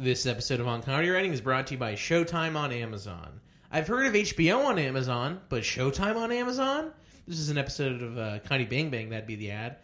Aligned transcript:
This 0.00 0.26
episode 0.26 0.60
of 0.60 0.68
On 0.68 0.80
Comedy 0.80 1.10
Writing 1.10 1.32
is 1.32 1.40
brought 1.40 1.66
to 1.66 1.74
you 1.74 1.78
by 1.78 1.94
Showtime 1.94 2.54
on 2.54 2.70
Amazon. 2.70 3.40
I've 3.68 3.88
heard 3.88 4.06
of 4.06 4.12
HBO 4.12 4.64
on 4.64 4.78
Amazon, 4.78 5.40
but 5.48 5.64
Showtime 5.64 6.14
on 6.14 6.30
Amazon? 6.30 6.92
This 7.26 7.40
is 7.40 7.50
an 7.50 7.58
episode 7.58 8.00
of 8.00 8.16
uh, 8.16 8.38
Comedy 8.44 8.64
Bang 8.64 8.90
Bang, 8.90 9.08
that'd 9.08 9.26
be 9.26 9.34
the 9.34 9.50
ad. 9.50 9.78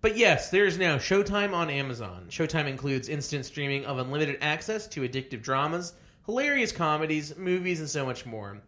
But 0.00 0.16
yes, 0.16 0.50
there 0.50 0.64
is 0.64 0.78
now 0.78 0.96
Showtime 0.96 1.54
on 1.54 1.70
Amazon. 1.70 2.26
Showtime 2.28 2.66
includes 2.66 3.08
instant 3.08 3.46
streaming 3.46 3.84
of 3.84 3.98
unlimited 3.98 4.38
access 4.40 4.88
to 4.88 5.08
addictive 5.08 5.42
dramas, 5.42 5.92
hilarious 6.26 6.72
comedies, 6.72 7.38
movies, 7.38 7.78
and 7.78 7.88
so 7.88 8.04
much 8.04 8.26
more. 8.26 8.60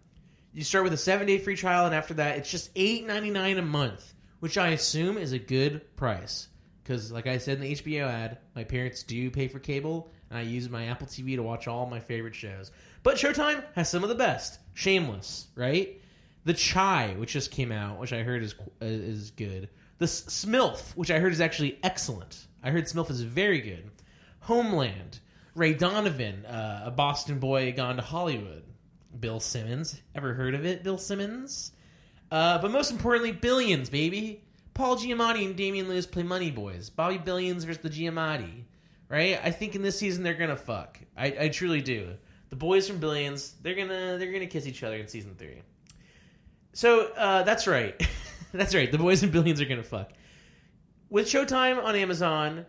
You 0.52 0.62
start 0.62 0.84
with 0.84 0.92
a 0.92 0.96
seven 0.96 1.26
day 1.26 1.38
free 1.38 1.56
trial, 1.56 1.86
and 1.86 1.94
after 1.94 2.14
that, 2.14 2.38
it's 2.38 2.52
just 2.52 2.72
$8.99 2.76 3.58
a 3.58 3.62
month, 3.62 4.14
which 4.38 4.56
I 4.56 4.68
assume 4.68 5.18
is 5.18 5.32
a 5.32 5.40
good 5.40 5.96
price. 5.96 6.46
Because, 6.84 7.10
like 7.10 7.26
I 7.26 7.38
said 7.38 7.56
in 7.56 7.62
the 7.64 7.74
HBO 7.74 8.06
ad, 8.06 8.38
my 8.54 8.62
parents 8.62 9.02
do 9.02 9.28
pay 9.32 9.48
for 9.48 9.58
cable, 9.58 10.12
and 10.30 10.38
I 10.38 10.42
use 10.42 10.68
my 10.68 10.86
Apple 10.86 11.06
TV 11.06 11.36
to 11.36 11.42
watch 11.42 11.68
all 11.68 11.86
my 11.86 12.00
favorite 12.00 12.34
shows. 12.34 12.70
But 13.02 13.16
Showtime 13.16 13.62
has 13.74 13.88
some 13.88 14.02
of 14.02 14.08
the 14.08 14.14
best. 14.14 14.58
Shameless, 14.74 15.48
right? 15.54 16.00
The 16.44 16.54
Chai, 16.54 17.14
which 17.18 17.32
just 17.32 17.50
came 17.50 17.72
out, 17.72 17.98
which 17.98 18.12
I 18.12 18.22
heard 18.22 18.42
is 18.42 18.54
is 18.80 19.30
good. 19.30 19.68
The 19.98 20.06
Smilf, 20.06 20.94
which 20.96 21.10
I 21.10 21.18
heard 21.18 21.32
is 21.32 21.40
actually 21.40 21.78
excellent. 21.82 22.46
I 22.62 22.70
heard 22.70 22.84
Smilf 22.84 23.10
is 23.10 23.22
very 23.22 23.60
good. 23.60 23.90
Homeland, 24.40 25.20
Ray 25.54 25.74
Donovan, 25.74 26.44
uh, 26.44 26.82
a 26.86 26.90
Boston 26.90 27.38
boy 27.38 27.72
gone 27.72 27.96
to 27.96 28.02
Hollywood. 28.02 28.62
Bill 29.18 29.40
Simmons, 29.40 30.00
ever 30.14 30.34
heard 30.34 30.54
of 30.54 30.66
it? 30.66 30.82
Bill 30.82 30.98
Simmons. 30.98 31.72
Uh, 32.30 32.58
but 32.58 32.70
most 32.70 32.90
importantly, 32.90 33.32
Billions, 33.32 33.88
baby. 33.88 34.42
Paul 34.74 34.96
Giamatti 34.96 35.44
and 35.46 35.54
Damian 35.54 35.88
Lewis 35.88 36.04
play 36.04 36.24
Money 36.24 36.50
Boys. 36.50 36.90
Bobby 36.90 37.18
Billions 37.18 37.62
versus 37.62 37.82
the 37.82 37.90
Giamatti, 37.90 38.64
right? 39.08 39.40
I 39.42 39.50
think 39.50 39.74
in 39.74 39.82
this 39.82 39.98
season 39.98 40.22
they're 40.22 40.34
gonna 40.34 40.56
fuck. 40.56 40.98
I, 41.16 41.26
I 41.40 41.48
truly 41.48 41.80
do. 41.80 42.14
The 42.50 42.56
boys 42.56 42.86
from 42.86 42.98
Billions, 42.98 43.54
they're 43.62 43.74
gonna 43.74 44.18
they're 44.18 44.32
gonna 44.32 44.46
kiss 44.46 44.66
each 44.66 44.82
other 44.82 44.96
in 44.96 45.08
season 45.08 45.34
three. 45.36 45.62
So 46.72 47.12
uh, 47.16 47.42
that's 47.42 47.66
right. 47.66 48.00
that's 48.52 48.74
right. 48.74 48.90
The 48.90 48.98
boys 48.98 49.22
and 49.22 49.32
Billions 49.32 49.60
are 49.60 49.66
gonna 49.66 49.82
fuck. 49.82 50.12
With 51.10 51.26
Showtime 51.26 51.82
on 51.82 51.94
Amazon, 51.94 52.66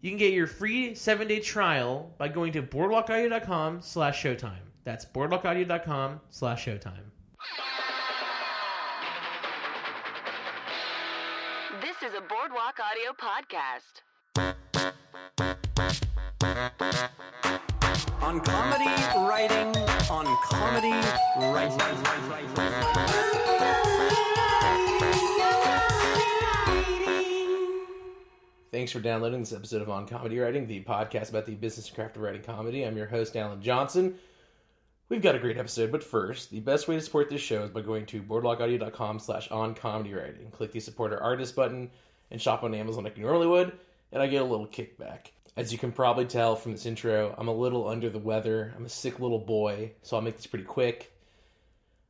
you 0.00 0.10
can 0.10 0.18
get 0.18 0.32
your 0.32 0.46
free 0.46 0.94
seven 0.94 1.26
day 1.26 1.40
trial 1.40 2.14
by 2.18 2.28
going 2.28 2.52
to 2.52 2.62
boardwalkaudio.com 2.62 3.82
slash 3.82 4.22
showtime. 4.22 4.62
That's 4.84 5.04
boardwalkaudio.com 5.04 6.20
slash 6.30 6.64
showtime. 6.64 7.10
This 11.80 11.96
is 12.02 12.14
a 12.14 12.20
Boardwalk 12.20 12.78
Audio 12.78 13.12
podcast. 13.12 14.02
On 15.40 15.46
comedy 18.40 18.90
writing, 19.14 19.76
on 20.10 20.26
comedy 20.42 20.90
writing. 21.38 21.78
Thanks 28.72 28.90
for 28.90 28.98
downloading 28.98 29.40
this 29.40 29.52
episode 29.52 29.80
of 29.80 29.88
On 29.88 30.08
Comedy 30.08 30.40
Writing, 30.40 30.66
the 30.66 30.82
podcast 30.82 31.30
about 31.30 31.46
the 31.46 31.54
business 31.54 31.86
and 31.86 31.94
craft 31.94 32.16
of 32.16 32.22
writing 32.22 32.42
comedy. 32.42 32.82
I'm 32.82 32.96
your 32.96 33.06
host, 33.06 33.36
Alan 33.36 33.62
Johnson. 33.62 34.16
We've 35.08 35.22
got 35.22 35.36
a 35.36 35.38
great 35.38 35.56
episode, 35.56 35.92
but 35.92 36.02
first, 36.02 36.50
the 36.50 36.58
best 36.60 36.88
way 36.88 36.96
to 36.96 37.00
support 37.00 37.30
this 37.30 37.40
show 37.40 37.62
is 37.62 37.70
by 37.70 37.82
going 37.82 38.06
to 38.06 38.20
boardwalkaudio.com 38.22 39.20
slash 39.20 39.48
on 39.52 39.74
comedy 39.74 40.14
writing. 40.14 40.50
Click 40.50 40.72
the 40.72 40.80
support 40.80 41.12
our 41.12 41.20
artist 41.20 41.54
button 41.54 41.90
and 42.32 42.42
shop 42.42 42.64
on 42.64 42.74
Amazon 42.74 43.04
like 43.04 43.16
you 43.16 43.22
normally 43.22 43.46
would, 43.46 43.72
and 44.12 44.22
I 44.22 44.26
get 44.26 44.42
a 44.42 44.46
little 44.46 44.66
kickback. 44.66 45.28
As 45.56 45.72
you 45.72 45.78
can 45.78 45.92
probably 45.92 46.24
tell 46.24 46.54
from 46.54 46.72
this 46.72 46.86
intro, 46.86 47.34
I'm 47.36 47.48
a 47.48 47.52
little 47.52 47.88
under 47.88 48.08
the 48.08 48.18
weather. 48.18 48.72
I'm 48.76 48.84
a 48.84 48.88
sick 48.88 49.18
little 49.18 49.40
boy, 49.40 49.92
so 50.02 50.16
I'll 50.16 50.22
make 50.22 50.36
this 50.36 50.46
pretty 50.46 50.64
quick. 50.64 51.12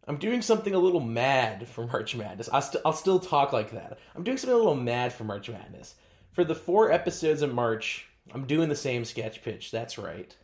I'm 0.07 0.19
doing 0.19 0.43
something 0.43 0.75
a 0.75 0.79
little 0.79 1.01
mad 1.01 1.69
for 1.69 1.87
March 1.87 2.15
Madness. 2.15 2.49
I'll, 2.53 2.63
st- 2.63 2.83
I'll 2.85 2.93
still 2.93 3.19
talk 3.19 3.53
like 3.53 3.73
that. 3.73 3.99
I'm 4.15 4.23
doing 4.23 4.37
something 4.37 4.55
a 4.55 4.59
little 4.59 4.75
mad 4.75 5.13
for 5.13 5.25
March 5.25 5.49
Madness. 5.51 5.95
For 6.33 6.45
the 6.45 6.55
four 6.55 6.91
episodes 6.91 7.43
of 7.43 7.53
March, 7.53 8.09
I'm 8.33 8.47
doing 8.47 8.69
the 8.69 8.77
same 8.77 9.05
sketch 9.05 9.43
pitch. 9.43 9.71
That's 9.71 9.99
right. 9.99 10.37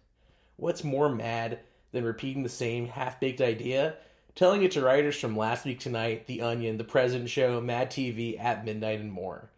What's 0.56 0.84
more 0.84 1.08
mad 1.08 1.60
than 1.92 2.04
repeating 2.04 2.42
the 2.42 2.48
same 2.48 2.88
half 2.88 3.20
baked 3.20 3.40
idea? 3.40 3.96
Telling 4.34 4.62
it 4.62 4.72
to 4.72 4.82
writers 4.82 5.18
from 5.18 5.36
Last 5.36 5.64
Week 5.64 5.78
Tonight, 5.78 6.26
The 6.26 6.42
Onion, 6.42 6.76
The 6.76 6.84
President 6.84 7.30
Show, 7.30 7.60
Mad 7.60 7.90
TV, 7.90 8.38
At 8.38 8.64
Midnight, 8.64 9.00
and 9.00 9.12
more. 9.12 9.50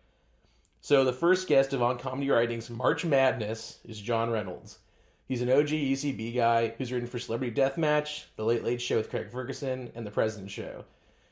So 0.86 1.04
the 1.04 1.12
first 1.12 1.48
guest 1.48 1.72
of 1.72 1.82
On 1.82 1.98
Comedy 1.98 2.30
Writing's 2.30 2.70
March 2.70 3.04
Madness 3.04 3.80
is 3.84 4.00
John 4.00 4.30
Reynolds. 4.30 4.78
He's 5.26 5.42
an 5.42 5.50
OG 5.50 5.66
ECB 5.66 6.32
guy 6.32 6.74
who's 6.78 6.92
written 6.92 7.08
for 7.08 7.19
Celebrity 7.19 7.60
Deathmatch, 7.60 8.26
The 8.36 8.44
Late 8.44 8.62
Late 8.62 8.80
Show 8.80 8.98
with 8.98 9.10
Craig 9.10 9.32
Ferguson, 9.32 9.91
and 9.96 10.06
The 10.06 10.12
President 10.12 10.48
Show. 10.48 10.84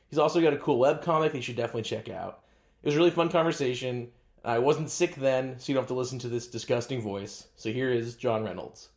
He's 0.09 0.19
also 0.19 0.41
got 0.41 0.51
a 0.51 0.57
cool 0.57 0.77
web 0.77 1.01
comic 1.01 1.31
that 1.31 1.37
you 1.37 1.41
should 1.41 1.55
definitely 1.55 1.83
check 1.83 2.09
out. 2.09 2.41
It 2.83 2.87
was 2.87 2.95
a 2.95 2.97
really 2.97 3.11
fun 3.11 3.29
conversation. 3.29 4.09
I 4.43 4.59
wasn't 4.59 4.89
sick 4.89 5.15
then, 5.15 5.57
so 5.57 5.69
you 5.69 5.75
don't 5.75 5.83
have 5.83 5.87
to 5.87 5.93
listen 5.93 6.19
to 6.19 6.27
this 6.27 6.47
disgusting 6.47 7.01
voice. 7.01 7.47
So 7.55 7.71
here 7.71 7.91
is 7.91 8.17
John 8.17 8.43
Reynolds. 8.43 8.89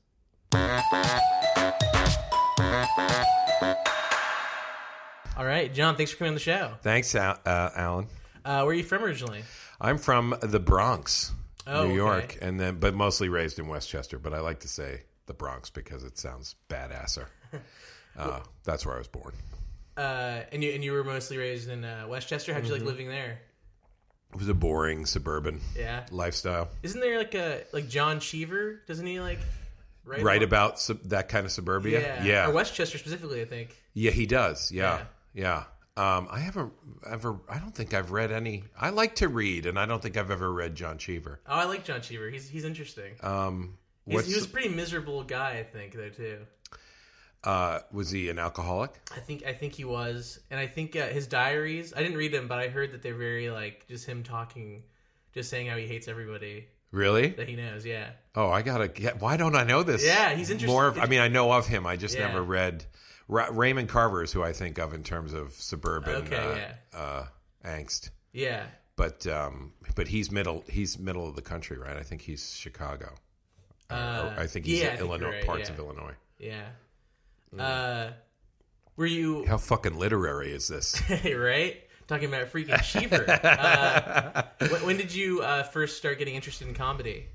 All 5.36 5.44
right, 5.46 5.72
John, 5.72 5.94
thanks 5.94 6.10
for 6.10 6.18
coming 6.18 6.30
on 6.30 6.34
the 6.34 6.40
show. 6.40 6.72
Thanks, 6.82 7.14
Al- 7.14 7.38
uh, 7.46 7.70
Alan. 7.76 8.08
Uh, 8.44 8.62
where 8.62 8.70
are 8.70 8.74
you 8.74 8.82
from 8.82 9.04
originally? 9.04 9.44
I'm 9.80 9.98
from 9.98 10.34
the 10.42 10.60
Bronx, 10.60 11.32
Oh, 11.66 11.86
New 11.86 11.94
York, 11.94 12.24
okay. 12.36 12.38
and 12.46 12.58
then 12.58 12.78
but 12.80 12.94
mostly 12.94 13.28
raised 13.28 13.58
in 13.58 13.66
Westchester. 13.68 14.18
But 14.18 14.34
I 14.34 14.40
like 14.40 14.60
to 14.60 14.68
say 14.68 15.02
the 15.26 15.34
Bronx 15.34 15.70
because 15.70 16.02
it 16.04 16.18
sounds 16.18 16.54
badasser. 16.68 17.26
Uh, 18.18 18.40
that's 18.64 18.84
where 18.84 18.96
I 18.96 18.98
was 18.98 19.06
born. 19.06 19.32
Uh, 19.96 20.40
and 20.50 20.64
you 20.64 20.72
and 20.72 20.82
you 20.82 20.90
were 20.90 21.04
mostly 21.04 21.36
raised 21.38 21.68
in 21.68 21.84
uh, 21.84 22.04
Westchester. 22.08 22.52
How'd 22.52 22.64
you 22.66 22.72
Mm-hmm. 22.72 22.80
like 22.84 22.90
living 22.90 23.08
there? 23.08 23.38
It 24.32 24.38
was 24.38 24.48
a 24.48 24.54
boring 24.54 25.06
suburban 25.06 25.60
Yeah. 25.76 26.04
lifestyle. 26.10 26.68
Isn't 26.82 27.00
there 27.00 27.18
like 27.18 27.34
a 27.36 27.62
like 27.72 27.88
John 27.88 28.18
Cheever? 28.18 28.82
Doesn't 28.88 29.06
he 29.06 29.20
like 29.20 29.38
write 30.04 30.22
Right 30.24 30.42
about 30.42 30.80
sub- 30.80 31.02
that 31.10 31.28
kind 31.28 31.46
of 31.46 31.52
suburbia. 31.52 32.00
Yeah. 32.00 32.24
yeah, 32.24 32.48
Or 32.48 32.52
Westchester 32.54 32.98
specifically, 32.98 33.40
I 33.40 33.44
think. 33.44 33.76
Yeah, 33.94 34.10
he 34.10 34.26
does. 34.26 34.72
Yeah, 34.72 35.02
yeah. 35.32 35.62
Um, 35.98 36.28
I 36.30 36.38
haven't 36.38 36.72
ever. 37.10 37.40
I 37.48 37.58
don't 37.58 37.74
think 37.74 37.92
I've 37.92 38.12
read 38.12 38.30
any. 38.30 38.62
I 38.80 38.90
like 38.90 39.16
to 39.16 39.28
read, 39.28 39.66
and 39.66 39.78
I 39.78 39.84
don't 39.84 40.00
think 40.00 40.16
I've 40.16 40.30
ever 40.30 40.52
read 40.52 40.76
John 40.76 40.96
Cheever. 40.96 41.40
Oh, 41.44 41.54
I 41.54 41.64
like 41.64 41.84
John 41.84 42.00
Cheever. 42.00 42.30
He's 42.30 42.48
he's 42.48 42.64
interesting. 42.64 43.14
Um, 43.20 43.76
he 44.06 44.14
was 44.14 44.44
a 44.44 44.48
pretty 44.48 44.68
miserable 44.68 45.24
guy, 45.24 45.58
I 45.58 45.64
think, 45.64 45.94
though 45.94 46.08
too. 46.08 46.38
uh, 47.42 47.80
was 47.90 48.10
he 48.10 48.28
an 48.28 48.38
alcoholic? 48.38 48.92
I 49.14 49.18
think 49.18 49.44
I 49.44 49.52
think 49.52 49.72
he 49.74 49.84
was, 49.84 50.38
and 50.52 50.60
I 50.60 50.68
think 50.68 50.94
uh, 50.94 51.06
his 51.06 51.26
diaries. 51.26 51.92
I 51.96 52.02
didn't 52.02 52.16
read 52.16 52.32
them, 52.32 52.46
but 52.46 52.60
I 52.60 52.68
heard 52.68 52.92
that 52.92 53.02
they're 53.02 53.14
very 53.14 53.50
like 53.50 53.86
just 53.88 54.06
him 54.06 54.22
talking, 54.22 54.84
just 55.34 55.50
saying 55.50 55.66
how 55.66 55.76
he 55.76 55.86
hates 55.86 56.06
everybody 56.06 56.68
Really? 56.90 57.28
that 57.28 57.48
he 57.48 57.56
knows. 57.56 57.84
Yeah. 57.84 58.10
Oh, 58.34 58.48
I 58.50 58.62
gotta 58.62 58.88
get. 58.88 59.20
Why 59.20 59.36
don't 59.36 59.54
I 59.56 59.64
know 59.64 59.82
this? 59.82 60.04
Yeah, 60.04 60.30
he's 60.34 60.50
interesting. 60.50 60.72
More. 60.74 60.86
Of, 60.88 60.98
I 60.98 61.06
mean, 61.06 61.20
I 61.20 61.28
know 61.28 61.52
of 61.52 61.66
him. 61.66 61.86
I 61.86 61.96
just 61.96 62.14
Yeah. 62.16 62.28
never 62.28 62.42
read. 62.42 62.84
Ra- 63.28 63.48
Raymond 63.52 63.88
Carver 63.90 64.22
is 64.22 64.32
who 64.32 64.42
I 64.42 64.52
think 64.54 64.78
of 64.78 64.94
in 64.94 65.02
terms 65.02 65.34
of 65.34 65.52
suburban 65.52 66.26
Okay, 66.26 66.70
uh, 66.94 66.96
uh, 66.96 67.26
angst. 67.64 68.08
Yeah. 68.32 68.64
But 68.96 69.26
um, 69.26 69.72
but 69.94 70.08
he's 70.08 70.30
middle. 70.32 70.64
He's 70.68 70.98
middle 70.98 71.28
of 71.28 71.36
the 71.36 71.42
country, 71.42 71.76
right? 71.78 71.96
I 71.96 72.02
think 72.02 72.22
he's 72.22 72.54
Chicago. 72.54 73.14
Uh, 73.90 74.32
Or 74.36 74.42
I 74.42 74.46
think 74.46 74.66
he's 74.66 74.80
yeah, 74.80 74.88
think 74.90 75.00
Illinois, 75.00 75.30
right, 75.30 75.46
parts 75.46 75.68
yeah. 75.68 75.74
of 75.74 75.78
Illinois. 75.78 76.14
Yeah. 76.38 76.66
Mm. 77.54 77.60
Uh, 77.60 78.12
were 78.96 79.06
you 79.06 79.44
How 79.46 79.56
fucking 79.58 79.96
literary 79.98 80.52
is 80.52 80.68
this? 80.68 81.00
right? 81.24 81.76
Talking 82.08 82.28
about 82.28 82.50
freaking 82.50 82.82
Cheever. 82.82 83.30
uh, 83.44 84.42
when, 84.66 84.86
when 84.86 84.96
did 84.96 85.14
you 85.14 85.42
uh, 85.42 85.62
first 85.62 85.98
start 85.98 86.18
getting 86.18 86.34
interested 86.34 86.66
in 86.66 86.72
comedy? 86.72 87.26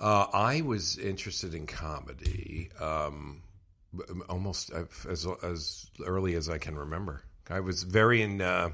Uh, 0.00 0.26
I 0.32 0.62
was 0.62 0.98
interested 0.98 1.54
in 1.54 1.66
comedy 1.66 2.70
um, 2.80 3.42
almost 4.28 4.72
as 5.08 5.26
as 5.42 5.90
early 6.04 6.34
as 6.34 6.48
I 6.48 6.58
can 6.58 6.76
remember. 6.76 7.22
I 7.48 7.60
was 7.60 7.84
very 7.84 8.20
in, 8.20 8.40
uh, 8.40 8.70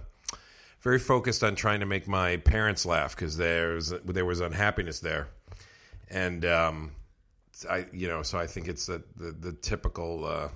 very 0.80 0.98
focused 0.98 1.44
on 1.44 1.54
trying 1.54 1.80
to 1.80 1.86
make 1.86 2.08
my 2.08 2.38
parents 2.38 2.86
laugh 2.86 3.14
because 3.14 3.36
there's 3.36 3.90
there 4.04 4.24
was 4.24 4.40
unhappiness 4.40 5.00
there, 5.00 5.28
and 6.10 6.46
um, 6.46 6.92
I 7.70 7.86
you 7.92 8.08
know 8.08 8.22
so 8.22 8.38
I 8.38 8.46
think 8.46 8.68
it's 8.68 8.86
the 8.86 9.02
the, 9.16 9.32
the 9.32 9.52
typical 9.52 10.24
uh, 10.24 10.48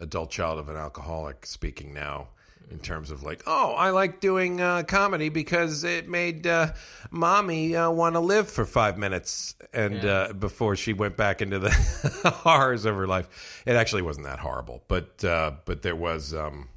adult 0.00 0.30
child 0.30 0.58
of 0.58 0.70
an 0.70 0.76
alcoholic 0.76 1.44
speaking 1.44 1.92
now. 1.92 2.28
In 2.70 2.78
terms 2.80 3.10
of 3.10 3.22
like, 3.22 3.42
oh, 3.46 3.72
I 3.72 3.90
like 3.90 4.20
doing 4.20 4.60
uh, 4.60 4.82
comedy 4.82 5.30
because 5.30 5.84
it 5.84 6.06
made 6.06 6.46
uh, 6.46 6.72
mommy 7.10 7.74
uh, 7.74 7.90
want 7.90 8.14
to 8.14 8.20
live 8.20 8.50
for 8.50 8.66
five 8.66 8.98
minutes, 8.98 9.54
and 9.72 10.02
Yeah. 10.02 10.10
uh, 10.12 10.32
before 10.34 10.76
she 10.76 10.92
went 10.92 11.16
back 11.16 11.40
into 11.40 11.58
the 11.58 11.70
horrors 12.42 12.84
of 12.84 12.94
her 12.94 13.06
life, 13.06 13.62
it 13.66 13.74
actually 13.74 14.02
wasn't 14.02 14.26
that 14.26 14.38
horrible, 14.40 14.84
but 14.86 15.24
uh, 15.24 15.52
but 15.64 15.80
there 15.80 15.96
was, 15.96 16.34
um, 16.34 16.68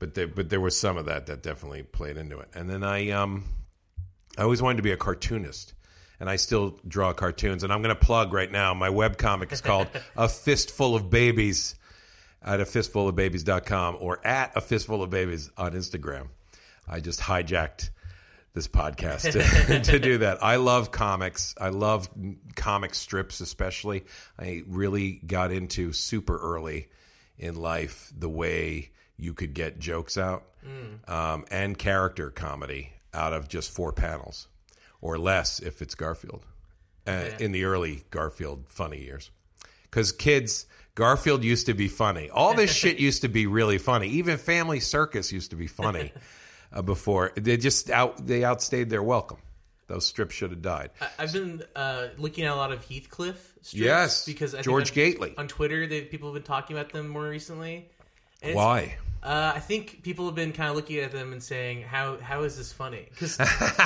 but 0.00 0.14
there 0.14 0.26
but 0.26 0.50
there 0.50 0.60
was 0.60 0.76
some 0.76 0.96
of 0.96 1.04
that 1.06 1.26
that 1.26 1.42
definitely 1.44 1.84
played 1.84 2.16
into 2.16 2.40
it. 2.40 2.48
And 2.54 2.68
then 2.68 2.82
I 2.82 3.10
um, 3.10 3.44
I 4.36 4.42
always 4.42 4.60
wanted 4.62 4.78
to 4.78 4.82
be 4.82 4.90
a 4.92 4.96
cartoonist, 4.96 5.74
and 6.18 6.28
I 6.28 6.34
still 6.36 6.76
draw 6.88 7.12
cartoons. 7.12 7.62
And 7.62 7.72
I'm 7.72 7.82
going 7.82 7.94
to 7.94 8.00
plug 8.04 8.32
right 8.32 8.50
now 8.50 8.74
my 8.74 8.88
webcomic 8.88 9.52
is 9.52 9.60
called 9.60 9.86
A 10.16 10.28
Fistful 10.28 10.96
of 10.96 11.08
Babies 11.08 11.76
at 12.44 12.60
a 12.60 12.64
fistfulofbabies.com 12.64 13.98
or 14.00 14.24
at 14.26 14.52
a 14.56 14.60
fistful 14.60 15.02
of 15.02 15.10
babies 15.10 15.50
on 15.56 15.72
Instagram. 15.72 16.28
I 16.88 17.00
just 17.00 17.20
hijacked 17.20 17.90
this 18.54 18.68
podcast 18.68 19.32
to, 19.32 19.80
to 19.92 19.98
do 19.98 20.18
that. 20.18 20.42
I 20.42 20.56
love 20.56 20.90
comics. 20.90 21.54
I 21.58 21.68
love 21.68 22.08
comic 22.54 22.94
strips, 22.94 23.40
especially. 23.40 24.04
I 24.38 24.62
really 24.66 25.12
got 25.26 25.52
into 25.52 25.92
super 25.92 26.38
early 26.38 26.88
in 27.38 27.56
life 27.56 28.12
the 28.16 28.28
way 28.28 28.90
you 29.16 29.34
could 29.34 29.54
get 29.54 29.78
jokes 29.78 30.18
out 30.18 30.44
um, 31.08 31.44
and 31.50 31.78
character 31.78 32.30
comedy 32.30 32.92
out 33.14 33.32
of 33.32 33.48
just 33.48 33.70
four 33.70 33.92
panels 33.92 34.48
or 35.00 35.18
less 35.18 35.60
if 35.60 35.82
it's 35.82 35.94
Garfield 35.94 36.44
uh, 37.06 37.30
in 37.38 37.52
the 37.52 37.64
early 37.64 38.04
Garfield 38.10 38.64
funny 38.68 39.00
years. 39.02 39.30
Because 39.82 40.12
kids, 40.12 40.66
Garfield 40.94 41.42
used 41.44 41.66
to 41.66 41.74
be 41.74 41.88
funny. 41.88 42.30
All 42.30 42.54
this 42.54 42.70
shit 42.74 42.98
used 42.98 43.22
to 43.22 43.28
be 43.28 43.46
really 43.46 43.78
funny. 43.78 44.08
Even 44.08 44.36
Family 44.38 44.80
Circus 44.80 45.32
used 45.32 45.50
to 45.50 45.56
be 45.56 45.66
funny 45.66 46.12
uh, 46.72 46.82
before. 46.82 47.32
They 47.36 47.56
just 47.56 47.90
out 47.90 48.26
they 48.26 48.40
outstayed 48.44 48.90
their 48.90 49.02
welcome. 49.02 49.38
Those 49.88 50.06
strips 50.06 50.34
should 50.34 50.50
have 50.50 50.62
died. 50.62 50.90
I- 51.00 51.08
I've 51.18 51.32
been 51.32 51.62
uh, 51.76 52.08
looking 52.18 52.44
at 52.44 52.52
a 52.52 52.56
lot 52.56 52.72
of 52.72 52.84
Heathcliff 52.86 53.36
strips 53.62 53.74
Yes, 53.74 54.24
because 54.26 54.54
I 54.54 54.58
think 54.58 54.64
George 54.64 54.90
on, 54.90 54.94
Gately. 54.94 55.34
on 55.36 55.48
Twitter, 55.48 55.86
they, 55.86 56.02
people 56.02 56.28
have 56.28 56.34
been 56.34 56.42
talking 56.44 56.76
about 56.76 56.92
them 56.92 57.08
more 57.08 57.28
recently. 57.28 57.88
Why? 58.42 58.96
Uh, 59.22 59.52
I 59.54 59.60
think 59.60 60.02
people 60.02 60.26
have 60.26 60.34
been 60.34 60.52
kind 60.52 60.68
of 60.68 60.74
looking 60.74 60.98
at 60.98 61.12
them 61.12 61.32
and 61.32 61.40
saying, 61.40 61.82
"How 61.82 62.16
how 62.18 62.42
is 62.42 62.56
this 62.56 62.72
funny?" 62.72 63.06
Because 63.10 63.34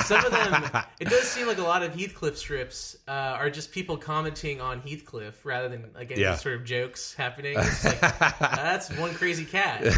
some 0.07 0.25
of 0.25 0.33
them, 0.33 0.83
it 1.01 1.09
does 1.11 1.25
seem 1.25 1.47
like 1.47 1.59
a 1.59 1.63
lot 1.63 1.83
of 1.83 1.95
Heathcliff 1.95 2.39
strips 2.39 2.97
uh, 3.07 3.11
are 3.11 3.51
just 3.51 3.71
people 3.71 3.99
commenting 3.99 4.63
on 4.63 4.81
Heathcliff 4.81 5.45
rather 5.45 5.69
than 5.69 5.91
like 5.95 6.11
any 6.11 6.23
Yeah. 6.23 6.37
sort 6.37 6.55
of 6.55 6.65
jokes 6.65 7.13
happening. 7.13 7.55
Like, 7.57 8.01
that's 8.41 8.91
one 8.97 9.13
crazy 9.13 9.45
cat. 9.45 9.83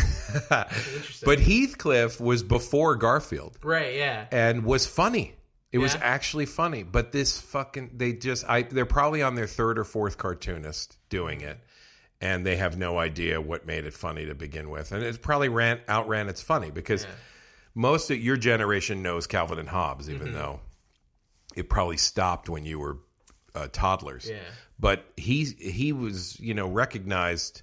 But 1.24 1.38
Heathcliff 1.40 2.20
was 2.20 2.42
before 2.42 2.96
Garfield 2.96 3.58
right, 3.62 3.94
yeah, 3.94 4.26
and 4.32 4.64
was 4.64 4.86
funny. 4.86 5.34
It 5.70 5.78
was 5.78 5.94
actually 6.00 6.46
funny. 6.46 6.82
But 6.82 7.12
this 7.12 7.40
fucking 7.40 7.90
they 7.94 8.14
just 8.14 8.44
I 8.48 8.62
they're 8.62 8.86
probably 8.86 9.22
on 9.22 9.34
their 9.34 9.46
third 9.46 9.78
or 9.78 9.84
fourth 9.84 10.16
cartoonist 10.18 10.96
doing 11.10 11.42
it. 11.42 11.58
And 12.20 12.44
they 12.44 12.56
have 12.56 12.76
no 12.76 12.98
idea 12.98 13.40
what 13.40 13.64
made 13.66 13.84
it 13.84 13.94
funny 13.94 14.26
to 14.26 14.34
begin 14.34 14.70
with. 14.70 14.90
And 14.90 15.02
it 15.04 15.22
probably 15.22 15.48
ran 15.48 15.80
outran 15.88 16.28
its 16.28 16.42
funny 16.42 16.70
because 16.70 17.06
most 17.74 18.10
of 18.10 18.18
your 18.18 18.36
generation 18.36 19.02
knows 19.02 19.26
Calvin 19.26 19.58
and 19.58 19.68
Hobbes, 19.68 20.08
Mm-hmm. 20.08 20.16
even 20.16 20.32
though 20.32 20.60
it 21.54 21.68
probably 21.68 21.96
stopped 21.96 22.48
when 22.48 22.64
you 22.64 22.78
were 22.80 22.98
uh, 23.54 23.68
toddlers. 23.72 24.28
Yeah. 24.28 24.38
But 24.80 25.04
he 25.16 25.44
he 25.44 25.92
was 25.92 26.38
you 26.40 26.54
know 26.54 26.68
recognized 26.68 27.62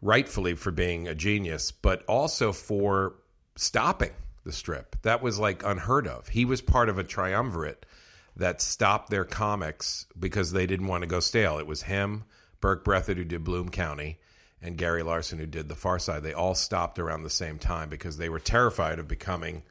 rightfully 0.00 0.54
for 0.54 0.70
being 0.70 1.06
a 1.08 1.14
genius, 1.14 1.70
but 1.72 2.04
also 2.06 2.52
for 2.52 3.14
stopping 3.56 4.12
the 4.44 4.52
strip. 4.52 4.96
That 5.02 5.22
was 5.22 5.38
like 5.38 5.64
unheard 5.64 6.06
of. 6.08 6.28
He 6.28 6.44
was 6.44 6.60
part 6.60 6.88
of 6.88 6.98
a 6.98 7.04
triumvirate 7.04 7.86
that 8.36 8.60
stopped 8.60 9.10
their 9.10 9.24
comics 9.24 10.06
because 10.18 10.52
they 10.52 10.66
didn't 10.66 10.86
want 10.88 11.02
to 11.02 11.06
go 11.06 11.20
stale. 11.20 11.58
It 11.58 11.66
was 11.66 11.82
him, 11.82 12.24
Berke 12.62 12.82
Breathed, 12.84 13.08
who 13.18 13.24
did 13.24 13.44
Bloom 13.44 13.68
County, 13.68 14.18
and 14.62 14.78
Gary 14.78 15.02
Larson, 15.02 15.38
who 15.38 15.44
did 15.46 15.68
The 15.68 15.74
Far 15.74 15.98
Side. 15.98 16.22
They 16.22 16.32
all 16.32 16.54
stopped 16.54 16.98
around 16.98 17.24
the 17.24 17.28
same 17.30 17.58
time 17.58 17.90
because 17.90 18.16
they 18.16 18.30
were 18.30 18.38
terrified 18.38 18.98
of 18.98 19.06
becoming 19.06 19.64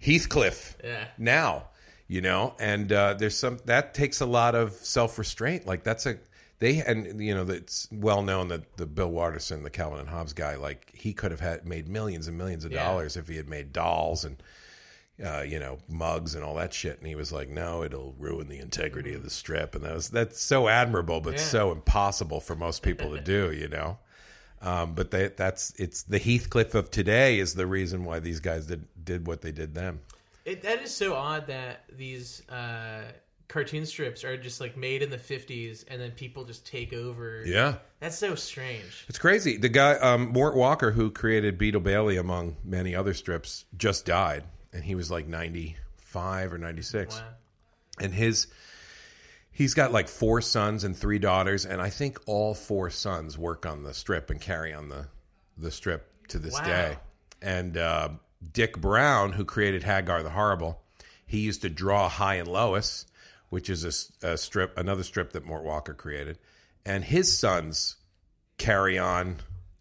Heathcliff 0.00 0.76
Yeah. 0.82 1.08
now, 1.18 1.64
you 2.08 2.20
know. 2.22 2.54
And 2.58 2.90
uh, 2.92 3.14
there's 3.14 3.36
some 3.36 3.58
that 3.66 3.92
takes 3.92 4.20
a 4.20 4.26
lot 4.26 4.54
of 4.54 4.72
self 4.72 5.18
restraint. 5.18 5.66
Like 5.66 5.82
that's 5.84 6.06
a 6.06 6.16
they 6.58 6.78
and 6.80 7.22
you 7.22 7.34
know 7.34 7.42
it's 7.52 7.88
well 7.92 8.22
known 8.22 8.48
that 8.48 8.76
the 8.76 8.86
Bill 8.86 9.10
Watterson, 9.10 9.62
the 9.62 9.70
Calvin 9.70 10.00
and 10.00 10.08
Hobbes 10.08 10.32
guy, 10.32 10.56
like 10.56 10.90
he 10.94 11.12
could 11.12 11.30
have 11.32 11.40
had 11.40 11.66
made 11.66 11.88
millions 11.88 12.28
and 12.28 12.38
millions 12.38 12.64
of 12.64 12.72
Yeah. 12.72 12.84
dollars 12.84 13.16
if 13.16 13.28
he 13.28 13.36
had 13.36 13.48
made 13.48 13.72
dolls 13.72 14.24
and 14.24 14.42
uh, 15.24 15.42
you 15.42 15.58
know 15.58 15.78
mugs 15.88 16.34
and 16.34 16.42
all 16.44 16.54
that 16.56 16.72
shit. 16.74 16.98
And 16.98 17.06
he 17.06 17.14
was 17.14 17.32
like, 17.32 17.48
no, 17.48 17.82
it'll 17.82 18.14
ruin 18.18 18.48
the 18.48 18.58
integrity 18.58 19.14
of 19.14 19.22
the 19.22 19.30
strip. 19.30 19.74
And 19.74 19.84
that 19.84 19.94
was 19.94 20.08
that's 20.08 20.40
so 20.40 20.68
admirable, 20.68 21.20
but 21.20 21.34
Yeah. 21.34 21.38
so 21.40 21.72
impossible 21.72 22.40
for 22.40 22.54
most 22.56 22.82
people 22.82 23.14
to 23.14 23.20
do, 23.20 23.52
you 23.52 23.68
know. 23.68 23.98
Um, 24.62 24.94
but 24.94 25.10
they, 25.10 25.28
that's 25.28 25.72
it's 25.78 26.02
the 26.02 26.18
Heathcliff 26.18 26.74
of 26.74 26.90
today 26.90 27.38
is 27.38 27.54
the 27.54 27.66
reason 27.66 28.04
why 28.04 28.18
these 28.20 28.40
guys 28.40 28.66
did 28.66 28.86
did 29.02 29.26
what 29.26 29.40
they 29.40 29.52
did 29.52 29.74
then. 29.74 30.00
It, 30.44 30.62
that 30.62 30.82
is 30.82 30.94
so 30.94 31.14
odd 31.14 31.46
that 31.46 31.84
these 31.96 32.42
uh, 32.48 33.02
cartoon 33.48 33.84
strips 33.86 34.22
are 34.24 34.36
just 34.36 34.60
like 34.60 34.76
made 34.76 35.02
in 35.02 35.08
the 35.10 35.16
'50s 35.18 35.84
and 35.88 36.00
then 36.00 36.10
people 36.12 36.44
just 36.44 36.66
take 36.66 36.92
over. 36.92 37.42
Yeah. 37.46 37.76
that's 38.00 38.18
so 38.18 38.34
strange. 38.34 39.04
It's 39.08 39.18
crazy. 39.18 39.56
The 39.56 39.68
guy, 39.70 39.94
um, 39.94 40.30
Mort 40.32 40.54
Walker, 40.54 40.90
who 40.92 41.10
created 41.10 41.56
Beetle 41.56 41.80
Bailey, 41.80 42.16
among 42.16 42.56
many 42.64 42.94
other 42.94 43.14
strips, 43.14 43.64
just 43.76 44.04
died, 44.06 44.44
and 44.72 44.84
he 44.84 44.94
was 44.94 45.10
like 45.10 45.26
ninety-five 45.26 46.52
or 46.52 46.58
ninety-six. 46.58 47.16
Wow. 47.16 47.24
And 48.00 48.14
his, 48.14 48.46
he's 49.50 49.74
got 49.74 49.92
like 49.92 50.08
four 50.08 50.40
sons 50.40 50.84
and 50.84 50.96
three 50.96 51.18
daughters, 51.18 51.66
and 51.66 51.82
I 51.82 51.90
think 51.90 52.18
all 52.26 52.54
four 52.54 52.90
sons 52.90 53.36
work 53.36 53.66
on 53.66 53.82
the 53.82 53.92
strip 53.92 54.30
and 54.30 54.40
carry 54.40 54.72
on 54.72 54.88
the 54.88 55.06
the 55.58 55.70
strip 55.70 56.26
to 56.28 56.38
this 56.38 56.54
Wow. 56.54 56.64
day. 56.64 56.96
And 57.42 57.76
uh, 57.76 58.08
Dik 58.52 58.80
Browne, 58.80 59.32
who 59.32 59.44
created 59.44 59.82
Hagar 59.82 60.22
the 60.22 60.30
Horrible, 60.30 60.80
he 61.26 61.40
used 61.40 61.62
to 61.62 61.68
draw 61.70 62.08
Hi 62.08 62.36
and 62.36 62.48
Lois, 62.48 63.06
which 63.50 63.68
is 63.68 63.84
a 64.22 64.36
strip, 64.38 64.78
another 64.78 65.02
strip 65.02 65.32
that 65.32 65.44
Mort 65.44 65.64
Walker 65.64 65.94
created, 65.94 66.38
and 66.86 67.04
his 67.04 67.36
sons 67.36 67.96
carry 68.58 68.98
on 68.98 69.36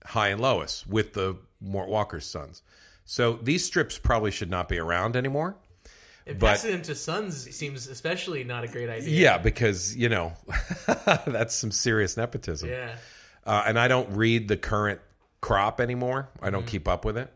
Hi 0.06 0.30
and 0.30 0.42
Lois 0.42 0.86
with 0.88 1.14
the 1.14 1.38
Mort 1.62 1.88
Walker's 1.90 2.26
sons. 2.26 2.62
So 3.12 3.40
these 3.42 3.66
strips 3.66 3.98
probably 3.98 4.30
should 4.30 4.52
not 4.52 4.70
be 4.70 4.78
around 4.78 5.16
anymore. 5.16 5.56
And 6.28 6.38
But- 6.38 6.50
passing 6.50 6.72
them 6.74 6.84
to 6.84 6.94
sons 6.94 7.50
seems 7.56 7.88
especially 7.88 8.44
not 8.44 8.64
a 8.64 8.68
great 8.68 8.88
idea. 8.88 9.10
Yeah, 9.10 9.38
because 9.40 9.96
you 9.96 10.10
know 10.10 10.34
that's 11.26 11.56
some 11.56 11.72
serious 11.72 12.18
nepotism. 12.18 12.70
yeah. 12.70 12.98
Uh, 13.48 13.64
and 13.66 13.80
I 13.80 13.88
don't 13.88 14.16
read 14.16 14.48
the 14.48 14.58
current 14.58 15.02
crop 15.42 15.82
anymore. 15.82 16.30
I 16.40 16.46
Mm-hmm. 16.46 16.54
don't 16.54 16.68
keep 16.68 16.88
up 16.88 17.04
with 17.04 17.18
it. 17.18 17.34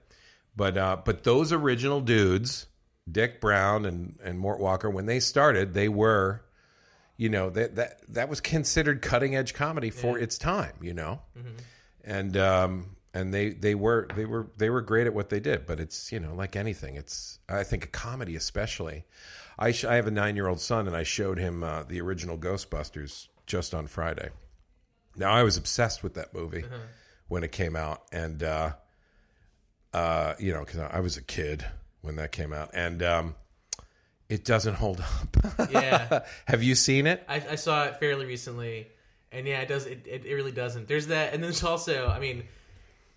But 0.55 0.77
uh, 0.77 0.97
but 1.03 1.23
those 1.23 1.51
original 1.51 2.01
dudes, 2.01 2.67
Dik 3.11 3.41
Browne 3.41 3.85
and 3.87 4.15
and 4.23 4.37
Mort 4.37 4.59
Walker, 4.59 4.91
when 4.91 5.07
they 5.07 5.19
started, 5.19 5.73
they 5.73 5.89
were, 5.89 6.43
you 7.17 7.29
know, 7.29 7.49
that 7.49 7.77
that 7.77 7.99
that 8.09 8.29
was 8.29 8.41
considered 8.41 9.01
cutting 9.01 9.35
edge 9.35 9.55
comedy 9.55 9.89
for 9.89 10.19
its 10.19 10.37
time. 10.37 10.73
You 10.81 10.93
know, 10.93 11.21
Mm-hmm. 11.35 11.55
and 12.03 12.37
um 12.37 12.92
and 13.13 13.33
they 13.33 13.49
they 13.49 13.75
were 13.75 14.07
they 14.15 14.25
were 14.25 14.47
they 14.57 14.69
were 14.69 14.81
great 14.81 15.07
at 15.07 15.13
what 15.13 15.29
they 15.29 15.39
did. 15.39 15.65
But 15.65 15.79
it's 15.79 16.11
you 16.11 16.19
know 16.19 16.33
like 16.33 16.55
anything, 16.55 16.95
it's 16.95 17.39
I 17.47 17.63
think 17.63 17.85
a 17.85 17.87
comedy 17.87 18.35
especially. 18.35 19.05
I 19.57 19.71
sh- 19.71 19.85
I 19.85 19.95
have 19.95 20.07
a 20.07 20.11
nine 20.11 20.35
year 20.35 20.47
old 20.47 20.59
son, 20.59 20.87
and 20.87 20.95
I 20.95 21.03
showed 21.03 21.37
him 21.37 21.63
uh, 21.63 21.83
the 21.83 22.01
original 22.01 22.37
Ghostbusters 22.37 23.27
just 23.45 23.73
on 23.73 23.87
Friday. 23.87 24.29
Now 25.15 25.31
I 25.31 25.43
was 25.43 25.57
obsessed 25.57 26.01
with 26.01 26.15
that 26.15 26.33
movie 26.33 26.65
when 27.27 27.43
it 27.43 27.51
came 27.51 27.75
out, 27.75 28.03
and 28.11 28.41
uh, 28.41 28.71
uh, 29.93 30.33
you 30.39 30.53
know, 30.53 30.65
because 30.65 30.79
I 30.79 30.99
was 30.99 31.17
a 31.17 31.21
kid 31.21 31.65
when 32.01 32.15
that 32.15 32.31
came 32.31 32.51
out, 32.51 32.71
and 32.73 33.03
um, 33.03 33.35
it 34.27 34.43
doesn't 34.43 34.75
hold 34.75 35.01
up. 35.01 35.69
Yeah. 35.71 36.21
Have 36.45 36.63
you 36.63 36.73
seen 36.73 37.05
it? 37.05 37.23
I, 37.29 37.43
I 37.51 37.55
saw 37.55 37.85
it 37.85 37.97
fairly 37.99 38.25
recently, 38.25 38.87
and 39.31 39.45
yeah, 39.45 39.61
it 39.61 39.67
does. 39.67 39.85
It, 39.85 40.07
it, 40.07 40.25
it 40.25 40.33
really 40.33 40.51
doesn't. 40.51 40.87
There's 40.87 41.07
that, 41.07 41.33
and 41.33 41.43
then 41.43 41.51
there's 41.51 41.63
also, 41.63 42.07
I 42.07 42.19
mean, 42.19 42.43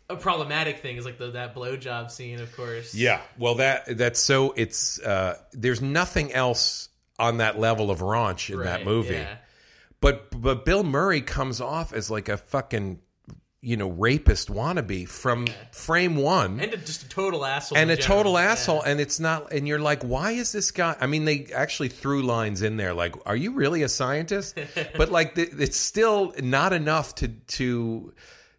a 0.09 0.17
problematic 0.17 0.79
thing 0.79 0.97
is 0.97 1.05
like 1.05 1.19
the, 1.19 1.33
that 1.33 1.55
blowjob 1.55 2.11
scene, 2.11 2.41
of 2.41 2.55
course. 2.57 2.95
Yeah. 2.95 3.21
Well, 3.39 3.57
that 3.57 3.97
that's 3.99 4.21
so. 4.21 4.53
It's 4.57 5.01
uh, 5.01 5.37
there's 5.53 5.83
nothing 5.83 6.33
else 6.33 6.89
on 7.19 7.39
that 7.39 7.59
level 7.59 7.91
of 7.91 8.01
raunch 8.01 8.53
in 8.53 8.61
that 8.65 8.85
movie. 8.85 9.15
yeah. 9.15 9.37
But 10.01 10.31
but 10.41 10.65
Bill 10.65 10.85
Murray 10.85 11.23
comes 11.23 11.61
off 11.61 11.93
as 11.93 12.11
like 12.11 12.29
a 12.29 12.37
fucking 12.37 13.01
you 13.63 13.77
know 13.77 13.89
rapist 13.89 14.49
wannabe 14.53 15.09
from 15.09 15.47
frame 15.73 16.15
one. 16.17 16.61
and 16.61 16.73
a, 16.75 16.77
just 16.77 17.05
a 17.05 17.09
total 17.09 17.45
asshole, 17.45 17.79
and 17.79 17.91
a 17.91 17.97
total 17.97 18.37
asshole 18.39 18.83
Yeah. 18.85 18.93
and 18.93 19.01
it's 19.01 19.19
not 19.19 19.51
and 19.53 19.67
you're 19.67 19.81
like 19.81 20.03
why 20.05 20.33
is 20.33 20.53
this 20.53 20.71
guy 20.71 20.95
i 21.01 21.07
mean 21.07 21.25
they 21.25 21.47
actually 21.53 21.89
threw 21.89 22.23
lines 22.23 22.61
in 22.63 22.77
there 22.77 22.93
like 22.95 23.17
are 23.27 23.35
you 23.35 23.53
really 23.53 23.83
a 23.83 23.89
scientist 23.89 24.57
but 24.97 25.11
like 25.11 25.33
it's 25.37 25.79
still 25.79 26.35
not 26.41 26.75
enough 26.75 27.15
to 27.17 27.29
to 27.29 28.13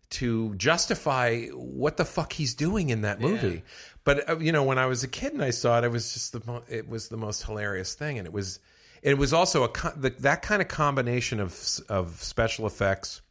to 0.09 0.55
justify 0.55 1.45
what 1.47 1.97
the 1.97 2.05
fuck 2.05 2.33
he's 2.33 2.53
doing 2.53 2.89
in 2.89 3.01
that 3.01 3.19
movie 3.19 3.63
but 4.03 4.29
uh, 4.29 4.37
you 4.39 4.51
know 4.51 4.63
when 4.63 4.77
i 4.77 4.85
was 4.85 5.03
a 5.03 5.07
kid 5.07 5.33
and 5.33 5.43
i 5.43 5.49
saw 5.49 5.77
it 5.77 5.83
it 5.83 5.91
was 5.91 6.13
just 6.13 6.33
the 6.33 6.41
mo- 6.45 6.63
it 6.69 6.87
was 6.87 7.09
the 7.09 7.17
most 7.17 7.43
hilarious 7.43 7.93
thing 7.93 8.17
and 8.17 8.25
it 8.25 8.33
was 8.33 8.59
it 9.03 9.17
was 9.17 9.33
also 9.33 9.63
a 9.63 9.69
the, 9.95 10.09
that 10.19 10.41
kind 10.41 10.61
of 10.61 10.67
combination 10.67 11.39
of 11.39 11.57
of 11.89 12.21
special 12.23 12.65
effects 12.65 13.21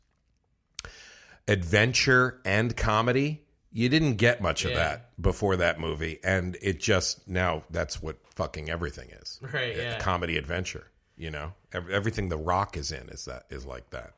adventure 1.48 2.40
and 2.44 2.76
comedy. 2.76 3.42
You 3.72 3.88
didn't 3.88 4.14
get 4.14 4.40
much 4.40 4.64
of 4.64 4.72
that 4.74 5.10
before 5.20 5.56
that 5.56 5.78
movie, 5.78 6.18
and 6.24 6.56
it 6.62 6.80
just 6.80 7.28
now 7.28 7.64
that's 7.70 8.00
what 8.00 8.16
fucking 8.34 8.70
everything 8.70 9.10
is. 9.10 9.38
Right, 9.42 9.76
A 9.76 9.82
yeah. 9.82 9.98
comedy 9.98 10.38
adventure. 10.38 10.86
You 11.16 11.30
know, 11.30 11.52
everything 11.72 12.30
The 12.30 12.38
Rock 12.38 12.76
is 12.76 12.90
in 12.90 13.08
is 13.10 13.26
that 13.26 13.44
is 13.50 13.66
like 13.66 13.90
that. 13.90 14.14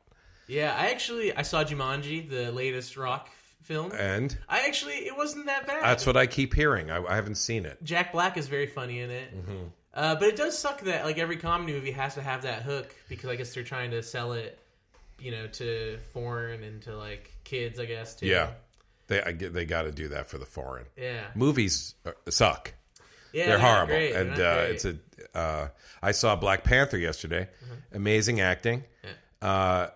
Yeah, 0.49 0.75
I 0.77 0.89
actually 0.89 1.35
I 1.35 1.43
saw 1.43 1.63
Jumanji, 1.63 2.27
the 2.29 2.51
latest 2.51 2.97
Rock 2.97 3.29
film. 3.61 3.91
And 3.91 4.35
I 4.49 4.65
actually 4.67 4.95
it 4.95 5.15
wasn't 5.15 5.45
that 5.45 5.67
bad. 5.67 5.83
that's 5.83 6.05
what 6.05 6.17
I 6.17 6.25
keep 6.25 6.53
hearing. 6.53 6.89
I, 6.89 7.03
I 7.05 7.15
haven't 7.15 7.35
seen 7.35 7.65
it. 7.65 7.81
Jack 7.83 8.11
Black 8.11 8.35
is 8.35 8.47
very 8.47 8.67
funny 8.67 8.99
in 8.99 9.11
it. 9.11 9.35
Mm-hmm. 9.35 9.67
Uh, 9.93 10.15
but 10.15 10.27
it 10.27 10.35
does 10.35 10.57
suck 10.57 10.81
that 10.81 11.05
like 11.05 11.17
every 11.17 11.37
comedy 11.37 11.73
movie 11.73 11.91
has 11.91 12.15
to 12.15 12.21
have 12.21 12.43
that 12.43 12.63
hook 12.63 12.95
because 13.07 13.29
I 13.29 13.35
guess 13.35 13.53
they're 13.53 13.63
trying 13.63 13.91
to 13.91 14.01
sell 14.01 14.33
it, 14.33 14.59
you 15.19 15.31
know, 15.31 15.47
to 15.47 15.99
foreign 16.13 16.63
and 16.63 16.81
to 16.83 16.97
like 16.97 17.31
kids. 17.43 17.79
I 17.79 17.85
guess 17.85 18.15
too. 18.15 18.27
Yeah, 18.27 18.51
they 19.07 19.21
I 19.21 19.33
they 19.33 19.65
got 19.65 19.83
to 19.83 19.91
do 19.91 20.09
that 20.09 20.27
for 20.27 20.37
the 20.37 20.45
foreign 20.45 20.85
yeah, 20.97 21.25
movies. 21.35 21.95
uh, 22.05 22.11
Suck. 22.29 22.73
yeah. 23.33 23.47
They're 23.47 23.57
not 23.57 23.67
horrible, 23.67 23.93
great. 23.93 24.13
They're 24.13 24.21
and 24.21 24.39
uh, 24.39 24.65
it's 24.69 24.85
a. 24.85 24.97
Uh, 25.35 25.67
I 26.01 26.11
saw 26.11 26.35
Black 26.35 26.63
Panther 26.63 26.97
yesterday. 26.97 27.49
Amazing 27.91 28.39
acting, 28.39 28.83
uh, 29.41 29.87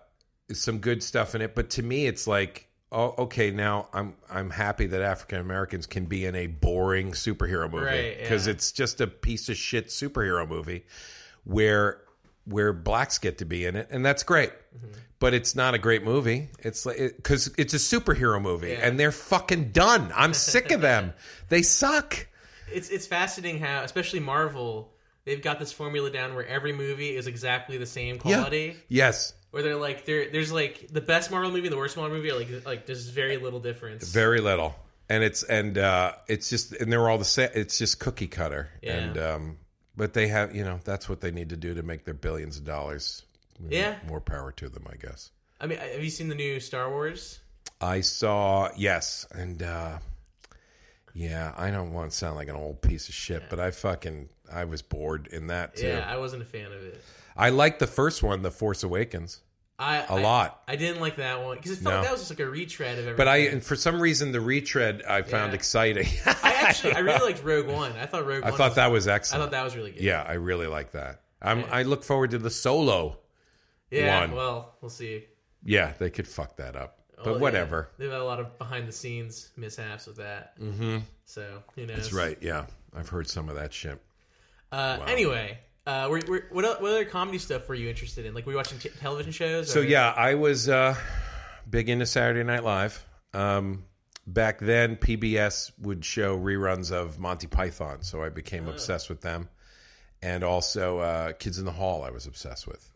some 0.52 0.78
good 0.78 1.02
stuff 1.02 1.34
in 1.34 1.42
it. 1.42 1.54
But 1.54 1.70
to 1.70 1.82
me, 1.82 2.06
it's 2.06 2.26
like, 2.26 2.68
oh, 2.92 3.14
okay, 3.18 3.50
now 3.50 3.88
I'm 3.92 4.14
I'm 4.30 4.50
happy 4.50 4.86
that 4.86 5.00
African 5.00 5.40
Americans 5.40 5.86
can 5.86 6.04
be 6.06 6.24
in 6.24 6.34
a 6.34 6.46
boring 6.46 7.12
superhero 7.12 7.70
movie 7.70 7.84
Right, 7.86 8.18
because 8.20 8.46
yeah. 8.46 8.52
it's 8.52 8.72
just 8.72 9.00
a 9.00 9.06
piece 9.06 9.48
of 9.48 9.56
shit 9.56 9.88
superhero 9.88 10.48
movie 10.48 10.84
where 11.44 12.00
where 12.46 12.72
blacks 12.74 13.18
get 13.18 13.38
to 13.38 13.44
be 13.44 13.64
in 13.64 13.74
it, 13.76 13.88
and 13.90 14.04
that's 14.04 14.22
great. 14.22 14.50
Mm-hmm. 14.76 14.98
But 15.18 15.32
it's 15.32 15.54
not 15.56 15.72
a 15.72 15.78
great 15.78 16.04
movie. 16.04 16.50
It's 16.58 16.84
like 16.84 16.98
because 17.16 17.50
it's 17.56 17.72
a 17.72 17.78
superhero 17.78 18.40
movie, 18.42 18.70
Yeah. 18.70 18.86
and 18.86 19.00
they're 19.00 19.12
fucking 19.12 19.70
done. 19.70 20.12
I'm 20.14 20.34
sick 20.34 20.70
of 20.70 20.80
them. 20.80 21.14
They 21.50 21.62
suck. 21.62 22.26
it's 22.72 22.88
it's 22.88 23.06
fascinating 23.06 23.60
how, 23.60 23.82
especially 23.84 24.18
Marvel, 24.20 24.92
they've 25.24 25.40
got 25.42 25.58
this 25.58 25.72
formula 25.72 26.10
down 26.10 26.34
where 26.34 26.46
every 26.46 26.72
movie 26.72 27.14
is 27.16 27.26
exactly 27.26 27.76
the 27.78 27.86
same 27.86 28.18
quality. 28.18 28.76
Yes. 28.88 29.34
Where 29.54 29.62
they're 29.62 29.76
like, 29.76 30.04
there, 30.04 30.28
there's 30.32 30.50
like 30.50 30.88
the 30.90 31.00
best 31.00 31.30
Marvel 31.30 31.50
movie, 31.52 31.68
and 31.68 31.72
the 31.72 31.76
worst 31.78 31.96
Marvel 31.96 32.16
movie, 32.16 32.30
are 32.32 32.36
like, 32.36 32.66
like 32.66 32.86
there's 32.86 33.08
very 33.08 33.36
little 33.36 33.60
difference. 33.60 34.08
Very 34.12 34.40
little, 34.40 34.74
and 35.08 35.22
it's 35.22 35.44
and 35.44 35.78
uh, 35.78 36.12
it's 36.26 36.50
just 36.50 36.72
and 36.72 36.90
they're 36.92 37.08
all 37.08 37.18
the 37.18 37.24
same. 37.24 37.50
It's 37.54 37.78
just 37.78 38.00
cookie 38.00 38.26
cutter, 38.26 38.68
Yeah. 38.82 38.92
and 38.96 39.18
um, 39.18 39.56
but 39.96 40.12
they 40.12 40.26
have 40.26 40.56
you 40.56 40.64
know 40.64 40.80
that's 40.84 41.08
what 41.08 41.20
they 41.20 41.30
need 41.30 41.50
to 41.50 41.56
do 41.56 41.72
to 41.74 41.84
make 41.84 42.04
their 42.04 42.14
billions 42.14 42.56
of 42.58 42.64
dollars. 42.64 43.22
Yeah. 43.70 43.94
more 44.08 44.20
power 44.20 44.50
to 44.50 44.68
them, 44.68 44.84
I 44.92 44.96
guess. 44.96 45.30
I 45.60 45.68
mean, 45.68 45.78
have 45.78 46.02
you 46.02 46.10
seen 46.10 46.26
the 46.28 46.34
new 46.34 46.58
Star 46.58 46.90
Wars? 46.90 47.38
I 47.80 48.00
saw 48.00 48.70
yes, 48.76 49.24
and 49.32 49.62
uh, 49.62 49.98
yeah, 51.14 51.54
I 51.56 51.70
don't 51.70 51.92
want 51.92 52.10
to 52.10 52.16
sound 52.16 52.36
like 52.36 52.48
an 52.48 52.56
old 52.56 52.82
piece 52.82 53.08
of 53.08 53.14
shit, 53.14 53.44
but 53.48 53.60
I 53.60 53.70
fucking 53.70 54.28
I 54.52 54.64
was 54.64 54.82
bored 54.82 55.28
in 55.28 55.46
that 55.46 55.76
too. 55.76 55.86
Yeah, 55.86 56.04
I 56.08 56.16
wasn't 56.16 56.42
a 56.42 56.46
fan 56.46 56.66
of 56.66 56.82
it. 56.82 57.00
I 57.36 57.50
liked 57.50 57.78
the 57.80 57.86
first 57.86 58.22
one, 58.22 58.42
The 58.42 58.50
Force 58.50 58.82
Awakens, 58.84 59.40
I 59.78 59.98
a 59.98 60.14
I- 60.14 60.20
lot. 60.22 60.62
I 60.68 60.76
didn't 60.76 61.00
like 61.00 61.16
that 61.16 61.42
one 61.42 61.56
because 61.56 61.72
it 61.72 61.76
felt 61.82 61.92
No. 61.94 61.98
like 61.98 62.04
that 62.06 62.12
was 62.12 62.20
just 62.20 62.30
like 62.30 62.40
a 62.40 62.48
retread 62.48 62.92
of 62.92 62.98
everything. 63.00 63.16
But 63.16 63.28
I, 63.28 63.36
and 63.38 63.62
for 63.64 63.74
some 63.76 64.00
reason, 64.00 64.30
the 64.32 64.40
retread 64.40 65.02
I 65.08 65.22
found 65.22 65.50
Yeah. 65.52 65.56
exciting. 65.56 66.06
I 66.26 66.52
actually, 66.62 66.92
I 66.94 67.00
really 67.00 67.20
liked 67.32 67.42
Rogue 67.42 67.66
One. 67.66 67.92
I 67.92 68.06
thought 68.06 68.24
Rogue 68.26 68.44
I 68.44 68.50
One. 68.50 68.58
thought 68.58 68.76
that 68.76 68.90
was 68.92 69.08
excellent. 69.08 69.42
I 69.42 69.44
thought 69.46 69.50
that 69.52 69.64
was 69.64 69.74
really 69.76 69.90
good. 69.90 70.02
Yeah, 70.02 70.22
I 70.26 70.34
really 70.34 70.66
like 70.68 70.92
that. 70.92 71.22
I'm, 71.42 71.64
I 71.70 71.82
look 71.82 72.04
forward 72.04 72.30
to 72.30 72.38
the 72.38 72.50
solo. 72.50 73.18
yeah. 73.90 74.20
one. 74.20 74.32
Well, 74.32 74.74
we'll 74.80 74.90
see. 74.90 75.24
Yeah, 75.64 75.92
they 75.98 76.10
could 76.10 76.28
fuck 76.28 76.56
that 76.58 76.76
up, 76.76 76.98
but 77.16 77.24
Well, 77.26 77.34
yeah. 77.34 77.40
whatever. 77.40 77.88
They've 77.98 78.10
had 78.10 78.20
a 78.20 78.24
lot 78.24 78.38
of 78.40 78.56
behind 78.58 78.86
the 78.86 78.92
scenes 78.92 79.50
mishaps 79.56 80.06
with 80.06 80.16
that. 80.16 80.58
Mm-hmm. 80.60 80.98
So 81.24 81.62
you 81.74 81.86
know, 81.86 81.94
That's 81.96 82.12
right. 82.12 82.38
Yeah, 82.40 82.66
I've 82.94 83.08
heard 83.08 83.28
some 83.28 83.48
of 83.48 83.56
that 83.56 83.72
shit. 83.72 84.00
Uh, 84.70 84.98
Anyway, 85.06 85.58
uh, 85.86 86.08
we're, 86.10 86.20
we're, 86.26 86.44
what, 86.50 86.80
what 86.80 86.90
other 86.90 87.04
comedy 87.04 87.38
stuff 87.38 87.68
were 87.68 87.74
you 87.74 87.88
interested 87.88 88.24
in? 88.24 88.34
Like, 88.34 88.46
were 88.46 88.52
you 88.52 88.58
watching 88.58 88.78
t- 88.78 88.90
television 89.00 89.32
shows? 89.32 89.70
So 89.70 89.80
yeah, 89.80 90.12
I 90.16 90.34
was 90.34 90.68
uh, 90.68 90.96
big 91.68 91.88
into 91.88 92.06
Saturday 92.06 92.42
Night 92.42 92.64
Live. 92.64 93.04
Um, 93.34 93.84
back 94.26 94.60
then, 94.60 94.96
PBS 94.96 95.72
would 95.80 96.04
show 96.04 96.38
reruns 96.38 96.90
of 96.90 97.18
Monty 97.18 97.46
Python, 97.46 98.02
so 98.02 98.22
I 98.22 98.30
became 98.30 98.66
obsessed 98.66 99.08
with 99.08 99.20
them, 99.20 99.48
and 100.22 100.42
also 100.42 100.98
uh, 100.98 101.32
Kids 101.32 101.58
in 101.58 101.66
the 101.66 101.72
Hall. 101.72 102.02
I 102.02 102.10
was 102.10 102.26
obsessed 102.26 102.66
with, 102.66 102.90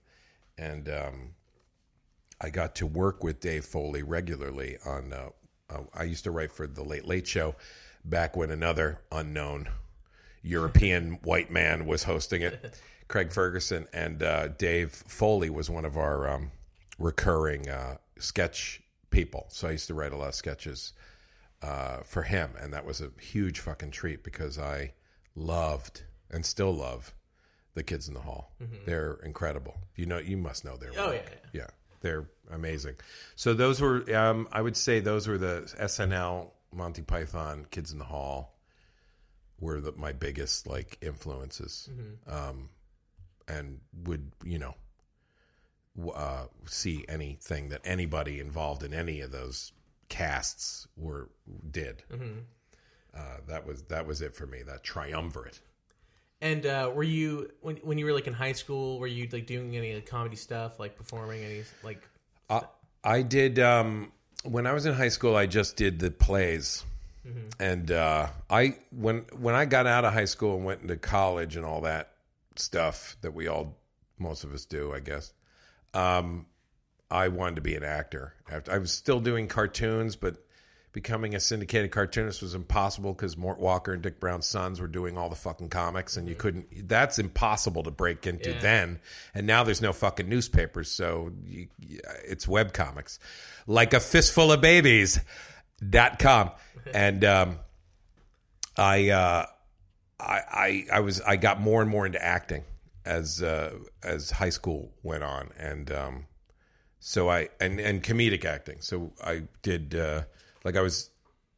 and 0.56 0.88
um, 0.88 1.34
I 2.40 2.48
got 2.50 2.74
to 2.76 2.86
work 2.86 3.22
with 3.22 3.40
Dave 3.40 3.64
Foley 3.64 4.02
regularly 4.02 4.78
on. 4.86 5.12
Uh, 5.12 5.28
uh, 5.70 5.82
I 5.92 6.04
used 6.04 6.24
to 6.24 6.30
write 6.30 6.52
for 6.52 6.66
the 6.66 6.82
Late 6.82 7.04
Late 7.04 7.26
Show 7.26 7.54
back 8.02 8.34
when 8.34 8.50
another 8.50 9.02
unknown 9.12 9.68
European 10.42 11.18
white 11.22 11.50
man 11.50 11.86
was 11.86 12.04
hosting 12.04 12.42
it, 12.42 12.78
Craig 13.08 13.32
Ferguson, 13.32 13.86
and 13.92 14.22
uh, 14.22 14.48
Dave 14.48 14.90
Foley 14.92 15.50
was 15.50 15.68
one 15.70 15.84
of 15.84 15.96
our 15.96 16.28
um, 16.28 16.50
recurring 16.98 17.68
uh, 17.68 17.96
sketch 18.18 18.82
people. 19.10 19.46
So 19.48 19.68
I 19.68 19.72
used 19.72 19.86
to 19.88 19.94
write 19.94 20.12
a 20.12 20.16
lot 20.16 20.28
of 20.28 20.34
sketches 20.34 20.92
uh, 21.62 21.98
for 22.04 22.22
him, 22.22 22.50
and 22.60 22.72
that 22.72 22.84
was 22.84 23.00
a 23.00 23.10
huge 23.20 23.60
fucking 23.60 23.90
treat 23.90 24.22
because 24.22 24.58
I 24.58 24.92
loved 25.34 26.02
and 26.30 26.44
still 26.44 26.72
love 26.72 27.14
the 27.74 27.82
kids 27.82 28.08
in 28.08 28.14
the 28.14 28.20
hall. 28.20 28.52
They're 28.86 29.18
incredible. 29.24 29.78
You 29.94 30.06
know, 30.06 30.18
you 30.18 30.36
must 30.36 30.64
know 30.64 30.76
their 30.76 30.90
Oh, 30.98 31.08
work. 31.10 31.22
yeah, 31.52 31.60
yeah, 31.60 31.66
they're 32.00 32.28
amazing. 32.50 32.96
So 33.36 33.54
those 33.54 33.80
were, 33.80 34.04
um, 34.16 34.48
I 34.52 34.60
would 34.62 34.76
say, 34.76 35.00
those 35.00 35.26
were 35.28 35.38
the 35.38 35.72
SNL, 35.80 36.50
Monty 36.72 37.02
Python, 37.02 37.66
Kids 37.70 37.92
in 37.92 37.98
the 37.98 38.04
Hall 38.04 38.57
were 39.60 39.80
the, 39.80 39.92
my 39.92 40.12
biggest 40.12 40.66
like 40.66 40.98
influences, 41.00 41.88
um, 42.26 42.70
and 43.46 43.80
would 44.04 44.32
you 44.44 44.58
know 44.58 44.74
uh, 46.14 46.46
see 46.66 47.04
anything 47.08 47.68
that 47.70 47.80
anybody 47.84 48.40
involved 48.40 48.82
in 48.82 48.94
any 48.94 49.20
of 49.20 49.32
those 49.32 49.72
casts 50.08 50.86
were 50.96 51.28
did. 51.70 52.02
Uh, 53.14 53.38
that 53.46 53.66
was 53.66 53.82
that 53.84 54.06
was 54.06 54.22
it 54.22 54.34
for 54.34 54.46
me. 54.46 54.62
That 54.62 54.84
triumvirate. 54.84 55.60
And 56.40 56.66
uh, 56.66 56.92
were 56.94 57.02
you 57.02 57.50
when 57.60 57.76
when 57.78 57.98
you 57.98 58.04
were 58.04 58.12
like 58.12 58.26
in 58.26 58.34
high 58.34 58.52
school? 58.52 58.98
Were 58.98 59.06
you 59.06 59.28
like 59.32 59.46
doing 59.46 59.76
any 59.76 60.00
comedy 60.02 60.36
stuff, 60.36 60.78
like 60.78 60.96
performing 60.96 61.42
any 61.42 61.62
like? 61.82 62.06
I, 62.48 62.62
I 63.02 63.22
did 63.22 63.58
um, 63.58 64.12
when 64.44 64.66
I 64.66 64.72
was 64.72 64.86
in 64.86 64.94
high 64.94 65.08
school. 65.08 65.34
I 65.34 65.46
just 65.46 65.76
did 65.76 65.98
the 65.98 66.10
plays, 66.10 66.84
and 67.60 67.90
uh, 67.90 68.28
I 68.50 68.76
when 68.90 69.24
when 69.38 69.54
I 69.54 69.64
got 69.64 69.86
out 69.86 70.04
of 70.04 70.12
high 70.12 70.24
school 70.26 70.56
and 70.56 70.64
went 70.64 70.82
into 70.82 70.96
college 70.96 71.56
and 71.56 71.64
all 71.64 71.82
that 71.82 72.12
stuff 72.56 73.16
that 73.22 73.34
we 73.34 73.48
all 73.48 73.76
most 74.18 74.44
of 74.44 74.52
us 74.52 74.64
do, 74.64 74.92
I 74.94 75.00
guess. 75.00 75.32
Um, 75.94 76.46
I 77.10 77.28
wanted 77.28 77.56
to 77.56 77.62
be 77.62 77.74
an 77.74 77.84
actor. 77.84 78.34
After 78.50 78.72
I 78.72 78.78
was 78.78 78.92
still 78.92 79.20
doing 79.20 79.48
cartoons, 79.48 80.16
but 80.16 80.36
becoming 80.92 81.34
a 81.34 81.40
syndicated 81.40 81.90
cartoonist 81.90 82.42
was 82.42 82.54
impossible 82.54 83.12
because 83.14 83.36
Mort 83.36 83.58
Walker 83.58 83.92
and 83.92 84.02
Dik 84.02 84.18
Browne's 84.20 84.46
sons 84.46 84.80
were 84.80 84.88
doing 84.88 85.16
all 85.16 85.28
the 85.28 85.36
fucking 85.36 85.68
comics, 85.68 86.16
and 86.16 86.28
you 86.28 86.34
couldn't. 86.34 86.88
That's 86.88 87.18
impossible 87.18 87.84
to 87.84 87.90
break 87.90 88.26
into 88.26 88.50
Yeah. 88.50 88.60
then. 88.60 89.00
And 89.34 89.46
now 89.46 89.64
there's 89.64 89.80
no 89.80 89.92
fucking 89.92 90.28
newspapers, 90.28 90.90
so 90.90 91.30
you, 91.44 91.68
it's 92.26 92.46
web 92.48 92.72
comics, 92.72 93.18
like 93.66 93.94
a 93.94 94.00
fistful 94.00 94.52
of 94.52 94.60
babies. 94.60 95.20
Dot 95.86 96.18
com, 96.18 96.50
and 96.92 97.24
um, 97.24 97.58
I, 98.76 99.10
uh, 99.10 99.46
I, 100.20 100.40
I, 100.50 100.86
I 100.94 101.00
was, 101.00 101.20
I 101.20 101.36
got 101.36 101.60
more 101.60 101.82
and 101.82 101.90
more 101.90 102.06
into 102.06 102.22
acting 102.24 102.64
as 103.04 103.42
uh, 103.42 103.72
as 104.02 104.30
high 104.30 104.50
school 104.50 104.92
went 105.02 105.24
on, 105.24 105.50
and 105.58 105.90
um, 105.90 106.26
so 107.00 107.30
I 107.30 107.48
and 107.60 107.80
and 107.80 108.02
comedic 108.02 108.44
acting. 108.44 108.80
So 108.80 109.12
I 109.24 109.44
did 109.62 109.94
uh, 109.94 110.22
like 110.64 110.76
I 110.76 110.82
was 110.82 111.10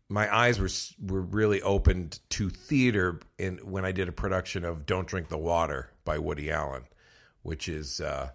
my 0.08 0.34
eyes 0.34 0.60
were 0.60 0.68
were 1.12 1.22
really 1.22 1.60
opened 1.62 2.20
to 2.30 2.50
theater 2.50 3.20
in 3.38 3.58
when 3.58 3.84
I 3.84 3.92
did 3.92 4.08
a 4.08 4.12
production 4.12 4.64
of 4.64 4.86
Don't 4.86 5.08
Drink 5.08 5.28
the 5.28 5.38
Water 5.38 5.90
by 6.04 6.18
Woody 6.18 6.50
Allen, 6.50 6.84
which 7.42 7.68
is 7.68 8.00
uh, 8.00 8.30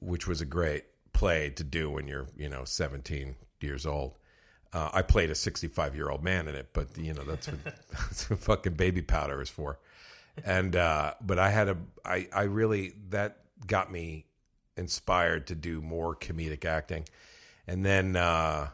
which 0.00 0.26
was 0.26 0.40
a 0.40 0.46
great 0.46 0.84
play 1.12 1.50
to 1.50 1.64
do 1.64 1.90
when 1.90 2.06
you're 2.06 2.28
you 2.36 2.48
know 2.48 2.64
17 2.64 3.36
years 3.60 3.86
old. 3.86 4.16
Uh, 4.72 4.90
I 4.92 5.02
played 5.02 5.30
a 5.30 5.34
65 5.34 5.94
year 5.94 6.10
old 6.10 6.22
man 6.22 6.46
in 6.48 6.54
it, 6.54 6.68
but 6.72 6.96
you 6.96 7.14
know 7.14 7.22
that's 7.22 7.48
what, 7.48 7.64
that's 7.90 8.28
what 8.28 8.38
fucking 8.38 8.74
baby 8.74 9.02
powder 9.02 9.40
is 9.40 9.48
for. 9.48 9.78
And 10.44 10.76
uh, 10.76 11.14
but 11.20 11.38
I 11.38 11.50
had 11.50 11.68
a 11.68 11.76
I 12.04 12.28
I 12.32 12.42
really 12.42 12.94
that 13.10 13.38
got 13.66 13.90
me 13.90 14.26
inspired 14.76 15.46
to 15.48 15.54
do 15.54 15.80
more 15.80 16.14
comedic 16.14 16.64
acting, 16.64 17.04
and 17.66 17.84
then 17.84 18.14
uh, 18.14 18.68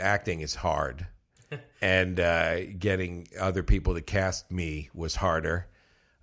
acting 0.00 0.40
is 0.40 0.56
hard, 0.56 1.06
and 1.80 2.20
uh, 2.20 2.64
getting 2.78 3.28
other 3.40 3.62
people 3.62 3.94
to 3.94 4.02
cast 4.02 4.50
me 4.50 4.90
was 4.92 5.16
harder. 5.16 5.68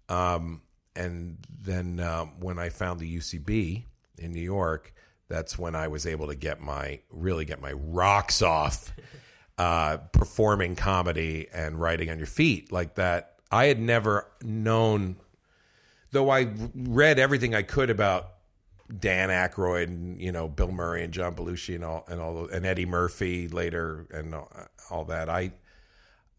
Um, 0.09 0.61
and 0.95 1.37
then 1.61 1.99
um, 1.99 2.39
when 2.39 2.59
I 2.59 2.69
found 2.69 2.99
the 2.99 3.17
UCB 3.17 3.83
in 4.17 4.31
New 4.31 4.41
York, 4.41 4.93
that's 5.29 5.57
when 5.57 5.75
I 5.75 5.87
was 5.87 6.05
able 6.05 6.27
to 6.27 6.35
get 6.35 6.59
my 6.59 6.99
really 7.09 7.45
get 7.45 7.61
my 7.61 7.71
rocks 7.71 8.41
off 8.41 8.93
uh, 9.57 9.97
performing 10.11 10.75
comedy 10.75 11.47
and 11.53 11.79
writing 11.79 12.09
on 12.09 12.17
your 12.17 12.27
feet 12.27 12.71
like 12.71 12.95
that. 12.95 13.35
I 13.51 13.65
had 13.65 13.79
never 13.79 14.27
known 14.43 15.15
though 16.11 16.29
I 16.29 16.51
read 16.73 17.19
everything 17.19 17.53
I 17.55 17.61
could 17.61 17.89
about 17.89 18.31
Dan 18.97 19.29
Aykroyd 19.29 19.83
and 19.83 20.19
you 20.19 20.31
know 20.31 20.47
Bill 20.47 20.71
Murray 20.71 21.03
and 21.03 21.13
John 21.13 21.35
Belushi 21.35 21.75
and 21.75 21.83
all 21.83 22.05
and 22.07 22.19
all 22.19 22.47
and 22.47 22.65
Eddie 22.65 22.87
Murphy 22.87 23.47
later 23.47 24.07
and 24.11 24.33
all, 24.89 25.05
that. 25.05 25.29
I 25.29 25.51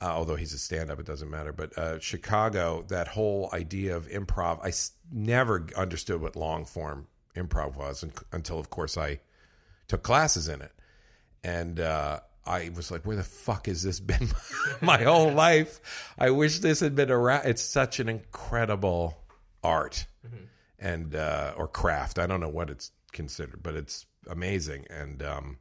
uh, 0.03 0.07
although 0.07 0.35
he's 0.35 0.55
a 0.55 0.59
stand-up, 0.59 0.99
it 0.99 1.07
doesn't 1.07 1.31
matter. 1.31 1.53
But 1.53 1.77
uh, 1.77 2.01
Chicago, 2.01 2.85
that 2.89 3.07
whole 3.07 3.51
idea 3.53 3.97
of 3.97 4.09
improv, 4.09 4.59
I 4.65 4.69
s- 4.69 4.93
never 5.13 5.67
understood 5.77 6.23
what 6.23 6.37
long 6.37 6.65
form 6.65 7.07
improv 7.37 7.77
was 7.77 8.05
un- 8.05 8.13
until, 8.33 8.59
of 8.59 8.71
course, 8.71 8.97
I 8.97 9.21
took 9.89 10.03
classes 10.03 10.49
in 10.49 10.63
it, 10.63 10.73
and 11.43 11.81
uh, 11.81 12.21
I 12.45 12.71
was 12.75 12.91
like, 12.91 13.07
"Where 13.07 13.17
the 13.17 13.23
fuck 13.23 13.67
has 13.67 13.83
this 13.83 14.01
been 14.01 14.29
my 14.81 15.03
whole 15.03 15.33
life?" 15.33 15.81
I 16.19 16.31
wish 16.31 16.59
this 16.61 16.81
had 16.81 16.95
been 16.95 17.11
around. 17.11 17.47
It's 17.47 17.63
such 17.63 18.01
an 18.01 18.09
incredible 18.09 19.19
art 19.63 20.07
and 20.79 21.15
uh, 21.15 21.55
or 21.57 21.69
craft. 21.69 22.19
I 22.19 22.27
don't 22.27 22.41
know 22.41 22.49
what 22.49 22.71
it's 22.71 22.91
considered, 23.13 23.63
but 23.63 23.75
it's 23.75 24.07
amazing, 24.29 24.87
and 24.91 25.23
um, 25.23 25.59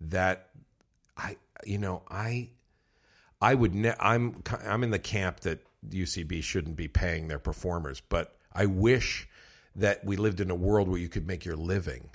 that 0.00 0.50
I, 1.16 1.36
you 1.64 1.78
know, 1.78 2.02
I. 2.10 2.50
I 3.40 3.54
would. 3.54 3.72
Ne- 3.72 3.94
I'm. 4.00 4.42
I'm 4.64 4.82
in 4.82 4.90
the 4.90 4.98
camp 4.98 5.40
that 5.40 5.64
UCB 5.88 6.42
shouldn't 6.42 6.76
be 6.76 6.88
paying 6.88 7.28
their 7.28 7.38
performers, 7.38 8.00
but 8.00 8.36
I 8.52 8.66
wish 8.66 9.28
that 9.78 10.04
we 10.04 10.16
lived 10.16 10.40
in 10.40 10.50
a 10.50 10.54
world 10.54 10.88
where 10.88 10.98
you 10.98 11.08
could 11.08 11.26
make 11.26 11.44
your 11.44 11.56
living 11.56 12.10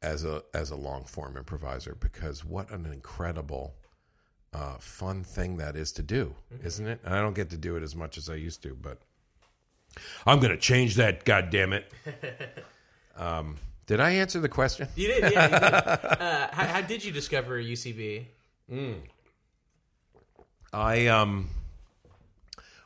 as 0.00 0.24
a 0.24 0.42
as 0.54 0.70
a 0.70 0.76
long 0.76 1.04
form 1.04 1.36
improviser 1.36 1.96
because 1.98 2.44
what 2.44 2.70
an 2.70 2.86
incredible 2.86 3.74
uh, 4.52 4.76
fun 4.78 5.24
thing 5.24 5.56
that 5.56 5.76
is 5.76 5.92
to 5.92 6.02
do, 6.02 6.34
isn't 6.62 6.86
it? 6.86 7.00
And 7.04 7.14
I 7.14 7.20
don't 7.20 7.34
get 7.34 7.50
to 7.50 7.56
do 7.56 7.76
it 7.76 7.82
as 7.82 7.94
much 7.96 8.16
as 8.16 8.30
I 8.30 8.34
used 8.34 8.62
to, 8.62 8.74
but 8.74 8.98
I'm 10.26 10.38
going 10.38 10.52
to 10.52 10.58
change 10.58 10.94
that. 10.96 11.24
God 11.24 11.50
damn 11.50 11.72
it! 11.72 11.92
um, 13.16 13.56
did 13.86 14.00
I 14.00 14.12
answer 14.12 14.40
the 14.40 14.48
question? 14.48 14.88
You 14.94 15.08
did, 15.08 15.32
yeah. 15.32 15.44
You 15.44 15.50
did. 15.50 16.08
Uh, 16.18 16.48
how, 16.52 16.66
how 16.66 16.80
did 16.80 17.04
you 17.04 17.12
discover 17.12 17.60
UCB? 17.60 18.26
I 20.72 21.06
um 21.06 21.48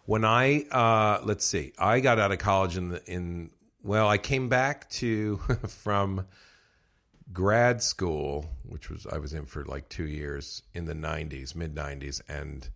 when 0.05 0.25
I 0.25 0.63
uh 0.71 1.21
let's 1.25 1.45
see, 1.45 1.73
I 1.79 2.01
got 2.01 2.19
out 2.19 2.33
of 2.33 2.39
college 2.39 2.77
in 2.77 2.91
the 2.91 3.03
in 3.11 3.51
well, 3.83 4.09
I 4.09 4.19
came 4.19 4.49
back 4.49 4.89
to 4.91 5.37
from 5.69 6.27
grad 7.33 7.83
school, 7.83 8.51
which 8.63 8.91
was 8.91 9.07
I 9.07 9.19
was 9.19 9.33
in 9.33 9.47
for 9.47 9.65
like 9.65 9.89
2 9.89 10.05
years 10.05 10.63
in 10.75 10.85
the 10.85 10.95
90s, 10.95 11.55
mid 11.55 11.75
90s 11.75 12.21
and 12.29 12.69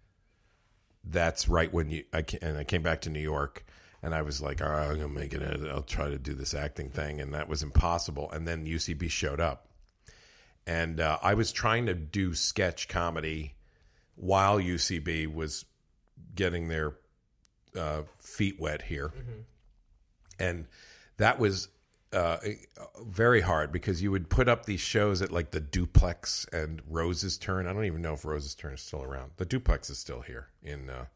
that's 1.09 1.49
right 1.49 1.73
when 1.73 1.91
you 1.91 2.05
I 2.13 2.25
and 2.43 2.59
I 2.59 2.65
came 2.65 2.83
back 2.83 3.03
to 3.03 3.11
New 3.11 3.21
York 3.21 3.65
and 4.03 4.15
I 4.15 4.23
was 4.23 4.43
like, 4.43 4.61
"All 4.61 4.69
right, 4.69 4.89
I'm 4.89 4.99
going 4.99 5.09
to 5.09 5.21
make 5.21 5.33
it. 5.33 5.43
I'll 5.71 5.83
try 5.83 6.09
to 6.09 6.19
do 6.19 6.35
this 6.35 6.55
acting 6.55 6.91
thing." 6.91 7.21
And 7.21 7.33
that 7.35 7.49
was 7.49 7.63
impossible. 7.63 8.31
And 8.31 8.47
then 8.47 8.67
UCB 8.67 9.11
showed 9.11 9.41
up. 9.41 9.69
And 10.67 11.01
uh, 11.01 11.19
I 11.23 11.35
was 11.35 11.53
trying 11.53 11.87
to 11.87 11.95
do 11.95 12.35
sketch 12.35 12.89
comedy 12.89 13.55
while 14.17 14.59
UCB 14.59 15.33
was 15.33 15.65
getting 16.35 16.69
their 16.69 16.97
uh, 17.79 18.03
feet 18.19 18.61
wet 18.61 18.83
here, 18.83 19.13
and 20.39 20.67
that 21.19 21.39
was 21.39 21.69
uh, 22.13 22.39
very 23.05 23.41
hard 23.41 23.73
because 23.73 24.03
you 24.03 24.11
would 24.11 24.29
put 24.31 24.49
up 24.49 24.65
these 24.67 24.81
shows 24.81 25.23
at 25.23 25.33
like 25.33 25.51
the 25.51 25.61
Duplex 25.61 26.47
and 26.53 26.81
Rose's 26.89 27.37
Turn. 27.37 27.67
I 27.67 27.73
don't 27.73 27.85
even 27.85 28.03
know 28.03 28.15
if 28.15 28.25
Rose's 28.25 28.55
Turn 28.55 28.75
is 28.75 28.81
still 28.81 29.03
around. 29.03 29.33
The 29.37 29.45
Duplex 29.45 29.91
is 29.91 29.99
still 29.99 30.21
here 30.21 30.49
in 30.63 30.89
uh, 30.89 31.07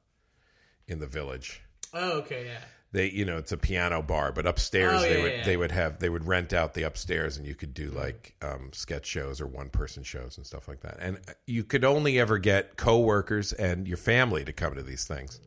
in 0.86 0.98
the 0.98 1.06
village. 1.06 1.62
Oh, 1.94 2.18
okay, 2.18 2.46
yeah. 2.46 2.60
They, 2.92 3.08
you 3.08 3.24
know, 3.24 3.36
it's 3.36 3.52
a 3.52 3.56
piano 3.56 4.02
bar, 4.02 4.32
but 4.32 4.46
upstairs 4.46 4.98
Oh, 4.98 5.02
they 5.02 5.16
yeah, 5.18 5.22
would 5.22 5.32
yeah. 5.32 5.44
they 5.44 5.56
would 5.56 5.70
have 5.70 6.00
they 6.00 6.08
would 6.08 6.26
rent 6.26 6.52
out 6.52 6.74
the 6.74 6.82
upstairs, 6.82 7.36
and 7.36 7.46
you 7.46 7.54
could 7.54 7.72
do 7.72 7.90
like 7.90 8.34
um, 8.42 8.70
sketch 8.72 9.06
shows 9.06 9.40
or 9.40 9.46
one 9.46 9.68
person 9.70 10.02
shows 10.02 10.36
and 10.36 10.44
stuff 10.44 10.66
like 10.66 10.80
that. 10.80 10.96
And 11.00 11.18
you 11.46 11.62
could 11.62 11.84
only 11.84 12.18
ever 12.18 12.38
get 12.38 12.76
coworkers 12.76 13.52
and 13.52 13.86
your 13.86 13.96
family 13.96 14.44
to 14.44 14.52
come 14.52 14.74
to 14.74 14.82
these 14.82 15.04
things. 15.04 15.40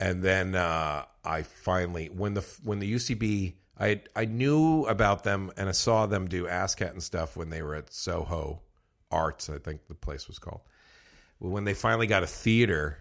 And 0.00 0.22
then 0.24 0.56
uh, 0.56 1.04
I 1.24 1.42
finally, 1.42 2.08
when 2.08 2.34
the 2.34 2.44
when 2.64 2.80
the 2.80 2.92
UCB, 2.92 3.54
I 3.78 4.00
I 4.14 4.24
knew 4.24 4.84
about 4.84 5.24
them 5.24 5.52
and 5.56 5.68
I 5.68 5.72
saw 5.72 6.06
them 6.06 6.28
do 6.28 6.46
ASSSSCAT 6.46 6.92
and 6.92 7.02
stuff 7.02 7.36
when 7.36 7.50
they 7.50 7.62
were 7.62 7.74
at 7.74 7.92
Soho 7.92 8.60
Arts, 9.10 9.48
I 9.50 9.58
think 9.58 9.86
the 9.86 9.94
place 9.94 10.26
was 10.28 10.38
called. 10.38 10.62
Well, 11.38 11.52
when 11.52 11.64
they 11.64 11.74
finally 11.74 12.06
got 12.06 12.22
a 12.22 12.26
theater, 12.26 12.98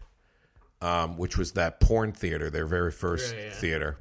um, 0.81 1.17
which 1.17 1.37
was 1.37 1.53
that 1.53 1.79
porn 1.79 2.11
theater, 2.11 2.49
their 2.49 2.65
very 2.67 2.91
first 2.91 3.33
Right, 3.33 3.45
yeah. 3.45 3.53
theater, 3.53 3.99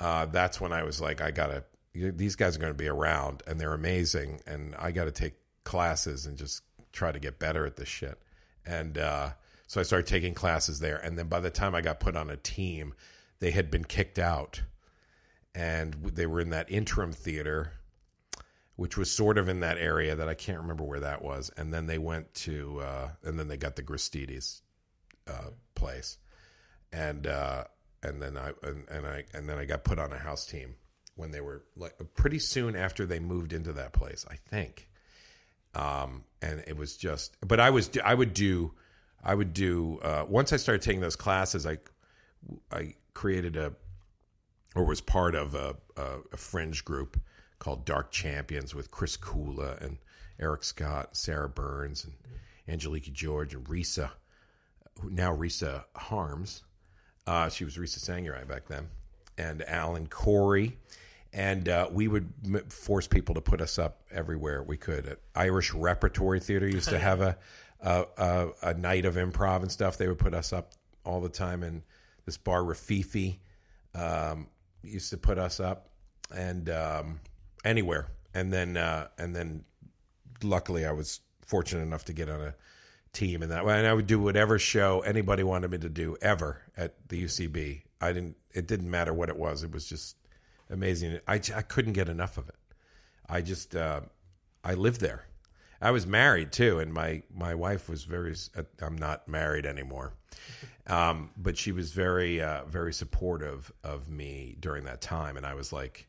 uh, 0.00 0.26
that's 0.26 0.60
when 0.60 0.72
I 0.72 0.82
was 0.82 1.00
like, 1.00 1.20
I 1.20 1.30
gotta. 1.30 1.64
These 1.94 2.36
guys 2.36 2.54
are 2.54 2.60
going 2.60 2.72
to 2.72 2.78
be 2.78 2.86
around, 2.86 3.42
and 3.46 3.58
they're 3.58 3.74
amazing, 3.74 4.40
and 4.46 4.76
I 4.78 4.92
got 4.92 5.06
to 5.06 5.10
take 5.10 5.34
classes 5.64 6.26
and 6.26 6.36
just 6.36 6.62
try 6.92 7.10
to 7.10 7.18
get 7.18 7.40
better 7.40 7.66
at 7.66 7.76
this 7.76 7.88
shit. 7.88 8.20
And 8.64 8.98
uh, 8.98 9.30
so 9.66 9.80
I 9.80 9.84
started 9.84 10.06
taking 10.06 10.32
classes 10.34 10.78
there, 10.78 10.98
and 10.98 11.18
then 11.18 11.26
by 11.26 11.40
the 11.40 11.50
time 11.50 11.74
I 11.74 11.80
got 11.80 11.98
put 11.98 12.14
on 12.14 12.30
a 12.30 12.36
team, 12.36 12.94
they 13.40 13.50
had 13.50 13.68
been 13.70 13.84
kicked 13.84 14.18
out, 14.18 14.62
and 15.54 15.94
they 15.94 16.26
were 16.26 16.40
in 16.40 16.50
that 16.50 16.70
interim 16.70 17.12
theater, 17.12 17.72
which 18.76 18.96
was 18.96 19.10
sort 19.10 19.38
of 19.38 19.48
in 19.48 19.60
that 19.60 19.78
area 19.78 20.14
that 20.16 20.28
I 20.28 20.34
can't 20.34 20.58
remember 20.58 20.84
where 20.84 21.00
that 21.00 21.22
was. 21.22 21.50
And 21.56 21.72
then 21.72 21.86
they 21.86 21.98
went 21.98 22.32
to, 22.34 22.80
uh, 22.80 23.08
and 23.24 23.38
then 23.38 23.48
they 23.48 23.56
got 23.56 23.76
the 23.76 23.82
Gristedes 23.82 24.60
uh, 25.26 25.50
place, 25.74 26.18
and 26.92 27.26
uh, 27.26 27.64
and 28.02 28.22
then 28.22 28.36
I 28.36 28.52
and, 28.62 28.88
and 28.88 29.06
I 29.06 29.24
and 29.34 29.48
then 29.48 29.58
I 29.58 29.64
got 29.64 29.84
put 29.84 29.98
on 29.98 30.12
a 30.12 30.18
house 30.18 30.46
team 30.46 30.76
when 31.16 31.32
they 31.32 31.40
were 31.40 31.64
like 31.76 31.94
pretty 32.14 32.38
soon 32.38 32.76
after 32.76 33.04
they 33.04 33.18
moved 33.18 33.52
into 33.52 33.72
that 33.74 33.92
place, 33.92 34.24
I 34.30 34.36
think. 34.36 34.88
Um, 35.74 36.24
and 36.40 36.62
it 36.66 36.76
was 36.76 36.96
just, 36.96 37.36
but 37.46 37.60
I 37.60 37.70
was 37.70 37.90
I 38.02 38.14
would 38.14 38.32
do, 38.32 38.72
I 39.22 39.34
would 39.34 39.52
do 39.52 39.98
uh, 40.02 40.24
once 40.28 40.52
I 40.52 40.56
started 40.56 40.82
taking 40.82 41.00
those 41.00 41.16
classes, 41.16 41.66
I 41.66 41.78
I 42.70 42.94
created 43.14 43.56
a 43.56 43.72
or 44.74 44.84
was 44.84 45.00
part 45.00 45.34
of 45.34 45.54
a, 45.54 45.76
a, 45.96 46.18
a 46.32 46.36
fringe 46.36 46.84
group 46.84 47.20
called 47.58 47.84
Dark 47.84 48.10
Champions 48.10 48.74
with 48.74 48.90
Chris 48.90 49.16
Kula 49.16 49.80
and 49.80 49.98
Eric 50.40 50.62
Scott, 50.62 51.16
Sarah 51.16 51.48
Burns, 51.48 52.04
and 52.04 52.14
Angelique 52.68 53.12
George 53.12 53.54
and 53.54 53.64
Risa, 53.66 54.10
now 55.02 55.34
Risa 55.34 55.84
Harms. 55.96 56.62
Uh, 57.26 57.48
she 57.48 57.64
was 57.64 57.76
Risa 57.76 57.98
Sangurai 57.98 58.46
back 58.46 58.68
then, 58.68 58.88
and 59.36 59.62
Alan 59.68 60.06
Corey. 60.06 60.78
And 61.32 61.68
uh, 61.68 61.88
we 61.92 62.08
would 62.08 62.32
m- 62.44 62.64
force 62.70 63.06
people 63.06 63.34
to 63.34 63.40
put 63.40 63.60
us 63.60 63.78
up 63.78 64.00
everywhere 64.10 64.62
we 64.62 64.76
could. 64.76 65.06
At 65.06 65.18
Irish 65.34 65.74
Repertory 65.74 66.40
Theater 66.40 66.66
used 66.66 66.88
to 66.88 66.98
have 66.98 67.20
a, 67.20 67.36
a, 67.80 68.04
a 68.16 68.48
a 68.62 68.74
night 68.74 69.04
of 69.04 69.16
improv 69.16 69.60
and 69.62 69.70
stuff. 69.70 69.98
They 69.98 70.08
would 70.08 70.18
put 70.18 70.32
us 70.32 70.52
up 70.52 70.72
all 71.04 71.20
the 71.20 71.28
time. 71.28 71.62
in 71.62 71.82
this 72.24 72.38
bar 72.38 72.60
Rififi 72.62 73.38
um, 73.94 74.48
used 74.82 75.10
to 75.10 75.16
put 75.16 75.38
us 75.38 75.60
up, 75.60 75.90
and 76.34 76.68
um, 76.70 77.20
anywhere. 77.64 78.08
And 78.34 78.52
then 78.52 78.76
uh, 78.76 79.08
and 79.18 79.34
then 79.34 79.64
luckily 80.42 80.86
I 80.86 80.92
was 80.92 81.20
fortunate 81.46 81.82
enough 81.82 82.04
to 82.06 82.12
get 82.12 82.28
on 82.28 82.40
a 82.40 82.54
team 83.12 83.42
and 83.42 83.50
that 83.50 83.64
way 83.64 83.76
and 83.78 83.86
I 83.86 83.94
would 83.94 84.06
do 84.06 84.20
whatever 84.20 84.58
show 84.58 85.00
anybody 85.00 85.42
wanted 85.42 85.70
me 85.70 85.78
to 85.78 85.88
do 85.88 86.16
ever 86.20 86.62
at 86.76 86.94
the 87.08 87.24
UCB. 87.24 87.82
I 88.00 88.12
didn't 88.12 88.36
it 88.52 88.66
didn't 88.66 88.90
matter 88.90 89.12
what 89.12 89.28
it 89.28 89.36
was. 89.36 89.62
It 89.62 89.72
was 89.72 89.88
just 89.88 90.16
amazing. 90.70 91.18
I 91.26 91.34
I 91.34 91.62
couldn't 91.62 91.94
get 91.94 92.08
enough 92.08 92.38
of 92.38 92.48
it. 92.48 92.56
I 93.28 93.40
just 93.42 93.74
uh, 93.74 94.02
I 94.62 94.74
lived 94.74 95.00
there. 95.00 95.26
I 95.80 95.90
was 95.90 96.06
married 96.06 96.52
too 96.52 96.78
and 96.78 96.92
my 96.92 97.22
my 97.32 97.54
wife 97.54 97.88
was 97.88 98.04
very 98.04 98.34
I'm 98.80 98.96
not 98.96 99.28
married 99.28 99.66
anymore. 99.66 100.14
Um, 100.86 101.30
but 101.36 101.58
she 101.58 101.70
was 101.70 101.92
very 101.92 102.40
uh, 102.40 102.64
very 102.64 102.94
supportive 102.94 103.70
of 103.84 104.08
me 104.08 104.56
during 104.58 104.84
that 104.84 105.00
time 105.00 105.36
and 105.36 105.46
I 105.46 105.54
was 105.54 105.72
like 105.72 106.08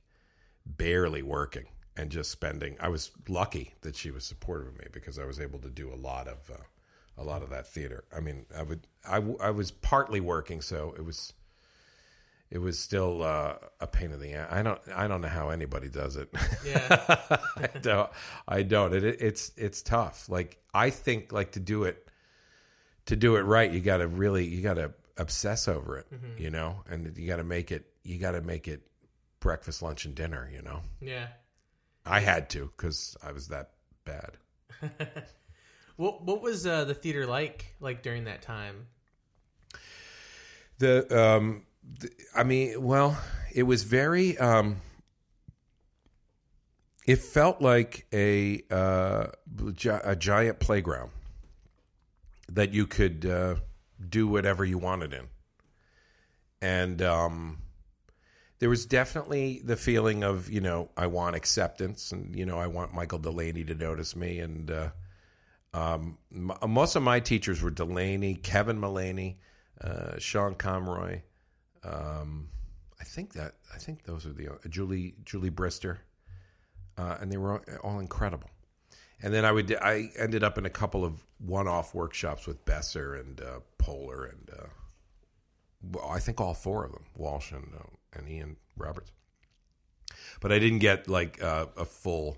barely 0.66 1.22
working 1.22 1.66
and 1.98 2.10
just 2.10 2.32
spending. 2.32 2.78
I 2.80 2.88
was 2.88 3.12
lucky 3.28 3.74
that 3.82 3.96
she 3.96 4.10
was 4.10 4.24
supportive 4.24 4.68
of 4.68 4.78
me 4.78 4.86
because 4.92 5.20
I 5.20 5.26
was 5.26 5.40
able 5.40 5.60
to 5.60 5.70
do 5.70 5.94
a 5.94 5.96
lot 5.96 6.28
of 6.28 6.50
uh, 6.50 6.64
a 7.18 7.24
lot 7.24 7.44
of 7.44 7.50
that 7.50 7.68
theater. 7.68 8.06
I 8.16 8.22
mean, 8.22 8.46
I 8.58 8.64
would 8.64 8.88
I, 9.06 9.16
w- 9.16 9.38
I 9.42 9.52
was 9.52 9.72
partly 9.72 10.22
working, 10.22 10.62
so 10.62 10.96
it 10.98 11.04
was 11.04 11.34
it 12.52 12.58
was 12.58 12.80
still 12.80 13.24
uh, 13.24 13.56
a 13.80 13.88
pain 13.88 14.12
in 14.12 14.20
the 14.20 14.34
ass. 14.34 14.48
I 14.52 14.64
don't 14.64 14.80
I 14.96 15.08
don't 15.08 15.22
know 15.22 15.28
how 15.28 15.50
anybody 15.50 15.90
does 15.90 16.16
it. 16.16 16.30
Yeah. 16.66 17.38
I 17.58 17.70
don't. 17.82 18.10
I 18.48 18.64
don't. 18.64 18.94
It, 18.94 19.04
it, 19.04 19.22
it's 19.22 19.52
it's 19.56 19.82
tough. 19.82 20.30
Like 20.30 20.58
I 20.74 20.90
think 20.90 21.32
like 21.32 21.52
to 21.52 21.60
do 21.60 21.84
it 21.84 22.08
to 23.06 23.16
do 23.16 23.36
it 23.36 23.42
right, 23.42 23.72
you 23.72 23.80
got 23.82 23.98
to 23.98 24.08
really 24.08 24.46
you 24.46 24.62
got 24.62 24.76
to 24.76 24.94
obsess 25.18 25.68
over 25.68 25.98
it, 25.98 26.08
you 26.38 26.50
know, 26.50 26.84
and 26.90 27.18
you 27.18 27.28
got 27.28 27.38
to 27.38 27.44
make 27.44 27.72
it 27.72 27.86
you 28.04 28.18
got 28.18 28.32
to 28.32 28.42
make 28.42 28.68
it 28.68 28.82
breakfast, 29.40 29.82
lunch, 29.82 30.06
and 30.06 30.16
dinner. 30.16 30.50
You 30.52 30.62
know, 30.62 30.82
yeah. 31.02 31.28
I 32.06 32.20
had 32.20 32.50
to 32.52 32.72
because 32.76 33.16
I 33.22 33.32
was 33.32 33.50
that 33.50 33.72
bad. 34.06 34.38
What 36.00 36.24
What 36.24 36.42
was 36.42 36.66
uh, 36.66 36.86
the 36.86 36.94
theater 36.94 37.28
like? 37.28 37.76
Like 37.82 38.02
during 38.04 38.24
that 38.24 38.42
time? 38.42 38.88
The 40.78 41.06
um 41.14 41.64
I 42.36 42.44
mean, 42.44 42.82
well, 42.82 43.18
it 43.54 43.64
was 43.64 43.84
very. 43.84 44.38
Um, 44.38 44.82
it 47.06 47.18
felt 47.18 47.62
like 47.62 48.06
a 48.14 48.62
uh, 48.70 49.28
a 50.04 50.16
giant 50.16 50.60
playground 50.60 51.12
that 52.52 52.72
you 52.74 52.86
could 52.86 53.26
uh, 53.26 53.56
do 54.08 54.28
whatever 54.28 54.64
you 54.64 54.78
wanted 54.78 55.14
in, 55.14 55.28
and 56.62 57.02
um, 57.02 57.60
there 58.60 58.70
was 58.70 58.86
definitely 58.86 59.62
the 59.64 59.76
feeling 59.76 60.24
of 60.24 60.50
you 60.50 60.62
know 60.62 60.90
I 60.96 61.08
want 61.08 61.36
acceptance, 61.36 62.12
and 62.12 62.36
you 62.36 62.46
know 62.46 62.60
I 62.60 62.68
want 62.68 62.94
Michael 62.94 63.20
Delaney 63.20 63.64
to 63.66 63.76
notice 63.76 64.16
me, 64.16 64.40
and 64.40 64.70
uh, 64.70 64.90
um, 65.74 66.18
m- 66.34 66.52
most 66.68 66.96
of 66.96 67.04
my 67.04 67.20
teachers 67.20 67.62
were 67.62 67.72
Delaney, 67.72 68.36
Kevin 68.36 68.80
Mullaney, 68.80 69.40
uh, 69.82 70.20
Sean 70.20 70.56
Conroy. 70.56 71.22
Um, 71.84 72.50
I 73.00 73.04
think 73.04 73.34
that 73.34 73.56
I 73.74 73.78
think 73.78 74.04
those 74.04 74.26
are 74.26 74.34
the 74.34 74.50
uh, 74.50 74.56
Julie 74.70 75.16
Julie 75.24 75.52
Brister, 75.52 75.98
uh, 76.98 77.18
and 77.20 77.32
they 77.32 77.38
were 77.38 77.54
all, 77.54 77.62
all 77.84 78.00
incredible. 78.00 78.50
And 79.22 79.34
then 79.34 79.46
I 79.46 79.52
would 79.52 79.76
I 79.82 80.12
ended 80.18 80.44
up 80.44 80.58
in 80.58 80.66
a 80.66 80.70
couple 80.70 81.04
of 81.04 81.24
one-off 81.40 81.94
workshops 81.94 82.48
with 82.48 82.64
Besser 82.66 83.16
and 83.16 83.42
uh, 83.42 83.60
Poehler 83.78 84.30
and 84.30 84.50
uh, 84.52 84.68
well, 85.82 86.10
I 86.10 86.20
think 86.20 86.42
all 86.42 86.54
four 86.54 86.86
of 86.86 86.92
them, 86.92 87.06
Walsh 87.16 87.52
and 87.52 87.72
uh, 87.76 88.18
and 88.18 88.30
Ian 88.30 88.58
Roberts. 88.78 89.12
But 90.42 90.52
I 90.52 90.60
didn't 90.60 90.80
get 90.80 91.08
like 91.08 91.42
uh, 91.42 91.68
a 91.78 91.86
full 91.86 92.38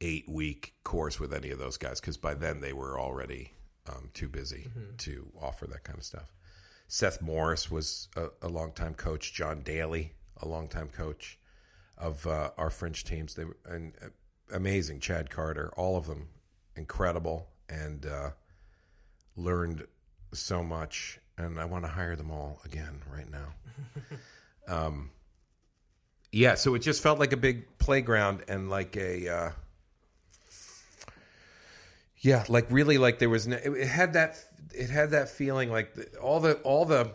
eight 0.00 0.28
week 0.28 0.74
course 0.84 1.20
with 1.20 1.32
any 1.32 1.50
of 1.50 1.58
those 1.58 1.76
guys 1.76 2.00
because 2.00 2.16
by 2.16 2.34
then 2.34 2.60
they 2.60 2.72
were 2.72 2.98
already 2.98 3.52
um, 3.88 4.10
too 4.14 4.28
busy 4.28 4.66
to 4.98 5.26
offer 5.40 5.66
that 5.66 5.84
kind 5.84 5.98
of 5.98 6.04
stuff. 6.04 6.32
Seth 6.92 7.22
Morris 7.22 7.70
was 7.70 8.08
a, 8.16 8.26
a 8.42 8.48
longtime 8.48 8.92
coach. 8.92 9.32
John 9.32 9.62
Daly, 9.62 10.12
a 10.42 10.46
longtime 10.46 10.90
coach 10.90 11.38
of 11.96 12.26
uh, 12.26 12.50
our 12.58 12.68
French 12.68 13.02
teams. 13.02 13.34
They 13.34 13.46
were 13.46 13.56
and 13.64 13.94
uh, 14.04 14.08
amazing. 14.54 15.00
Chad 15.00 15.30
Carter, 15.30 15.72
all 15.74 15.96
of 15.96 16.06
them 16.06 16.28
incredible, 16.76 17.48
and 17.66 18.04
uh, 18.04 18.32
learned 19.36 19.86
so 20.34 20.62
much. 20.62 21.18
And 21.38 21.58
I 21.58 21.64
want 21.64 21.84
to 21.84 21.88
hire 21.88 22.14
them 22.14 22.30
all 22.30 22.60
again 22.66 23.00
right 23.10 23.30
now. 23.30 23.54
um, 24.68 25.12
yeah, 26.30 26.56
so 26.56 26.74
it 26.74 26.80
just 26.80 27.02
felt 27.02 27.18
like 27.18 27.32
a 27.32 27.38
big 27.38 27.78
playground 27.78 28.44
and 28.48 28.68
like 28.68 28.98
a. 28.98 29.54
Yeah, 32.22 32.44
like 32.48 32.66
really, 32.70 32.98
like 32.98 33.18
there 33.18 33.28
was. 33.28 33.48
No, 33.48 33.56
it, 33.56 33.86
had 33.86 34.12
that. 34.12 34.38
It 34.72 34.90
had 34.90 35.10
that 35.10 35.28
feeling 35.28 35.70
like 35.70 35.94
the, 35.94 36.16
all 36.18 36.38
the 36.38 36.54
all 36.62 36.84
the 36.84 37.10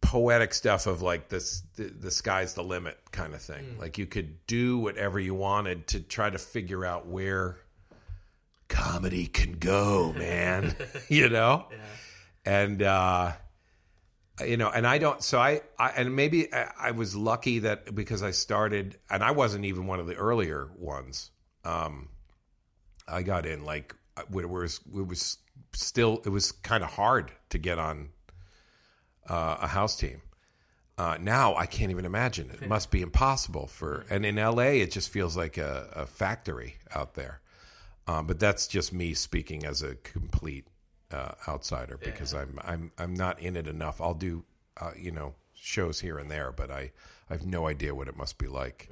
poetic 0.00 0.54
stuff 0.54 0.86
of 0.86 1.02
like 1.02 1.28
this. 1.28 1.62
The, 1.76 1.84
the 1.84 2.10
sky's 2.10 2.54
the 2.54 2.64
limit 2.64 2.98
kind 3.12 3.34
of 3.34 3.42
thing. 3.42 3.76
Like 3.78 3.98
you 3.98 4.06
could 4.06 4.46
do 4.46 4.78
whatever 4.78 5.20
you 5.20 5.34
wanted 5.34 5.86
to 5.88 6.00
try 6.00 6.30
to 6.30 6.38
figure 6.38 6.84
out 6.86 7.06
where 7.06 7.58
comedy 8.68 9.26
can 9.26 9.52
go, 9.52 10.14
man. 10.14 10.74
you 11.10 11.28
know, 11.28 11.66
and 12.46 12.82
uh, 12.82 13.32
you 14.46 14.56
know, 14.56 14.70
and 14.70 14.86
I 14.86 14.96
don't. 14.96 15.22
So 15.22 15.38
I, 15.38 15.60
I 15.78 15.90
and 15.90 16.16
maybe 16.16 16.52
I, 16.54 16.70
I 16.80 16.90
was 16.92 17.14
lucky 17.14 17.58
that 17.60 17.94
because 17.94 18.22
I 18.22 18.30
started, 18.30 18.96
and 19.10 19.22
I 19.22 19.32
wasn't 19.32 19.66
even 19.66 19.86
one 19.86 20.00
of 20.00 20.06
the 20.06 20.14
earlier 20.14 20.70
ones. 20.78 21.30
Um, 21.64 22.08
I 23.06 23.22
got 23.22 23.44
in 23.44 23.66
like 23.66 23.94
it 24.20 24.48
was 24.48 24.80
it 24.94 25.06
was 25.06 25.38
still 25.72 26.22
it 26.24 26.30
was 26.30 26.52
kind 26.52 26.82
of 26.82 26.90
hard 26.90 27.32
to 27.50 27.58
get 27.58 27.78
on 27.78 28.10
uh, 29.28 29.58
a 29.60 29.66
house 29.68 29.96
team. 29.96 30.22
Uh, 30.96 31.16
now 31.20 31.54
I 31.54 31.66
can't 31.66 31.92
even 31.92 32.04
imagine. 32.04 32.50
It 32.50 32.68
must 32.68 32.90
be 32.90 33.02
impossible 33.02 33.68
for. 33.68 34.04
And 34.10 34.26
in 34.26 34.34
LA, 34.34 34.80
it 34.82 34.90
just 34.90 35.10
feels 35.10 35.36
like 35.36 35.56
a, 35.56 35.88
a 35.94 36.06
factory 36.06 36.76
out 36.92 37.14
there. 37.14 37.40
Um, 38.08 38.26
but 38.26 38.40
that's 38.40 38.66
just 38.66 38.92
me 38.92 39.14
speaking 39.14 39.64
as 39.64 39.82
a 39.82 39.94
complete 39.96 40.66
uh, 41.12 41.32
outsider 41.46 41.98
because 41.98 42.34
I'm 42.34 42.58
I'm 42.64 42.90
I'm 42.98 43.14
not 43.14 43.38
in 43.40 43.56
it 43.56 43.66
enough. 43.66 44.00
I'll 44.00 44.14
do 44.14 44.44
uh, 44.80 44.90
you 44.96 45.10
know 45.12 45.34
shows 45.54 46.00
here 46.00 46.18
and 46.18 46.30
there, 46.30 46.50
but 46.50 46.70
I 46.70 46.90
I 47.30 47.34
have 47.34 47.46
no 47.46 47.68
idea 47.68 47.94
what 47.94 48.08
it 48.08 48.16
must 48.16 48.38
be 48.38 48.46
like. 48.48 48.88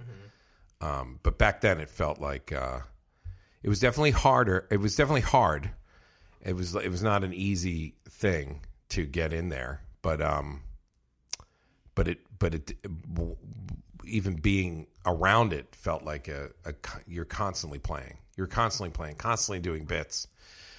Um, 0.87 1.19
but 1.23 1.39
back 1.39 1.61
then, 1.63 1.81
it 1.81 1.89
felt 1.89 2.21
like 2.21 2.53
uh, 2.53 2.81
it 3.67 3.69
was 3.69 3.81
definitely 3.81 4.13
harder. 4.13 4.69
It 4.71 4.77
was 4.77 4.95
definitely 4.95 5.23
hard. 5.23 5.71
It 6.41 6.55
was 6.55 6.77
it 6.77 6.89
was 6.89 7.03
not 7.03 7.25
an 7.25 7.35
easy 7.35 7.97
thing 8.09 8.61
to 8.91 9.05
get 9.05 9.33
in 9.33 9.49
there, 9.49 9.81
but 10.03 10.23
um, 10.23 10.63
but 11.97 12.07
it 12.07 12.21
but 12.39 12.55
it 12.55 12.75
even 14.07 14.37
being 14.37 14.87
around 15.05 15.53
it 15.53 15.75
felt 15.75 16.05
like 16.05 16.29
a, 16.29 16.51
a 16.65 16.75
you're 17.09 17.25
constantly 17.25 17.81
playing. 17.81 18.19
You're 18.37 18.47
constantly 18.47 18.91
playing, 18.93 19.17
constantly 19.17 19.59
doing 19.59 19.85
bits. 19.85 20.29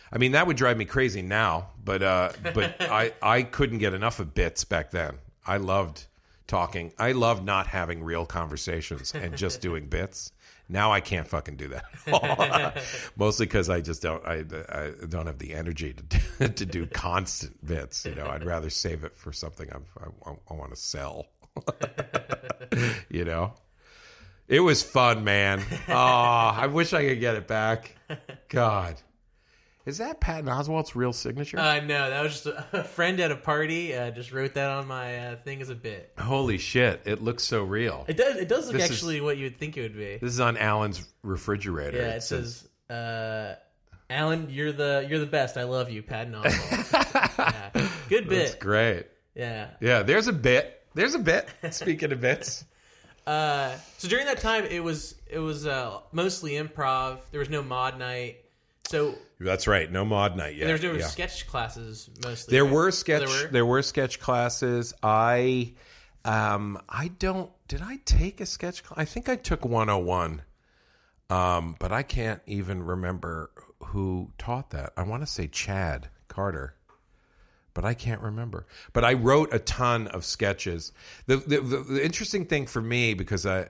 I 0.10 0.18
mean, 0.18 0.32
that 0.32 0.48
would 0.48 0.56
drive 0.56 0.78
me 0.78 0.86
crazy 0.86 1.22
now, 1.22 1.72
but 1.84 2.02
uh, 2.02 2.30
but 2.54 2.78
I 2.90 3.12
I 3.22 3.44
couldn't 3.44 3.80
get 3.80 3.94
enough 3.94 4.22
of 4.22 4.34
bits 4.34 4.64
back 4.64 4.92
then. 4.92 5.18
I 5.46 5.58
loved 5.58 6.06
talking. 6.48 6.94
I 6.98 7.12
loved 7.12 7.44
not 7.44 7.68
having 7.68 8.02
real 8.02 8.26
conversations 8.26 9.14
and 9.14 9.36
just 9.36 9.60
doing 9.60 9.88
bits. 9.88 10.32
Now 10.70 10.92
I 10.92 11.00
can't 11.00 11.28
fucking 11.28 11.56
do 11.56 11.70
that. 11.70 12.84
Mostly 13.16 13.46
because 13.46 13.70
I 13.70 13.82
just 13.82 14.02
don't. 14.02 14.26
I, 14.26 14.44
I 14.70 14.92
don't 15.08 15.28
have 15.28 15.40
the 15.40 15.54
energy 15.54 15.94
to 15.94 16.04
do, 16.04 16.48
to 16.48 16.66
do 16.66 16.86
constant 16.86 17.66
bits. 17.66 18.06
You 18.06 18.16
know, 18.16 18.28
I'd 18.28 18.44
rather 18.44 18.70
save 18.70 19.04
it 19.04 19.16
for 19.16 19.32
something 19.32 19.70
I'm, 19.74 19.86
I, 20.26 20.32
I 20.50 20.54
want 20.54 20.72
to 20.72 20.76
sell. 20.76 21.28
you 23.10 23.24
know, 23.24 23.54
it 24.48 24.60
was 24.60 24.84
fun, 24.84 25.24
man. 25.24 25.64
Oh, 25.88 25.94
I 25.94 26.68
wish 26.68 26.94
I 26.94 27.08
could 27.08 27.20
get 27.20 27.36
it 27.36 27.48
back. 27.48 27.96
God, 28.50 28.96
is 29.88 29.98
that 30.00 30.20
Patton 30.20 30.46
Oswalt's 30.46 30.96
real 30.96 31.14
signature? 31.14 31.58
Uh, 31.58 31.80
no, 31.80 32.10
that 32.10 32.22
was 32.22 32.34
just 32.34 32.46
a, 32.46 32.66
a 32.74 32.84
friend 32.84 33.20
at 33.20 33.32
a 33.32 33.36
party. 33.36 33.96
Uh, 33.96 34.12
just 34.12 34.32
wrote 34.32 34.54
that 34.54 34.70
on 34.70 34.88
my 34.88 35.18
uh, 35.30 35.36
thing 35.38 35.62
as 35.62 35.70
a 35.70 35.76
bit. 35.76 36.14
Holy 36.20 36.58
shit! 36.60 37.02
It 37.06 37.22
looks 37.24 37.44
so 37.44 37.64
real. 37.64 38.06
It 38.08 38.18
does. 38.18 38.36
It 38.36 38.48
does 38.48 38.68
look 38.68 38.76
This 38.76 38.86
is- 38.86 38.92
actually 38.92 39.22
what 39.22 39.38
you 39.38 39.46
would 39.46 39.58
think 39.58 39.78
it 39.78 39.82
would 39.82 39.96
be. 39.98 40.18
This 40.22 40.34
is 40.34 40.40
on 40.40 40.58
Alan's 40.58 41.04
refrigerator. 41.24 41.98
Yeah, 41.98 42.16
it 42.16 42.22
says, 42.24 42.68
uh, 42.90 43.56
"Alan, 44.10 44.50
you're 44.50 44.72
the 44.74 45.06
you're 45.10 45.20
the 45.20 45.26
best. 45.26 45.58
I 45.58 45.64
love 45.64 45.90
you, 45.90 46.04
Patton 46.04 46.34
Oswalt." 46.34 47.38
yeah. 47.40 47.90
Good 48.10 48.30
That's 48.30 48.52
bit. 48.52 48.60
great. 48.60 49.08
Yeah. 49.36 49.70
Yeah, 49.82 50.04
there's 50.04 50.28
a 50.28 50.34
bit. 50.34 50.82
There's 50.94 51.14
a 51.16 51.20
bit. 51.20 51.48
Speaking 51.72 52.12
of 52.12 52.22
bits, 52.22 52.66
Uh, 53.28 53.76
so 53.98 54.08
during 54.08 54.26
that 54.26 54.40
time, 54.40 54.64
it 54.64 54.82
was 54.82 55.14
it 55.30 55.40
was 55.40 55.68
uh, 55.68 56.00
mostly 56.14 56.54
improv. 56.54 57.20
There 57.32 57.40
was 57.42 57.50
no 57.50 57.62
Maude 57.62 58.00
night. 58.00 58.38
So 58.90 59.16
that's 59.40 59.68
right. 59.68 59.92
No 59.92 60.06
Maude 60.06 60.36
night 60.38 60.56
yet. 60.56 60.68
there 60.68 60.78
there 60.78 60.92
was 60.94 61.02
Yeah. 61.02 61.08
sketch 61.08 61.48
classes 61.48 62.10
mostly. 62.24 62.52
There 62.54 62.64
right? 62.66 62.74
were 62.74 62.92
sketch. 62.92 63.28
There 63.28 63.48
There 63.50 63.66
were? 63.66 63.78
were, 63.78 63.82
sketch 63.84 64.20
classes. 64.20 64.94
I, 65.04 65.74
um, 66.26 66.80
I 66.90 67.10
don't. 67.10 67.52
Did 67.68 67.82
I 67.82 67.98
take 68.06 68.40
a 68.42 68.46
sketch? 68.46 68.84
Cl- 68.84 68.94
I 68.98 69.06
think 69.06 69.28
I 69.30 69.36
took 69.36 69.66
101. 69.66 70.42
Um, 71.30 71.76
but 71.80 71.92
I 71.92 72.04
can't 72.04 72.42
even 72.46 72.82
remember 72.84 73.52
who 73.88 74.32
taught 74.38 74.70
that. 74.70 74.94
I 74.96 75.04
want 75.04 75.24
to 75.24 75.28
say 75.28 75.48
Chad 75.48 76.08
Carter, 76.30 76.76
but 77.74 77.84
I 77.84 77.94
can't 77.94 78.22
remember. 78.22 78.66
But 78.94 79.04
I 79.04 79.12
wrote 79.14 79.54
a 79.54 79.60
ton 79.60 80.08
of 80.08 80.24
sketches. 80.24 80.94
The 81.26 81.36
the, 81.36 81.60
the, 81.60 81.78
the 81.80 82.06
interesting 82.06 82.46
thing 82.46 82.66
for 82.66 82.82
me 82.82 83.14
because 83.14 83.46
I 83.46 83.68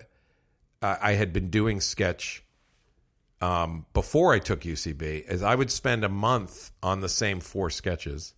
I 0.83 0.97
I 1.01 1.11
had 1.13 1.33
been 1.33 1.49
doing 1.49 1.81
sketch 1.81 2.43
um, 3.41 3.85
before 3.93 4.33
I 4.33 4.39
took 4.39 4.61
UCB 4.61 5.29
is 5.29 5.43
I 5.43 5.55
would 5.55 5.71
spend 5.71 6.03
a 6.03 6.09
month 6.09 6.71
on 6.81 7.01
the 7.01 7.09
same 7.09 7.39
four 7.39 7.69
sketches 7.69 8.33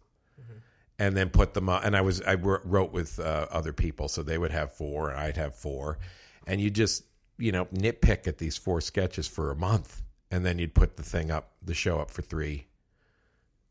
and 0.99 1.15
then 1.15 1.29
put 1.29 1.53
them 1.53 1.69
up. 1.69 1.85
And 1.85 1.95
I 1.95 2.01
was 2.01 2.21
I 2.21 2.35
wrote 2.35 2.91
with 2.91 3.19
uh, 3.19 3.47
other 3.49 3.73
people, 3.73 4.09
so 4.09 4.21
they 4.21 4.37
would 4.37 4.51
have 4.51 4.73
four, 4.73 5.09
and 5.09 5.19
I'd 5.19 5.37
have 5.37 5.55
four, 5.55 5.97
and 6.45 6.59
you 6.59 6.69
just 6.69 7.05
you 7.37 7.51
know 7.51 7.65
nitpick 7.65 8.27
at 8.27 8.37
these 8.37 8.57
four 8.57 8.81
sketches 8.81 9.27
for 9.27 9.49
a 9.49 9.55
month, 9.55 10.03
and 10.29 10.45
then 10.45 10.59
you'd 10.59 10.75
put 10.75 10.97
the 10.97 11.03
thing 11.03 11.31
up, 11.31 11.53
the 11.63 11.73
show 11.73 11.99
up 11.99 12.11
for 12.11 12.21
three 12.21 12.67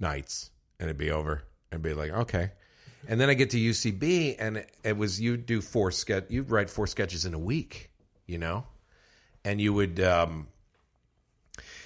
nights, 0.01 0.51
and 0.81 0.89
it'd 0.89 0.99
be 0.99 1.11
over, 1.11 1.43
and 1.71 1.83
be 1.83 1.93
like 1.93 2.11
okay. 2.11 2.53
And 3.07 3.21
then 3.21 3.31
I 3.31 3.35
get 3.35 3.51
to 3.51 3.59
UCB, 3.59 4.37
and 4.39 4.57
it, 4.57 4.73
it 4.83 4.97
was 4.97 5.21
you 5.21 5.37
do 5.37 5.61
four 5.61 5.93
sketch, 5.93 6.25
you'd 6.31 6.51
write 6.51 6.69
four 6.69 6.87
sketches 6.87 7.25
in 7.25 7.33
a 7.33 7.39
week, 7.39 7.91
you 8.27 8.39
know, 8.39 8.65
and 9.45 9.61
you 9.61 9.75
would. 9.75 10.01
Um, 10.01 10.49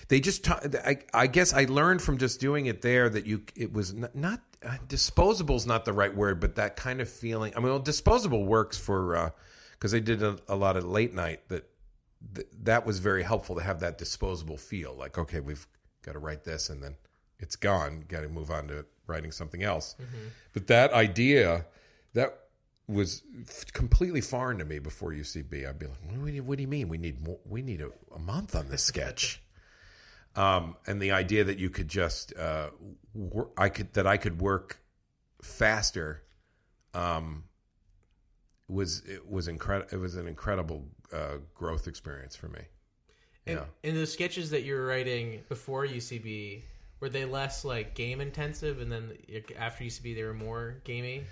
they 0.08 0.20
just 0.20 0.44
ta- 0.44 0.60
I, 0.84 0.98
I 1.12 1.26
guess 1.26 1.52
i 1.52 1.64
learned 1.64 2.02
from 2.02 2.18
just 2.18 2.40
doing 2.40 2.66
it 2.66 2.82
there 2.82 3.08
that 3.08 3.26
you 3.26 3.42
it 3.56 3.72
was 3.72 3.94
not, 3.94 4.14
not 4.14 4.40
uh, 4.64 4.76
disposable 4.88 5.56
is 5.56 5.66
not 5.66 5.84
the 5.84 5.92
right 5.92 6.14
word 6.14 6.40
but 6.40 6.56
that 6.56 6.76
kind 6.76 7.00
of 7.00 7.08
feeling 7.08 7.52
i 7.56 7.58
mean 7.58 7.68
well, 7.68 7.78
disposable 7.78 8.44
works 8.44 8.78
for 8.78 9.32
because 9.72 9.92
they 9.92 10.00
did 10.00 10.22
a, 10.22 10.38
a 10.48 10.56
lot 10.56 10.76
of 10.76 10.84
late 10.84 11.14
night 11.14 11.48
that 11.48 11.68
th- 12.34 12.46
that 12.62 12.86
was 12.86 12.98
very 12.98 13.22
helpful 13.22 13.56
to 13.56 13.62
have 13.62 13.80
that 13.80 13.98
disposable 13.98 14.56
feel 14.56 14.94
like 14.94 15.18
okay 15.18 15.40
we've 15.40 15.66
got 16.02 16.12
to 16.12 16.18
write 16.18 16.44
this 16.44 16.68
and 16.68 16.82
then 16.82 16.96
it's 17.38 17.56
gone 17.56 18.04
got 18.08 18.20
to 18.20 18.28
move 18.28 18.50
on 18.50 18.68
to 18.68 18.84
writing 19.06 19.32
something 19.32 19.62
else 19.62 19.96
but 20.52 20.66
that 20.68 20.92
idea 20.92 21.66
that 22.14 22.38
was 22.88 23.22
f- 23.48 23.72
completely 23.72 24.20
foreign 24.20 24.58
to 24.58 24.64
me 24.64 24.78
before 24.78 25.12
UCB. 25.12 25.68
I'd 25.68 25.78
be 25.78 25.86
like, 25.86 25.98
"What 26.02 26.26
do 26.26 26.32
you, 26.32 26.42
what 26.42 26.56
do 26.58 26.62
you 26.62 26.68
mean? 26.68 26.88
We 26.88 26.98
need 26.98 27.22
more, 27.24 27.38
we 27.48 27.62
need 27.62 27.80
a, 27.80 27.90
a 28.14 28.18
month 28.18 28.54
on 28.54 28.68
this 28.68 28.82
sketch." 28.82 29.41
Um, 30.36 30.76
and 30.86 31.00
the 31.00 31.12
idea 31.12 31.44
that 31.44 31.58
you 31.58 31.70
could 31.70 31.88
just 31.88 32.36
uh, 32.36 32.70
wor- 33.14 33.50
I 33.56 33.68
could 33.68 33.92
that 33.94 34.06
I 34.06 34.16
could 34.16 34.40
work 34.40 34.80
faster 35.42 36.22
um, 36.94 37.44
was 38.68 39.02
it 39.06 39.30
was 39.30 39.48
incredible. 39.48 39.88
It 39.92 40.00
was 40.00 40.16
an 40.16 40.26
incredible 40.26 40.86
uh, 41.12 41.38
growth 41.54 41.86
experience 41.86 42.36
for 42.36 42.48
me. 42.48 42.60
And, 43.46 43.58
Yeah. 43.58 43.64
and 43.90 43.96
the 43.96 44.06
sketches 44.06 44.50
that 44.50 44.62
you 44.62 44.74
were 44.74 44.86
writing 44.86 45.42
before 45.48 45.84
UCB 45.86 46.62
were 47.00 47.08
they 47.08 47.24
less 47.24 47.64
like 47.64 47.94
game 47.94 48.20
intensive, 48.20 48.80
and 48.80 48.90
then 48.90 49.12
after 49.58 49.84
UCB 49.84 50.14
they 50.14 50.22
were 50.22 50.34
more 50.34 50.76
gamey? 50.84 51.24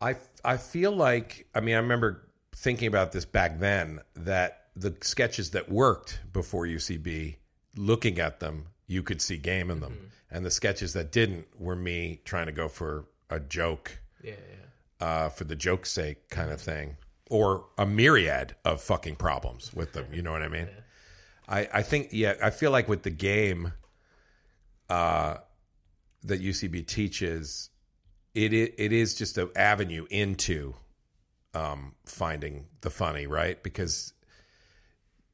I 0.00 0.16
I 0.44 0.56
feel 0.56 0.92
like 0.92 1.46
I 1.54 1.60
mean 1.60 1.74
I 1.74 1.78
remember 1.78 2.28
thinking 2.52 2.88
about 2.88 3.12
this 3.12 3.24
back 3.24 3.58
then 3.58 4.00
that 4.14 4.68
the 4.76 4.96
sketches 5.02 5.50
that 5.50 5.68
worked 5.68 6.20
before 6.32 6.64
UCB, 6.66 7.36
looking 7.78 8.18
at 8.18 8.40
them, 8.40 8.66
you 8.86 9.02
could 9.02 9.20
see 9.22 9.36
game 9.38 9.70
in 9.70 9.80
them, 9.80 10.10
and 10.30 10.44
the 10.44 10.50
sketches 10.50 10.92
that 10.94 11.12
didn't 11.12 11.46
were 11.58 11.76
me 11.76 12.20
trying 12.24 12.46
to 12.46 12.52
go 12.52 12.68
for 12.68 13.06
a 13.30 13.38
joke, 13.40 13.98
Yeah, 14.22 14.32
yeah. 15.00 15.06
uh, 15.06 15.28
for 15.28 15.44
the 15.44 15.56
joke's 15.56 15.90
sake 15.92 16.28
kind 16.30 16.50
of 16.50 16.60
thing, 16.60 16.96
or 17.30 17.66
a 17.78 17.86
myriad 17.86 18.56
of 18.64 18.80
fucking 18.82 19.16
problems 19.16 19.72
with 19.74 19.92
them. 19.92 20.06
You 20.12 20.22
know 20.22 20.32
what 20.32 20.42
I 20.42 20.48
mean? 20.48 20.68
I 21.48 21.68
I 21.72 21.82
think 21.82 22.08
yeah 22.12 22.34
I 22.42 22.50
feel 22.50 22.70
like 22.70 22.88
with 22.88 23.02
the 23.04 23.10
game, 23.10 23.72
uh, 24.90 25.36
that 26.24 26.40
UCB 26.42 26.86
teaches 26.86 27.70
it 28.34 28.52
i- 28.52 28.74
it 28.76 28.92
is 28.92 29.14
just 29.14 29.38
an 29.38 29.50
avenue 29.56 30.06
into 30.10 30.74
um, 31.54 31.94
finding 32.04 32.66
the 32.82 32.90
funny, 32.90 33.26
right? 33.26 33.62
Because 33.62 34.12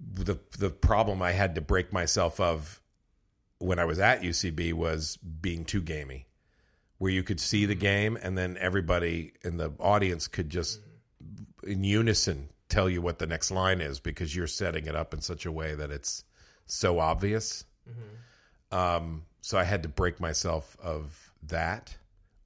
the 0.00 0.38
the 0.59 0.70
problem 0.70 1.22
I 1.22 1.33
had 1.33 1.54
to 1.54 1.61
break 1.61 1.92
myself 1.92 2.40
of 2.40 2.80
when 3.59 3.78
I 3.78 3.85
was 3.85 3.98
at 3.98 4.22
UCB 4.22 4.72
was 4.72 5.16
being 5.16 5.64
too 5.64 5.80
gamey, 5.80 6.26
where 6.98 7.11
you 7.11 7.22
could 7.22 7.40
see 7.40 7.64
the 7.66 7.74
game 7.74 8.18
and 8.20 8.37
then 8.37 8.57
everybody 8.61 9.33
in 9.42 9.57
the 9.57 9.72
audience 9.78 10.28
could 10.28 10.50
just 10.50 10.80
in 11.62 11.85
unison 11.85 12.48
tell 12.68 12.90
you 12.90 13.00
what 13.00 13.18
the 13.18 13.26
next 13.26 13.50
line 13.50 13.80
is 13.80 14.00
because 14.00 14.35
you're 14.35 14.46
setting 14.46 14.87
it 14.87 14.96
up 14.96 15.14
in 15.14 15.20
such 15.20 15.46
a 15.46 15.52
way 15.52 15.74
that 15.74 15.90
it's 15.90 16.24
so 16.66 16.98
obvious. 16.98 17.64
Um, 18.72 19.26
so 19.40 19.59
I 19.59 19.64
had 19.64 19.83
to 19.83 19.88
break 19.88 20.20
myself 20.20 20.76
of 20.83 21.33
that, 21.44 21.96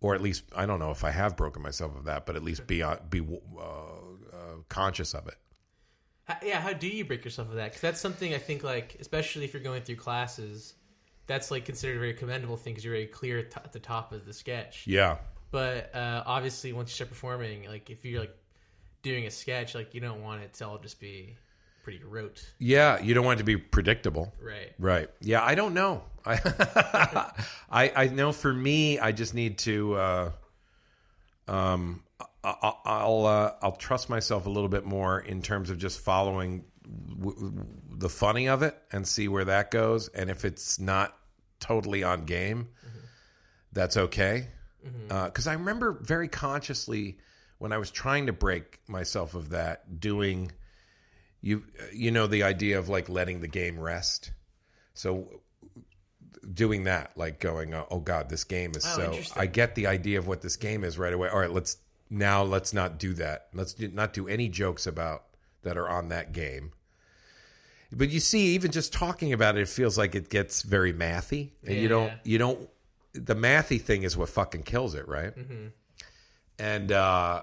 or 0.00 0.14
at 0.14 0.20
least 0.20 0.44
I 0.54 0.66
don't 0.66 0.80
know 0.80 0.90
if 0.90 1.04
I 1.04 1.10
have 1.10 1.36
broken 1.36 1.62
myself 1.62 1.96
of 1.96 2.04
that, 2.04 2.26
but 2.26 2.36
at 2.36 2.42
least 2.42 2.66
be 2.66 2.82
uh, 2.82 2.96
be 3.08 3.20
uh, 3.20 3.62
uh, 3.62 4.56
conscious 4.68 5.14
of 5.14 5.26
it. 5.28 5.36
How, 6.28 6.36
yeah, 6.44 6.60
how 6.60 6.74
do 6.74 6.86
you 6.86 7.04
break 7.06 7.24
yourself 7.24 7.48
of 7.48 7.54
that? 7.54 7.64
Because 7.64 7.80
that's 7.80 8.00
something 8.00 8.34
I 8.34 8.38
think, 8.38 8.62
like, 8.62 8.96
especially 9.00 9.44
if 9.46 9.54
you're 9.54 9.62
going 9.62 9.80
through 9.80 9.96
classes, 9.96 10.74
that's 11.26 11.50
like 11.50 11.64
considered 11.64 11.96
a 11.96 12.00
very 12.00 12.12
commendable 12.12 12.58
thing 12.58 12.74
because 12.74 12.84
you're 12.84 12.92
very 12.94 13.06
clear 13.06 13.38
at, 13.38 13.50
t- 13.50 13.60
at 13.64 13.72
the 13.72 13.78
top 13.78 14.12
of 14.12 14.26
the 14.26 14.34
sketch. 14.34 14.86
Yeah, 14.86 15.16
But 15.50 15.94
uh, 15.94 16.22
obviously, 16.26 16.72
once 16.74 16.90
you 16.90 16.94
start 16.96 17.08
performing, 17.08 17.66
like 17.66 17.88
if 17.88 18.04
you're 18.04 18.20
like 18.20 18.36
doing 19.02 19.26
a 19.26 19.30
sketch, 19.30 19.74
like 19.74 19.94
you 19.94 20.02
don't 20.02 20.22
want 20.22 20.42
it 20.42 20.52
to 20.54 20.68
all 20.68 20.78
just 20.78 21.00
be 21.00 21.36
pretty 21.82 22.02
rote, 22.04 22.46
yeah. 22.58 23.00
You 23.00 23.14
don't 23.14 23.24
want 23.24 23.38
it 23.38 23.42
to 23.42 23.44
be 23.44 23.56
predictable. 23.56 24.32
right? 24.42 24.72
Right. 24.78 25.08
Yeah, 25.22 25.42
I 25.42 25.54
don't 25.54 25.72
know. 25.72 26.02
I 26.26 27.30
I, 27.70 27.92
I 27.96 28.06
know 28.08 28.32
for 28.32 28.52
me, 28.52 28.98
I 28.98 29.12
just 29.12 29.32
need 29.32 29.56
to. 29.60 29.94
Uh, 29.94 30.30
um, 31.46 32.02
I'll 32.44 33.26
uh, 33.26 33.52
I'll 33.62 33.76
trust 33.76 34.08
myself 34.08 34.46
a 34.46 34.50
little 34.50 34.68
bit 34.68 34.84
more 34.84 35.20
in 35.20 35.42
terms 35.42 35.70
of 35.70 35.78
just 35.78 36.00
following 36.00 36.64
w- 37.20 37.34
w- 37.36 37.66
the 37.96 38.08
funny 38.08 38.48
of 38.48 38.62
it 38.62 38.76
and 38.90 39.06
see 39.06 39.28
where 39.28 39.44
that 39.44 39.70
goes. 39.70 40.08
And 40.08 40.30
if 40.30 40.44
it's 40.44 40.80
not 40.80 41.16
totally 41.60 42.02
on 42.02 42.24
game, 42.24 42.68
that's 43.72 43.96
okay. 43.96 44.48
Because 45.08 45.46
I 45.46 45.54
remember 45.54 45.92
very 45.92 46.28
consciously 46.28 47.18
when 47.58 47.72
I 47.72 47.78
was 47.78 47.90
trying 47.90 48.26
to 48.26 48.32
break 48.32 48.80
myself 48.88 49.34
of 49.34 49.50
that, 49.50 50.00
doing 50.00 50.52
you 51.40 51.64
you 51.92 52.10
know 52.10 52.26
the 52.26 52.44
idea 52.44 52.78
of 52.78 52.88
like 52.88 53.08
letting 53.08 53.40
the 53.40 53.48
game 53.48 53.78
rest. 53.78 54.32
So 54.94 55.40
doing 56.52 56.84
that, 56.84 57.12
like 57.16 57.40
going, 57.40 57.74
oh, 57.74 57.86
oh 57.90 58.00
God, 58.00 58.28
this 58.30 58.44
game 58.44 58.72
is 58.74 58.84
Oh, 58.86 59.12
so. 59.20 59.32
I 59.36 59.46
get 59.46 59.74
the 59.74 59.86
idea 59.88 60.18
of 60.18 60.26
what 60.26 60.40
this 60.40 60.56
game 60.56 60.82
is 60.84 60.98
right 60.98 61.12
away. 61.12 61.28
All 61.28 61.38
right, 61.38 61.50
let's 61.52 61.76
now 62.10 62.42
let's 62.42 62.72
not 62.72 62.98
do 62.98 63.12
that. 63.14 63.48
Let's 63.52 63.78
not 63.78 64.12
do 64.12 64.28
any 64.28 64.48
jokes 64.48 64.86
about 64.86 65.24
that 65.62 65.76
are 65.76 65.88
on 65.88 66.08
that 66.08 66.32
game. 66.32 66.72
But 67.90 68.10
you 68.10 68.20
see, 68.20 68.54
even 68.54 68.70
just 68.70 68.92
talking 68.92 69.32
about 69.32 69.56
it, 69.56 69.62
it 69.62 69.68
feels 69.68 69.96
like 69.96 70.14
it 70.14 70.28
gets 70.28 70.62
very 70.62 70.92
mathy, 70.92 71.50
and 71.66 71.76
you 71.76 71.88
don't 71.88 72.12
you 72.24 72.38
don't. 72.38 72.68
The 73.14 73.34
mathy 73.34 73.80
thing 73.80 74.02
is 74.02 74.16
what 74.16 74.28
fucking 74.28 74.64
kills 74.64 74.94
it, 74.94 75.08
right? 75.08 75.32
And 76.58 76.92
uh, 76.92 77.42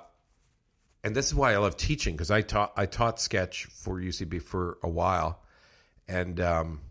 and 1.03 1.15
this 1.15 1.27
is 1.27 1.35
why 1.35 1.53
I 1.53 1.57
love 1.57 1.77
teaching 1.77 2.15
because 2.15 2.29
I 2.29 2.41
taught 2.41 2.73
I 2.77 2.85
taught 2.85 3.19
sketch 3.19 3.65
for 3.65 3.99
UCB 3.99 4.41
for 4.41 4.77
a 4.83 4.89
while, 4.89 5.41
and 6.07 6.39
um, 6.39 6.81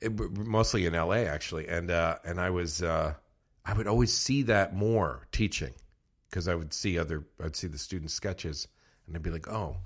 it, 0.00 0.10
mostly 0.36 0.86
in 0.86 0.94
LA 0.94 1.22
actually, 1.26 1.68
and 1.68 1.90
uh, 1.90 2.16
and 2.24 2.40
I 2.40 2.50
was 2.50 2.82
uh, 2.82 3.14
I 3.64 3.72
would 3.74 3.86
always 3.86 4.12
see 4.12 4.42
that 4.44 4.74
more 4.74 5.28
teaching 5.30 5.74
because 6.28 6.48
I 6.48 6.54
would 6.54 6.72
see 6.72 6.98
other 6.98 7.24
I'd 7.42 7.56
see 7.56 7.66
the 7.66 7.78
student 7.78 8.10
sketches 8.10 8.68
and 9.06 9.16
I'd 9.16 9.22
be 9.22 9.30
like, 9.30 9.48
oh, 9.48 9.76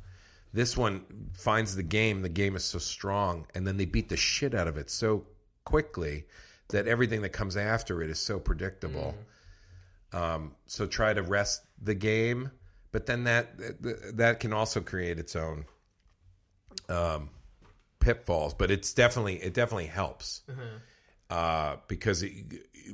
this 0.52 0.76
one 0.76 1.04
finds 1.34 1.76
the 1.76 1.82
game. 1.82 2.22
The 2.22 2.28
game 2.28 2.56
is 2.56 2.64
so 2.64 2.78
strong, 2.78 3.46
and 3.54 3.66
then 3.66 3.76
they 3.78 3.86
beat 3.86 4.08
the 4.08 4.16
shit 4.16 4.54
out 4.54 4.68
of 4.68 4.76
it 4.76 4.90
so 4.90 5.26
quickly 5.64 6.24
that 6.68 6.86
everything 6.86 7.22
that 7.22 7.30
comes 7.30 7.56
after 7.56 8.02
it 8.02 8.10
is 8.10 8.18
so 8.18 8.38
predictable. 8.38 9.14
Um, 10.12 10.56
so 10.66 10.86
try 10.86 11.14
to 11.14 11.22
rest 11.22 11.62
the 11.80 11.94
game, 11.94 12.50
but 12.90 13.06
then 13.06 13.24
that 13.24 13.54
that 14.16 14.40
can 14.40 14.52
also 14.52 14.80
create 14.80 15.18
its 15.18 15.34
own 15.36 15.64
um, 16.88 17.30
pitfalls. 17.98 18.52
But 18.52 18.70
it's 18.70 18.92
definitely 18.92 19.36
it 19.36 19.54
definitely 19.54 19.86
helps 19.86 20.42
uh, 21.30 21.76
because 21.88 22.22
it, 22.22 22.32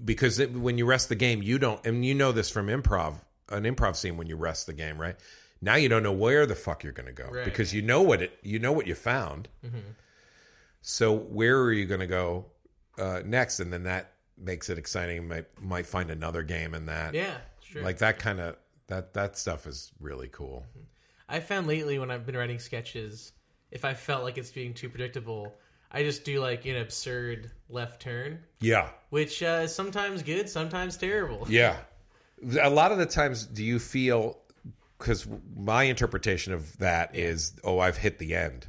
because 0.04 0.38
it, 0.38 0.52
when 0.52 0.78
you 0.78 0.86
rest 0.86 1.08
the 1.08 1.16
game, 1.16 1.42
you 1.42 1.58
don't, 1.58 1.84
and 1.84 2.04
you 2.04 2.14
know 2.14 2.30
this 2.30 2.50
from 2.50 2.68
improv, 2.68 3.14
an 3.50 3.64
improv 3.64 3.96
scene 3.96 4.16
when 4.16 4.26
you 4.26 4.36
rest 4.36 4.66
the 4.66 4.72
game, 4.72 5.00
right? 5.00 5.16
Now 5.60 5.74
you 5.74 5.88
don't 5.88 6.02
know 6.02 6.12
where 6.12 6.46
the 6.46 6.54
fuck 6.54 6.84
you're 6.84 6.92
going 6.92 7.06
to 7.06 7.12
go 7.12 7.28
Right. 7.30 7.44
because 7.44 7.74
you 7.74 7.82
know 7.82 8.00
what 8.02 8.22
it, 8.22 8.38
you 8.42 8.58
know 8.58 8.72
what 8.72 8.86
you 8.86 8.94
found. 8.94 9.48
So 10.82 11.12
where 11.14 11.58
are 11.60 11.72
you 11.72 11.86
going 11.86 12.00
to 12.00 12.06
go 12.06 12.46
uh, 12.98 13.22
next? 13.24 13.60
And 13.60 13.72
then 13.72 13.82
that 13.84 14.12
makes 14.36 14.70
it 14.70 14.78
exciting. 14.78 15.28
Might 15.28 15.46
might 15.60 15.86
find 15.86 16.10
another 16.10 16.42
game 16.42 16.74
in 16.74 16.86
that. 16.86 17.14
Yeah, 17.14 17.36
sure. 17.62 17.82
like 17.82 17.98
that 17.98 18.18
kind 18.18 18.40
of 18.40 18.56
that 18.86 19.14
that 19.14 19.36
stuff 19.36 19.66
is 19.66 19.90
really 20.00 20.28
cool. 20.28 20.64
I 21.28 21.40
found 21.40 21.66
lately 21.66 21.98
when 21.98 22.10
I've 22.10 22.24
been 22.24 22.36
writing 22.36 22.58
sketches, 22.58 23.32
if 23.70 23.84
I 23.84 23.94
felt 23.94 24.22
like 24.24 24.38
it's 24.38 24.50
being 24.50 24.72
too 24.72 24.88
predictable, 24.88 25.54
I 25.90 26.02
just 26.02 26.24
do 26.24 26.40
like 26.40 26.64
an 26.64 26.76
absurd 26.76 27.50
left 27.68 28.00
turn, 28.00 28.38
Yeah, 28.60 28.88
which 29.10 29.42
uh, 29.42 29.62
is 29.64 29.74
sometimes 29.74 30.22
good, 30.22 30.48
sometimes 30.48 30.96
terrible. 30.96 31.46
yeah. 31.50 31.76
A 32.60 32.70
lot 32.70 32.92
of 32.92 32.98
the 32.98 33.06
times, 33.06 33.46
do 33.46 33.64
you 33.64 33.78
feel? 33.78 34.38
Because 34.98 35.26
my 35.56 35.84
interpretation 35.84 36.52
of 36.52 36.76
that 36.78 37.14
is, 37.14 37.52
oh, 37.62 37.78
I've 37.78 37.98
hit 37.98 38.18
the 38.18 38.34
end. 38.34 38.66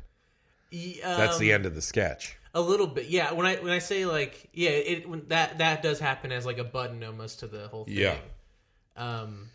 Y- 0.71 0.97
That's 1.01 1.35
um, 1.35 1.39
the 1.39 1.51
end 1.51 1.65
of 1.65 1.75
the 1.75 1.81
sketch. 1.81 2.37
A 2.53 2.61
little 2.61 2.87
bit, 2.87 3.07
yeah. 3.07 3.31
When 3.33 3.45
I 3.45 3.55
when 3.57 3.71
I 3.71 3.79
say 3.79 4.05
like, 4.05 4.49
yeah, 4.53 4.69
it 4.71 5.07
when 5.09 5.27
that 5.27 5.59
that 5.59 5.83
does 5.83 5.99
happen 5.99 6.31
as 6.31 6.45
like 6.45 6.57
a 6.57 6.63
button 6.63 7.03
almost 7.03 7.39
to 7.39 7.47
the 7.47 7.67
whole 7.67 7.85
thing. 7.85 7.95
Yeah. 7.97 8.17
Um, 8.97 9.49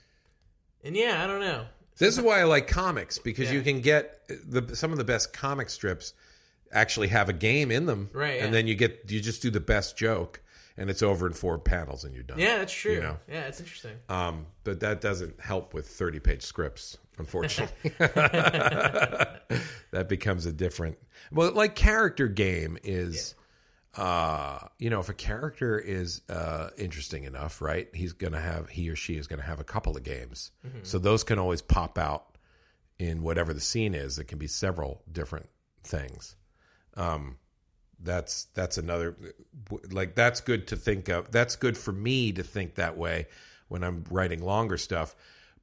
and 0.85 0.97
yeah, 0.97 1.23
I 1.23 1.27
don't 1.27 1.41
know. 1.41 1.67
This 1.99 2.17
is 2.17 2.23
why 2.23 2.41
I 2.41 2.45
like 2.45 2.67
comics 2.69 3.19
because 3.19 3.53
you 3.53 3.63
can 3.63 3.81
get 3.81 4.21
the 4.29 4.75
some 4.77 4.93
of 4.93 4.99
the 4.99 5.05
best 5.05 5.33
comic 5.33 5.71
strips 5.71 6.13
actually 6.73 7.09
have 7.09 7.29
a 7.29 7.33
game 7.33 7.71
in 7.71 7.87
them, 7.87 8.11
Right, 8.13 8.37
yeah. 8.37 8.45
And 8.45 8.55
then 8.55 8.67
you 8.67 8.75
get 8.75 9.05
you 9.09 9.21
just 9.21 9.43
do 9.43 9.51
the 9.51 9.61
best 9.61 9.97
joke, 9.97 10.41
and 10.77 10.91
it's 10.91 11.03
over 11.03 11.27
in 11.27 11.33
four 11.33 11.59
panels, 11.59 12.05
and 12.05 12.15
you're 12.15 12.23
done. 12.23 12.39
Yeah, 12.39 12.59
that's 12.59 12.73
true. 12.73 12.95
You 12.95 13.01
know. 13.01 13.17
Yeah, 13.29 13.47
it's 13.47 13.61
interesting. 13.61 13.97
Um, 14.09 14.47
but 14.65 14.81
that 14.81 15.01
doesn't 15.01 15.41
help 15.41 15.75
with 15.75 15.87
30 15.87 16.21
page 16.21 16.43
scripts, 16.43 16.99
unfortunately. 17.19 17.93
that 17.99 20.07
becomes 20.09 20.47
a 20.47 20.53
different. 20.53 20.99
Well, 21.31 21.53
like 21.53 21.75
character 21.75 22.29
game 22.29 22.79
is, 22.83 23.35
uh, 23.97 24.59
you 24.79 24.91
know, 24.91 25.01
if 25.01 25.09
a 25.09 25.15
character 25.15 25.79
is 25.79 26.23
uh, 26.29 26.71
interesting 26.77 27.25
enough, 27.25 27.63
right? 27.63 27.89
He's 27.95 28.13
gonna 28.13 28.41
have 28.41 28.69
he 28.69 28.91
or 28.91 28.97
she 28.97 29.17
is 29.17 29.27
gonna 29.27 29.43
have 29.43 29.61
a 29.61 29.65
couple 29.65 29.97
of 29.97 30.03
games, 30.03 30.51
so 30.83 30.99
those 30.99 31.25
can 31.25 31.39
always 31.39 31.63
pop 31.63 31.99
out 31.99 32.37
in 32.99 33.23
whatever 33.23 33.53
the 33.53 33.61
scene 33.61 33.95
is. 33.95 34.19
It 34.19 34.25
can 34.25 34.39
be 34.39 34.49
several 34.49 35.03
different 35.11 35.49
things. 35.83 36.37
Um, 36.97 37.39
that's 38.01 38.45
that's 38.55 38.77
another 38.79 39.17
like 39.91 40.15
that's 40.15 40.41
good 40.41 40.67
to 40.69 40.77
think 40.77 41.09
of 41.09 41.31
that's 41.31 41.57
good 41.57 41.77
for 41.79 41.93
me 41.93 42.33
to 42.33 42.43
think 42.43 42.75
that 42.75 42.97
way 42.97 43.27
when 43.69 43.83
i'm 43.85 44.05
writing 44.11 44.43
longer 44.43 44.77
stuff 44.77 45.15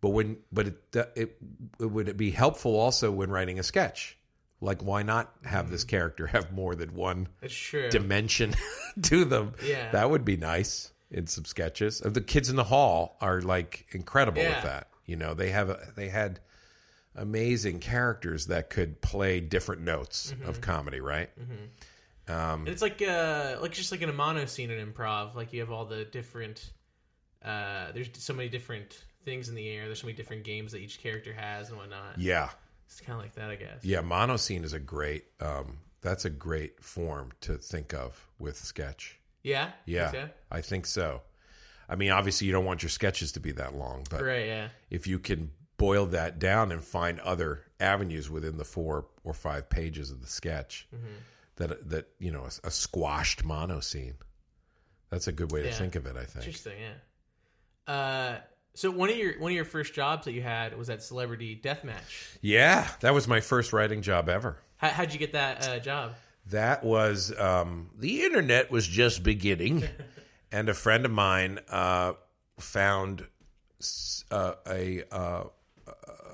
But 0.01 0.09
when 0.09 0.37
but 0.51 0.67
it 0.67 0.77
it 1.15 1.37
would 1.79 2.07
it 2.07 2.11
would 2.11 2.17
be 2.17 2.31
helpful 2.31 2.75
also 2.79 3.11
when 3.11 3.29
writing 3.29 3.59
a 3.59 3.63
sketch. 3.63 4.17
Like 4.63 4.81
why 4.83 5.01
not 5.03 5.31
have 5.43 5.69
this 5.71 5.83
character 5.83 6.27
have 6.27 6.51
more 6.51 6.75
than 6.75 6.93
one 6.95 7.27
dimension 7.89 8.53
to 9.03 9.25
them? 9.25 9.53
Yeah. 9.65 9.91
That 9.91 10.09
would 10.11 10.23
be 10.25 10.37
nice 10.37 10.91
in 11.09 11.25
some 11.27 11.45
sketches. 11.45 12.01
Uh, 12.01 12.09
The 12.09 12.21
kids 12.21 12.49
in 12.49 12.55
the 12.55 12.63
hall 12.65 13.17
are 13.21 13.41
like 13.41 13.85
incredible 13.91 14.41
Yeah. 14.41 14.55
with 14.55 14.63
that. 14.63 14.87
You 15.05 15.15
know, 15.17 15.33
they 15.35 15.49
have 15.51 15.69
a, 15.69 15.79
they 15.95 16.09
had 16.09 16.39
amazing 17.15 17.79
characters 17.79 18.47
that 18.47 18.69
could 18.69 19.01
play 19.01 19.39
different 19.39 19.81
notes 19.81 20.31
Mm-hmm. 20.33 20.49
of 20.49 20.61
comedy, 20.61 20.99
right? 21.01 21.29
And 22.27 22.67
it's 22.67 22.81
like 22.81 23.01
uh 23.01 23.57
like 23.61 23.71
just 23.71 23.91
like 23.91 24.01
in 24.01 24.09
a 24.09 24.13
mono 24.13 24.45
scene 24.45 24.71
in 24.71 24.93
improv, 24.93 25.35
like 25.35 25.53
you 25.53 25.59
have 25.59 25.71
all 25.71 25.85
the 25.85 26.05
different 26.05 26.71
uh 27.43 27.91
there's 27.93 28.09
so 28.13 28.33
many 28.33 28.49
different 28.49 29.03
things 29.25 29.49
in 29.49 29.55
the 29.55 29.67
air, 29.69 29.85
there's 29.85 30.01
so 30.01 30.07
many 30.07 30.15
different 30.15 30.43
games 30.43 30.71
that 30.71 30.79
each 30.79 30.99
character 31.01 31.33
has 31.33 31.69
and 31.69 31.77
whatnot. 31.77 32.17
Yeah. 32.17 32.49
It's 32.87 32.99
kinda 32.99 33.19
like 33.19 33.35
that 33.35 33.49
I 33.49 33.55
guess. 33.55 33.83
Yeah, 33.83 34.01
mono 34.01 34.37
scene 34.37 34.63
is 34.63 34.73
a 34.73 34.79
great 34.79 35.25
um 35.39 35.79
that's 36.01 36.25
a 36.25 36.29
great 36.29 36.83
form 36.83 37.31
to 37.41 37.55
think 37.55 37.93
of 37.93 38.27
with 38.39 38.57
sketch. 38.57 39.19
Yeah? 39.43 39.71
Yeah. 39.85 40.09
Think 40.11 40.31
I 40.49 40.61
think 40.61 40.85
so. 40.85 41.21
I 41.89 41.95
mean, 41.95 42.11
obviously 42.11 42.47
you 42.47 42.53
don't 42.53 42.65
want 42.65 42.83
your 42.83 42.89
sketches 42.89 43.33
to 43.33 43.41
be 43.41 43.51
that 43.53 43.75
long, 43.75 44.05
but? 44.09 44.23
Right, 44.23 44.45
yeah. 44.45 44.69
if 44.89 45.07
you 45.07 45.19
can 45.19 45.51
boil 45.77 46.05
that 46.05 46.39
down 46.39 46.71
and 46.71 46.81
find 46.83 47.19
other 47.19 47.65
avenues 47.79 48.29
within 48.29 48.55
the 48.57 48.63
four 48.63 49.07
or 49.23 49.33
five 49.33 49.69
pages 49.69 50.11
of 50.11 50.21
the 50.21 50.27
sketch 50.27 50.87
Mm-hmm. 50.95 51.05
That 51.61 51.89
that 51.89 52.07
you 52.19 52.31
know 52.31 52.43
a, 52.43 52.67
a 52.67 52.71
squashed 52.71 53.43
mono 53.45 53.79
scene 53.79 54.15
that's 55.09 55.27
a 55.27 55.31
good 55.31 55.51
way 55.51 55.63
to 55.63 55.71
think 55.71 55.95
of 55.95 56.05
it 56.05 56.15
i 56.17 56.23
think 56.25 56.45
Interesting, 56.45 56.73
yeah. 56.79 57.93
Uh 57.93 58.37
so 58.73 58.89
one 58.89 59.09
of 59.09 59.17
your 59.17 59.39
one 59.39 59.51
of 59.51 59.55
your 59.55 59.65
first 59.65 59.93
jobs 59.93 60.25
that 60.25 60.31
you 60.33 60.41
had 60.41 60.77
was 60.77 60.89
at 60.89 61.03
Celebrity 61.03 61.59
Deathmatch. 61.61 62.37
yeah 62.41 62.87
that 63.01 63.13
was 63.13 63.27
my 63.27 63.41
first 63.41 63.73
writing 63.73 64.01
job 64.01 64.29
ever 64.29 64.57
How, 64.77 64.89
how'd 64.89 65.11
you 65.13 65.19
get 65.19 65.33
that 65.33 65.67
uh, 65.67 65.79
job? 65.79 66.13
that 66.47 66.83
was 66.83 67.37
um, 67.39 67.89
the 67.99 68.23
internet 68.23 68.71
was 68.71 68.87
just 68.87 69.23
beginning 69.23 69.83
and 70.51 70.69
a 70.69 70.73
friend 70.73 71.05
of 71.05 71.11
mine 71.11 71.59
uh, 71.69 72.13
found 72.59 73.27
s- 73.79 74.23
uh, 74.31 74.53
a, 74.67 75.03
uh, 75.11 75.43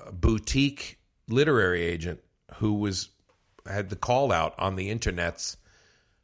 a 0.06 0.12
boutique 0.12 0.98
literary 1.28 1.82
agent 1.82 2.20
who 2.56 2.74
was 2.74 3.08
had 3.72 3.90
the 3.90 3.96
call 3.96 4.32
out 4.32 4.54
on 4.58 4.76
the 4.76 4.94
internets 4.94 5.56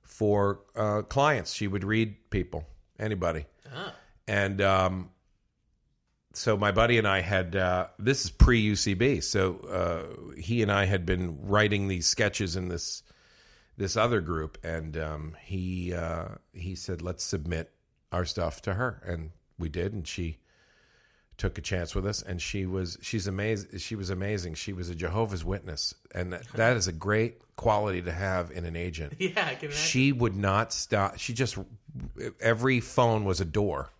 for 0.03 0.61
uh, 0.77 1.03
clients. 1.03 1.53
She 1.53 1.67
would 1.67 1.85
read 1.85 2.31
people 2.31 2.67
anybody. 2.99 3.47
Oh. 3.75 3.93
and 4.29 4.61
um, 4.61 5.11
so 6.33 6.57
my 6.57 6.73
buddy 6.73 6.99
and 6.99 7.07
I 7.07 7.21
had 7.21 7.57
uh, 7.57 7.89
this 7.99 8.25
is 8.25 8.31
pre 8.31 8.73
UCB, 8.73 9.23
so 9.23 9.57
uh, 9.69 10.41
he 10.41 10.63
and 10.63 10.71
I 10.71 10.85
had 10.85 11.07
been 11.07 11.39
writing 11.43 11.89
these 11.89 12.07
sketches 12.07 12.57
in 12.57 12.69
this 12.69 13.03
this 13.77 13.97
other 13.97 14.21
group, 14.21 14.59
and 14.63 14.97
um, 14.97 15.37
he 15.43 15.93
uh, 15.93 16.29
he 16.53 16.75
said 16.75 17.03
let's 17.03 17.25
submit 17.25 17.73
our 18.13 18.25
stuff 18.25 18.63
to 18.63 18.75
her, 18.75 19.03
and 19.07 19.31
we 19.59 19.69
did, 19.69 19.93
and 19.93 20.07
she 20.07 20.39
took 21.37 21.59
a 21.59 21.61
chance 21.61 21.94
with 21.94 22.07
us, 22.07 22.23
and 22.23 22.40
she 22.40 22.66
was 22.66 22.99
she's 23.03 23.27
amazing. 23.27 23.79
She 23.79 23.97
was 23.97 24.11
amazing. 24.11 24.55
She 24.55 24.73
was 24.73 24.88
a 24.88 24.94
Jehovah's 24.94 25.44
Witness, 25.44 25.94
and 26.14 26.33
that, 26.33 26.47
that 26.55 26.77
is 26.77 26.88
a 26.88 26.92
great 26.92 27.38
quality 27.57 28.03
to 28.03 28.12
have 28.12 28.51
in 28.51 28.64
an 28.64 28.77
agent. 28.77 29.14
Yeah, 29.18 29.31
I 29.37 29.55
can 29.55 29.66
imagine. 29.66 29.70
She 29.73 30.12
would 30.12 30.37
not 30.37 30.73
stop. 30.73 31.18
She 31.18 31.33
just 31.33 31.59
every 32.40 32.81
phone 32.81 33.25
was 33.25 33.40
a 33.40 33.44
door 33.44 33.90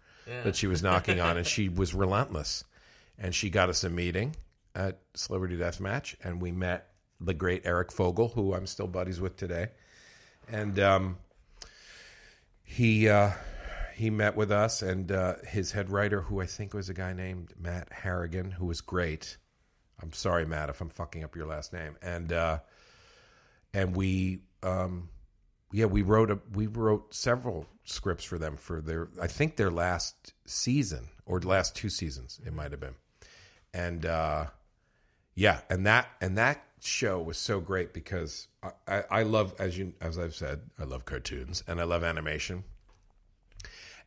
that 0.43 0.57
she 0.57 0.67
was 0.67 0.83
knocking 0.83 1.21
on, 1.21 1.37
and 1.37 1.47
she 1.55 1.69
was 1.69 1.95
relentless. 1.95 2.65
And 3.17 3.33
she 3.33 3.49
got 3.49 3.69
us 3.69 3.85
a 3.85 3.91
meeting 3.91 4.35
at 4.75 4.99
Celebrity 5.15 5.57
death 5.57 5.81
match 5.81 6.17
and 6.23 6.41
we 6.41 6.51
met 6.51 6.89
the 7.21 7.35
great 7.35 7.63
Eric 7.65 7.93
Fogel, 7.93 8.29
who 8.29 8.55
I'm 8.55 8.67
still 8.67 8.87
buddies 8.87 9.21
with 9.21 9.37
today. 9.37 9.69
And 10.49 10.79
um, 10.79 11.19
he 12.65 13.09
uh, 13.09 13.31
he 13.95 14.11
met 14.11 14.37
with 14.37 14.51
us, 14.51 14.83
and 14.83 15.11
uh, 15.11 15.37
his 15.47 15.73
head 15.73 15.91
writer, 15.91 16.23
who 16.23 16.41
I 16.41 16.47
think 16.47 16.75
was 16.75 16.89
a 16.89 16.95
guy 16.95 17.13
named 17.13 17.55
Matt 17.59 17.93
Harrigan, 17.93 18.53
who 18.53 18.67
was 18.67 18.81
great. 18.81 19.37
I'm 20.03 20.13
sorry, 20.13 20.45
Matt, 20.45 20.69
if 20.69 20.81
I'm 20.81 20.89
fucking 20.89 21.25
up 21.25 21.37
your 21.37 21.47
last 21.47 21.73
name. 21.73 21.97
And 22.03 22.33
uh, 22.33 22.59
and 23.73 23.97
we 23.97 24.41
um, 24.63 25.09
yeah 25.75 25.87
we 25.87 26.03
wrote 26.03 26.31
a 26.31 26.39
we 26.53 26.69
wrote 26.69 27.13
several 27.13 27.67
scripts 27.83 28.25
for 28.25 28.39
them 28.39 28.57
for 28.57 28.81
their 28.81 29.09
i 29.21 29.27
think 29.27 29.57
their 29.57 29.73
last 29.73 30.33
season 30.47 31.09
or 31.27 31.41
last 31.41 31.75
two 31.75 31.89
seasons 31.89 32.41
it 32.47 32.53
might 32.55 32.71
have 32.71 32.81
been 32.81 32.95
and 33.75 34.07
uh 34.07 34.47
yeah 35.35 35.61
and 35.69 35.85
that 35.85 36.07
and 36.21 36.39
that 36.39 36.63
show 36.81 37.21
was 37.21 37.37
so 37.37 37.61
great 37.61 37.93
because 37.93 38.47
I, 38.63 38.71
I, 38.87 39.05
I 39.11 39.23
love 39.25 39.55
as 39.59 39.77
you 39.77 39.95
as 40.01 40.17
i've 40.17 40.35
said 40.35 40.61
i 40.79 40.85
love 40.85 41.05
cartoons 41.05 41.65
and 41.67 41.81
i 41.81 41.85
love 41.85 42.05
animation 42.05 42.63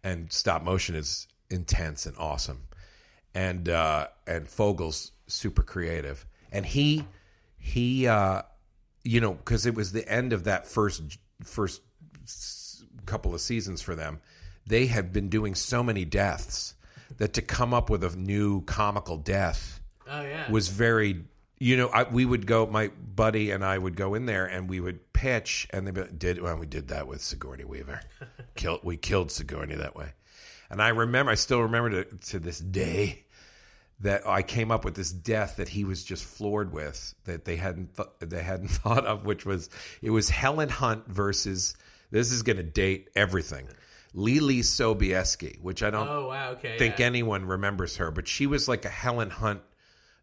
and 0.03 0.31
stop 0.31 0.63
motion 0.63 0.95
is 0.95 1.27
intense 1.49 2.05
and 2.05 2.15
awesome 2.17 2.63
and 3.33 3.69
uh 3.69 4.07
and 4.25 4.47
fogel's 4.47 5.11
super 5.27 5.63
creative 5.63 6.25
and 6.51 6.65
he 6.65 7.05
he 7.57 8.07
uh 8.07 8.41
you 9.03 9.21
know 9.21 9.33
because 9.33 9.65
it 9.65 9.75
was 9.75 9.91
the 9.91 10.07
end 10.09 10.33
of 10.33 10.45
that 10.45 10.67
first 10.67 11.17
first 11.43 11.81
couple 13.05 13.33
of 13.33 13.39
seasons 13.39 13.81
for 13.81 13.95
them 13.95 14.19
they 14.65 14.87
had 14.87 15.13
been 15.13 15.29
doing 15.29 15.55
so 15.55 15.81
many 15.81 16.03
deaths 16.03 16.75
that 17.17 17.33
to 17.33 17.41
come 17.41 17.73
up 17.73 17.89
with 17.89 18.03
a 18.03 18.15
new 18.17 18.61
comical 18.63 19.17
death 19.17 19.81
oh 20.09 20.21
yeah. 20.21 20.49
was 20.51 20.67
very 20.67 21.23
you 21.59 21.77
know 21.77 21.87
I, 21.87 22.03
we 22.03 22.25
would 22.25 22.45
go 22.45 22.65
my 22.65 22.89
buddy 22.89 23.51
and 23.51 23.63
i 23.63 23.77
would 23.77 23.95
go 23.95 24.13
in 24.13 24.25
there 24.25 24.45
and 24.45 24.69
we 24.69 24.79
would 24.79 25.13
pitch 25.13 25.67
and 25.71 25.87
they 25.87 25.91
like, 25.91 26.17
did 26.19 26.41
well 26.41 26.57
we 26.57 26.65
did 26.65 26.89
that 26.89 27.07
with 27.07 27.21
sigourney 27.21 27.65
weaver 27.65 28.01
killed 28.55 28.81
we 28.83 28.97
killed 28.97 29.31
sigourney 29.31 29.75
that 29.75 29.95
way 29.95 30.13
and 30.69 30.81
i 30.81 30.89
remember 30.89 31.31
i 31.31 31.35
still 31.35 31.61
remember 31.61 32.03
to, 32.03 32.17
to 32.17 32.39
this 32.39 32.59
day 32.59 33.23
that 33.99 34.27
I 34.27 34.43
came 34.43 34.71
up 34.71 34.85
with 34.85 34.95
this 34.95 35.11
death 35.11 35.57
that 35.57 35.69
he 35.69 35.83
was 35.83 36.03
just 36.03 36.23
floored 36.23 36.71
with 36.71 37.15
that 37.25 37.45
they 37.45 37.55
hadn't 37.55 37.95
th- 37.95 38.09
they 38.19 38.43
hadn't 38.43 38.67
thought 38.69 39.05
of, 39.05 39.25
which 39.25 39.45
was 39.45 39.69
it 40.01 40.11
was 40.11 40.29
Helen 40.29 40.69
Hunt 40.69 41.07
versus 41.07 41.75
this 42.11 42.31
is 42.31 42.43
going 42.43 42.57
to 42.57 42.63
date 42.63 43.09
everything, 43.15 43.67
Leelee 44.15 44.59
Sobieski, 44.59 45.59
which 45.61 45.83
I 45.83 45.89
don't 45.89 46.07
oh 46.07 46.27
wow, 46.27 46.51
okay. 46.51 46.77
think 46.77 46.99
yeah. 46.99 47.07
anyone 47.07 47.45
remembers 47.45 47.97
her, 47.97 48.11
but 48.11 48.27
she 48.27 48.47
was 48.47 48.67
like 48.67 48.85
a 48.85 48.89
Helen 48.89 49.29
Hunt 49.29 49.61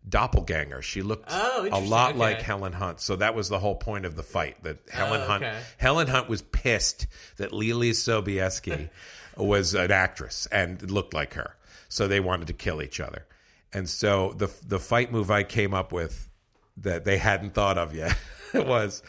doppelganger. 0.08 0.82
She 0.82 1.02
looked 1.02 1.28
Oh, 1.30 1.68
a 1.70 1.80
lot 1.80 2.10
Okay. 2.10 2.18
like 2.18 2.42
Helen 2.42 2.72
Hunt. 2.72 3.00
So 3.00 3.16
that 3.16 3.34
was 3.34 3.48
the 3.48 3.58
whole 3.58 3.74
point 3.76 4.04
of 4.06 4.16
the 4.16 4.22
fight. 4.22 4.62
That 4.62 4.78
oh, 4.88 4.96
Helen 4.96 5.20
Oh, 5.22 5.26
Hunt 5.26 5.44
okay. 5.44 5.58
Helen 5.78 6.06
Hunt 6.08 6.28
was 6.28 6.42
pissed 6.42 7.06
that 7.36 7.52
Leelee 7.52 7.90
Sobieski 7.90 8.90
was 9.36 9.74
an 9.74 9.90
actress 9.90 10.46
and 10.52 10.90
looked 10.90 11.14
like 11.14 11.34
her. 11.34 11.56
So 11.88 12.06
they 12.08 12.20
wanted 12.20 12.48
to 12.48 12.52
kill 12.54 12.82
each 12.82 13.00
other. 13.00 13.26
And 13.72 13.88
so 13.88 14.34
the 14.36 14.50
the 14.66 14.78
fight 14.78 15.10
move 15.10 15.30
I 15.30 15.42
came 15.42 15.74
up 15.74 15.92
with 15.92 16.28
that 16.76 17.04
they 17.04 17.18
hadn't 17.18 17.54
thought 17.54 17.78
of 17.78 17.94
yet 17.94 18.16
was 18.54 19.02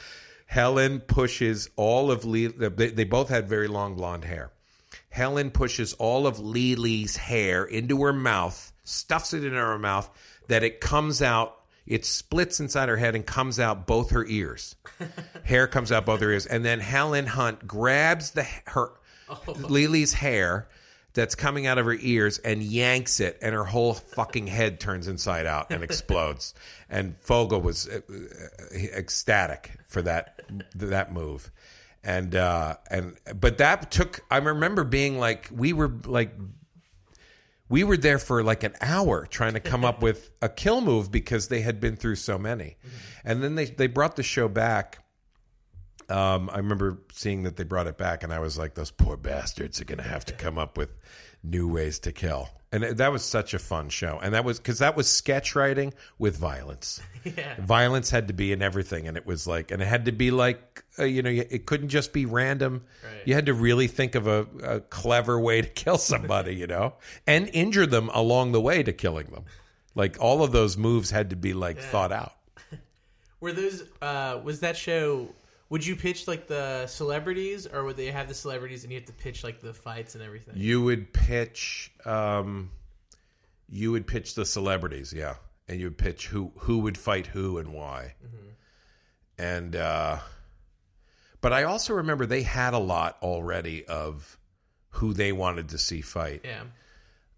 Helen 0.48 1.00
pushes 1.02 1.70
all 1.76 2.12
of 2.12 2.26
Lee. 2.26 2.48
They, 2.48 2.90
they 2.90 3.04
both 3.04 3.30
had 3.30 3.48
very 3.48 3.68
long 3.68 3.96
blonde 3.96 4.26
hair. 4.26 4.52
Helen 5.10 5.50
pushes 5.52 5.94
all 5.94 6.28
of 6.28 6.40
Lily's 6.40 7.16
hair 7.16 7.64
into 7.64 8.04
her 8.04 8.14
mouth, 8.14 8.74
stuffs 8.84 9.34
it 9.34 9.44
in 9.46 9.54
her 9.54 9.80
mouth, 9.80 10.10
that 10.48 10.64
it 10.64 10.82
comes 10.82 11.22
out. 11.22 11.58
It 11.86 12.04
splits 12.04 12.60
inside 12.60 12.90
her 12.90 12.98
head 12.98 13.16
and 13.16 13.26
comes 13.26 13.60
out 13.60 13.86
both 13.86 14.12
her 14.12 14.26
ears. 14.26 14.76
hair 15.44 15.68
comes 15.68 15.92
out 15.92 16.06
both 16.06 16.20
her 16.22 16.32
ears, 16.32 16.46
and 16.46 16.66
then 16.66 16.80
Helen 16.80 17.28
Hunt 17.28 17.68
grabs 17.68 18.32
the 18.32 18.48
her 18.68 18.92
Lily's 19.48 20.14
hair 20.14 20.68
that's 21.16 21.34
coming 21.34 21.66
out 21.66 21.78
of 21.78 21.86
her 21.86 21.96
ears 22.00 22.38
and 22.40 22.62
yanks 22.62 23.20
it, 23.20 23.40
and 23.42 23.56
her 23.56 23.64
whole 23.64 23.94
fucking 23.94 24.48
head 24.48 24.80
turns 24.80 25.08
inside 25.08 25.46
out 25.46 25.72
and 25.72 25.84
explodes. 25.84 26.54
and 26.90 27.16
Fogel 27.22 27.62
was 27.62 27.88
uh, 27.88 28.02
uh, 28.10 28.76
ecstatic 28.76 29.72
for 29.88 30.02
that 30.04 30.42
that 30.76 31.12
move, 31.12 31.50
and 32.04 32.36
uh, 32.36 32.76
and 32.92 33.18
but 33.40 33.58
that 33.58 33.90
took. 33.90 34.20
I 34.30 34.38
remember 34.38 34.84
being 34.84 35.18
like, 35.18 35.50
we 35.52 35.74
were 35.74 35.92
like. 36.06 36.32
We 37.68 37.84
were 37.84 37.98
there 37.98 38.20
for 38.20 38.44
like 38.44 38.64
an 38.64 38.76
hour 38.82 39.26
trying 39.26 39.54
to 39.54 39.60
come 39.60 39.84
up 39.84 40.02
with 40.04 40.32
a 40.42 40.50
kill 40.50 40.82
move 40.82 41.12
because 41.12 41.48
they 41.48 41.62
had 41.62 41.80
been 41.80 41.96
through 41.96 42.16
so 42.16 42.38
many. 42.38 42.78
And 43.24 43.44
then 43.44 43.56
they, 43.56 43.66
they 43.66 43.88
brought 43.88 44.16
the 44.16 44.24
show 44.24 44.48
back 44.48 45.00
um, 46.10 46.50
I 46.54 46.58
remember 46.58 47.00
seeing 47.12 47.44
that 47.44 47.56
they 47.56 47.64
brought 47.64 47.88
it 47.88 47.98
back, 47.98 48.24
and 48.24 48.32
I 48.32 48.40
was 48.40 48.58
like, 48.58 48.76
"Those 48.76 48.92
poor 48.92 49.18
bastards 49.18 49.82
are 49.82 49.86
going 49.86 49.98
to 49.98 50.04
have 50.04 50.26
to 50.26 50.34
come 50.34 50.58
up 50.58 50.78
with 50.78 50.92
new 51.50 51.68
ways 51.68 52.00
to 52.00 52.12
kill." 52.12 52.50
And 52.72 52.84
that 52.84 53.12
was 53.12 53.24
such 53.24 53.54
a 53.54 53.60
fun 53.60 53.88
show, 53.88 54.20
and 54.22 54.34
that 54.34 54.44
was 54.44 54.58
because 54.58 54.80
that 54.80 54.98
was 54.98 55.08
sketch 55.08 55.56
writing 55.56 55.94
with 56.18 56.38
violence. 56.38 57.02
Yeah. 57.26 57.56
Violence 57.60 58.12
had 58.12 58.28
to 58.28 58.36
be 58.36 58.52
in 58.52 58.62
everything, 58.62 59.08
and 59.08 59.18
it 59.18 59.26
was 59.26 59.48
like, 59.48 59.72
and 59.72 59.82
it 59.82 59.88
had 59.88 60.06
to 60.06 60.12
be 60.12 60.30
like, 60.30 60.84
uh, 61.00 61.06
you 61.06 61.24
know, 61.24 61.32
it 61.32 61.66
couldn't 61.66 61.90
just 61.90 62.14
be 62.14 62.28
random. 62.28 62.84
Right. 63.04 63.24
You 63.26 63.34
had 63.34 63.48
to 63.48 63.56
really 63.56 63.88
think 63.88 64.14
of 64.14 64.28
a, 64.28 64.46
a 64.62 64.80
clever 64.82 65.40
way 65.40 65.64
to 65.64 65.68
kill 65.68 65.98
somebody, 65.98 66.54
you 66.54 66.68
know, 66.68 66.94
and 67.26 67.50
injure 67.52 67.88
them 67.88 68.12
along 68.14 68.52
the 68.52 68.62
way 68.62 68.84
to 68.84 68.94
killing 68.94 69.26
them. 69.32 69.46
Like 69.96 70.18
all 70.20 70.44
of 70.44 70.52
those 70.52 70.78
moves 70.78 71.10
had 71.10 71.32
to 71.32 71.36
be 71.36 71.56
like 71.56 71.80
thought 71.80 72.12
out. 72.12 72.34
Were 73.40 73.54
those 73.54 73.84
uh 74.04 74.40
was 74.44 74.60
that 74.60 74.78
show 74.78 75.30
would 75.70 75.86
you 75.86 75.96
pitch 75.96 76.28
like 76.28 76.48
the 76.48 76.86
celebrities 76.88 77.66
or 77.66 77.84
would 77.86 77.98
they 77.98 78.08
have 78.08 78.28
the 78.28 78.34
celebrities 78.34 78.84
and 78.84 78.92
you 78.92 79.00
have 79.00 79.08
to 79.08 79.14
pitch 79.14 79.44
like 79.44 79.62
the 79.62 79.74
fights 79.74 80.16
and 80.16 80.24
everything? 80.24 80.54
You 80.58 80.84
would 80.84 81.12
pitch, 81.12 81.92
um, 82.06 82.72
you 83.68 83.92
would 83.92 84.06
pitch 84.06 84.36
the 84.36 84.46
celebrities, 84.46 85.12
yeah, 85.12 85.36
and 85.68 85.80
you 85.80 85.88
would 85.88 85.98
pitch 85.98 86.28
who 86.28 86.52
who 86.60 86.80
would 86.80 86.98
fight 86.98 87.28
who 87.28 87.58
and 87.58 87.74
why. 87.74 88.14
And 89.38 89.76
uh, 89.76 90.20
but 91.42 91.52
I 91.52 91.64
also 91.64 91.94
remember 91.96 92.26
they 92.26 92.44
had 92.44 92.74
a 92.74 92.80
lot 92.80 93.18
already 93.22 93.86
of 93.86 94.38
who 94.90 95.14
they 95.14 95.32
wanted 95.32 95.70
to 95.70 95.78
see 95.78 96.02
fight. 96.02 96.46
Yeah. 96.46 96.64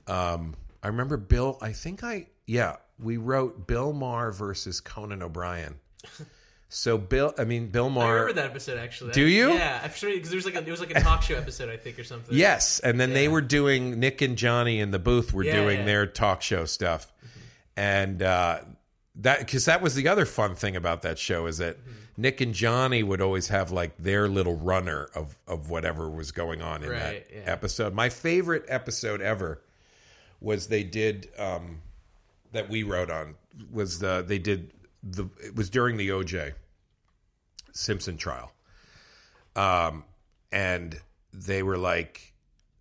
Um, 0.05 0.55
I 0.84 0.88
remember 0.88 1.17
Bill. 1.17 1.57
I 1.61 1.71
think 1.71 2.03
I 2.03 2.28
yeah 2.45 2.75
we 2.99 3.17
wrote 3.17 3.67
Bill 3.67 3.93
Maher 3.93 4.32
versus 4.32 4.80
Conan 4.80 5.23
O'Brien. 5.23 5.80
So 6.70 6.97
Bill, 6.97 7.34
I 7.38 7.45
mean 7.45 7.68
Bill 7.68 7.86
I 7.86 7.89
Maher. 7.89 8.13
remember 8.13 8.34
that 8.41 8.49
episode 8.51 8.78
actually. 8.78 9.13
Do 9.13 9.26
you? 9.26 9.53
Yeah, 9.53 9.80
I'm 9.84 9.91
sure 9.93 10.11
because 10.13 10.30
there 10.30 10.36
was 10.38 10.45
like 10.45 10.55
a 10.55 10.61
there 10.61 10.72
was 10.72 10.82
like 10.82 10.91
a 10.95 10.99
talk 10.99 11.22
show 11.22 11.36
episode 11.36 11.70
I 11.70 11.78
think 11.78 11.97
or 11.97 12.03
something. 12.03 12.36
Yes, 12.36 12.80
and 12.80 12.99
then 12.99 13.13
they 13.13 13.28
were 13.30 13.41
doing 13.41 13.99
Nick 13.99 14.22
and 14.22 14.38
Johnny 14.38 14.80
in 14.80 14.91
the 14.91 14.99
booth 14.99 15.34
were 15.34 15.43
Yeah, 15.43 15.55
doing 15.63 15.80
yeah. 15.80 15.86
their 15.86 16.05
talk 16.07 16.41
show 16.41 16.65
stuff, 16.65 17.11
and 17.78 18.22
uh, 18.22 18.59
that 19.15 19.39
because 19.39 19.65
that 19.65 19.82
was 19.82 19.95
the 19.95 20.07
other 20.09 20.26
fun 20.26 20.55
thing 20.55 20.76
about 20.76 21.03
that 21.03 21.18
show 21.20 21.45
is 21.47 21.57
that 21.59 21.78
Mm-hmm. 21.78 21.91
Nick 22.20 22.41
and 22.41 22.53
Johnny 22.55 23.03
would 23.03 23.22
always 23.22 23.49
have 23.49 23.72
like 23.72 23.95
their 23.97 24.28
little 24.28 24.55
runner 24.57 25.07
of 25.15 25.38
of 25.47 25.70
whatever 25.70 26.09
was 26.09 26.32
going 26.32 26.61
on 26.63 26.84
in 26.84 26.89
Right, 26.89 26.99
that 26.99 27.28
yeah. 27.32 27.41
episode. 27.45 27.93
My 27.93 28.09
favorite 28.09 28.65
episode 28.68 29.22
ever 29.22 29.61
was 30.41 30.68
they 30.68 30.84
did 30.84 31.30
um, 31.38 31.82
that 32.53 32.70
we 32.70 32.82
wrote 32.84 33.11
on 33.11 33.36
was 33.72 33.99
the 33.99 34.24
they 34.28 34.39
did 34.39 34.74
the 35.12 35.30
it 35.43 35.55
was 35.55 35.70
during 35.70 35.97
the 35.97 36.10
OJ 36.10 36.53
Simpson 37.72 38.18
trial. 38.18 38.51
Um, 39.55 40.03
and 40.51 40.99
they 41.34 41.64
were 41.64 41.78
like, 41.78 42.34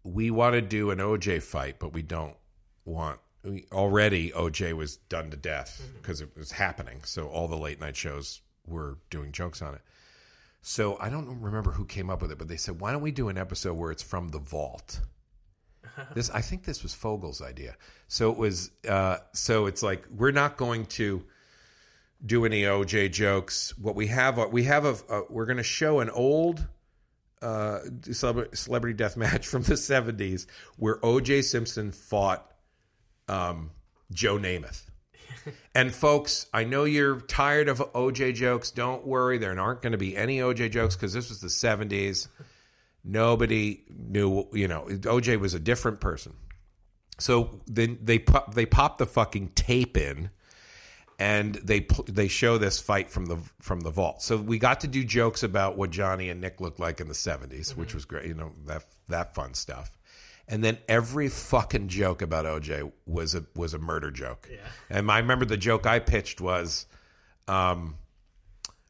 "We 0.02 0.30
want 0.30 0.54
to 0.54 0.62
do 0.62 0.90
an 0.90 0.98
OJ 0.98 1.42
fight, 1.42 1.78
but 1.78 1.92
we 1.92 2.02
don't 2.02 2.36
want." 2.84 3.20
We, 3.42 3.64
already, 3.70 4.32
OJ 4.32 4.72
was 4.72 4.96
done 4.96 5.30
to 5.30 5.36
death 5.36 5.80
because 6.00 6.20
it 6.20 6.36
was 6.36 6.52
happening. 6.52 7.02
So 7.04 7.28
all 7.28 7.46
the 7.46 7.56
late 7.56 7.80
night 7.80 7.96
shows 7.96 8.40
were 8.66 8.98
doing 9.08 9.30
jokes 9.30 9.62
on 9.62 9.74
it. 9.74 9.82
So 10.62 10.98
I 10.98 11.10
don't 11.10 11.40
remember 11.40 11.70
who 11.70 11.84
came 11.84 12.10
up 12.10 12.22
with 12.22 12.32
it, 12.32 12.38
but 12.38 12.48
they 12.48 12.56
said, 12.56 12.80
"Why 12.80 12.92
don't 12.92 13.02
we 13.02 13.12
do 13.12 13.28
an 13.28 13.38
episode 13.38 13.74
where 13.74 13.92
it's 13.92 14.02
from 14.02 14.30
the 14.30 14.38
vault?" 14.38 15.00
This, 16.14 16.28
I 16.28 16.42
think, 16.42 16.64
this 16.64 16.82
was 16.82 16.92
Fogel's 16.92 17.40
idea. 17.40 17.74
So 18.08 18.30
it 18.30 18.36
was. 18.36 18.70
Uh, 18.86 19.18
so 19.32 19.64
it's 19.64 19.82
like 19.82 20.04
we're 20.10 20.32
not 20.32 20.58
going 20.58 20.84
to 20.86 21.24
do 22.24 22.44
any 22.44 22.62
OJ 22.62 23.12
jokes. 23.12 23.76
What 23.78 23.94
we 23.94 24.06
have, 24.08 24.38
we 24.50 24.64
have 24.64 24.84
a, 24.84 24.96
a 25.08 25.22
we're 25.28 25.46
going 25.46 25.58
to 25.58 25.62
show 25.62 26.00
an 26.00 26.10
old 26.10 26.66
uh, 27.42 27.80
celebrity 28.02 28.94
death 28.94 29.16
match 29.16 29.46
from 29.46 29.62
the 29.62 29.74
'70s 29.74 30.46
where 30.76 30.96
OJ 30.98 31.44
Simpson 31.44 31.92
fought 31.92 32.50
um, 33.28 33.70
Joe 34.12 34.38
Namath. 34.38 34.84
and 35.74 35.94
folks, 35.94 36.46
I 36.52 36.64
know 36.64 36.84
you're 36.84 37.20
tired 37.20 37.68
of 37.68 37.78
OJ 37.92 38.34
jokes. 38.34 38.70
Don't 38.70 39.06
worry, 39.06 39.38
there 39.38 39.58
aren't 39.58 39.82
going 39.82 39.92
to 39.92 39.98
be 39.98 40.16
any 40.16 40.38
OJ 40.38 40.70
jokes 40.70 40.96
because 40.96 41.12
this 41.12 41.28
was 41.28 41.40
the 41.40 41.48
'70s. 41.48 42.28
Nobody 43.04 43.84
knew, 43.88 44.48
you 44.52 44.66
know, 44.66 44.86
OJ 44.88 45.38
was 45.38 45.54
a 45.54 45.60
different 45.60 46.00
person. 46.00 46.32
So 47.18 47.60
then 47.66 47.98
they 48.02 48.18
pop, 48.18 48.54
they 48.54 48.66
pop 48.66 48.98
the 48.98 49.06
fucking 49.06 49.50
tape 49.54 49.96
in 49.96 50.30
and 51.18 51.54
they 51.56 51.86
they 52.06 52.28
show 52.28 52.58
this 52.58 52.78
fight 52.80 53.08
from 53.10 53.26
the 53.26 53.38
from 53.60 53.80
the 53.80 53.90
vault. 53.90 54.22
So 54.22 54.36
we 54.36 54.58
got 54.58 54.80
to 54.80 54.88
do 54.88 55.02
jokes 55.04 55.42
about 55.42 55.76
what 55.76 55.90
Johnny 55.90 56.28
and 56.28 56.40
Nick 56.40 56.60
looked 56.60 56.78
like 56.78 57.00
in 57.00 57.08
the 57.08 57.14
70s, 57.14 57.76
which 57.76 57.94
was 57.94 58.04
great, 58.04 58.26
you 58.26 58.34
know, 58.34 58.52
that 58.66 58.84
that 59.08 59.34
fun 59.34 59.54
stuff. 59.54 59.90
And 60.48 60.62
then 60.62 60.78
every 60.88 61.28
fucking 61.28 61.88
joke 61.88 62.22
about 62.22 62.44
OJ 62.44 62.92
was 63.06 63.34
a 63.34 63.44
was 63.54 63.74
a 63.74 63.78
murder 63.78 64.10
joke. 64.10 64.48
Yeah. 64.50 64.58
And 64.90 65.10
I 65.10 65.18
remember 65.18 65.44
the 65.44 65.56
joke 65.56 65.86
I 65.86 65.98
pitched 65.98 66.40
was 66.40 66.86
um 67.48 67.96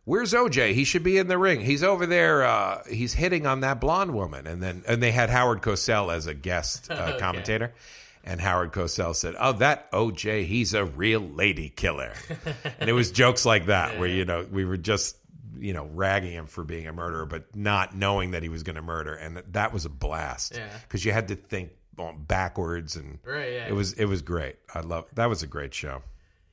Where's 0.04 0.32
OJ? 0.34 0.72
He 0.74 0.84
should 0.84 1.02
be 1.02 1.18
in 1.18 1.26
the 1.26 1.36
ring. 1.36 1.60
He's 1.62 1.82
over 1.82 2.06
there. 2.06 2.44
Uh, 2.44 2.84
he's 2.88 3.14
hitting 3.14 3.44
on 3.44 3.60
that 3.62 3.80
blonde 3.80 4.14
woman, 4.14 4.46
and 4.46 4.62
then 4.62 4.84
and 4.86 5.02
they 5.02 5.10
had 5.10 5.30
Howard 5.30 5.62
Cosell 5.62 6.14
as 6.14 6.28
a 6.28 6.34
guest 6.34 6.88
uh, 6.92 6.94
Okay. 6.94 7.18
commentator, 7.18 7.74
and 8.26 8.40
Howard 8.40 8.72
Cosell 8.72 9.14
said, 9.14 9.34
"Oh, 9.38 9.52
that 9.52 9.90
OJ, 9.92 10.44
he's 10.46 10.74
a 10.74 10.84
real 10.84 11.20
lady 11.20 11.68
killer," 11.68 12.12
and 12.80 12.90
it 12.90 12.92
was 12.92 13.10
jokes 13.12 13.46
like 13.46 13.66
that 13.66 13.98
where 13.98 14.08
you 14.08 14.24
know 14.24 14.46
we 14.50 14.64
were 14.64 14.76
just 14.76 15.16
you 15.58 15.72
know 15.72 15.86
ragging 15.94 16.32
him 16.32 16.46
for 16.46 16.64
being 16.64 16.86
a 16.86 16.92
murderer, 16.92 17.24
but 17.26 17.54
not 17.56 17.94
knowing 17.96 18.32
that 18.32 18.42
he 18.42 18.48
was 18.48 18.62
going 18.62 18.76
to 18.76 18.82
murder, 18.82 19.14
and 19.14 19.42
that 19.52 19.72
was 19.72 19.84
a 19.86 19.88
blast 19.90 20.54
Yeah. 20.56 20.68
because 20.82 21.04
you 21.04 21.12
had 21.12 21.28
to 21.28 21.36
think 21.36 21.70
backwards, 22.26 22.96
and 22.96 23.18
Right, 23.24 23.52
yeah. 23.52 23.68
it 23.68 23.72
was 23.74 23.92
it 23.94 24.04
was 24.06 24.22
great. 24.22 24.56
I 24.74 24.80
love 24.80 25.06
that 25.14 25.26
was 25.28 25.42
a 25.42 25.46
great 25.46 25.72
show. 25.74 26.02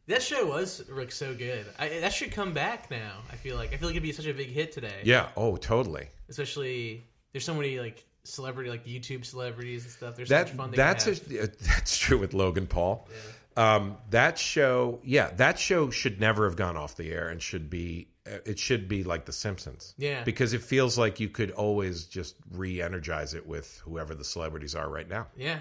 That 0.08 0.22
show 0.22 0.46
was 0.46 0.84
Rick 0.90 1.12
so 1.14 1.34
good. 1.34 1.66
I, 1.80 1.88
that 2.02 2.14
should 2.14 2.32
come 2.32 2.54
back 2.54 2.92
now. 2.92 3.14
I 3.32 3.36
feel 3.36 3.56
like 3.56 3.74
I 3.74 3.78
feel 3.78 3.88
like 3.88 3.94
it'd 3.96 4.04
be 4.04 4.12
such 4.12 4.26
a 4.26 4.34
big 4.34 4.50
hit 4.50 4.72
today. 4.72 5.02
Yeah. 5.04 5.30
Oh, 5.38 5.56
totally. 5.56 6.08
Especially 6.30 7.06
there's 7.32 7.46
so 7.46 7.54
many 7.54 7.80
like 7.80 8.04
celebrity 8.24 8.70
like 8.70 8.86
YouTube 8.86 9.26
celebrities 9.26 9.84
and 9.84 9.92
stuff. 9.92 10.16
There's 10.16 10.30
that 10.30 10.48
so 10.50 10.54
much 10.54 10.58
fun. 10.58 10.72
They 10.72 10.78
that's 10.78 11.08
a, 11.08 11.16
that's 11.64 11.98
true 11.98 12.18
with 12.18 12.34
Logan 12.34 12.68
Paul. 12.68 13.08
Um, 13.56 13.98
that 14.10 14.40
show, 14.40 15.00
yeah, 15.04 15.30
that 15.36 15.60
show 15.60 15.90
should 15.92 16.20
never 16.20 16.46
have 16.46 16.56
gone 16.56 16.76
off 16.76 16.96
the 16.96 17.12
air 17.12 17.30
and 17.30 17.42
should 17.42 17.70
be 17.70 18.08
it 18.26 18.58
should 18.58 18.88
be 18.88 19.04
like 19.04 19.26
The 19.26 19.34
Simpsons. 19.34 19.94
Yeah. 19.98 20.24
because 20.24 20.54
it 20.54 20.62
feels 20.62 20.98
like 20.98 21.20
you 21.20 21.30
could 21.30 21.52
always 21.52 22.06
just 22.06 22.36
re-energize 22.52 23.34
it 23.34 23.46
with 23.46 23.82
whoever 23.84 24.16
the 24.16 24.24
celebrities 24.24 24.76
are 24.76 24.90
right 24.90 25.08
now. 25.08 25.28
yeah, 25.36 25.60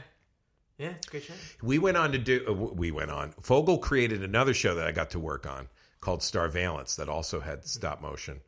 yeah. 0.78 0.90
It's 0.90 1.08
a 1.08 1.10
great 1.10 1.24
show. 1.24 1.34
We 1.62 1.78
went 1.78 1.96
on 1.96 2.12
to 2.12 2.18
do. 2.18 2.44
Uh, 2.48 2.52
we 2.52 2.90
went 2.90 3.10
on. 3.10 3.32
Fogel 3.40 3.78
created 3.78 4.22
another 4.22 4.54
show 4.54 4.74
that 4.76 4.86
I 4.86 4.92
got 4.92 5.10
to 5.10 5.18
work 5.18 5.46
on 5.46 5.68
called 6.00 6.20
Starveillance 6.20 6.96
that 6.96 7.08
also 7.08 7.40
had 7.40 7.64
stop 7.64 8.00
motion, 8.00 8.40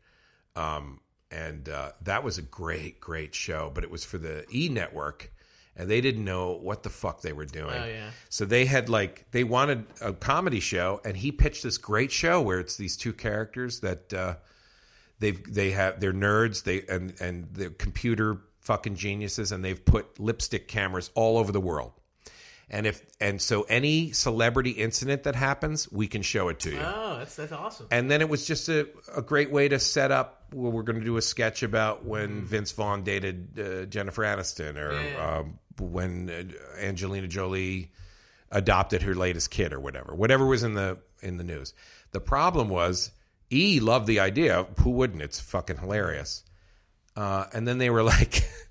um, 0.56 1.00
and 1.34 1.68
uh, 1.68 1.92
that 2.02 2.22
was 2.22 2.38
a 2.38 2.42
great, 2.42 3.00
great 3.00 3.34
show. 3.34 3.70
But 3.74 3.84
it 3.84 3.90
was 3.90 4.04
for 4.04 4.18
the 4.18 4.44
E 4.54 4.68
Network, 4.68 5.32
and 5.76 5.90
they 5.90 6.00
didn't 6.00 6.24
know 6.24 6.52
what 6.52 6.82
the 6.82 6.90
fuck 6.90 7.22
they 7.22 7.32
were 7.32 7.44
doing. 7.44 7.76
Oh, 7.76 7.86
yeah. 7.86 8.10
So 8.28 8.44
they 8.44 8.64
had 8.66 8.88
like 8.88 9.26
they 9.32 9.44
wanted 9.44 9.86
a 10.00 10.12
comedy 10.12 10.60
show, 10.60 11.00
and 11.04 11.16
he 11.16 11.32
pitched 11.32 11.62
this 11.62 11.78
great 11.78 12.12
show 12.12 12.40
where 12.40 12.60
it's 12.60 12.76
these 12.76 12.96
two 12.96 13.12
characters 13.12 13.80
that 13.80 14.14
uh, 14.14 14.36
they've 15.18 15.52
they 15.52 15.72
have 15.72 16.00
they're 16.00 16.12
nerds 16.12 16.62
they 16.62 16.82
and 16.88 17.14
and 17.20 17.48
they're 17.52 17.70
computer 17.70 18.40
fucking 18.60 18.94
geniuses, 18.94 19.52
and 19.52 19.64
they've 19.64 19.84
put 19.84 20.18
lipstick 20.18 20.68
cameras 20.68 21.10
all 21.14 21.36
over 21.38 21.52
the 21.52 21.60
world. 21.60 21.92
And 22.70 22.86
if 22.86 23.02
and 23.20 23.40
so 23.42 23.62
any 23.62 24.12
celebrity 24.12 24.70
incident 24.70 25.24
that 25.24 25.34
happens, 25.34 25.90
we 25.92 26.06
can 26.08 26.22
show 26.22 26.48
it 26.48 26.60
to 26.60 26.70
you. 26.70 26.80
Oh, 26.80 27.18
that's 27.18 27.36
that's 27.36 27.52
awesome. 27.52 27.86
And 27.90 28.10
then 28.10 28.20
it 28.22 28.28
was 28.28 28.46
just 28.46 28.68
a, 28.68 28.88
a 29.14 29.20
great 29.22 29.50
way 29.50 29.68
to 29.68 29.78
set 29.78 30.10
up. 30.10 30.44
Well, 30.52 30.72
we're 30.72 30.82
going 30.82 30.98
to 30.98 31.04
do 31.04 31.16
a 31.18 31.22
sketch 31.22 31.62
about 31.62 32.04
when 32.04 32.44
Vince 32.44 32.72
Vaughn 32.72 33.02
dated 33.04 33.58
uh, 33.58 33.84
Jennifer 33.86 34.22
Aniston, 34.22 34.76
or 34.76 34.92
Yeah. 34.94 35.38
um, 35.40 35.58
when 35.78 36.30
uh, 36.30 36.80
Angelina 36.80 37.26
Jolie 37.28 37.92
adopted 38.50 39.02
her 39.02 39.14
latest 39.14 39.50
kid, 39.50 39.72
or 39.72 39.80
whatever. 39.80 40.14
Whatever 40.14 40.46
was 40.46 40.62
in 40.62 40.74
the 40.74 40.98
in 41.22 41.36
the 41.36 41.44
news. 41.44 41.74
The 42.12 42.20
problem 42.20 42.68
was 42.70 43.10
E 43.52 43.78
loved 43.80 44.06
the 44.06 44.20
idea. 44.20 44.66
Who 44.80 44.90
wouldn't? 44.90 45.20
It's 45.20 45.38
fucking 45.40 45.78
hilarious. 45.78 46.44
Uh, 47.16 47.44
and 47.52 47.68
then 47.68 47.78
they 47.78 47.90
were 47.90 48.02
like, 48.02 48.48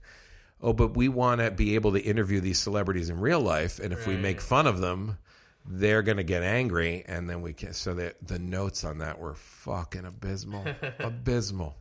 "Oh, 0.63 0.73
but 0.73 0.95
we 0.95 1.09
want 1.09 1.41
to 1.41 1.51
be 1.51 1.75
able 1.75 1.91
to 1.91 2.01
interview 2.01 2.39
these 2.39 2.59
celebrities 2.59 3.09
in 3.09 3.19
real 3.19 3.41
life, 3.41 3.79
and 3.79 3.93
if 3.93 4.07
we 4.07 4.17
make 4.17 4.41
fun 4.41 4.67
of 4.67 4.79
them." 4.79 5.19
they're 5.65 6.01
going 6.01 6.17
to 6.17 6.23
get 6.23 6.43
angry 6.43 7.05
and 7.07 7.29
then 7.29 7.41
we 7.41 7.53
can 7.53 7.71
so 7.73 7.93
the 7.93 8.13
the 8.21 8.37
notes 8.37 8.83
on 8.83 8.97
that 8.97 9.17
were 9.17 9.35
fucking 9.35 10.03
abysmal. 10.03 10.65
Abysmal. 10.99 11.77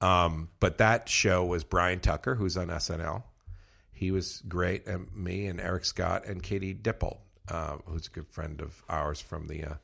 Um 0.00 0.50
but 0.60 0.78
that 0.78 1.08
show 1.08 1.44
was 1.44 1.64
Bryan 1.64 1.98
Tucker 1.98 2.36
who's 2.36 2.56
on 2.56 2.68
SNL 2.68 3.24
he 3.92 4.10
was 4.10 4.42
great 4.46 4.86
and 4.86 5.12
me 5.14 5.46
and 5.46 5.58
Eric 5.58 5.84
Scott 5.86 6.26
and 6.26 6.42
Katie 6.42 6.74
Dippold 6.74 7.18
uh, 7.48 7.78
who's 7.86 8.06
a 8.08 8.10
good 8.10 8.28
friend 8.28 8.60
of 8.60 8.82
ours 8.88 9.20
from 9.20 9.46
the 9.46 9.64
uh, 9.64 9.74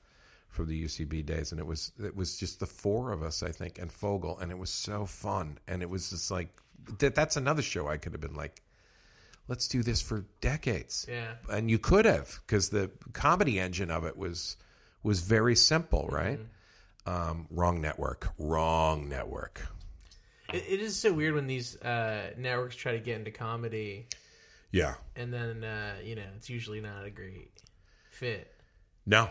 from 0.49 0.69
the 0.69 0.85
UCB 0.85 1.25
days. 1.25 1.51
And 1.51 1.59
it 1.59 1.67
was 1.67 1.93
it 2.03 2.15
was 2.15 2.39
just 2.39 2.61
the 2.61 2.67
four 2.67 3.13
of 3.13 3.23
us 3.23 3.43
I 3.43 3.51
think 3.53 3.79
and 3.79 3.91
Fogel 3.91 4.39
and 4.39 4.51
it 4.51 4.59
was 4.59 4.71
so 4.71 5.07
fun. 5.07 5.59
And 5.67 5.83
it 5.83 5.89
was 5.89 6.11
just 6.11 6.31
like 6.31 6.61
that, 6.99 7.15
that's 7.15 7.37
another 7.37 7.63
show 7.63 7.89
I 7.89 7.97
could 7.97 8.13
have 8.13 8.21
been 8.21 8.35
like 8.35 8.63
let's 9.49 9.69
do 9.69 9.83
this 9.83 10.01
for 10.01 10.25
decades. 10.41 11.07
Yeah. 11.09 11.35
and 11.51 11.71
you 11.71 11.79
could 11.79 12.05
have 12.05 12.41
because 12.47 12.71
the 12.71 12.91
comedy 13.13 13.59
engine 13.59 13.91
of 13.91 14.05
it 14.05 14.17
was 14.17 14.57
was 15.03 15.21
very 15.21 15.57
simple 15.57 16.09
right? 16.11 16.41
Um, 17.05 17.47
wrong 17.51 17.81
network 17.81 18.33
wrong 18.39 19.09
network. 19.09 19.67
It, 20.53 20.65
it 20.69 20.81
is 20.81 20.97
so 20.97 21.13
weird 21.13 21.35
when 21.35 21.47
these 21.47 21.77
uh, 21.83 22.31
networks 22.37 22.77
try 22.77 22.93
to 22.93 23.01
get 23.01 23.19
into 23.19 23.31
comedy, 23.31 24.07
yeah. 24.71 24.95
And 25.17 25.33
then 25.33 25.65
uh, 25.65 25.97
you 26.03 26.15
know 26.17 26.27
it's 26.37 26.49
usually 26.51 26.81
not 26.81 27.05
a 27.05 27.11
great 27.11 27.51
fit. 28.11 28.53
No, 29.05 29.31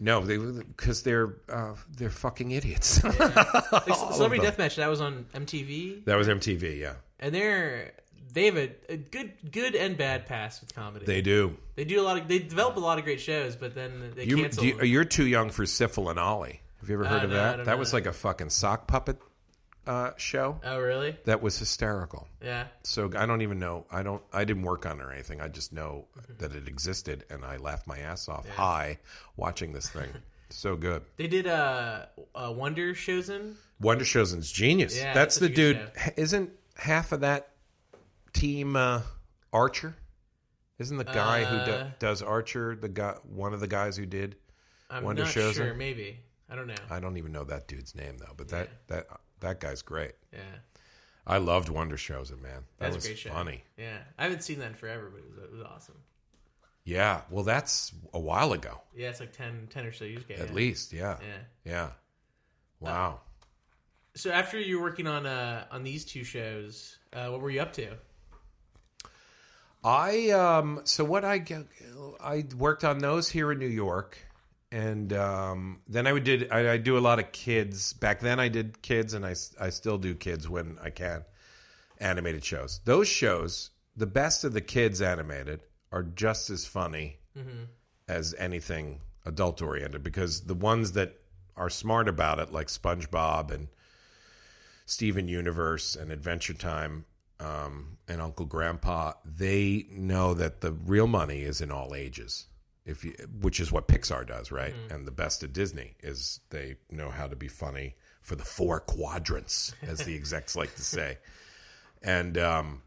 no, 0.00 0.20
they 0.22 0.36
because 0.38 1.02
they're 1.02 1.34
uh, 1.48 1.74
they're 1.96 2.10
fucking 2.10 2.50
idiots. 2.50 3.00
Like, 3.72 3.94
Celebrity 4.14 4.44
Deathmatch 4.46 4.76
that 4.76 4.88
was 4.88 5.00
on 5.00 5.26
MTV, 5.34 6.04
that 6.06 6.16
was 6.16 6.26
MTV. 6.26 6.78
Yeah, 6.80 6.94
and 7.20 7.32
they're 7.34 7.92
they 8.32 8.46
have 8.46 8.56
a, 8.56 8.70
a 8.88 8.96
good 8.96 9.32
good 9.52 9.74
and 9.76 9.96
bad 9.96 10.26
past 10.26 10.60
with 10.60 10.74
comedy. 10.74 11.04
they 11.06 11.20
do. 11.22 11.56
They 11.76 11.84
do 11.84 12.00
a 12.00 12.02
lot 12.04 12.18
of 12.18 12.28
they 12.28 12.38
develop 12.40 12.76
a 12.76 12.80
lot 12.80 12.98
of 12.98 13.04
great 13.04 13.20
shows, 13.20 13.56
but 13.56 13.74
then 13.74 14.12
they 14.16 14.24
You, 14.24 14.36
cancel. 14.38 14.62
do 14.62 14.68
you, 14.68 14.82
you're 14.82 15.04
too 15.04 15.26
young 15.26 15.50
for 15.50 15.64
Sifl 15.64 16.10
and 16.10 16.18
Olly. 16.18 16.60
Have 16.80 16.88
you 16.88 16.94
ever 16.94 17.04
heard 17.04 17.20
Uh, 17.22 17.24
of 17.24 17.30
no, 17.30 17.36
that? 17.36 17.56
That 17.64 17.66
know 17.66 17.76
was 17.76 17.92
like 17.92 18.06
a 18.06 18.12
fucking 18.12 18.50
sock 18.50 18.86
puppet 18.86 19.18
uh, 19.86 20.10
show. 20.16 20.60
oh 20.64 20.78
really? 20.78 21.16
That 21.24 21.42
was 21.42 21.58
hysterical. 21.58 22.28
Yeah. 22.42 22.66
So 22.82 23.10
I 23.16 23.26
don't 23.26 23.42
even 23.42 23.58
know. 23.58 23.86
I 23.90 24.02
don't. 24.02 24.22
I 24.32 24.44
didn't 24.44 24.62
work 24.62 24.86
on 24.86 25.00
it 25.00 25.02
or 25.02 25.12
anything. 25.12 25.40
I 25.40 25.48
just 25.48 25.72
know 25.72 26.06
that 26.38 26.54
it 26.54 26.68
existed, 26.68 27.24
and 27.30 27.44
I 27.44 27.56
laughed 27.56 27.86
my 27.86 27.98
ass 27.98 28.28
off 28.28 28.48
high 28.48 28.98
watching 29.36 29.72
this 29.72 29.88
thing. 29.88 30.10
so 30.50 30.76
good. 30.76 31.02
They 31.16 31.26
did 31.28 31.46
uh, 31.46 32.06
uh 32.34 32.52
Wonder 32.54 32.94
Showzen. 32.94 33.54
Wonder 33.80 34.04
Showzen's 34.04 34.52
genius. 34.52 34.96
Yeah, 34.96 35.14
That's 35.14 35.36
that's 35.36 35.38
the 35.38 35.46
such 35.46 35.52
a 35.52 35.54
good 35.54 35.78
dude. 35.78 35.90
h- 35.96 36.12
Isn't 36.16 36.50
half 36.76 37.12
of 37.12 37.20
that 37.20 37.48
team 38.32 38.76
uh, 38.76 39.02
Archer? 39.52 39.96
Isn't 40.78 40.96
the 40.96 41.04
guy 41.04 41.44
who 41.44 41.64
do, 41.66 41.72
Uh, 41.72 41.90
does 41.98 42.22
Archer 42.22 42.74
the 42.74 42.88
guy? 42.88 43.14
One 43.24 43.52
of 43.54 43.60
the 43.60 43.66
guys 43.66 43.96
who 43.96 44.06
did. 44.06 44.36
I'm 44.90 45.04
Wonder 45.04 45.22
not 45.24 45.32
sure. 45.32 45.74
Maybe 45.74 46.18
I 46.48 46.56
don't 46.56 46.66
know. 46.66 46.74
I 46.90 47.00
don't 47.00 47.16
even 47.16 47.32
know 47.32 47.44
that 47.44 47.68
dude's 47.68 47.94
name 47.94 48.16
though. 48.18 48.32
But 48.36 48.48
that 48.48 48.68
that 48.88 49.06
that 49.40 49.60
guy's 49.60 49.82
great. 49.82 50.12
yeah, 50.32 50.38
I 51.26 51.38
loved 51.38 51.68
Wonder 51.68 51.96
Showzen, 51.96 52.40
man. 52.42 52.64
That 52.78 52.92
that's 52.92 52.96
was 52.96 53.04
a 53.04 53.08
great 53.08 53.18
show. 53.18 53.30
funny. 53.30 53.64
Yeah, 53.76 53.98
I 54.18 54.24
haven't 54.24 54.42
seen 54.42 54.58
that 54.60 54.68
in 54.68 54.74
forever, 54.74 55.10
but 55.12 55.18
it 55.18 55.24
was, 55.30 55.44
it 55.44 55.52
was 55.52 55.62
awesome. 55.62 55.96
Yeah. 56.84 57.20
Well, 57.30 57.44
that's 57.44 57.92
a 58.14 58.18
while 58.18 58.52
ago, 58.52 58.80
Yeah, 58.96 59.10
it's 59.10 59.20
like 59.20 59.32
10, 59.32 59.68
10 59.70 59.84
or 59.86 59.92
so 59.92 60.04
years 60.06 60.22
ago. 60.22 60.34
at 60.38 60.48
yeah. 60.48 60.54
least. 60.54 60.92
Yeah. 60.92 61.18
Yeah. 61.20 61.70
Yeah. 61.72 61.88
Wow. 62.80 63.20
So 64.14 64.30
after 64.30 64.58
you 64.58 64.78
were 64.78 64.84
working 64.84 65.06
on 65.06 65.24
uh 65.26 65.66
on 65.70 65.84
these 65.84 66.04
two 66.04 66.24
shows, 66.24 66.98
uh, 67.12 67.28
what 67.28 67.40
were 67.42 67.50
you 67.50 67.60
up 67.60 67.72
to? 67.74 67.96
I 69.84 70.30
um 70.30 70.80
so 70.84 71.04
what 71.04 71.24
I 71.24 71.44
I 72.20 72.44
worked 72.56 72.84
on 72.84 72.98
those 72.98 73.28
here 73.28 73.52
in 73.52 73.58
New 73.58 73.66
York 73.66 74.18
and 74.72 75.12
um 75.12 75.80
then 75.88 76.06
I 76.06 76.12
would 76.12 76.24
did 76.24 76.50
I, 76.50 76.74
I 76.74 76.76
do 76.76 76.96
a 76.96 77.00
lot 77.00 77.18
of 77.18 77.32
kids 77.32 77.92
back 77.92 78.20
then 78.20 78.38
I 78.38 78.48
did 78.48 78.82
kids 78.82 79.14
and 79.14 79.26
I 79.26 79.34
I 79.60 79.70
still 79.70 79.98
do 79.98 80.14
kids 80.14 80.48
when 80.48 80.78
I 80.82 80.90
can 80.90 81.24
animated 81.98 82.44
shows 82.44 82.80
those 82.84 83.08
shows 83.08 83.70
the 83.96 84.06
best 84.06 84.44
of 84.44 84.52
the 84.52 84.60
kids 84.60 85.02
animated 85.02 85.60
are 85.92 86.02
just 86.02 86.50
as 86.50 86.66
funny 86.66 87.18
as 88.08 88.34
anything 88.38 89.00
adult 89.24 89.60
oriented 89.60 90.02
because 90.02 90.42
the 90.42 90.54
ones 90.54 90.92
that 90.92 91.20
are 91.56 91.70
smart 91.70 92.08
about 92.08 92.38
it 92.38 92.52
like 92.52 92.68
SpongeBob 92.68 93.50
and 93.50 93.68
Steven 94.86 95.28
Universe 95.28 95.94
and 95.94 96.10
Adventure 96.10 96.54
Time 96.54 97.04
um, 97.38 97.98
and 98.08 98.20
Uncle 98.20 98.46
Grandpa, 98.46 99.12
they 99.24 99.86
know 99.90 100.34
that 100.34 100.60
the 100.60 100.72
real 100.72 101.06
money 101.06 101.42
is 101.42 101.60
in 101.60 101.70
all 101.70 101.94
ages. 101.94 102.46
If 102.86 103.04
you, 103.04 103.14
which 103.40 103.60
is 103.60 103.70
what 103.70 103.88
Pixar 103.88 104.26
does, 104.26 104.50
right? 104.50 104.74
And 104.90 105.06
the 105.06 105.12
best 105.12 105.42
of 105.42 105.52
Disney 105.52 105.96
is 106.02 106.40
they 106.50 106.76
know 106.90 107.10
how 107.10 107.26
to 107.26 107.36
be 107.36 107.48
funny 107.48 107.94
for 108.22 108.36
the 108.36 108.44
four 108.44 108.80
quadrants, 108.80 109.74
as 109.82 109.98
the 110.00 110.14
execs 110.14 110.56
like 110.56 110.74
to 110.76 110.82
say. 110.82 111.18
And 112.02 112.38
um, 112.38 112.80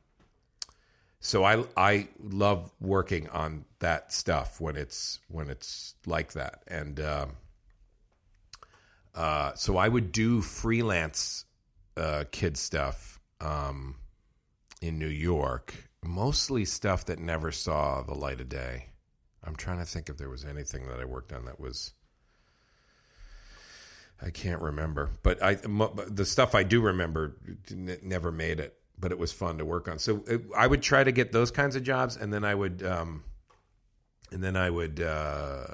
so 1.20 1.44
I 1.44 1.64
I 1.78 2.08
love 2.20 2.72
working 2.82 3.30
on 3.30 3.66
that 3.78 4.12
stuff 4.12 4.60
when 4.60 4.76
it's 4.76 5.20
when 5.28 5.50
it's 5.50 5.94
like 6.06 6.34
that. 6.34 6.64
And 6.68 7.00
um, 7.00 7.34
uh, 9.16 9.54
so 9.54 9.78
I 9.78 9.88
would 9.88 10.12
do 10.12 10.42
freelance 10.42 11.46
uh, 11.96 12.26
kid 12.32 12.58
stuff 12.58 13.20
um, 13.40 13.96
in 14.82 14.98
New 15.00 15.08
York, 15.08 15.90
mostly 16.04 16.66
stuff 16.66 17.06
that 17.06 17.20
never 17.20 17.52
saw 17.52 18.02
the 18.02 18.16
light 18.16 18.42
of 18.42 18.50
day. 18.50 18.88
I'm 19.46 19.56
trying 19.56 19.80
to 19.80 19.86
think 19.86 20.10
if 20.10 20.18
there 20.18 20.30
was 20.30 20.46
anything 20.46 20.88
that 20.88 21.00
I 21.00 21.06
worked 21.06 21.34
on 21.34 21.46
that 21.46 21.60
was. 21.60 21.94
I 24.22 24.30
can't 24.30 24.62
remember, 24.62 25.12
but 25.22 25.44
I 25.44 25.56
the 25.56 26.24
stuff 26.26 26.56
I 26.56 26.64
do 26.64 26.80
remember 26.80 27.36
never 28.02 28.32
made 28.32 28.60
it, 28.62 28.78
but 28.98 29.12
it 29.12 29.18
was 29.18 29.34
fun 29.34 29.58
to 29.58 29.66
work 29.66 29.90
on. 29.90 30.00
So 30.00 30.24
it, 30.28 30.42
I 30.56 30.66
would 30.66 30.82
try 30.82 31.04
to 31.04 31.12
get 31.12 31.34
those 31.34 31.52
kinds 31.52 31.76
of 31.76 31.84
jobs, 31.84 32.16
and 32.16 32.32
then 32.32 32.46
I 32.46 32.56
would, 32.56 32.84
um, 32.84 33.24
and 34.32 34.42
then 34.42 34.56
I 34.56 34.70
would. 34.70 35.02
Uh, 35.02 35.66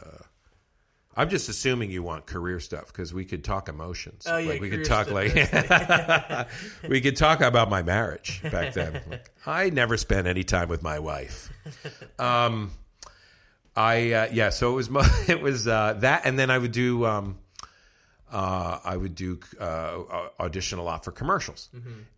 I'm 1.15 1.30
just 1.30 1.49
assuming 1.49 1.91
you 1.91 2.01
want 2.01 2.26
career 2.26 2.59
stuff 2.59 2.88
because 2.88 3.13
we 3.13 3.26
could 3.26 3.43
talk 3.43 3.67
emotions. 3.67 4.26
Oh, 4.26 4.38
yeah, 4.38 4.51
like 4.51 4.61
we 4.61 4.70
could 4.70 4.86
talk 4.86 5.11
like 5.11 5.36
we 6.89 7.01
could 7.01 7.17
talk 7.17 7.41
about 7.41 7.70
my 7.70 7.84
marriage 7.84 8.41
back 8.41 8.74
then. 8.74 9.01
Like, 9.09 9.30
I 9.45 9.70
never 9.70 9.97
spent 9.97 10.28
any 10.28 10.43
time 10.43 10.70
with 10.70 10.82
my 10.82 10.97
wife. 10.97 11.51
Um, 12.17 12.72
I 13.80 14.11
uh, 14.11 14.27
yeah, 14.34 14.49
so 14.49 14.73
it 14.73 14.75
was 14.75 14.89
it 15.30 15.41
was 15.41 15.65
uh, 15.67 15.93
that, 15.99 16.23
and 16.25 16.38
then 16.38 16.51
I 16.51 16.57
would 16.57 16.73
do 16.73 17.05
um, 17.05 17.38
uh, 18.30 18.80
I 18.84 18.97
would 18.97 19.15
do 19.15 19.39
uh, 19.57 20.27
audition 20.38 20.80
a 20.80 20.84
lot 20.84 21.05
for 21.05 21.11
commercials, 21.11 21.69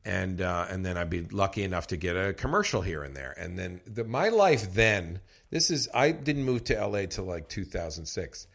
and 0.03 0.41
uh, 0.41 0.66
and 0.72 0.84
then 0.84 0.97
I'd 0.97 1.12
be 1.12 1.22
lucky 1.22 1.64
enough 1.64 1.88
to 1.88 1.97
get 1.97 2.16
a 2.16 2.34
commercial 2.34 2.82
here 2.82 3.03
and 3.03 3.16
there, 3.16 3.36
and 3.38 3.59
then 3.59 3.80
the, 3.86 4.03
my 4.03 4.30
life 4.30 4.74
then. 4.74 5.20
This 5.51 5.70
is 5.70 5.89
I 5.93 6.12
didn't 6.12 6.45
move 6.45 6.64
to 6.66 6.88
LA 6.88 7.05
till 7.07 7.26
like 7.26 7.49
2006. 7.49 8.47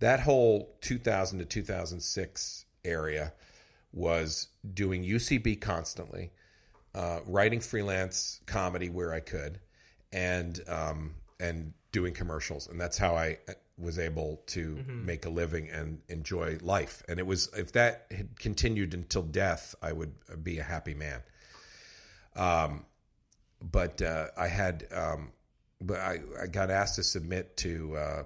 That 0.00 0.18
whole 0.18 0.74
2000 0.80 1.38
to 1.38 1.44
2006 1.44 2.64
area 2.84 3.32
was 3.92 4.48
doing 4.74 5.04
UCB 5.04 5.60
constantly, 5.60 6.32
uh, 6.92 7.20
writing 7.24 7.60
freelance 7.60 8.40
comedy 8.46 8.90
where 8.90 9.14
I 9.14 9.20
could, 9.20 9.60
and 10.12 10.60
um, 10.66 11.14
and 11.38 11.72
doing 11.92 12.14
commercials, 12.14 12.68
and 12.68 12.80
that's 12.80 12.98
how 12.98 13.16
I 13.16 13.38
uh, 13.48 13.52
was 13.78 13.98
able 13.98 14.42
to 14.46 14.84
make 14.86 15.24
a 15.24 15.30
living 15.30 15.70
and 15.70 16.00
enjoy 16.08 16.58
life. 16.60 17.02
And 17.08 17.18
it 17.18 17.26
was 17.26 17.48
if 17.56 17.72
that 17.72 18.06
had 18.10 18.38
continued 18.38 18.92
until 18.92 19.22
death, 19.22 19.74
I 19.82 19.92
would 19.92 20.12
be 20.42 20.58
a 20.58 20.62
happy 20.62 20.94
man. 20.94 21.22
Um, 22.36 22.84
but 23.62 24.02
uh, 24.02 24.28
I 24.36 24.48
had, 24.48 24.86
um, 24.92 25.32
but 25.80 25.98
I, 25.98 26.20
I 26.42 26.46
got 26.46 26.70
asked 26.70 26.96
to 26.96 27.02
submit 27.02 27.56
to 27.58 27.96
uh, 27.96 28.22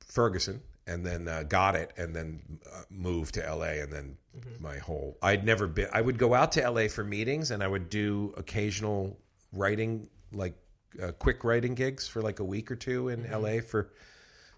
Ferguson 0.00 0.62
and 0.86 1.04
then 1.04 1.28
uh, 1.28 1.42
got 1.42 1.74
it 1.74 1.92
and 1.96 2.14
then 2.14 2.60
uh, 2.72 2.82
moved 2.90 3.34
to 3.34 3.40
LA 3.40 3.82
and 3.82 3.92
then 3.92 4.16
my 4.60 4.78
whole 4.78 5.16
I'd 5.22 5.44
never 5.44 5.66
been 5.66 5.88
I 5.92 6.00
would 6.00 6.18
go 6.18 6.34
out 6.34 6.52
to 6.52 6.70
LA 6.70 6.88
for 6.88 7.02
meetings 7.02 7.50
and 7.50 7.62
I 7.62 7.66
would 7.66 7.88
do 7.88 8.34
occasional 8.36 9.18
writing 9.52 10.08
like 10.32 10.54
uh, 11.02 11.12
quick 11.12 11.44
writing 11.44 11.74
gigs 11.74 12.06
for 12.06 12.22
like 12.22 12.40
a 12.40 12.44
week 12.44 12.70
or 12.70 12.76
two 12.76 13.08
in 13.08 13.30
LA 13.30 13.60
for 13.60 13.90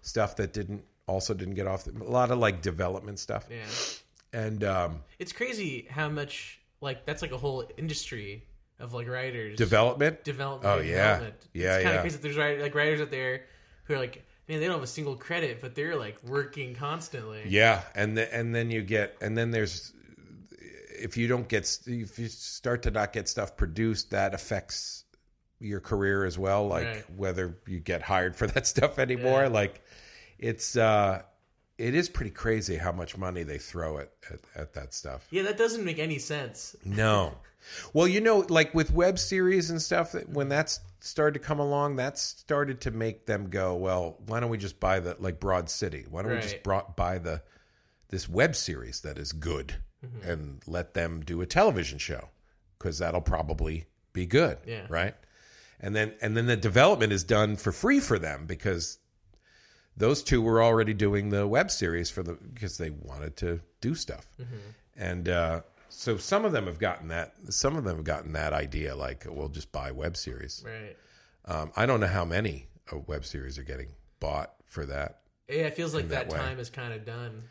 stuff 0.01 0.35
that 0.37 0.53
didn't 0.53 0.83
also 1.07 1.33
didn't 1.33 1.55
get 1.55 1.67
off 1.67 1.85
the, 1.85 1.91
a 2.01 2.03
lot 2.03 2.31
of 2.31 2.37
like 2.37 2.61
development 2.61 3.19
stuff 3.19 3.45
Yeah, 3.49 4.39
and 4.39 4.63
um, 4.63 5.01
it's 5.17 5.31
crazy 5.31 5.87
how 5.89 6.09
much 6.09 6.59
like 6.81 7.05
that's 7.05 7.21
like 7.21 7.31
a 7.31 7.37
whole 7.37 7.63
industry 7.77 8.43
of 8.79 8.93
like 8.93 9.07
writers 9.07 9.57
development 9.57 10.23
development. 10.23 10.73
Oh, 10.73 10.81
yeah. 10.81 10.95
development. 10.95 11.47
Yeah, 11.53 11.75
it's 11.75 11.83
kind 11.83 11.83
yeah. 11.83 11.95
of 11.95 12.01
crazy. 12.01 12.17
that 12.17 12.21
There's 12.21 12.61
like 12.61 12.75
writers 12.75 13.01
out 13.01 13.11
there 13.11 13.45
who 13.83 13.95
are 13.95 13.99
like, 13.99 14.25
man, 14.47 14.59
they 14.59 14.65
don't 14.65 14.75
have 14.75 14.83
a 14.83 14.87
single 14.87 15.15
credit, 15.15 15.59
but 15.61 15.75
they're 15.75 15.97
like 15.97 16.17
working 16.23 16.75
constantly. 16.75 17.43
Yeah, 17.47 17.81
and 17.95 18.17
the, 18.17 18.33
and 18.33 18.53
then 18.55 18.71
you 18.71 18.81
get 18.81 19.15
and 19.21 19.37
then 19.37 19.51
there's 19.51 19.93
if 20.99 21.17
you 21.17 21.27
don't 21.27 21.47
get 21.47 21.79
if 21.85 22.19
you 22.19 22.27
start 22.27 22.83
to 22.83 22.91
not 22.91 23.13
get 23.13 23.27
stuff 23.27 23.57
produced, 23.57 24.11
that 24.11 24.33
affects 24.33 25.03
your 25.59 25.79
career 25.79 26.25
as 26.25 26.37
well. 26.37 26.67
Like 26.67 26.85
Right. 26.87 27.15
whether 27.15 27.57
you 27.67 27.79
get 27.79 28.01
hired 28.01 28.35
for 28.35 28.47
that 28.47 28.65
stuff 28.73 28.99
anymore. 28.99 29.43
Yeah. 29.43 29.47
Like 29.49 29.81
it's 30.37 30.75
uh 30.75 31.21
it 31.77 31.95
is 31.95 32.09
pretty 32.09 32.31
crazy 32.31 32.75
how 32.75 32.91
much 32.91 33.17
money 33.17 33.43
they 33.43 33.57
throw 33.57 33.99
at, 33.99 34.11
at, 34.29 34.39
at 34.55 34.73
that 34.73 34.93
stuff. 34.93 35.25
Yeah, 35.31 35.43
that 35.43 35.57
doesn't 35.57 35.85
make 35.85 35.97
any 35.99 36.19
sense. 36.19 36.75
No. 36.83 37.35
Well, 37.93 38.07
you 38.07 38.19
know, 38.19 38.45
like 38.49 38.73
with 38.73 38.91
web 38.91 39.17
series 39.19 39.69
and 39.69 39.81
stuff, 39.81 40.11
that 40.13 40.27
when 40.29 40.49
that's 40.49 40.79
started 41.01 41.39
to 41.39 41.45
come 41.45 41.59
along, 41.59 41.95
that 41.97 42.17
started 42.17 42.81
to 42.81 42.91
make 42.91 43.25
them 43.27 43.49
go, 43.49 43.75
well, 43.75 44.17
why 44.25 44.39
don't 44.41 44.49
we 44.49 44.57
just 44.57 44.79
buy 44.81 44.99
the 44.99 45.15
like 45.19 45.39
Broad 45.39 45.69
City? 45.69 46.05
Why 46.09 46.21
don't 46.23 46.35
we 46.35 46.41
just 46.41 46.63
brought 46.63 46.97
buy 46.97 47.17
the 47.17 47.41
this 48.09 48.27
web 48.27 48.55
series 48.55 49.01
that 49.01 49.17
is 49.17 49.31
good 49.31 49.75
and 50.23 50.61
let 50.67 50.93
them 50.93 51.21
do 51.21 51.39
a 51.41 51.45
television 51.45 51.97
show 51.97 52.29
because 52.77 52.97
that'll 52.99 53.21
probably 53.21 53.85
be 54.13 54.25
good, 54.25 54.57
Yeah. 54.65 54.85
right? 54.89 55.15
And 55.79 55.95
then 55.95 56.13
and 56.21 56.35
then 56.35 56.45
the 56.47 56.57
development 56.57 57.13
is 57.13 57.23
done 57.23 57.55
for 57.55 57.71
free 57.71 57.99
for 57.99 58.19
them 58.19 58.45
because 58.45 58.99
those 59.97 60.23
two 60.23 60.41
were 60.41 60.61
already 60.61 60.93
doing 60.93 61.29
the 61.29 61.47
web 61.47 61.71
series 61.71 62.09
for 62.09 62.23
the 62.23 62.33
because 62.33 62.77
they 62.77 62.89
wanted 62.89 63.35
to 63.37 63.61
do 63.81 63.95
stuff 63.95 64.27
and 64.97 65.27
uh, 65.29 65.61
so 65.89 66.17
some 66.17 66.45
of 66.45 66.51
them 66.51 66.65
have 66.67 66.79
gotten 66.79 67.07
that 67.09 67.33
some 67.49 67.75
of 67.77 67.83
them 67.83 67.95
have 67.97 68.05
gotten 68.05 68.33
that 68.33 68.53
idea 68.53 68.95
like 68.95 69.25
we'll 69.27 69.49
just 69.49 69.71
buy 69.71 69.91
web 69.91 70.15
series 70.17 70.63
Right. 70.65 70.95
um, 71.45 71.71
i 71.75 71.85
don't 71.85 71.99
know 71.99 72.07
how 72.07 72.23
many 72.25 72.67
uh, 72.93 72.97
web 73.07 73.25
series 73.25 73.57
are 73.57 73.63
getting 73.63 73.89
bought 74.19 74.53
for 74.65 74.85
that 74.85 75.19
Yeah, 75.49 75.63
it 75.67 75.75
feels 75.75 75.93
like 75.93 76.09
that, 76.09 76.29
that 76.29 76.37
time 76.37 76.59
is 76.59 76.69
kind 76.69 76.93
of 76.93 77.05
done. 77.05 77.43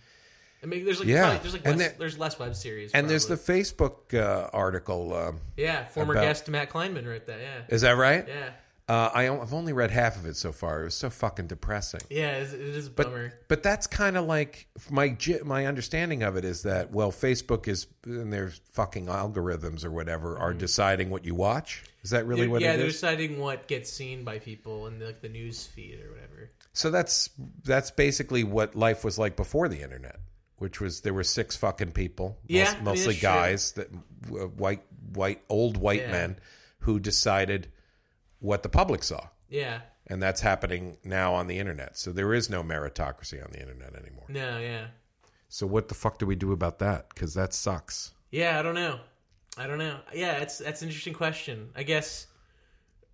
I 0.63 0.67
mean, 0.67 0.85
there's 0.85 0.99
like 0.99 1.09
Yeah, 1.09 1.23
probably, 1.23 1.39
there's 1.39 1.53
like 1.55 1.67
and 1.67 1.79
less, 1.79 1.89
there- 1.89 1.97
there's 1.99 2.19
less 2.19 2.39
web 2.39 2.55
series, 2.57 2.93
And 2.93 3.09
there's 3.09 3.27
the. 3.27 3.37
Facebook 3.37 4.13
uh, 4.15 4.51
article. 4.53 5.15
Um, 5.15 5.41
yeah 5.57 5.85
former 5.87 6.15
about- 6.15 6.23
guest 6.25 6.49
Matt 6.49 6.71
Klinman 6.71 7.07
wrote 7.07 7.27
that. 7.27 7.39
Yeah, 7.41 7.63
is 7.75 7.83
that 7.83 7.97
right? 7.97 8.27
yeah, 8.27 8.51
Uh, 8.89 9.11
I, 9.15 9.29
I've 9.29 9.53
only 9.53 9.73
read 9.73 9.91
half 9.91 10.17
of 10.17 10.25
it 10.27 10.35
so 10.37 10.51
far. 10.51 10.81
It 10.81 10.85
was 10.85 10.95
so 10.95 11.11
fucking 11.11 11.47
depressing. 11.47 12.01
yeah. 12.11 12.39
It 12.39 12.43
is, 12.45 12.53
it 12.55 12.61
is 12.61 12.87
a 12.87 12.91
But 12.91 13.07
bummer. 13.07 13.33
but 13.47 13.63
that's 13.63 13.87
kind 13.87 14.17
of 14.17 14.25
like 14.27 14.67
my 14.91 15.17
my 15.45 15.67
understanding 15.67 16.23
of 16.23 16.37
it 16.37 16.45
is 16.45 16.63
that 16.63 16.91
well, 16.91 17.13
Facebook 17.13 17.69
is 17.69 17.87
and 18.05 18.33
their 18.33 18.51
fucking 18.73 19.07
algorithms 19.07 19.85
or 19.85 19.91
whatever 19.91 20.39
are 20.39 20.55
deciding 20.55 21.11
what 21.11 21.25
you 21.25 21.35
watch. 21.35 21.85
Is 22.03 22.11
that 22.11 22.27
really 22.27 22.43
They're- 22.43 22.51
what 22.51 22.63
Mm-hmm. 22.63 22.71
yeah, 22.71 22.77
they're 22.79 22.87
is? 22.87 22.95
deciding 22.95 23.39
what 23.39 23.69
gets 23.69 23.93
seen 23.93 24.25
by 24.25 24.39
people 24.39 24.87
in 24.87 24.99
like 25.05 25.21
the 25.21 25.29
news 25.29 25.67
feed 25.67 26.01
or 26.05 26.11
whatever. 26.13 26.51
So 26.73 26.91
that's 26.91 27.29
that's 27.65 27.91
basically 27.91 28.43
what 28.43 28.75
life 28.75 29.05
was 29.05 29.19
like 29.19 29.37
before 29.37 29.69
the 29.69 29.83
internet, 29.83 30.17
which 30.59 30.81
was 30.81 31.01
there 31.03 31.15
were 31.15 31.25
six 31.25 31.57
fucking 31.57 31.93
people, 31.93 32.39
Yeah, 32.47 32.65
most- 32.65 32.83
mostly 32.83 33.05
that's 33.15 33.19
true. 33.21 33.29
guys 33.29 33.73
that 33.73 33.89
uh, 34.31 34.47
white 34.49 34.83
white 35.15 35.43
old 35.49 35.77
white 35.77 36.03
Yeah. 36.03 36.11
men 36.13 36.39
who 36.81 37.01
decided 37.01 37.73
what 38.41 38.63
the 38.63 38.69
public 38.69 39.03
saw. 39.03 39.29
Yeah, 39.49 39.81
And 40.07 40.23
that's 40.23 40.43
happening 40.43 40.99
now 41.05 41.33
on 41.35 41.47
the 41.47 41.59
internet. 41.59 41.97
So 41.97 42.13
there 42.13 42.33
is 42.35 42.49
no 42.51 42.63
meritocracy 42.63 43.43
on 43.45 43.51
the 43.53 43.61
internet 43.61 43.95
anymore. 43.97 44.27
no, 44.29 44.59
yeah, 44.59 44.89
So 45.49 45.67
what 45.67 45.89
the 45.89 45.95
fuck 45.95 46.19
do 46.19 46.27
we 46.27 46.37
do 46.37 46.53
about 46.53 46.79
that? 46.81 47.09
Because 47.09 47.33
that 47.35 47.55
sucks. 47.55 48.13
yeah. 48.31 48.59
I 48.59 48.63
don't 48.63 48.75
know. 48.75 49.01
I 49.57 49.67
don't 49.67 49.79
know. 49.79 49.99
Yeah, 50.15 50.35
it's 50.43 50.59
that's 50.59 50.83
an 50.83 50.89
interesting 50.89 51.15
question. 51.15 51.71
I 51.75 51.83
guess. 51.83 52.27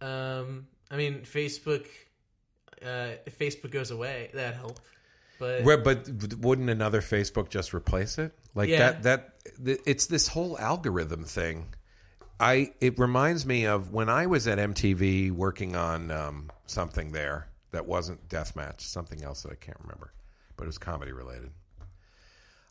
Um, 0.01 0.67
I 0.91 0.97
mean, 0.97 1.21
Facebook. 1.23 1.87
Uh, 2.85 3.13
if 3.25 3.39
Facebook 3.39 3.71
goes 3.71 3.91
away, 3.91 4.31
that 4.35 4.55
help. 4.57 4.79
But 5.39 5.65
Well, 5.65 5.79
but 5.79 6.09
wouldn't 6.39 6.71
another 6.71 7.01
Facebook 7.01 7.49
just 7.49 7.75
replace 7.75 8.19
it? 8.19 8.33
Like 8.55 8.69
Yeah. 8.69 8.79
that 8.93 9.03
that 9.03 9.35
th- 9.65 9.81
it's 9.87 10.07
this 10.07 10.29
whole 10.29 10.59
algorithm 10.59 11.25
thing. 11.25 11.75
I 12.41 12.73
it 12.81 12.99
reminds 12.99 13.47
me 13.47 13.67
of 13.67 13.93
when 13.93 14.09
I 14.09 14.27
was 14.27 14.47
at 14.47 14.59
MTV 14.59 15.31
working 15.33 15.77
on 15.77 16.11
um, 16.11 16.51
something 16.67 17.13
there 17.13 17.49
that 17.71 17.87
wasn't 17.87 18.29
deathmatch, 18.29 18.81
something 18.83 19.23
else 19.25 19.43
that 19.43 19.53
I 19.53 19.57
can't 19.57 19.79
remember, 19.81 20.13
but 20.57 20.65
it 20.65 20.67
was 20.67 20.79
comedy 20.79 21.13
related. 21.13 21.51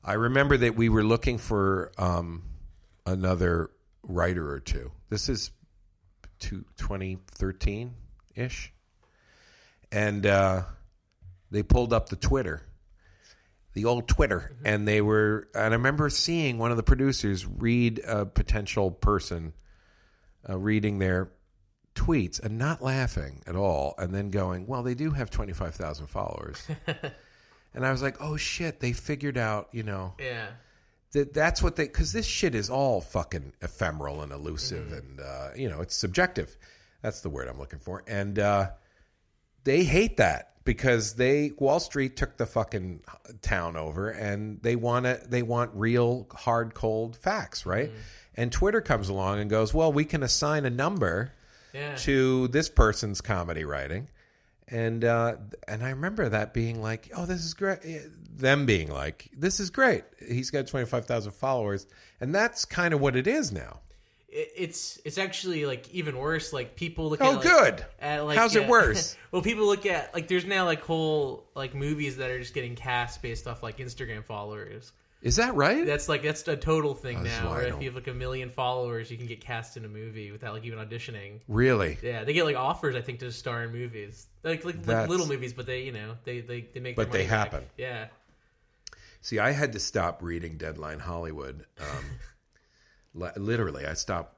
I 0.03 0.13
remember 0.13 0.57
that 0.57 0.75
we 0.75 0.89
were 0.89 1.03
looking 1.03 1.37
for 1.37 1.91
um, 1.97 2.43
another 3.05 3.69
writer 4.03 4.49
or 4.51 4.59
two. 4.59 4.91
This 5.09 5.29
is 5.29 5.51
to 6.39 6.65
2013 6.77 7.93
ish, 8.35 8.73
and 9.91 10.25
uh, 10.25 10.63
they 11.53 11.63
pulled 11.63 11.93
up 11.93 12.09
the 12.09 12.15
Twitter, 12.15 12.63
the 13.73 13.85
old 13.85 14.07
Twitter, 14.07 14.55
and 14.65 14.87
they 14.87 15.01
were. 15.01 15.47
And 15.53 15.73
I 15.73 15.77
remember 15.77 16.09
seeing 16.09 16.57
one 16.57 16.71
of 16.71 16.77
the 16.77 16.83
producers 16.83 17.45
read 17.45 17.99
a 18.05 18.25
potential 18.25 18.91
person 18.91 19.53
uh, 20.49 20.57
reading 20.57 20.99
their 20.99 21.31
tweets 21.95 22.41
and 22.41 22.57
not 22.57 22.81
laughing 22.81 23.43
at 23.45 23.55
all, 23.55 23.93
and 23.97 24.13
then 24.13 24.31
going, 24.31 24.67
"Well, 24.67 24.83
they 24.83 24.95
do 24.95 25.11
have 25.11 25.29
twenty 25.29 25.53
five 25.53 25.75
thousand 25.75 26.07
followers." 26.07 26.67
and 27.73 27.85
I 27.85 27.91
was 27.91 28.01
like, 28.01 28.17
"Oh 28.19 28.35
shit!" 28.35 28.79
They 28.79 28.91
figured 28.91 29.37
out, 29.37 29.69
you 29.71 29.83
know, 29.83 30.15
yeah, 30.19 30.47
that 31.13 31.33
that's 31.33 31.61
what 31.63 31.75
they 31.75 31.85
because 31.85 32.11
this 32.11 32.25
shit 32.25 32.55
is 32.55 32.69
all 32.69 32.99
fucking 32.99 33.53
ephemeral 33.61 34.21
and 34.21 34.31
elusive 34.31 34.91
and 34.91 35.19
uh, 35.19 35.49
you 35.55 35.69
know 35.69 35.81
it's 35.81 35.95
subjective 35.95 36.57
that's 37.01 37.21
the 37.21 37.29
word 37.29 37.47
i'm 37.47 37.59
looking 37.59 37.79
for 37.79 38.03
and 38.07 38.39
uh, 38.39 38.69
they 39.63 39.83
hate 39.83 40.17
that 40.17 40.51
because 40.65 41.15
they 41.15 41.51
wall 41.57 41.79
street 41.79 42.15
took 42.15 42.37
the 42.37 42.45
fucking 42.45 43.01
town 43.41 43.75
over 43.75 44.09
and 44.09 44.61
they 44.61 44.75
want 44.75 45.05
to 45.05 45.21
they 45.27 45.41
want 45.41 45.71
real 45.73 46.27
hard 46.31 46.73
cold 46.73 47.17
facts 47.17 47.65
right 47.65 47.91
and 48.35 48.51
twitter 48.51 48.79
comes 48.79 49.09
along 49.09 49.39
and 49.39 49.49
goes 49.49 49.73
well 49.73 49.91
we 49.91 50.05
can 50.05 50.23
assign 50.23 50.65
a 50.65 50.69
number 50.69 51.33
yeah. 51.73 51.95
to 51.95 52.47
this 52.49 52.69
person's 52.69 53.19
comedy 53.19 53.65
writing. 53.65 54.07
And 54.69 55.03
uh, 55.03 55.35
and 55.67 55.83
I 55.83 55.89
remember 55.89 56.29
that 56.29 56.53
being 56.53 56.81
like, 56.81 57.11
oh, 57.15 57.25
this 57.25 57.43
is 57.43 57.53
great. 57.53 57.79
Them 58.37 58.65
being 58.65 58.89
like, 58.89 59.29
this 59.35 59.59
is 59.59 59.69
great. 59.69 60.03
He's 60.25 60.51
got 60.51 60.67
twenty 60.67 60.85
five 60.85 61.05
thousand 61.05 61.33
followers, 61.33 61.85
and 62.21 62.33
that's 62.33 62.63
kind 62.63 62.93
of 62.93 63.01
what 63.01 63.15
it 63.15 63.27
is 63.27 63.51
now. 63.51 63.81
It- 64.33 64.51
it's 64.55 64.99
it's 65.05 65.17
actually 65.17 65.65
like 65.65 65.89
even 65.93 66.17
worse. 66.17 66.51
Like 66.53 66.75
people 66.75 67.09
look. 67.09 67.21
Oh, 67.21 67.31
at, 67.31 67.35
like, 67.35 67.43
good. 67.43 67.85
At, 67.99 68.25
like, 68.25 68.37
How's 68.37 68.55
it 68.55 68.65
uh, 68.65 68.67
worse? 68.67 69.15
well, 69.31 69.41
people 69.41 69.65
look 69.65 69.85
at 69.85 70.13
like 70.13 70.27
there's 70.27 70.45
now 70.45 70.65
like 70.65 70.81
whole 70.81 71.45
like 71.55 71.75
movies 71.75 72.17
that 72.17 72.29
are 72.29 72.39
just 72.39 72.53
getting 72.53 72.75
cast 72.75 73.21
based 73.21 73.47
off 73.47 73.61
like 73.61 73.77
Instagram 73.77 74.23
followers. 74.25 74.91
Is 75.23 75.37
that 75.37 75.55
right? 75.55 75.85
That's 75.85 76.09
like 76.09 76.21
that's 76.21 76.45
a 76.49 76.57
total 76.57 76.93
thing 76.93 77.23
That's 77.23 77.41
now. 77.41 77.51
Where 77.51 77.61
if 77.61 77.79
you 77.79 77.85
have 77.87 77.95
like 77.95 78.07
a 78.07 78.13
million 78.13 78.49
followers, 78.49 79.09
you 79.09 79.17
can 79.17 79.25
get 79.25 79.39
cast 79.39 79.77
in 79.77 79.85
a 79.85 79.87
movie 79.87 80.31
without 80.31 80.53
like 80.53 80.65
even 80.65 80.79
auditioning. 80.79 81.39
really? 81.47 81.97
Yeah, 82.03 82.25
they 82.25 82.33
get 82.33 82.43
like 82.43 82.57
offers. 82.57 82.93
I 82.95 83.01
think 83.01 83.19
to 83.19 83.31
star 83.31 83.63
in 83.63 83.71
movies, 83.71 84.27
like 84.43 84.65
like, 84.65 84.85
like 84.85 85.07
little 85.07 85.25
movies, 85.27 85.53
but 85.53 85.65
they 85.65 85.83
you 85.83 85.93
know 85.93 86.15
they 86.25 86.41
they, 86.41 86.67
they 86.73 86.81
make. 86.81 86.97
But 86.97 87.11
they 87.13 87.21
back. 87.21 87.29
happen. 87.29 87.63
Yeah. 87.77 88.07
See, 89.21 89.39
I 89.39 89.51
had 89.51 89.71
to 89.71 89.79
stop 89.79 90.21
reading 90.21 90.57
Deadline 90.57 90.99
Hollywood. 90.99 91.65
Um, 91.79 92.05
literally, 93.13 93.85
I 93.85 93.93
stopped 93.93 94.35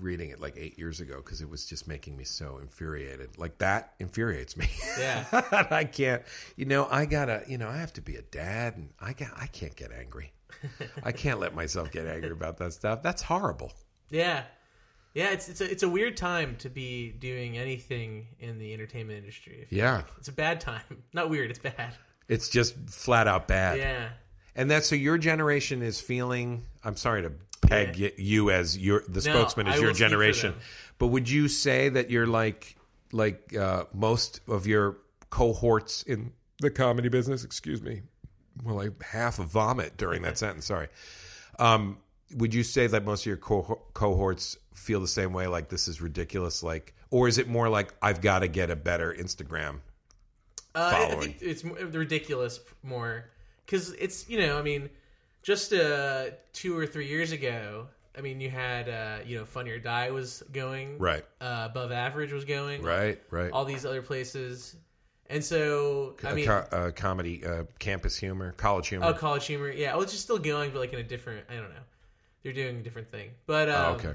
reading 0.00 0.30
it 0.30 0.40
like 0.40 0.54
eight 0.56 0.78
years 0.78 1.00
ago 1.00 1.16
because 1.16 1.40
it 1.40 1.50
was 1.50 1.66
just 1.66 1.86
making 1.86 2.16
me 2.16 2.24
so 2.24 2.58
infuriated. 2.58 3.38
Like 3.38 3.58
that 3.58 3.94
infuriates 3.98 4.56
me. 4.56 4.68
Yeah. 4.98 5.24
I 5.70 5.84
can't. 5.84 6.22
You 6.56 6.64
know, 6.64 6.86
I 6.90 7.06
gotta. 7.06 7.42
You 7.46 7.58
know, 7.58 7.68
I 7.68 7.76
have 7.76 7.92
to 7.94 8.00
be 8.00 8.16
a 8.16 8.22
dad, 8.22 8.76
and 8.76 8.90
I 9.00 9.12
got. 9.12 9.30
I 9.36 9.46
can't 9.46 9.76
get 9.76 9.92
angry. 9.92 10.32
I 11.04 11.12
can't 11.12 11.40
let 11.40 11.54
myself 11.54 11.90
get 11.90 12.06
angry 12.06 12.30
about 12.30 12.58
that 12.58 12.72
stuff. 12.72 13.02
That's 13.02 13.22
horrible. 13.22 13.72
Yeah, 14.10 14.44
yeah. 15.14 15.30
It's 15.30 15.48
it's 15.48 15.60
a 15.60 15.70
it's 15.70 15.82
a 15.82 15.88
weird 15.88 16.16
time 16.16 16.56
to 16.56 16.68
be 16.68 17.10
doing 17.10 17.58
anything 17.58 18.28
in 18.38 18.58
the 18.58 18.72
entertainment 18.72 19.18
industry. 19.18 19.66
Yeah. 19.70 19.96
like. 19.96 20.06
it's 20.18 20.28
a 20.28 20.32
bad 20.32 20.60
time. 20.60 20.82
Not 21.12 21.30
weird. 21.30 21.50
It's 21.50 21.58
bad. 21.58 21.94
It's 22.28 22.48
just 22.48 22.76
flat 22.88 23.26
out 23.26 23.48
bad. 23.48 23.78
Yeah, 23.78 24.08
And 24.54 24.70
that's 24.70 24.88
so 24.88 24.94
your 24.94 25.18
generation 25.18 25.82
is 25.82 26.00
feeling. 26.00 26.62
I'm 26.84 26.96
sorry 26.96 27.22
to 27.22 27.32
peg 27.62 27.96
y 27.98 28.12
you 28.18 28.50
as 28.50 28.76
your 28.76 29.02
the 29.08 29.22
spokesman 29.22 29.66
I 29.68 29.74
as 29.74 29.80
your 29.80 29.88
will 29.88 29.94
speak 29.94 30.04
for 30.04 30.10
generation, 30.10 30.54
but 30.98 31.06
would 31.08 31.28
you 31.30 31.48
say 31.48 31.88
that 31.88 32.10
you're 32.10 32.26
like 32.26 32.76
like 33.12 33.54
uh, 33.56 33.84
most 33.94 34.40
of 34.48 34.66
your 34.66 34.98
cohorts 35.30 36.02
in 36.02 36.32
the 36.60 36.70
comedy 36.70 37.08
business? 37.08 37.44
Excuse 37.44 37.80
me. 37.82 38.02
Well, 38.62 38.80
I 38.80 38.88
half 39.04 39.36
vomit 39.36 39.96
during 39.96 40.22
that 40.22 40.36
sentence. 40.44 40.66
Sorry. 40.66 40.88
Um, 41.58 41.98
would 42.36 42.52
you 42.54 42.62
say 42.62 42.86
that 42.86 43.04
most 43.04 43.22
of 43.22 43.26
your 43.26 43.36
co- 43.36 43.82
cohorts 43.94 44.56
feel 44.74 45.00
the 45.00 45.08
same 45.08 45.32
way? 45.32 45.46
Like 45.46 45.68
this 45.68 45.88
is 45.88 46.00
ridiculous. 46.00 46.62
Like, 46.62 46.94
or 47.10 47.28
is 47.28 47.38
it 47.38 47.48
more 47.48 47.68
like 47.68 47.94
I've 48.02 48.20
got 48.20 48.40
to 48.40 48.48
get 48.48 48.70
a 48.70 48.76
better 48.76 49.14
Instagram? 49.14 49.80
uh, 50.74 50.78
I- 50.94 51.06
I 51.12 51.14
think 51.16 51.36
it's 51.42 51.62
ridiculous 51.64 52.60
more 52.82 53.26
because 53.66 53.92
it's 53.92 54.28
you 54.28 54.38
know 54.40 54.58
I 54.58 54.62
mean 54.62 54.88
just 55.42 55.72
uh, 55.72 56.26
two 56.52 56.76
or 56.76 56.86
three 56.86 57.08
years 57.08 57.32
ago. 57.32 57.88
I 58.16 58.20
mean, 58.20 58.40
you 58.40 58.50
had 58.50 58.88
uh, 58.88 59.18
you 59.24 59.38
know 59.38 59.44
Funny 59.44 59.70
or 59.70 59.78
Die 59.78 60.10
was 60.10 60.42
going 60.52 60.98
Right. 60.98 61.24
Uh, 61.40 61.68
Above 61.70 61.92
Average 61.92 62.32
was 62.32 62.44
going 62.44 62.82
Right. 62.82 63.20
Right. 63.30 63.50
All 63.50 63.64
these 63.64 63.86
other 63.86 64.02
places, 64.02 64.76
and 65.30 65.42
so 65.42 66.16
I 66.22 66.34
mean, 66.34 66.46
co- 66.46 66.66
uh, 66.70 66.90
comedy, 66.90 67.44
uh, 67.44 67.64
campus 67.78 68.16
humor, 68.16 68.52
college 68.52 68.88
humor. 68.88 69.06
Oh, 69.06 69.14
College 69.14 69.46
Humor. 69.46 69.70
Yeah, 69.70 69.94
well, 69.94 70.02
it's 70.02 70.12
just 70.12 70.24
still 70.24 70.38
going, 70.38 70.70
but 70.72 70.80
like 70.80 70.92
in 70.92 70.98
a 70.98 71.02
different. 71.02 71.46
I 71.48 71.54
don't 71.54 71.70
know. 71.70 71.84
They're 72.42 72.52
doing 72.52 72.76
a 72.76 72.82
different 72.82 73.10
thing. 73.10 73.30
But 73.46 73.68
um, 73.70 73.76
Oh, 73.76 73.94
okay. 73.94 74.14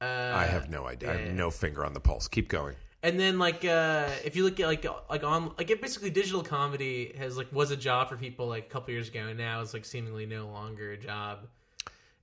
Uh, 0.00 0.32
I 0.36 0.44
have 0.44 0.68
no 0.68 0.86
idea. 0.86 1.10
I 1.10 1.16
have 1.16 1.32
no 1.34 1.50
finger 1.50 1.84
on 1.86 1.94
the 1.94 2.00
pulse. 2.00 2.28
Keep 2.28 2.48
going. 2.48 2.76
And 3.02 3.20
then 3.20 3.38
like 3.38 3.64
uh, 3.64 4.08
if 4.24 4.34
you 4.36 4.44
look 4.44 4.58
at 4.58 4.66
like 4.66 4.86
like 5.10 5.22
on 5.22 5.52
like 5.58 5.70
it 5.70 5.80
basically 5.80 6.10
digital 6.10 6.42
comedy 6.42 7.14
has 7.18 7.36
like 7.36 7.52
was 7.52 7.70
a 7.70 7.76
job 7.76 8.08
for 8.08 8.16
people 8.16 8.46
like 8.48 8.66
a 8.66 8.68
couple 8.68 8.92
years 8.92 9.08
ago, 9.08 9.20
and 9.26 9.38
now 9.38 9.60
it's 9.60 9.74
like 9.74 9.84
seemingly 9.84 10.26
no 10.26 10.46
longer 10.48 10.92
a 10.92 10.96
job. 10.96 11.46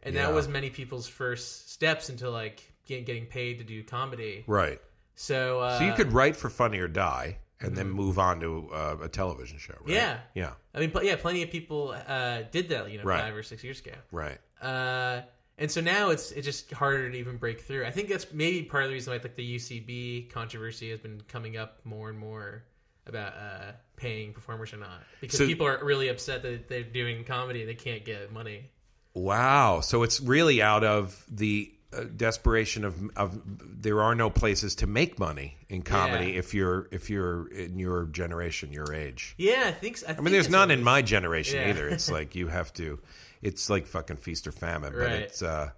And 0.01 0.13
Yeah. 0.15 0.25
that 0.25 0.33
was 0.33 0.47
many 0.49 0.69
people's 0.69 1.07
first 1.07 1.71
steps 1.71 2.09
into 2.09 2.29
like 2.29 2.61
get, 2.85 3.05
getting 3.05 3.25
paid 3.25 3.59
to 3.59 3.63
do 3.63 3.83
comedy. 3.83 4.43
Right. 4.47 4.81
So 5.15 5.61
uh, 5.61 5.77
So 5.79 5.85
you 5.85 5.93
could 5.93 6.11
write 6.11 6.35
for 6.35 6.49
Funny 6.49 6.79
or 6.79 6.87
Die 6.89 7.37
and 7.61 7.77
then 7.77 7.89
move 7.89 8.19
on 8.19 8.41
to 8.41 8.69
uh, 8.73 8.97
a 9.03 9.07
television 9.07 9.57
show, 9.59 9.75
right? 9.81 9.89
Yeah. 9.93 10.17
Yeah. 10.33 10.51
I 10.75 10.79
mean, 10.79 10.91
yeah, 11.03 11.15
plenty 11.15 11.43
of 11.43 11.49
people 11.51 11.95
uh, 12.07 12.41
did 12.51 12.67
that, 12.69 12.91
you 12.91 12.97
know, 12.97 13.05
Right. 13.05 13.21
five 13.21 13.33
or 13.35 13.43
six 13.43 13.63
years 13.63 13.79
ago. 13.79 13.93
Right. 14.11 14.37
Uh, 14.61 15.21
and 15.57 15.69
so 15.71 15.81
now 15.81 16.09
it's 16.09 16.31
it's 16.31 16.45
just 16.45 16.71
harder 16.71 17.09
to 17.11 17.17
even 17.17 17.37
break 17.37 17.61
through. 17.61 17.85
I 17.85 17.91
think 17.91 18.09
that's 18.09 18.31
maybe 18.33 18.63
part 18.63 18.83
of 18.83 18.89
the 18.89 18.93
reason 18.95 19.11
why 19.13 19.19
like 19.21 19.35
the 19.35 19.55
UCB 19.55 20.29
controversy 20.31 20.89
has 20.91 20.99
been 20.99 21.21
coming 21.27 21.57
up 21.57 21.79
more 21.83 22.09
and 22.09 22.17
more 22.17 22.63
about 23.05 23.33
uh, 23.33 23.71
paying 23.97 24.33
performers 24.33 24.73
or 24.73 24.77
not 24.77 25.03
because 25.21 25.37
So- 25.37 25.45
people 25.45 25.67
are 25.67 25.83
really 25.83 26.07
upset 26.07 26.41
that 26.43 26.69
they're 26.69 26.83
doing 26.83 27.23
comedy 27.25 27.59
and 27.61 27.69
they 27.69 27.75
can't 27.75 28.05
get 28.05 28.31
money. 28.31 28.69
Wow. 29.13 29.81
So 29.81 30.03
it's 30.03 30.19
really 30.21 30.61
out 30.61 30.83
of 30.83 31.23
the 31.29 31.71
uh, 31.95 32.05
desperation 32.17 32.83
of 32.85 32.95
of 33.15 33.39
there 33.81 34.01
are 34.01 34.15
no 34.15 34.31
places 34.31 34.73
to 34.75 34.87
make 34.87 35.19
money 35.19 35.57
in 35.69 35.83
comedy 35.83 36.31
Yeah. 36.31 36.39
if 36.39 36.53
you're 36.55 36.87
if 36.91 37.11
you're 37.11 37.47
in 37.53 37.77
your 37.77 38.05
generation, 38.05 38.73
your 38.73 38.91
age. 38.91 39.35
Yeah, 39.37 39.65
I 39.67 39.71
think. 39.71 39.97
so. 39.97 40.07
I, 40.07 40.15
I 40.17 40.21
mean, 40.21 40.31
there's 40.33 40.49
none 40.49 40.71
in 40.71 40.83
my 40.83 41.03
generation 41.03 41.59
Yeah. 41.59 41.69
either. 41.69 41.87
It's 41.89 42.09
like 42.17 42.33
you 42.33 42.47
have 42.47 42.73
to. 42.73 42.99
It's 43.43 43.69
like 43.69 43.85
fucking 43.87 44.17
feast 44.17 44.47
or 44.47 44.51
famine, 44.51 44.93
but 44.93 44.99
Right. 44.99 45.11
it's. 45.23 45.41
uh 45.41 45.71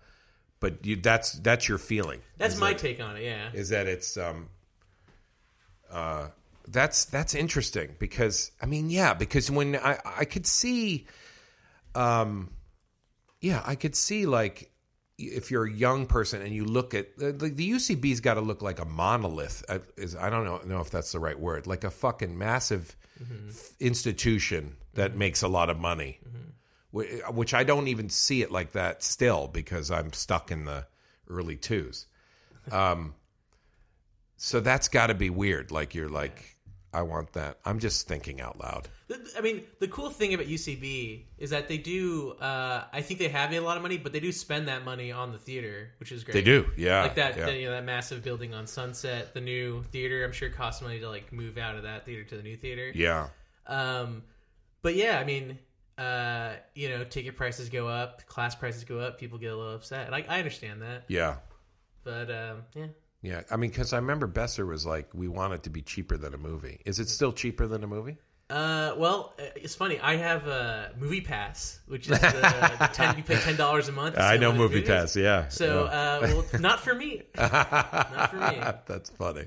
But 0.59 0.86
you, 0.86 0.95
that's 0.95 1.34
that's 1.34 1.68
your 1.68 1.78
feeling. 1.78 2.22
That's 2.38 2.53
is 2.55 2.59
my 2.59 2.72
that- 2.74 2.80
take 2.80 2.99
on 3.01 3.18
it. 3.18 3.24
Yeah. 3.24 3.49
Is 3.53 3.70
that 3.70 3.88
it's 3.88 4.18
um. 4.18 4.49
Uh, 5.89 6.30
that's 6.68 7.05
that's 7.05 7.36
interesting 7.36 7.95
because 7.99 8.51
I 8.61 8.66
mean, 8.66 8.89
yeah, 8.89 9.13
because 9.13 9.51
when 9.51 9.76
I 9.76 9.99
I 10.03 10.26
could 10.26 10.47
see, 10.47 11.05
um, 11.93 12.49
yeah, 13.41 13.61
I 13.66 13.76
could 13.76 13.95
see 13.95 14.26
like 14.26 14.72
if 15.18 15.51
you're 15.51 15.66
a 15.66 15.72
young 15.72 16.07
person 16.07 16.41
and 16.41 16.53
you 16.53 16.66
look 16.66 16.93
at 16.93 17.16
the, 17.18 17.32
the 17.32 17.72
UCB's 17.72 18.20
got 18.20 18.34
to 18.34 18.41
look 18.41 18.61
like 18.61 18.80
a 18.80 18.86
monolith. 18.86 19.63
uh, 19.70 19.80
Is 19.95 20.16
I 20.16 20.30
don't 20.30 20.43
know 20.43 20.57
know 20.66 20.82
if 20.82 20.89
that's 20.89 21.11
the 21.11 21.20
right 21.20 21.39
word, 21.39 21.68
like 21.68 21.84
a 21.84 21.91
fucking 21.91 22.36
massive 22.38 22.95
f- 23.22 23.72
institution 23.80 24.76
that 24.95 25.16
makes 25.16 25.41
a 25.43 25.47
lot 25.47 25.70
of 25.70 25.78
money, 25.80 26.20
Wh- 26.24 26.55
which 26.96 27.54
I 27.54 27.64
don't 27.64 27.88
even 27.88 28.10
see 28.10 28.41
it 28.41 28.52
like 28.52 28.72
that 28.72 29.04
still 29.04 29.48
because 29.48 29.91
I'm 29.91 30.14
stuck 30.14 30.52
in 30.52 30.66
the 30.66 30.88
early 31.30 31.58
twos. 31.58 32.06
Um, 32.72 33.16
so 34.38 34.60
that's 34.60 34.88
got 34.88 35.08
to 35.08 35.14
be 35.14 35.30
weird. 35.30 35.72
Like 35.72 35.96
you're 35.96 36.10
like, 36.10 36.56
I 36.93 37.02
want 37.02 37.34
that. 37.34 37.60
I'm 37.66 37.80
just 37.80 38.08
thinking 38.08 38.39
out 38.39 38.58
loud. 38.60 38.88
I 39.38 39.41
mean, 39.41 39.64
the 39.80 39.88
cool 39.88 40.10
thing 40.10 40.34
about 40.34 40.48
UCB 40.48 41.26
is 41.38 41.50
that 41.52 41.68
they 41.68 41.78
do. 41.78 42.32
Uh, 42.39 42.86
I 42.91 43.02
think 43.02 43.20
they 43.20 43.28
have 43.28 43.52
a 43.54 43.60
lot 43.60 43.76
of 43.78 43.84
money, 43.84 43.98
but 43.98 44.14
they 44.14 44.20
do 44.20 44.32
spend 44.32 44.68
that 44.70 44.84
money 44.86 45.12
on 45.12 45.32
the 45.32 45.38
theater, 45.38 45.91
which 46.00 46.12
is 46.12 46.24
great. 46.24 46.34
They 46.34 46.41
do, 46.41 46.66
yeah, 46.78 47.04
Like 47.04 47.16
that, 47.16 47.38
yeah. 47.38 47.46
the- 47.46 47.58
you 47.58 47.66
know, 47.66 47.72
that 47.72 47.84
massive 47.84 48.24
building 48.24 48.54
on 48.54 48.66
Sunset, 48.66 49.34
the 49.34 49.41
new 49.41 49.84
theater. 49.91 50.24
I'm 50.26 50.32
sure 50.32 50.50
costs 50.50 50.82
money 50.82 51.00
to 51.02 51.10
like 51.10 51.32
move 51.34 51.58
out 51.58 51.76
of 51.76 51.84
that 51.84 52.06
theater 52.06 52.24
to 52.24 52.38
the 52.38 52.43
new 52.43 52.56
theater. 52.56 52.91
Yeah. 52.96 53.28
Um, 53.68 54.24
but 54.82 54.96
yeah, 54.96 55.20
I 55.20 55.24
mean, 55.26 55.60
uh, 55.98 56.54
you 56.74 56.89
know, 56.89 57.04
ticket 57.04 57.36
prices 57.36 57.70
go 57.70 57.88
up, 57.88 58.26
class 58.28 58.56
prices 58.56 58.84
go 58.84 59.00
up, 59.00 59.20
people 59.20 59.38
get 59.38 59.54
a 59.54 59.56
little 59.56 59.76
upset. 59.76 60.12
Like 60.12 60.30
I 60.30 60.38
understand 60.39 60.82
that, 60.82 61.04
Yeah. 61.08 61.38
but 62.04 62.30
um, 62.32 62.64
yeah. 62.76 62.88
Yeah, 63.22 63.41
I 63.50 63.56
mean, 63.56 63.72
because 63.72 63.91
I 63.91 63.98
remember 63.98 64.28
Besser 64.28 64.68
was 64.68 64.86
like, 64.86 65.10
"We 65.16 65.28
want 65.28 65.54
it 65.54 65.64
to 65.64 65.72
be 65.72 65.82
cheaper 65.82 66.16
than 66.16 66.36
a 66.36 66.38
movie." 66.38 66.80
Is 66.86 67.00
it 67.00 67.10
still 67.10 67.34
cheaper 67.34 67.66
than 67.66 67.84
a 67.84 67.88
movie? 67.88 68.18
Uh, 68.52 68.93
well, 68.98 69.34
uh, 69.39 69.46
it's 69.56 69.74
funny. 69.74 70.00
I 70.00 70.18
have 70.18 70.46
a 70.46 70.91
Movie 71.00 71.22
Pass, 71.22 71.80
which 71.88 72.08
is 72.08 72.20
the, 72.20 72.28
the 72.80 72.89
ten. 72.93 73.18
You 73.18 73.24
pay 73.24 73.38
ten 73.38 73.56
dollars 73.56 73.88
a 73.88 73.91
month. 73.91 74.16
I 74.20 74.38
know 74.38 74.54
Movie 74.54 74.82
movies. 74.82 75.16
Yeah. 75.16 75.48
So, 75.48 75.86
uh, 75.86 76.20
well, 76.22 76.46
not 76.62 76.82
for 76.82 76.93
me. 76.93 77.24
Not 77.36 78.30
for 78.30 78.38
me. 78.38 78.60
that's 78.86 79.10
funny. 79.10 79.46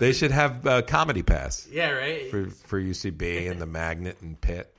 they 0.00 0.12
should 0.12 0.32
have 0.32 0.66
uh, 0.66 0.82
comedy 0.82 1.22
pass 1.22 1.68
Yeah, 1.70 1.90
right. 1.90 2.28
for 2.28 2.46
for 2.50 2.80
UCB 2.80 3.48
and 3.48 3.60
the 3.60 3.66
Magnet 3.66 4.16
and 4.20 4.40
PIT, 4.40 4.74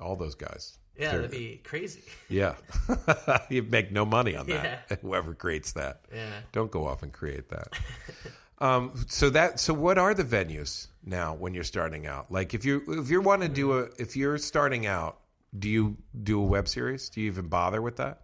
all 0.00 0.16
those 0.16 0.34
guys. 0.34 0.78
yeah, 0.96 1.10
They're- 1.12 1.20
that'd 1.22 1.30
be 1.30 1.60
crazy. 1.64 2.02
yeah. 2.28 2.54
you 3.50 3.62
make 3.62 3.92
no 3.92 4.04
money 4.04 4.36
on 4.36 4.46
that. 4.46 4.84
Yeah. 4.90 4.96
Whoever 5.02 5.34
creates 5.34 5.72
that, 5.72 6.02
Yeah. 6.14 6.30
don't 6.52 6.70
go 6.70 6.86
off 6.86 7.02
and 7.02 7.12
create 7.12 7.48
that. 7.50 7.68
um, 8.58 8.92
so 9.08 9.30
that 9.30 9.60
so 9.60 9.72
what 9.74 9.98
are 9.98 10.14
the 10.14 10.24
venues 10.24 10.88
now 11.04 11.34
when 11.34 11.54
you're 11.54 11.64
starting 11.64 12.06
out? 12.06 12.30
Like 12.32 12.54
if 12.54 12.64
you 12.64 12.82
if 12.88 13.10
you 13.10 13.20
want 13.20 13.42
to 13.42 13.48
do 13.48 13.78
a 13.78 13.88
if 13.98 14.16
you're 14.16 14.38
starting 14.38 14.86
out, 14.86 15.18
do 15.58 15.68
you 15.68 15.96
do 16.22 16.40
a 16.40 16.44
web 16.44 16.68
series? 16.68 17.08
Do 17.08 17.20
you 17.20 17.28
even 17.28 17.48
bother 17.48 17.80
with 17.80 17.96
that? 17.96 18.22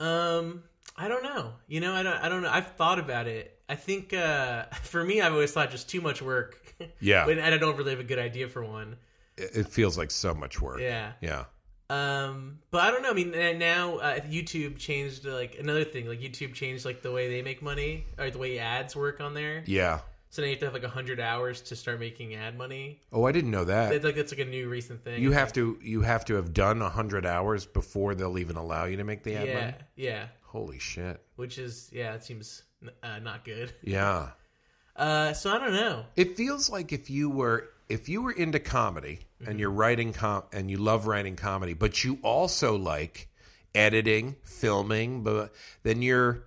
Um, 0.00 0.64
I 0.96 1.08
don't 1.08 1.22
know. 1.22 1.52
You 1.68 1.80
know, 1.80 1.92
I 1.94 2.02
don't. 2.02 2.16
I 2.16 2.28
don't 2.28 2.42
know. 2.42 2.50
I've 2.50 2.72
thought 2.76 2.98
about 2.98 3.26
it. 3.28 3.58
I 3.68 3.76
think 3.76 4.12
uh, 4.12 4.64
for 4.82 5.02
me, 5.04 5.20
I've 5.20 5.32
always 5.32 5.52
thought 5.52 5.70
just 5.70 5.88
too 5.88 6.00
much 6.00 6.20
work. 6.20 6.60
Yeah. 7.00 7.28
And 7.28 7.40
I 7.40 7.56
don't 7.58 7.76
really 7.76 7.90
have 7.92 8.00
a 8.00 8.04
good 8.04 8.18
idea 8.18 8.48
for 8.48 8.64
one. 8.64 8.96
It 9.36 9.68
feels 9.68 9.98
like 9.98 10.10
so 10.10 10.34
much 10.34 10.60
work. 10.60 10.80
Yeah. 10.80 11.12
Yeah. 11.20 11.44
Um, 11.90 12.60
but 12.70 12.82
I 12.82 12.90
don't 12.90 13.02
know. 13.02 13.10
I 13.10 13.14
mean, 13.14 13.58
now 13.58 13.96
uh, 13.98 14.20
YouTube 14.20 14.78
changed 14.78 15.24
like 15.26 15.56
another 15.58 15.84
thing. 15.84 16.06
Like 16.08 16.20
YouTube 16.20 16.54
changed 16.54 16.84
like 16.84 17.02
the 17.02 17.12
way 17.12 17.28
they 17.28 17.42
make 17.42 17.62
money 17.62 18.06
or 18.18 18.30
the 18.30 18.38
way 18.38 18.58
ads 18.58 18.96
work 18.96 19.20
on 19.20 19.34
there. 19.34 19.62
Yeah. 19.66 20.00
So 20.30 20.42
now 20.42 20.46
you 20.46 20.52
have 20.54 20.60
to 20.60 20.64
have 20.66 20.74
like 20.74 20.84
hundred 20.84 21.20
hours 21.20 21.60
to 21.62 21.76
start 21.76 22.00
making 22.00 22.34
ad 22.34 22.56
money. 22.58 23.00
Oh, 23.12 23.24
I 23.24 23.32
didn't 23.32 23.50
know 23.50 23.64
that. 23.66 23.92
It's 23.92 24.04
like 24.04 24.16
that's 24.16 24.32
like 24.32 24.40
a 24.40 24.44
new 24.50 24.68
recent 24.68 25.04
thing. 25.04 25.22
You 25.22 25.30
have 25.32 25.52
to 25.52 25.78
you 25.82 26.00
have 26.00 26.24
to 26.24 26.34
have 26.34 26.52
done 26.52 26.80
hundred 26.80 27.26
hours 27.26 27.66
before 27.66 28.14
they'll 28.14 28.38
even 28.38 28.56
allow 28.56 28.86
you 28.86 28.96
to 28.96 29.04
make 29.04 29.22
the 29.22 29.36
ad 29.36 29.46
yeah, 29.48 29.54
money. 29.54 29.74
yeah. 29.94 30.26
Holy 30.42 30.78
shit! 30.78 31.20
Which 31.36 31.58
is 31.58 31.90
yeah, 31.92 32.14
it 32.14 32.24
seems 32.24 32.62
uh, 33.02 33.18
not 33.20 33.44
good. 33.44 33.72
Yeah, 33.82 34.30
Uh, 34.96 35.32
so 35.32 35.50
I 35.50 35.58
don't 35.58 35.72
know. 35.72 36.04
it 36.14 36.36
feels 36.36 36.70
like 36.70 36.92
if 36.92 37.10
you 37.10 37.28
were 37.28 37.68
if 37.88 38.08
you 38.08 38.22
were 38.22 38.32
into 38.32 38.58
comedy 38.58 39.20
and 39.40 39.48
mm-hmm. 39.48 39.58
you're 39.58 39.70
writing 39.70 40.12
com 40.12 40.44
and 40.52 40.70
you 40.70 40.78
love 40.78 41.06
writing 41.06 41.36
comedy, 41.36 41.74
but 41.74 42.04
you 42.04 42.18
also 42.22 42.76
like 42.76 43.28
editing, 43.74 44.36
filming, 44.44 45.22
but 45.22 45.52
then 45.82 46.02
you're 46.02 46.44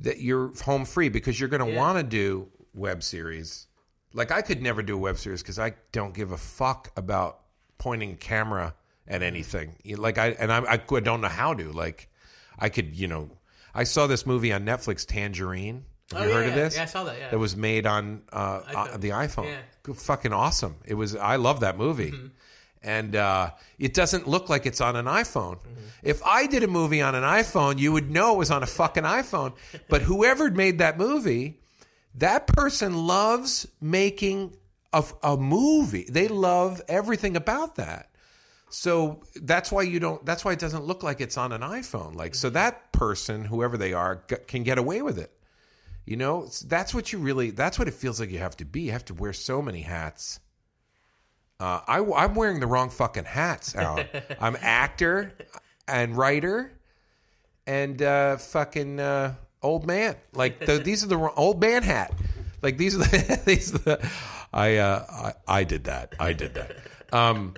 that 0.00 0.20
you're 0.20 0.52
home 0.62 0.84
free 0.84 1.08
because 1.08 1.38
you're 1.38 1.48
going 1.48 1.64
to 1.64 1.70
Yeah. 1.70 1.78
want 1.78 1.98
to 1.98 2.02
do 2.02 2.48
web 2.74 3.02
series. 3.02 3.66
Like 4.14 4.30
I 4.30 4.42
could 4.42 4.62
never 4.62 4.82
do 4.82 4.94
a 4.94 4.98
web 4.98 5.18
series 5.18 5.42
because 5.42 5.58
I 5.58 5.74
don't 5.90 6.14
give 6.14 6.32
a 6.32 6.38
fuck 6.38 6.90
about 6.96 7.40
pointing 7.78 8.12
a 8.12 8.16
camera 8.16 8.74
at 9.06 9.16
mm-hmm. 9.16 9.22
anything. 9.24 9.76
Like 9.96 10.18
I 10.18 10.28
and 10.30 10.52
I, 10.52 10.62
I 10.72 10.76
don't 10.76 11.20
know 11.20 11.28
how 11.28 11.54
to. 11.54 11.72
Like 11.72 12.08
I 12.58 12.68
could, 12.68 12.94
you 12.94 13.08
know, 13.08 13.30
I 13.74 13.84
saw 13.84 14.06
this 14.06 14.26
movie 14.26 14.52
on 14.52 14.64
Netflix, 14.64 15.06
Tangerine. 15.06 15.86
Have 16.12 16.22
Oh, 16.22 16.26
you 16.26 16.32
heard 16.34 16.42
yeah, 16.44 16.48
of 16.50 16.54
this? 16.54 16.76
yeah, 16.76 16.82
I 16.82 16.86
saw 16.86 17.04
that, 17.04 17.18
yeah. 17.18 17.30
That 17.30 17.38
was 17.38 17.56
made 17.56 17.86
on 17.86 18.22
uh, 18.32 18.60
iPhone. 18.60 18.94
uh, 18.94 18.96
the 18.98 19.08
iPhone. 19.10 19.44
Yeah. 19.86 19.94
Fucking 19.94 20.32
awesome. 20.32 20.76
It 20.84 20.94
was. 20.94 21.16
I 21.16 21.36
love 21.36 21.60
that 21.60 21.76
movie. 21.76 22.12
Mm-hmm. 22.12 22.26
And 22.84 23.14
uh, 23.14 23.50
it 23.78 23.94
doesn't 23.94 24.26
look 24.26 24.48
like 24.48 24.66
it's 24.66 24.80
on 24.80 24.96
an 24.96 25.06
iPhone. 25.06 25.58
Mm-hmm. 25.58 25.84
If 26.02 26.20
I 26.24 26.46
did 26.46 26.62
a 26.64 26.66
movie 26.66 27.00
on 27.00 27.14
an 27.14 27.22
iPhone, 27.22 27.78
you 27.78 27.92
would 27.92 28.10
know 28.10 28.34
it 28.34 28.38
was 28.38 28.50
on 28.50 28.62
a 28.62 28.66
fucking 28.66 29.04
iPhone. 29.04 29.54
But 29.88 30.02
whoever 30.02 30.50
made 30.50 30.78
that 30.78 30.98
movie, 30.98 31.60
that 32.16 32.46
person 32.48 33.06
loves 33.06 33.68
making 33.80 34.56
a, 34.92 35.04
a 35.22 35.36
movie. 35.36 36.06
They 36.10 36.26
love 36.28 36.82
everything 36.88 37.36
about 37.36 37.76
that. 37.76 38.08
So 38.68 39.22
that's 39.36 39.70
why 39.70 39.82
you 39.82 40.00
don't. 40.00 40.24
That's 40.26 40.44
why 40.44 40.52
it 40.52 40.58
doesn't 40.58 40.84
look 40.84 41.02
like 41.02 41.20
it's 41.20 41.36
on 41.36 41.52
an 41.52 41.60
iPhone. 41.60 42.14
Like 42.16 42.34
so, 42.34 42.50
that 42.50 42.90
person, 42.92 43.44
whoever 43.44 43.76
they 43.76 43.92
are, 43.92 44.22
g- 44.28 44.36
can 44.48 44.62
get 44.64 44.78
away 44.78 45.02
with 45.02 45.18
it. 45.18 45.30
You 46.04 46.16
know, 46.16 46.48
that's 46.66 46.92
what 46.92 47.12
you 47.12 47.18
really. 47.18 47.50
That's 47.50 47.78
what 47.78 47.86
it 47.88 47.94
feels 47.94 48.18
like 48.18 48.30
you 48.30 48.38
have 48.38 48.56
to 48.56 48.64
be. 48.64 48.82
You 48.82 48.92
have 48.92 49.04
to 49.06 49.14
wear 49.14 49.32
so 49.32 49.62
many 49.62 49.82
hats. 49.82 50.40
Uh, 51.60 51.80
I, 51.86 52.24
am 52.24 52.34
wearing 52.34 52.58
the 52.58 52.66
wrong 52.66 52.90
fucking 52.90 53.24
hats, 53.24 53.76
Alan. 53.76 54.08
I'm 54.40 54.56
actor 54.60 55.32
and 55.86 56.16
writer 56.16 56.72
and 57.68 58.02
uh, 58.02 58.36
fucking 58.36 58.98
uh, 58.98 59.34
old 59.62 59.86
man. 59.86 60.16
Like 60.32 60.58
the, 60.64 60.78
these 60.84 61.04
are 61.04 61.06
the 61.06 61.16
wrong, 61.16 61.34
old 61.36 61.60
man 61.60 61.84
hat. 61.84 62.12
Like 62.62 62.78
these 62.78 62.96
are 62.96 62.98
the 62.98 63.40
these 63.46 63.74
are 63.74 63.78
the. 63.78 64.10
I 64.52 64.76
uh, 64.78 65.06
I, 65.08 65.60
I 65.60 65.64
did 65.64 65.84
that. 65.84 66.14
I 66.18 66.32
did 66.32 66.54
that. 66.54 66.76
Um, 67.12 67.54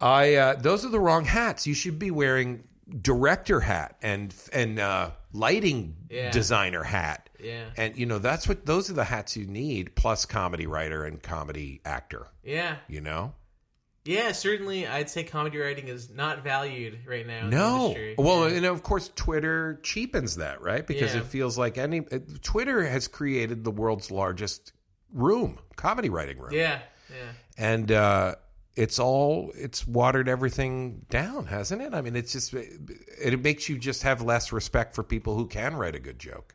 I 0.00 0.34
uh, 0.34 0.54
those 0.54 0.84
are 0.84 0.90
the 0.90 1.00
wrong 1.00 1.24
hats. 1.24 1.66
You 1.66 1.74
should 1.74 1.98
be 1.98 2.10
wearing 2.10 2.64
director 3.00 3.60
hat 3.60 3.96
and 4.02 4.32
and 4.52 4.78
uh, 4.78 5.10
lighting 5.32 5.96
Yeah. 6.08 6.30
designer 6.30 6.84
hat. 6.84 7.28
Yeah. 7.44 7.66
And 7.76 7.96
you 7.96 8.06
know 8.06 8.18
that's 8.18 8.48
what 8.48 8.66
those 8.66 8.88
are 8.90 8.94
the 8.94 9.04
hats 9.04 9.36
you 9.36 9.46
need 9.46 9.94
plus 9.94 10.24
comedy 10.26 10.66
writer 10.66 11.04
and 11.04 11.22
comedy 11.22 11.80
actor. 11.84 12.28
Yeah, 12.42 12.76
You 12.88 13.00
know. 13.02 13.34
yeah. 14.04 14.32
Certainly, 14.32 14.86
I'd 14.86 15.10
say 15.10 15.24
comedy 15.24 15.58
writing 15.58 15.88
is 15.88 16.10
not 16.10 16.42
valued 16.42 17.00
right 17.06 17.26
now. 17.26 17.44
In 17.44 17.50
No. 17.50 17.94
Well, 18.18 18.48
yeah. 18.48 18.56
and 18.56 18.66
of 18.66 18.82
course, 18.82 19.10
Twitter 19.14 19.78
cheapens 19.82 20.36
that, 20.36 20.60
right? 20.62 20.86
Because 20.86 21.14
Yeah. 21.14 21.20
it 21.20 21.26
feels 21.26 21.56
like 21.58 21.78
any 21.78 22.00
uh, 22.00 22.18
Twitter 22.42 22.82
has 22.86 23.08
created 23.08 23.62
the 23.64 23.70
world's 23.70 24.10
largest 24.10 24.72
room, 25.12 25.58
comedy 25.76 26.08
writing 26.08 26.38
room, 26.38 26.52
yeah, 26.52 26.80
yeah. 27.10 27.32
and 27.56 27.92
uh, 27.92 28.34
it's 28.74 28.98
all 28.98 29.52
it's 29.54 29.86
watered 29.86 30.28
everything 30.28 31.06
down, 31.08 31.46
hasn't 31.46 31.80
it? 31.80 31.94
I 31.94 32.00
mean, 32.00 32.16
it's 32.16 32.32
just 32.32 32.52
it, 32.54 32.72
it 33.22 33.40
makes 33.42 33.68
you 33.68 33.78
just 33.78 34.02
have 34.02 34.22
less 34.22 34.50
respect 34.52 34.94
for 34.94 35.02
people 35.04 35.36
who 35.36 35.46
can 35.46 35.76
write 35.76 35.94
a 35.94 36.00
good 36.00 36.18
joke. 36.18 36.53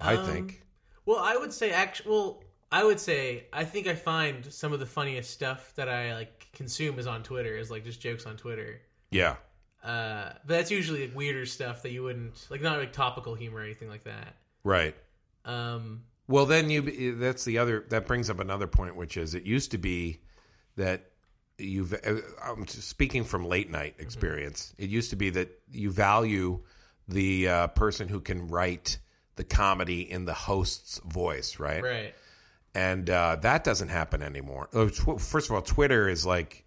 I 0.00 0.16
Um, 0.16 0.26
think. 0.26 0.62
Well, 1.06 1.18
I 1.18 1.36
would 1.36 1.52
say 1.52 1.70
actually. 1.70 2.10
Well, 2.10 2.42
I 2.70 2.84
would 2.84 3.00
say 3.00 3.46
I 3.52 3.64
think 3.64 3.86
I 3.86 3.94
find 3.94 4.52
some 4.52 4.72
of 4.72 4.80
the 4.80 4.86
funniest 4.86 5.30
stuff 5.30 5.72
that 5.76 5.88
I 5.88 6.14
like 6.14 6.48
consume 6.52 6.98
is 6.98 7.06
on 7.06 7.22
Twitter. 7.22 7.56
Is 7.56 7.70
like 7.70 7.84
just 7.84 8.00
jokes 8.00 8.26
on 8.26 8.36
Twitter. 8.36 8.80
Yeah. 9.10 9.36
Uh, 9.82 10.32
but 10.44 10.54
that's 10.54 10.70
usually 10.70 11.06
like, 11.06 11.16
weirder 11.16 11.46
stuff 11.46 11.82
that 11.82 11.92
you 11.92 12.02
wouldn't 12.02 12.46
like, 12.50 12.60
not 12.60 12.78
like 12.78 12.92
topical 12.92 13.34
humor 13.34 13.60
or 13.60 13.62
anything 13.62 13.88
like 13.88 14.04
that. 14.04 14.36
Right. 14.64 14.94
Um, 15.44 16.02
Well, 16.26 16.46
then 16.46 16.68
you 16.68 17.14
that's 17.16 17.44
the 17.44 17.58
other 17.58 17.86
that 17.88 18.06
brings 18.06 18.28
up 18.28 18.38
another 18.40 18.66
point, 18.66 18.96
which 18.96 19.16
is 19.16 19.34
it 19.34 19.44
used 19.44 19.70
to 19.70 19.78
be 19.78 20.20
that 20.76 21.10
you've 21.56 21.94
I'm 22.44 22.66
speaking 22.66 23.24
from 23.24 23.46
late 23.46 23.70
night 23.70 23.94
experience. 23.98 24.74
It 24.78 24.90
used 24.90 25.10
to 25.10 25.16
be 25.16 25.30
that 25.30 25.48
you 25.70 25.90
value 25.90 26.60
the 27.06 27.48
uh, 27.48 27.66
person 27.68 28.08
who 28.08 28.20
can 28.20 28.48
write 28.48 28.98
the 29.38 29.44
comedy 29.44 30.02
in 30.02 30.26
the 30.26 30.34
host's 30.34 30.98
voice, 31.06 31.58
right? 31.58 31.82
Right. 31.82 32.14
and 32.74 33.08
uh, 33.08 33.36
that 33.40 33.64
doesn't 33.64 33.88
happen 33.88 34.20
anymore. 34.22 34.68
Oh, 34.74 34.88
First 34.88 35.48
of 35.48 35.54
all, 35.56 35.62
Twitter 35.62 36.08
is 36.08 36.26
like 36.26 36.64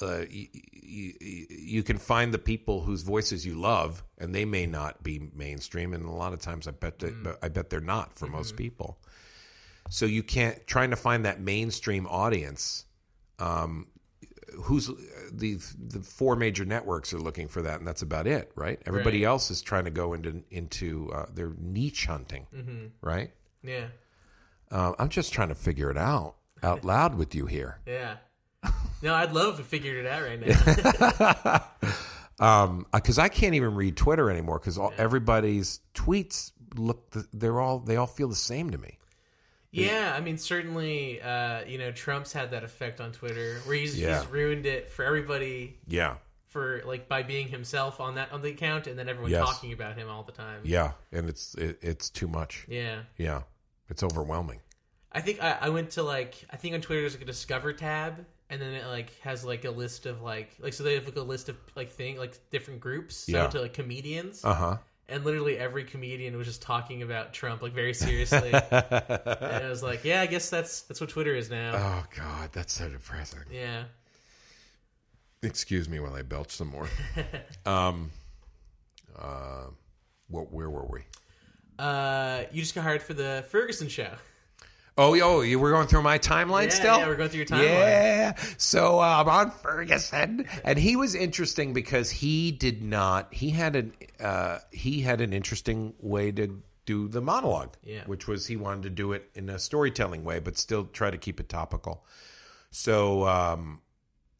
uh, 0.00 0.24
y- 0.32 0.48
y- 0.54 1.14
y- 1.20 1.46
you 1.50 1.82
can 1.82 1.98
find 1.98 2.32
the 2.32 2.38
people 2.38 2.82
whose 2.82 3.02
voices 3.02 3.44
you 3.44 3.54
love, 3.60 4.02
and 4.18 4.34
they 4.34 4.44
may 4.44 4.66
not 4.66 5.02
be 5.02 5.30
mainstream, 5.34 5.92
and 5.92 6.04
a 6.06 6.10
lot 6.10 6.32
of 6.32 6.38
times 6.40 6.66
I 6.68 6.70
bet 6.70 7.00
that, 7.00 7.38
I 7.42 7.48
bet 7.48 7.68
they're 7.70 7.80
not 7.80 8.14
for 8.18 8.26
most 8.28 8.56
people. 8.56 8.98
So 9.90 10.06
you 10.06 10.22
can't 10.22 10.64
trying 10.66 10.90
to 10.90 10.96
find 10.96 11.24
that 11.24 11.40
mainstream 11.40 12.06
audience. 12.06 12.84
Um, 13.38 13.88
who's 14.64 14.90
the 15.32 15.58
the 15.78 16.00
four 16.00 16.36
major 16.36 16.64
networks 16.64 17.12
are 17.14 17.18
looking 17.18 17.48
for 17.48 17.62
that, 17.62 17.78
and 17.78 17.86
that's 17.86 18.02
about 18.02 18.26
it, 18.26 18.50
right? 18.54 18.80
Everybody 18.86 19.24
Right. 19.24 19.28
else 19.30 19.50
is 19.50 19.62
trying 19.62 19.84
to 19.84 19.90
go 19.90 20.12
into 20.14 20.42
into 20.50 21.10
uh, 21.12 21.26
their 21.32 21.52
niche 21.58 22.06
hunting, 22.06 22.46
right? 23.00 23.32
Yeah. 23.62 23.86
Uh, 24.70 24.92
I'm 24.98 25.08
just 25.08 25.32
trying 25.32 25.48
to 25.48 25.54
figure 25.54 25.90
it 25.90 25.96
out 25.98 26.36
out 26.62 26.84
loud 26.84 27.14
with 27.16 27.34
you 27.34 27.46
here. 27.46 27.78
Yeah. 27.86 28.16
No, 29.02 29.14
I'd 29.14 29.32
love 29.32 29.56
to 29.56 29.62
figure 29.62 29.96
it 29.98 30.06
out 30.06 30.22
right 30.22 30.38
now. 30.38 31.64
Um, 32.38 32.86
because 32.90 33.18
I 33.18 33.28
can't 33.28 33.54
even 33.54 33.74
read 33.74 33.98
Twitter 33.98 34.30
anymore 34.30 34.58
because 34.58 34.78
everybody's 34.96 35.80
tweets 35.94 36.52
look 36.74 37.12
they're 37.34 37.60
all 37.60 37.80
they 37.80 37.96
all 37.96 38.06
feel 38.06 38.28
the 38.28 38.34
same 38.34 38.70
to 38.70 38.78
me. 38.78 38.98
Yeah, 39.72 40.12
I 40.16 40.20
mean, 40.20 40.36
certainly, 40.38 41.20
uh, 41.22 41.64
you 41.66 41.78
know, 41.78 41.92
Trump's 41.92 42.32
had 42.32 42.50
that 42.52 42.64
effect 42.64 43.00
on 43.00 43.12
Twitter 43.12 43.58
where 43.64 43.76
he's, 43.76 43.98
Yeah. 43.98 44.18
he's 44.20 44.28
ruined 44.28 44.66
it 44.66 44.90
for 44.90 45.04
everybody 45.04 45.78
Yeah, 45.86 46.16
for 46.48 46.82
like 46.84 47.08
by 47.08 47.22
being 47.22 47.48
himself 47.48 48.00
on 48.00 48.16
that 48.16 48.32
on 48.32 48.42
the 48.42 48.50
account, 48.50 48.86
and 48.86 48.98
then 48.98 49.08
everyone 49.08 49.30
Yes. 49.30 49.44
talking 49.46 49.72
about 49.72 49.96
him 49.96 50.08
all 50.08 50.22
the 50.24 50.32
time. 50.32 50.60
yeah, 50.64 50.92
and 51.12 51.28
it's 51.28 51.54
it, 51.54 51.78
it's 51.82 52.10
too 52.10 52.26
much. 52.28 52.64
Yeah. 52.68 53.02
Yeah, 53.16 53.42
it's 53.88 54.02
overwhelming. 54.02 54.60
I 55.12 55.20
think 55.20 55.42
I, 55.42 55.58
I 55.60 55.68
went 55.70 55.90
to 55.92 56.02
like 56.02 56.44
I 56.50 56.56
think 56.56 56.74
on 56.74 56.80
Twitter 56.80 57.02
there's 57.02 57.14
like 57.14 57.22
a 57.22 57.26
Discover 57.26 57.72
tab, 57.74 58.24
and 58.48 58.60
then 58.60 58.74
it 58.74 58.86
like 58.86 59.16
has 59.20 59.44
like 59.44 59.64
a 59.64 59.70
list 59.70 60.06
of 60.06 60.22
like 60.22 60.50
like 60.60 60.72
so 60.72 60.82
they 60.84 60.94
have 60.94 61.04
like 61.04 61.16
a 61.16 61.20
list 61.22 61.48
of 61.48 61.56
like 61.76 61.90
thing 61.90 62.16
like 62.18 62.38
different 62.50 62.80
groups. 62.80 63.16
So 63.16 63.32
Yeah. 63.32 63.46
to 63.48 63.60
like 63.60 63.72
comedians, 63.74 64.44
Uh 64.44 64.54
huh. 64.54 64.76
And 65.10 65.24
literally 65.24 65.58
every 65.58 65.84
comedian 65.84 66.36
was 66.36 66.46
just 66.46 66.62
talking 66.62 67.02
about 67.02 67.32
Trump 67.32 67.62
like 67.62 67.72
very 67.72 67.92
seriously. 67.92 68.52
and 68.52 69.64
I 69.64 69.68
was 69.68 69.82
like, 69.82 70.04
yeah, 70.04 70.20
I 70.22 70.26
guess 70.26 70.48
that's 70.48 70.82
that's 70.82 71.00
what 71.00 71.10
Twitter 71.10 71.34
is 71.34 71.50
now. 71.50 71.72
Oh 71.74 72.04
God, 72.16 72.50
that's 72.52 72.72
so 72.72 72.88
depressing. 72.88 73.40
yeah. 73.50 73.84
Excuse 75.42 75.88
me 75.88 76.00
while 76.00 76.14
I 76.14 76.22
belch 76.22 76.50
some 76.50 76.68
more. 76.68 76.88
um, 77.66 78.10
uh, 79.18 79.66
what? 80.28 80.52
Where 80.52 80.68
were 80.68 80.86
we? 80.86 81.00
Uh, 81.78 82.42
you 82.52 82.60
just 82.60 82.74
got 82.74 82.82
hired 82.82 83.02
for 83.02 83.14
the 83.14 83.44
Ferguson 83.48 83.88
show. 83.88 84.10
Oh, 84.98 85.14
yo, 85.14 85.40
you 85.40 85.58
were 85.58 85.70
going 85.70 85.86
through 85.86 86.02
my 86.02 86.18
timeline 86.18 86.64
Yeah, 86.64 86.68
still? 86.74 86.98
yeah, 86.98 87.06
we're 87.08 87.16
going 87.16 87.30
through 87.30 87.38
your 87.38 87.46
timeline. 87.46 87.62
Yeah. 87.62 88.34
So 88.58 88.98
uh, 89.00 89.02
I'm 89.24 89.28
on 89.28 89.50
Ferguson, 89.50 90.46
and 90.64 90.78
he 90.78 90.96
was 90.96 91.14
interesting 91.14 91.72
because 91.72 92.10
he 92.10 92.50
did 92.52 92.82
not. 92.82 93.32
He 93.32 93.50
had 93.50 93.76
an 93.76 93.92
uh, 94.18 94.58
he 94.72 95.00
had 95.00 95.20
an 95.20 95.32
interesting 95.32 95.94
way 96.00 96.32
to 96.32 96.62
do 96.86 97.08
the 97.08 97.20
monologue, 97.22 97.74
Yeah. 97.82 98.02
which 98.06 98.26
was 98.28 98.46
he 98.46 98.56
wanted 98.56 98.82
to 98.82 98.90
do 98.90 99.12
it 99.12 99.30
in 99.34 99.48
a 99.48 99.58
storytelling 99.58 100.24
way, 100.24 100.38
but 100.40 100.58
still 100.58 100.84
try 100.86 101.10
to 101.10 101.18
keep 101.18 101.38
it 101.40 101.48
topical. 101.48 102.04
So, 102.70 103.26
um, 103.26 103.80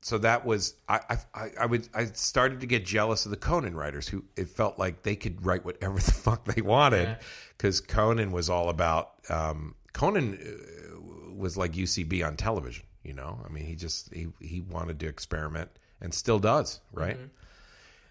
so 0.02 0.18
that 0.18 0.44
was 0.44 0.74
I, 0.88 1.00
I 1.10 1.16
I 1.34 1.50
I 1.60 1.66
would 1.66 1.88
I 1.94 2.06
started 2.06 2.60
to 2.60 2.66
get 2.66 2.84
jealous 2.84 3.24
of 3.24 3.30
the 3.30 3.36
Conan 3.36 3.76
writers 3.76 4.08
who 4.08 4.24
it 4.36 4.48
felt 4.48 4.78
like 4.78 5.02
they 5.02 5.16
could 5.16 5.44
write 5.44 5.64
whatever 5.64 5.94
the 6.00 6.12
fuck 6.12 6.44
they 6.44 6.60
wanted 6.62 7.08
Yeah. 7.08 7.16
because 7.56 7.80
Conan 7.80 8.32
was 8.32 8.48
all 8.50 8.68
about 8.68 9.12
um, 9.28 9.74
Conan 10.00 10.38
uh, 10.40 11.34
was 11.36 11.58
like 11.58 11.72
UCB 11.72 12.26
on 12.26 12.36
television. 12.36 12.86
You 13.02 13.12
know, 13.12 13.38
I 13.44 13.50
mean, 13.50 13.66
he 13.66 13.74
just 13.74 14.12
he 14.14 14.28
he 14.40 14.62
wanted 14.62 14.98
to 15.00 15.06
experiment 15.06 15.70
and 16.00 16.14
still 16.14 16.38
does, 16.38 16.80
right? 16.90 17.18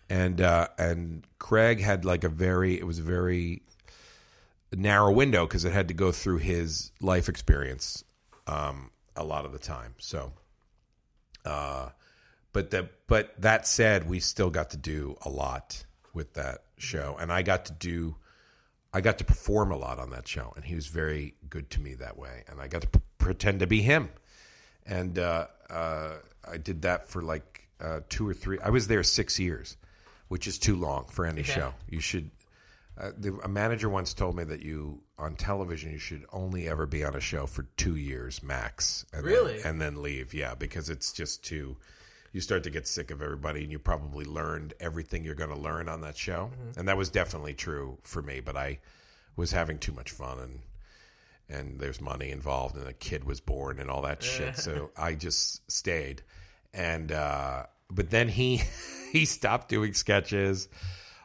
And 0.08 0.40
uh, 0.40 0.68
and 0.78 1.26
Craig 1.40 1.82
had 1.82 2.06
like 2.06 2.24
a 2.24 2.30
very 2.30 2.78
it 2.80 2.86
was 2.86 3.00
a 3.00 3.04
very 3.04 3.64
narrow 4.72 5.12
window 5.12 5.48
because 5.48 5.66
it 5.66 5.72
had 5.72 5.88
to 5.88 5.96
go 5.96 6.12
through 6.12 6.38
his 6.38 6.92
life 7.02 7.28
experience 7.28 8.04
um, 8.46 8.92
a 9.16 9.24
lot 9.24 9.46
of 9.46 9.52
the 9.52 9.58
time. 9.60 9.96
So, 9.98 10.34
uh, 11.44 11.90
but 12.54 12.70
the 12.70 12.88
but 13.08 13.34
that 13.42 13.66
said, 13.66 14.08
we 14.08 14.20
still 14.20 14.52
got 14.52 14.70
to 14.72 14.78
do 14.78 15.18
a 15.26 15.30
lot 15.30 15.84
with 16.14 16.34
that 16.34 16.66
show, 16.78 17.18
and 17.20 17.32
I 17.32 17.42
got 17.42 17.66
to 17.66 17.74
do. 17.74 18.16
I 18.94 19.02
got 19.02 19.20
to 19.20 19.24
perform 19.24 19.72
a 19.72 19.78
lot 19.78 20.00
on 20.00 20.10
that 20.12 20.28
show, 20.28 20.54
and 20.56 20.66
he 20.66 20.76
was 20.76 20.88
very 20.88 21.36
good 21.50 21.70
to 21.72 21.82
me 21.82 21.94
that 21.96 22.18
way. 22.18 22.44
And 22.48 22.60
I 22.60 22.68
got 22.68 22.82
to 22.82 22.88
p- 22.88 23.00
pretend 23.18 23.60
to 23.60 23.68
be 23.68 23.82
him, 23.82 24.10
and 24.86 25.20
uh, 25.20 25.48
uh, 25.70 26.14
I 26.50 26.58
did 26.58 26.82
that 26.84 27.08
for 27.08 27.22
like 27.22 27.68
uh, 27.80 28.02
two 28.10 28.28
or 28.28 28.34
three. 28.34 28.58
I 28.64 28.70
was 28.70 28.88
there 28.88 29.04
six 29.04 29.40
years, 29.40 29.78
which 30.28 30.48
is 30.48 30.58
too 30.58 30.76
long 30.76 31.06
for 31.06 31.26
any 31.26 31.44
show. 31.44 31.74
You 31.88 32.00
should. 32.00 32.32
Uh, 33.00 33.12
the, 33.18 33.40
a 33.44 33.48
manager 33.48 33.88
once 33.90 34.14
told 34.14 34.36
me 34.36 34.44
that 34.44 34.62
you 34.62 35.02
on 35.18 35.36
television 35.36 35.92
you 35.92 36.00
should 36.00 36.26
only 36.34 36.68
ever 36.68 36.86
be 36.86 37.04
on 37.04 37.16
a 37.16 37.22
show 37.22 37.46
for 37.46 37.64
two 37.78 37.96
years 37.96 38.44
max. 38.44 39.06
And 39.14 39.24
Really? 39.24 39.58
Then, 39.58 39.68
and 39.68 39.82
then 39.82 40.02
leave, 40.02 40.34
yeah, 40.34 40.56
because 40.56 40.90
it's 40.90 41.14
just 41.14 41.44
too. 41.44 41.78
You 42.32 42.42
start 42.42 42.64
to 42.64 42.70
get 42.70 42.88
sick 42.88 43.12
of 43.12 43.22
everybody, 43.22 43.64
and 43.64 43.72
you 43.72 43.80
probably 43.80 44.26
learned 44.26 44.74
everything 44.80 45.24
you're 45.24 45.36
going 45.36 45.50
to 45.50 45.58
learn 45.60 45.90
on 45.90 46.02
that 46.02 46.18
show, 46.18 46.52
and 46.78 46.88
that 46.88 46.98
was 46.98 47.10
definitely 47.10 47.54
true 47.54 47.98
for 48.04 48.22
me. 48.22 48.40
But 48.40 48.56
I 48.56 48.80
was 49.36 49.52
having 49.52 49.80
too 49.80 49.92
much 49.92 50.12
fun, 50.12 50.40
and 50.40 50.60
and 51.50 51.80
there's 51.80 52.00
money 52.00 52.30
involved, 52.30 52.76
and 52.76 52.88
a 52.88 52.94
kid 52.94 53.24
was 53.24 53.40
born, 53.40 53.80
and 53.80 53.90
all 53.90 54.04
that 54.04 54.22
shit. 54.22 54.58
So 54.58 54.92
I 54.98 55.16
just 55.16 55.70
stayed, 55.72 56.22
and 56.74 57.12
uh, 57.12 57.64
but 57.90 58.12
then 58.12 58.28
he 58.30 58.62
he 59.12 59.26
stopped 59.26 59.70
doing 59.70 59.94
sketches. 59.94 60.68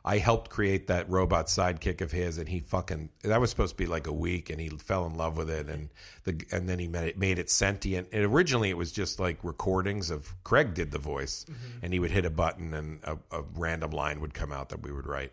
I 0.07 0.19
helped 0.19 0.51
create 0.51 0.89
that 0.89 1.09
robot 1.09 1.47
sidekick 1.47 2.03
of 2.03 2.13
his, 2.13 2.37
and 2.37 2.47
he 2.47 2.61
fucking 2.61 3.09
that 3.23 3.41
was 3.41 3.49
supposed 3.49 3.73
to 3.73 3.77
be 3.83 3.87
like 3.87 4.07
a 4.07 4.13
week, 4.13 4.51
and 4.51 4.61
he 4.61 4.69
fell 4.69 5.07
in 5.07 5.17
love 5.17 5.39
with 5.39 5.49
it, 5.49 5.69
and 5.69 5.89
the 6.25 6.45
and 6.53 6.69
then 6.69 6.79
he 6.79 6.89
made 6.89 7.09
it 7.09 7.19
made 7.19 7.39
it 7.39 7.49
sentient. 7.49 8.09
And 8.13 8.23
originally, 8.25 8.69
it 8.69 8.77
was 8.77 8.93
just 8.93 9.19
like 9.19 9.39
recordings 9.43 10.11
of 10.11 10.35
Craig 10.45 10.75
did 10.75 10.91
the 10.91 10.99
voice, 10.99 11.47
and 11.83 11.93
he 11.95 12.01
would 12.01 12.11
hit 12.11 12.27
a 12.27 12.31
button, 12.31 12.75
and 12.75 13.01
a, 13.05 13.17
a 13.31 13.45
random 13.55 13.93
line 13.93 14.21
would 14.21 14.35
come 14.35 14.53
out 14.53 14.69
that 14.69 14.83
we 14.83 14.93
would 14.93 15.07
write, 15.07 15.33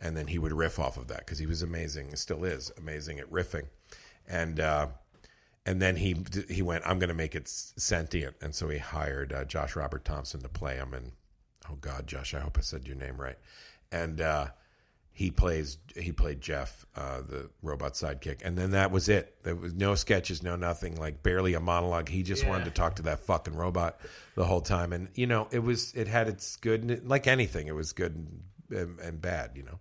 and 0.00 0.16
then 0.16 0.28
he 0.28 0.38
would 0.38 0.52
riff 0.52 0.78
off 0.78 0.96
of 0.96 1.08
that 1.08 1.18
because 1.18 1.38
he 1.38 1.46
was 1.46 1.60
amazing, 1.60 2.16
still 2.16 2.44
is 2.44 2.72
amazing 2.78 3.18
at 3.18 3.30
riffing, 3.30 3.66
and. 4.26 4.58
uh 4.60 4.88
and 5.66 5.82
then 5.82 5.96
he 5.96 6.16
he 6.48 6.62
went, 6.62 6.82
I'm 6.86 6.98
going 6.98 7.08
to 7.08 7.14
make 7.14 7.34
it 7.34 7.46
sentient, 7.46 8.36
and 8.40 8.54
so 8.54 8.70
he 8.70 8.78
hired 8.78 9.34
uh, 9.34 9.44
Josh 9.44 9.76
Robert 9.76 10.02
Thompson 10.02 10.40
to 10.40 10.48
play 10.48 10.76
him. 10.76 10.94
And 10.94 11.12
oh 11.70 11.74
God, 11.78 12.06
Josh, 12.06 12.32
I 12.32 12.40
hope 12.40 12.56
I 12.56 12.62
said 12.62 12.86
your 12.86 12.96
name 12.96 13.20
right. 13.20 13.36
And 13.90 14.20
uh, 14.20 14.48
he 15.12 15.30
plays 15.30 15.78
he 15.96 16.12
played 16.12 16.40
Geoff, 16.40 16.86
uh, 16.94 17.22
the 17.22 17.50
robot 17.62 17.94
sidekick, 17.94 18.40
and 18.44 18.56
then 18.56 18.70
that 18.72 18.90
was 18.90 19.08
it. 19.08 19.42
There 19.42 19.56
was 19.56 19.74
no 19.74 19.94
sketches, 19.94 20.42
no 20.42 20.54
nothing, 20.56 20.96
like 20.96 21.22
barely 21.22 21.54
a 21.54 21.60
monologue. 21.60 22.08
He 22.08 22.22
just 22.22 22.44
Yeah. 22.44 22.50
wanted 22.50 22.64
to 22.66 22.70
talk 22.70 22.96
to 22.96 23.02
that 23.02 23.20
fucking 23.20 23.54
robot 23.56 23.98
the 24.36 24.44
whole 24.44 24.60
time, 24.60 24.92
and 24.92 25.08
you 25.14 25.26
know, 25.26 25.48
it 25.50 25.60
was 25.60 25.92
it 25.94 26.06
had 26.08 26.28
its 26.28 26.56
good, 26.56 26.84
and 26.84 27.08
like 27.08 27.26
anything, 27.26 27.66
it 27.66 27.74
was 27.74 27.92
good 27.92 28.14
and, 28.14 28.42
and, 28.78 29.00
and 29.00 29.20
bad, 29.20 29.52
you 29.56 29.64
know. 29.64 29.78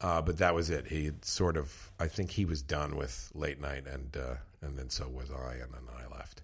Uh, 0.00 0.20
but 0.20 0.36
that 0.38 0.54
was 0.54 0.68
it. 0.68 0.88
He 0.88 1.10
sort 1.22 1.56
of, 1.56 1.90
I 1.98 2.06
think 2.06 2.30
he 2.32 2.44
was 2.44 2.60
done 2.60 2.96
with 2.96 3.32
late 3.34 3.58
night, 3.60 3.86
and 3.86 4.14
uh, 4.16 4.34
and 4.60 4.76
then 4.78 4.90
so 4.90 5.08
was 5.08 5.30
I, 5.30 5.54
and 5.54 5.72
then 5.72 5.82
I 5.98 6.14
left. 6.14 6.42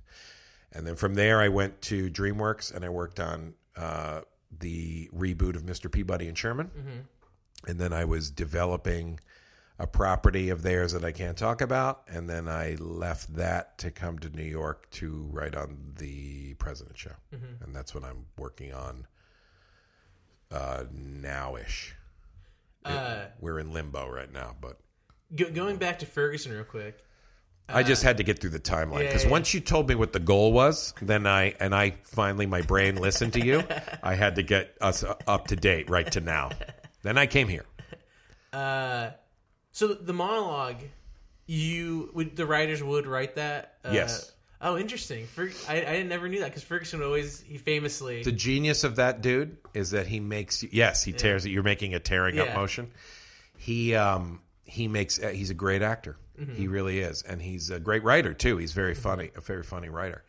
And 0.72 0.86
then 0.86 0.96
from 0.96 1.14
there, 1.14 1.38
I 1.38 1.48
went 1.48 1.82
to 1.82 2.10
DreamWorks, 2.10 2.74
and 2.74 2.82
I 2.82 2.88
worked 2.88 3.20
on 3.20 3.52
uh, 3.76 4.22
the 4.58 5.08
reboot 5.14 5.56
of 5.56 5.62
Mr. 5.62 5.90
Peabody 5.90 6.28
and 6.28 6.36
Sherman. 6.36 6.70
And 7.66 7.78
then 7.78 7.92
I 7.92 8.04
was 8.04 8.30
developing 8.30 9.20
a 9.78 9.86
property 9.86 10.48
of 10.50 10.62
theirs 10.62 10.92
that 10.92 11.04
I 11.04 11.12
can't 11.12 11.36
talk 11.36 11.60
about, 11.60 12.02
and 12.08 12.28
then 12.28 12.46
I 12.48 12.76
left 12.78 13.34
that 13.36 13.78
to 13.78 13.90
come 13.90 14.18
to 14.20 14.28
New 14.28 14.42
York 14.44 14.88
to 14.92 15.28
write 15.32 15.54
on 15.56 15.94
the 15.98 16.54
President 16.54 16.96
Show, 16.98 17.12
and 17.64 17.74
that's 17.74 17.94
what 17.94 18.04
I'm 18.04 18.26
working 18.36 18.72
on 18.72 19.06
uh, 20.50 20.84
nowish. 20.94 21.92
Uh, 22.84 23.26
We're 23.40 23.58
in 23.60 23.72
limbo 23.72 24.08
right 24.08 24.30
now, 24.32 24.54
but 24.60 24.78
go, 25.34 25.50
going 25.50 25.76
back 25.76 26.00
to 26.00 26.06
Ferguson 26.06 26.52
real 26.52 26.64
quick. 26.64 27.04
I 27.74 27.82
just 27.82 28.02
had 28.02 28.18
to 28.18 28.22
get 28.22 28.40
through 28.40 28.50
the 28.50 28.60
timeline 28.60 29.06
because 29.06 29.24
yeah. 29.24 29.30
once 29.30 29.54
you 29.54 29.60
told 29.60 29.88
me 29.88 29.94
what 29.94 30.12
the 30.12 30.20
goal 30.20 30.52
was, 30.52 30.94
then 31.00 31.26
I 31.26 31.54
and 31.60 31.74
I 31.74 31.94
finally 32.04 32.46
my 32.46 32.62
brain 32.62 32.96
listened 32.96 33.34
to 33.34 33.44
you. 33.44 33.64
I 34.02 34.14
had 34.14 34.36
to 34.36 34.42
get 34.42 34.76
us 34.80 35.04
up 35.26 35.48
to 35.48 35.56
date 35.56 35.90
right 35.90 36.10
to 36.12 36.20
now. 36.20 36.50
Then 37.02 37.18
I 37.18 37.26
came 37.26 37.48
here. 37.48 37.64
Uh, 38.52 39.10
so 39.72 39.88
the 39.88 40.12
monologue, 40.12 40.82
you 41.46 42.10
would 42.14 42.36
the 42.36 42.46
writers 42.46 42.82
would 42.82 43.06
write 43.06 43.36
that. 43.36 43.74
Uh, 43.84 43.90
Yes. 43.92 44.32
Oh, 44.64 44.78
interesting. 44.78 45.26
Fer- 45.26 45.50
I, 45.68 45.84
I 45.84 46.02
never 46.04 46.28
knew 46.28 46.38
that 46.38 46.50
because 46.50 46.62
Ferguson 46.62 47.00
would 47.00 47.06
always 47.06 47.40
he 47.40 47.58
famously 47.58 48.22
The 48.22 48.30
genius 48.30 48.84
of 48.84 48.96
that 48.96 49.20
dude 49.20 49.56
is 49.74 49.90
that 49.90 50.06
he 50.06 50.20
makes 50.20 50.62
yes, 50.62 51.02
he 51.02 51.12
tears 51.12 51.44
it. 51.44 51.50
You're 51.50 51.64
making 51.64 51.94
a 51.94 52.00
tearing 52.00 52.38
up 52.38 52.54
motion. 52.54 52.92
He 53.56 53.96
um 53.96 54.40
he 54.72 54.88
makes 54.88 55.22
uh, 55.22 55.28
he's 55.28 55.50
a 55.50 55.54
great 55.54 55.82
actor. 55.82 56.16
Mm-hmm. 56.40 56.54
He 56.54 56.66
really 56.66 57.00
is, 57.00 57.22
and 57.22 57.42
he's 57.42 57.68
a 57.68 57.78
great 57.78 58.02
writer 58.02 58.32
too. 58.32 58.56
He's 58.56 58.72
very 58.72 58.94
funny, 58.94 59.30
a 59.36 59.42
very 59.42 59.62
funny 59.62 59.90
writer, 59.90 60.24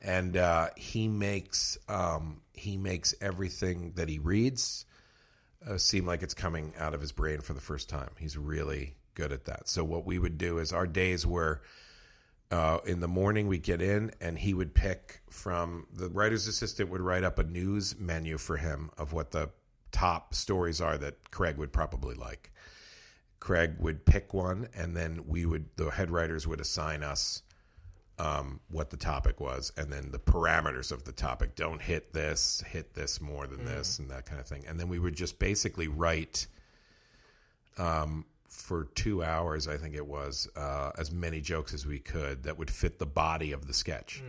and 0.00 0.34
uh, 0.34 0.68
he 0.76 1.08
makes 1.08 1.76
um 1.88 2.40
he 2.54 2.78
makes 2.78 3.14
everything 3.20 3.92
that 3.96 4.08
he 4.08 4.18
reads 4.18 4.86
uh, 5.68 5.76
seem 5.76 6.06
like 6.06 6.22
it's 6.22 6.32
coming 6.32 6.72
out 6.78 6.94
of 6.94 7.02
his 7.02 7.12
brain 7.12 7.42
for 7.42 7.52
the 7.52 7.60
first 7.60 7.90
time. 7.90 8.10
He's 8.18 8.38
really 8.38 8.94
good 9.14 9.30
at 9.30 9.44
that. 9.44 9.68
So 9.68 9.84
what 9.84 10.06
we 10.06 10.18
would 10.18 10.38
do 10.38 10.56
is 10.56 10.72
our 10.72 10.86
days 10.86 11.26
were 11.26 11.60
uh, 12.50 12.78
in 12.86 13.00
the 13.00 13.08
morning 13.08 13.46
we'd 13.46 13.62
get 13.62 13.82
in 13.82 14.10
and 14.22 14.38
he 14.38 14.54
would 14.54 14.74
pick 14.74 15.20
from 15.28 15.86
the 15.92 16.08
writer's 16.08 16.46
assistant 16.46 16.88
would 16.88 17.02
write 17.02 17.24
up 17.24 17.38
a 17.38 17.44
news 17.44 17.98
menu 17.98 18.38
for 18.38 18.56
him 18.56 18.90
of 18.96 19.12
what 19.12 19.32
the 19.32 19.50
top 19.90 20.34
stories 20.34 20.80
are 20.80 20.96
that 20.96 21.30
Craig 21.30 21.58
would 21.58 21.72
probably 21.72 22.14
like. 22.14 22.51
Craig 23.42 23.74
would 23.80 24.04
pick 24.04 24.32
one 24.32 24.68
and 24.72 24.96
then 24.96 25.24
we 25.26 25.44
would 25.44 25.64
the 25.74 25.90
head 25.90 26.12
writers 26.12 26.46
would 26.46 26.60
assign 26.60 27.02
us 27.02 27.42
um, 28.16 28.60
what 28.70 28.90
the 28.90 28.96
topic 28.96 29.40
was 29.40 29.72
and 29.76 29.92
then 29.92 30.12
the 30.12 30.18
parameters 30.20 30.92
of 30.92 31.02
the 31.02 31.10
topic. 31.10 31.56
Don't 31.56 31.82
hit 31.82 32.12
this, 32.12 32.62
hit 32.68 32.94
this 32.94 33.20
more 33.20 33.48
than 33.48 33.64
this, 33.64 33.98
and 33.98 34.08
that 34.10 34.26
kind 34.26 34.40
of 34.40 34.46
thing. 34.46 34.64
And 34.68 34.78
then 34.78 34.88
we 34.88 35.00
would 35.00 35.16
just 35.16 35.40
basically 35.40 35.88
write 35.88 36.46
um, 37.78 38.26
for 38.48 38.84
two 38.94 39.24
hours, 39.24 39.66
I 39.66 39.76
think 39.76 39.96
it 39.96 40.06
was, 40.06 40.48
uh, 40.54 40.92
as 40.96 41.10
many 41.10 41.40
jokes 41.40 41.74
as 41.74 41.84
we 41.84 41.98
could 41.98 42.44
that 42.44 42.56
would 42.56 42.70
fit 42.70 43.00
the 43.00 43.06
body 43.06 43.50
of 43.50 43.66
the 43.66 43.74
sketch, 43.74 44.22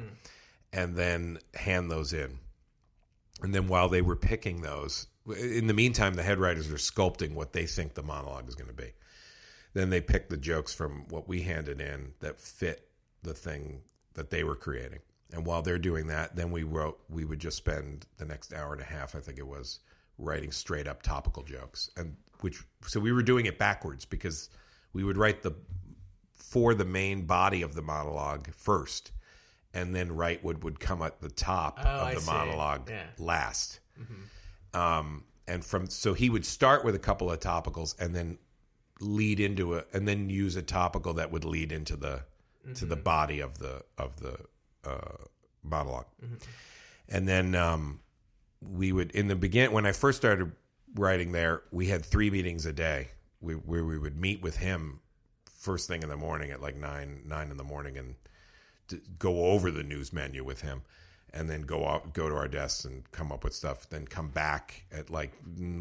and 0.71 0.95
then 0.95 1.37
hand 1.53 1.91
those 1.91 2.13
in. 2.13 2.39
And 3.43 3.53
then 3.53 3.67
while 3.67 3.89
they 3.89 4.01
were 4.01 4.15
picking 4.15 4.61
those, 4.61 5.05
in 5.37 5.67
the 5.67 5.73
meantime, 5.75 6.15
the 6.15 6.23
head 6.23 6.39
writers 6.39 6.71
are 6.71 6.77
sculpting 6.77 7.35
what 7.35 7.53
they 7.53 7.67
think 7.67 7.93
the 7.93 8.01
monologue 8.01 8.47
is 8.49 8.55
going 8.55 8.69
to 8.69 8.73
be. 8.73 8.91
Then 9.73 9.89
they 9.89 10.01
pick 10.01 10.29
the 10.29 10.37
jokes 10.37 10.73
from 10.73 11.05
what 11.09 11.27
we 11.27 11.41
handed 11.41 11.81
in 11.81 12.13
that 12.19 12.39
fit 12.39 12.87
the 13.23 13.33
thing 13.33 13.81
that 14.13 14.29
they 14.29 14.43
were 14.43 14.55
creating. 14.55 14.99
And 15.31 15.45
while 15.45 15.61
they're 15.63 15.79
doing 15.79 16.07
that, 16.07 16.35
then 16.35 16.51
we 16.51 16.61
wrote, 16.63 16.99
we 17.09 17.25
would 17.25 17.39
just 17.39 17.57
spend 17.57 18.05
the 18.17 18.25
next 18.25 18.53
hour 18.53 18.73
and 18.73 18.81
a 18.81 18.85
half, 18.85 19.15
I 19.15 19.19
think 19.19 19.39
it 19.39 19.47
was, 19.47 19.79
writing 20.19 20.51
straight 20.51 20.87
up 20.87 21.01
topical 21.01 21.41
jokes. 21.41 21.89
And 21.97 22.15
which, 22.41 22.61
so 22.85 22.99
we 22.99 23.11
were 23.11 23.23
doing 23.23 23.47
it 23.47 23.57
backwards 23.57 24.05
because 24.05 24.49
we 24.93 25.03
would 25.03 25.17
write 25.17 25.41
the, 25.41 25.53
for 26.35 26.75
the 26.75 26.85
main 26.85 27.25
body 27.25 27.63
of 27.63 27.73
the 27.73 27.81
monologue 27.81 28.53
first, 28.53 29.11
and 29.73 29.95
then 29.95 30.11
write 30.15 30.43
what 30.43 30.63
would 30.63 30.79
come 30.79 31.01
at 31.01 31.19
the 31.19 31.29
top 31.29 31.79
Oh, 31.83 31.87
of 31.87 32.07
I 32.09 32.13
the 32.13 32.19
see. 32.21 32.31
monologue 32.31 32.89
Yeah. 32.91 33.05
last. 33.17 33.79
Um, 34.75 35.23
and 35.47 35.65
from, 35.65 35.87
so 35.87 36.13
he 36.13 36.29
would 36.29 36.45
start 36.45 36.85
with 36.85 36.93
a 36.93 36.99
couple 36.99 37.31
of 37.31 37.39
topicals 37.39 37.99
and 37.99 38.13
then 38.13 38.37
lead 38.99 39.39
into 39.39 39.73
it 39.73 39.87
and 39.93 40.07
then 40.07 40.29
use 40.29 40.55
a 40.55 40.61
topical 40.61 41.13
that 41.13 41.31
would 41.31 41.45
lead 41.45 41.71
into 41.71 41.95
the 41.95 42.21
to 42.75 42.85
the 42.85 42.95
body 42.95 43.39
of 43.39 43.59
the 43.59 43.83
of 43.97 44.19
the 44.19 44.37
uh, 44.85 45.17
monologue. 45.63 46.05
And 47.09 47.27
then 47.27 47.55
um, 47.55 47.99
we 48.61 48.91
would 48.91 49.11
in 49.11 49.27
the 49.27 49.35
begin 49.35 49.71
when 49.71 49.85
i 49.85 49.91
first 49.91 50.17
started 50.17 50.51
writing 50.95 51.31
there 51.31 51.63
we 51.71 51.87
had 51.87 52.05
three 52.05 52.29
meetings 52.29 52.65
a 52.65 52.73
day. 52.73 53.09
We, 53.41 53.55
where 53.55 53.83
we 53.83 53.97
would 53.97 54.15
meet 54.17 54.41
with 54.41 54.57
him 54.57 55.01
first 55.63 55.87
thing 55.87 56.01
in 56.01 56.09
the 56.09 56.15
morning 56.15 56.51
at 56.51 56.61
like 56.61 56.77
nine 56.77 57.23
nine 57.25 57.51
in 57.51 57.57
the 57.57 57.63
morning 57.63 57.97
and 57.97 58.15
go 59.17 59.45
over 59.45 59.71
the 59.71 59.83
news 59.83 60.13
menu 60.13 60.43
with 60.43 60.61
him 60.61 60.83
and 61.33 61.49
then 61.49 61.61
go 61.61 61.87
out 61.87 62.13
go 62.13 62.29
to 62.29 62.35
our 62.35 62.47
desks 62.47 62.85
and 62.85 63.09
come 63.11 63.31
up 63.31 63.43
with 63.43 63.53
stuff 63.53 63.89
then 63.89 64.05
come 64.05 64.29
back 64.29 64.85
at 64.91 65.09
like 65.09 65.31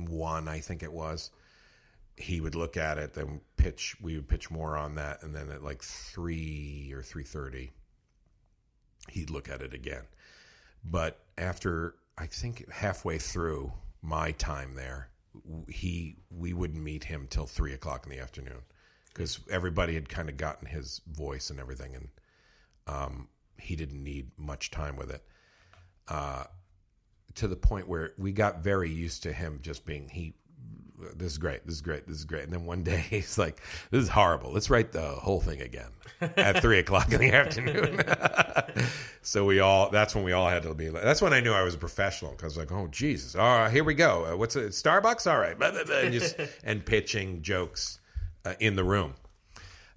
one 0.09 0.49
i 0.49 0.59
think 0.59 0.83
it 0.83 0.93
was 0.93 1.31
he 2.17 2.41
would 2.41 2.55
look 2.55 2.77
at 2.77 2.99
it, 2.99 3.15
then 3.15 3.41
pitch. 3.57 3.97
We 4.01 4.17
would 4.17 4.29
pitch 4.29 4.51
more 4.51 4.77
on 4.77 4.95
that, 4.97 5.23
and 5.23 5.35
then 5.35 5.51
at 5.51 5.63
like 5.63 5.83
three 5.83 6.93
or 6.95 7.03
three 7.03 7.25
thirty, 7.25 7.73
he'd 9.09 9.31
look 9.31 9.49
at 9.49 9.63
it 9.63 9.75
again. 9.75 10.05
But 10.85 11.21
after 11.39 11.95
I 12.19 12.27
think 12.27 12.71
halfway 12.71 13.19
through 13.19 13.73
my 14.03 14.33
time 14.33 14.75
there, 14.75 15.09
he 15.69 16.17
we 16.31 16.53
wouldn't 16.53 16.83
meet 16.83 17.05
him 17.05 17.27
till 17.29 17.47
three 17.47 17.73
o'clock 17.73 18.05
in 18.05 18.11
the 18.11 18.21
afternoon 18.21 18.63
because 19.09 19.41
everybody 19.51 19.95
had 19.95 20.09
kind 20.09 20.29
of 20.29 20.37
gotten 20.37 20.67
his 20.67 21.01
voice 21.11 21.51
and 21.51 21.59
everything, 21.59 21.95
and 21.95 22.09
um, 22.87 23.29
he 23.59 23.77
didn't 23.77 24.03
need 24.03 24.31
much 24.37 24.71
time 24.71 24.97
with 24.97 25.11
it. 25.11 25.23
Uh, 26.09 26.45
to 27.35 27.49
the 27.49 27.57
point 27.57 27.89
where 27.89 28.13
we 28.19 28.33
got 28.33 28.63
very 28.63 28.91
used 28.91 29.23
to 29.23 29.33
him 29.33 29.61
just 29.63 29.87
being 29.87 30.09
he 30.09 30.35
this 31.17 31.33
is 31.33 31.39
great 31.39 31.65
this 31.67 31.75
is 31.77 31.81
great 31.81 32.07
this 32.07 32.17
is 32.17 32.25
great. 32.25 32.45
And 32.45 32.53
then 32.53 32.65
one 32.65 32.83
day 32.83 33.05
he's 33.11 33.39
like 33.39 33.61
this 33.91 34.03
is 34.03 34.09
horrible. 34.09 34.53
Let's 34.53 34.71
write 34.71 34.93
the 34.93 35.03
whole 35.03 35.41
thing 35.41 35.61
again 35.61 35.91
at 36.21 36.61
three 36.61 36.79
o'clock 36.79 37.13
in 37.13 37.21
the 37.21 37.33
afternoon. 37.33 38.01
So 39.25 39.45
we 39.45 39.61
all 39.61 39.89
that's 39.89 40.17
when 40.17 40.25
we 40.25 40.33
all 40.33 40.49
had 40.49 40.65
to 40.65 40.75
be 40.75 40.89
that's 40.89 41.23
when 41.23 41.33
i 41.33 41.39
knew 41.39 41.53
i 41.53 41.63
was 41.63 41.75
a 41.75 41.79
professional 41.79 42.33
because 42.33 42.59
like 42.59 42.73
oh 42.73 42.89
jesus. 42.89 43.37
All 43.37 43.61
right 43.61 43.71
here 43.71 43.85
we 43.85 43.95
go. 43.95 44.27
Uh, 44.27 44.37
what's 44.37 44.57
it 44.57 44.73
starbucks? 44.73 45.31
All 45.31 45.39
right. 45.39 45.57
Blah, 45.57 45.71
blah, 45.71 45.85
blah, 45.85 45.99
and 45.99 46.13
just 46.13 46.35
and 46.65 46.85
pitching 46.85 47.41
jokes 47.41 48.01
uh, 48.45 48.55
in 48.59 48.75
the 48.75 48.83
room 48.83 49.15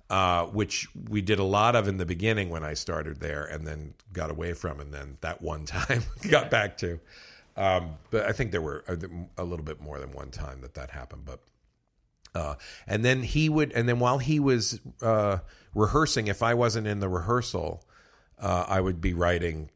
uh, 0.09 0.45
which 0.45 0.87
we 1.09 1.21
did 1.21 1.39
a 1.39 1.43
lot 1.43 1.75
of 1.75 1.87
in 1.87 1.97
the 1.97 2.05
beginning 2.05 2.49
when 2.49 2.63
I 2.63 2.73
started 2.73 3.19
there, 3.19 3.43
and 3.43 3.65
then 3.65 3.93
got 4.13 4.29
away 4.29 4.53
from, 4.53 4.79
and 4.79 4.93
then 4.93 5.17
that 5.21 5.41
one 5.41 5.65
time 5.65 6.03
got 6.29 6.49
back 6.49 6.77
to. 6.79 6.99
Um, 7.57 7.97
but 8.11 8.25
I 8.25 8.31
think 8.33 8.51
there 8.51 8.61
were 8.61 8.83
a, 8.87 8.97
a 9.41 9.45
little 9.45 9.65
bit 9.65 9.79
more 9.81 9.99
than 9.99 10.11
one 10.11 10.29
time 10.29 10.61
that 10.61 10.73
that 10.73 10.91
happened. 10.91 11.23
But 11.25 11.39
uh, 12.33 12.55
and 12.85 13.05
then 13.05 13.23
he 13.23 13.47
would, 13.47 13.71
and 13.71 13.87
then 13.87 13.99
while 13.99 14.17
he 14.17 14.39
was 14.39 14.79
uh, 15.01 15.39
rehearsing, 15.73 16.27
if 16.27 16.43
I 16.43 16.53
wasn't 16.53 16.85
in 16.85 16.99
the 16.99 17.07
rehearsal, 17.07 17.85
uh, 18.39 18.65
I 18.67 18.81
would 18.81 18.99
be 18.99 19.13
writing 19.13 19.71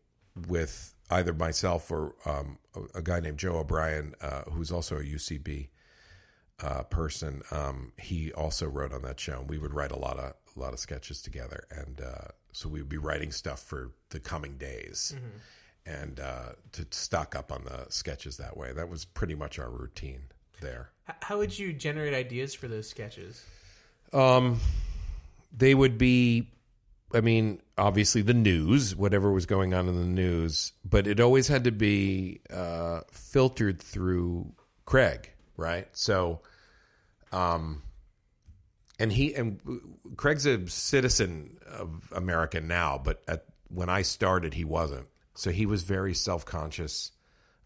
with 0.48 0.94
either 1.10 1.34
myself 1.34 1.90
or 1.90 2.16
um, 2.26 2.58
a, 2.76 3.00
a 3.00 3.02
guy 3.02 3.20
named 3.22 3.38
Joe 3.38 3.58
O'Brien, 3.58 4.14
uh, 4.22 4.44
who's 4.52 4.72
also 4.72 4.98
a 4.98 5.04
UCB 5.04 5.70
uh, 6.62 6.84
person. 6.84 7.42
Um, 7.52 7.94
he 7.98 8.34
also 8.34 8.68
wrote 8.68 8.94
on 8.94 9.02
that 9.04 9.20
show, 9.20 9.40
and 9.40 9.50
we 9.50 9.58
would 9.58 9.74
write 9.74 9.92
a 9.92 10.00
lot 10.00 10.18
of 10.18 10.34
a 10.56 10.60
lot 10.60 10.74
of 10.74 10.80
sketches 10.80 11.22
together, 11.22 11.66
and 11.72 12.02
uh, 12.02 12.28
so 12.52 12.68
we 12.68 12.82
would 12.82 12.90
be 12.90 12.98
writing 12.98 13.32
stuff 13.32 13.62
for 13.62 13.92
the 14.10 14.20
coming 14.20 14.58
days, 14.58 15.16
and 15.90 16.20
uh, 16.20 16.50
to 16.74 16.86
stock 16.92 17.36
up 17.36 17.52
on 17.52 17.64
the 17.64 17.86
sketches 17.90 18.38
that 18.38 18.56
way. 18.56 18.72
That 18.72 18.90
was 18.90 19.06
pretty 19.06 19.36
much 19.36 19.58
our 19.58 19.70
routine 19.70 20.22
there. 20.62 20.92
How 21.22 21.38
would 21.40 21.58
you 21.58 21.74
generate 21.74 22.14
ideas 22.14 22.54
for 22.54 22.68
those 22.68 22.88
sketches? 22.88 23.44
Um, 24.14 24.60
they 25.56 25.74
would 25.74 25.98
be, 25.98 26.52
I 27.14 27.22
mean, 27.22 27.62
obviously 27.78 28.22
the 28.22 28.34
news, 28.34 28.96
whatever 28.96 29.32
was 29.32 29.46
going 29.46 29.74
on 29.74 29.88
in 29.88 29.96
the 29.96 30.06
news, 30.06 30.74
but 30.86 31.08
it 31.08 31.20
always 31.20 31.48
had 31.48 31.64
to 31.64 31.72
be 31.72 32.42
uh, 32.54 33.02
filtered 33.12 33.82
through 33.82 34.54
Craig, 34.86 35.32
right? 35.58 35.88
So, 35.94 36.42
um, 37.32 37.82
and 39.00 39.12
he 39.12 39.34
and 39.34 39.60
Craig's 40.18 40.46
a 40.46 40.68
citizen 40.68 41.58
of 41.66 42.12
America 42.14 42.60
now, 42.60 43.00
but 43.04 43.24
at 43.28 43.46
when 43.70 43.90
I 43.90 44.02
started, 44.02 44.54
he 44.56 44.66
wasn't. 44.66 45.08
So 45.40 45.52
he 45.52 45.66
was 45.66 45.84
very 45.84 46.14
self 46.14 46.46
conscious 46.46 47.14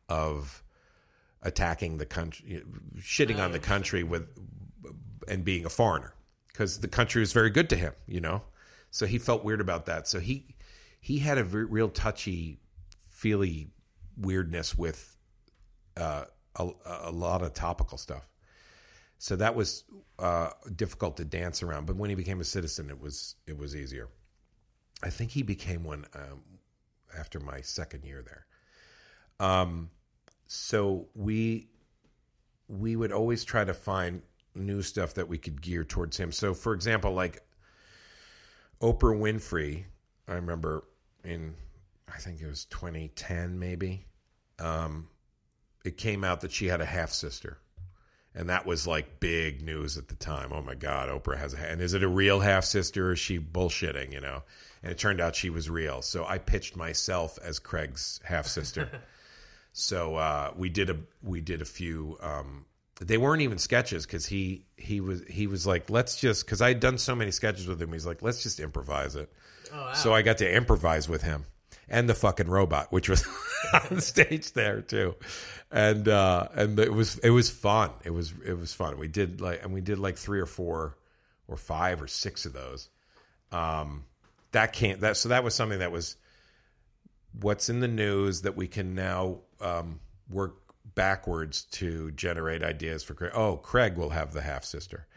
of 0.08 0.64
attacking 1.42 1.98
the 1.98 2.06
country, 2.06 2.62
shitting 3.00 3.40
on 3.40 3.52
the 3.52 3.58
country 3.58 4.04
with 4.04 4.28
and 5.28 5.44
being 5.44 5.66
a 5.66 5.70
foreigner 5.70 6.14
because 6.50 6.82
the 6.82 6.88
country 6.88 7.22
was 7.22 7.34
very 7.34 7.50
good 7.50 7.72
to 7.72 7.76
him, 7.76 7.94
you 8.06 8.22
know. 8.22 8.44
So 8.92 9.08
he 9.08 9.18
felt 9.18 9.44
weird 9.44 9.60
about 9.60 9.88
that. 9.88 10.08
So 10.08 10.20
he 10.20 10.56
he 11.00 11.18
had 11.18 11.40
a 11.40 11.44
very, 11.44 11.66
real 11.66 11.90
touchy, 11.90 12.60
feely 13.10 13.72
weirdness 14.16 14.78
with 14.78 15.18
uh, 15.98 16.26
a, 16.56 16.70
a 17.06 17.12
lot 17.12 17.42
of 17.42 17.56
topical 17.56 17.98
stuff. 17.98 18.30
So 19.18 19.36
that 19.38 19.56
was 19.56 19.84
uh, 20.20 20.52
difficult 20.76 21.18
to 21.18 21.26
dance 21.26 21.64
around. 21.64 21.88
But 21.88 21.96
when 21.96 22.12
he 22.12 22.16
became 22.16 22.40
a 22.40 22.44
citizen, 22.44 22.92
it 22.92 23.02
was 23.02 23.34
it 23.48 23.58
was 23.58 23.76
easier. 23.76 24.10
I 25.02 25.10
think 25.10 25.32
he 25.32 25.42
became 25.42 25.84
one 25.84 26.06
um, 26.14 26.44
after 27.18 27.40
my 27.40 27.62
second 27.62 28.04
year 28.04 28.24
there. 28.24 28.46
Um, 29.40 29.90
so 30.48 31.08
we 31.16 31.70
we 32.68 32.96
would 32.96 33.12
always 33.12 33.44
try 33.44 33.64
to 33.64 33.74
find 33.74 34.22
new 34.56 34.82
stuff 34.82 35.16
that 35.16 35.28
we 35.28 35.38
could 35.38 35.62
gear 35.62 35.84
towards 35.84 36.18
him. 36.18 36.32
So, 36.32 36.54
for 36.54 36.74
example, 36.74 37.14
like 37.14 37.42
Oprah 38.82 39.18
Winfrey, 39.18 39.86
I 40.28 40.34
remember 40.34 40.86
in 41.24 41.56
I 42.14 42.18
think 42.20 42.42
it 42.42 42.48
was 42.48 42.66
2010 42.66 43.58
maybe. 43.58 44.06
Um, 44.60 45.10
it 45.84 45.98
came 45.98 46.24
out 46.24 46.42
that 46.42 46.52
she 46.52 46.68
had 46.68 46.80
a 46.80 46.86
half 46.86 47.12
sister, 47.12 47.58
and 48.36 48.50
that 48.50 48.66
was 48.66 48.88
like 48.88 49.20
big 49.20 49.62
news 49.62 49.98
at 49.98 50.08
the 50.08 50.16
time. 50.16 50.52
Oh 50.52 50.62
my 50.62 50.76
God, 50.76 51.10
Oprah 51.10 51.38
has 51.38 51.54
a 51.54 51.58
and 51.58 51.82
is 51.82 51.94
it 51.94 52.04
a 52.04 52.08
real 52.08 52.40
half 52.40 52.66
sister? 52.66 53.10
or 53.10 53.14
Is 53.14 53.20
she 53.20 53.40
bullshitting? 53.40 54.12
You 54.12 54.22
know, 54.22 54.44
and 54.82 54.92
it 54.92 54.98
turned 54.98 55.22
out 55.22 55.36
she 55.36 55.50
was 55.50 55.70
real. 55.70 56.02
So 56.02 56.26
I 56.26 56.38
pitched 56.38 56.76
myself 56.76 57.38
as 57.44 57.60
Craig's 57.60 58.20
half 58.24 58.48
sister. 58.48 58.90
so 59.74 60.16
uh, 60.16 60.52
we 60.56 60.70
did 60.70 60.90
a 60.90 60.98
we 61.22 61.42
did 61.42 61.62
a 61.62 61.66
few. 61.66 62.18
Um, 62.22 62.66
they 63.00 63.18
weren't 63.18 63.42
even 63.42 63.58
sketches 63.58 64.06
because 64.06 64.26
he 64.26 64.66
he 64.78 65.02
was 65.02 65.24
he 65.30 65.48
was 65.48 65.68
like 65.68 65.90
let's 65.90 66.20
just 66.20 66.46
because 66.46 66.62
I 66.62 66.70
had 66.70 66.80
done 66.80 66.98
so 66.98 67.16
many 67.16 67.32
sketches 67.32 67.68
with 67.68 67.82
him. 67.82 67.92
He's 67.94 68.06
like 68.06 68.22
let's 68.22 68.44
just 68.44 68.60
improvise 68.60 69.16
it. 69.16 69.32
So 69.96 70.14
I 70.14 70.22
got 70.22 70.38
to 70.38 70.56
improvise 70.56 71.10
with 71.10 71.24
him 71.24 71.46
and 71.90 72.10
the 72.10 72.14
fucking 72.14 72.48
robot, 72.48 72.92
which 72.92 73.10
was 73.10 73.26
on 73.74 74.02
stage 74.02 74.54
there 74.54 74.82
too, 74.82 75.16
and 75.72 76.08
uh, 76.08 76.48
and 76.56 76.80
it 76.80 76.94
was 76.94 77.18
it 77.20 77.32
was 77.32 77.50
fun. 77.50 77.92
It 78.04 78.12
was 78.12 78.34
it 78.46 78.58
was 78.58 78.74
fun. 78.74 78.98
We 78.98 79.08
did 79.08 79.42
like 79.42 79.64
and 79.64 79.74
we 79.74 79.82
did 79.82 80.00
like 80.00 80.18
three 80.18 80.40
or 80.40 80.46
four 80.46 80.98
or 81.48 81.58
five 81.58 82.02
or 82.02 82.08
six 82.08 82.46
of 82.46 82.54
those. 82.54 82.90
Um, 83.52 84.06
that 84.52 84.74
can't 84.74 85.02
that 85.02 85.18
so 85.18 85.30
that 85.30 85.44
was 85.44 85.54
something 85.56 85.80
that 85.80 85.92
was 85.92 86.16
what's 87.40 87.70
in 87.70 87.80
the 87.80 87.88
news 87.88 88.42
that 88.42 88.56
we 88.56 88.68
can 88.68 88.96
now 88.96 89.40
um, 89.60 90.00
work 90.30 90.56
backwards 90.96 91.64
to 91.64 92.12
generate 92.12 92.64
ideas 92.64 93.04
for 93.04 93.14
Craig. 93.14 93.32
Oh, 93.34 93.58
Craig 93.58 93.98
will 93.98 94.12
have 94.12 94.34
the 94.34 94.42
half 94.42 94.64
sister. 94.64 95.08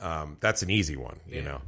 Um, 0.00 0.36
that's 0.40 0.62
an 0.62 0.70
easy 0.70 0.96
one, 0.96 1.18
you 1.26 1.42
know. 1.42 1.60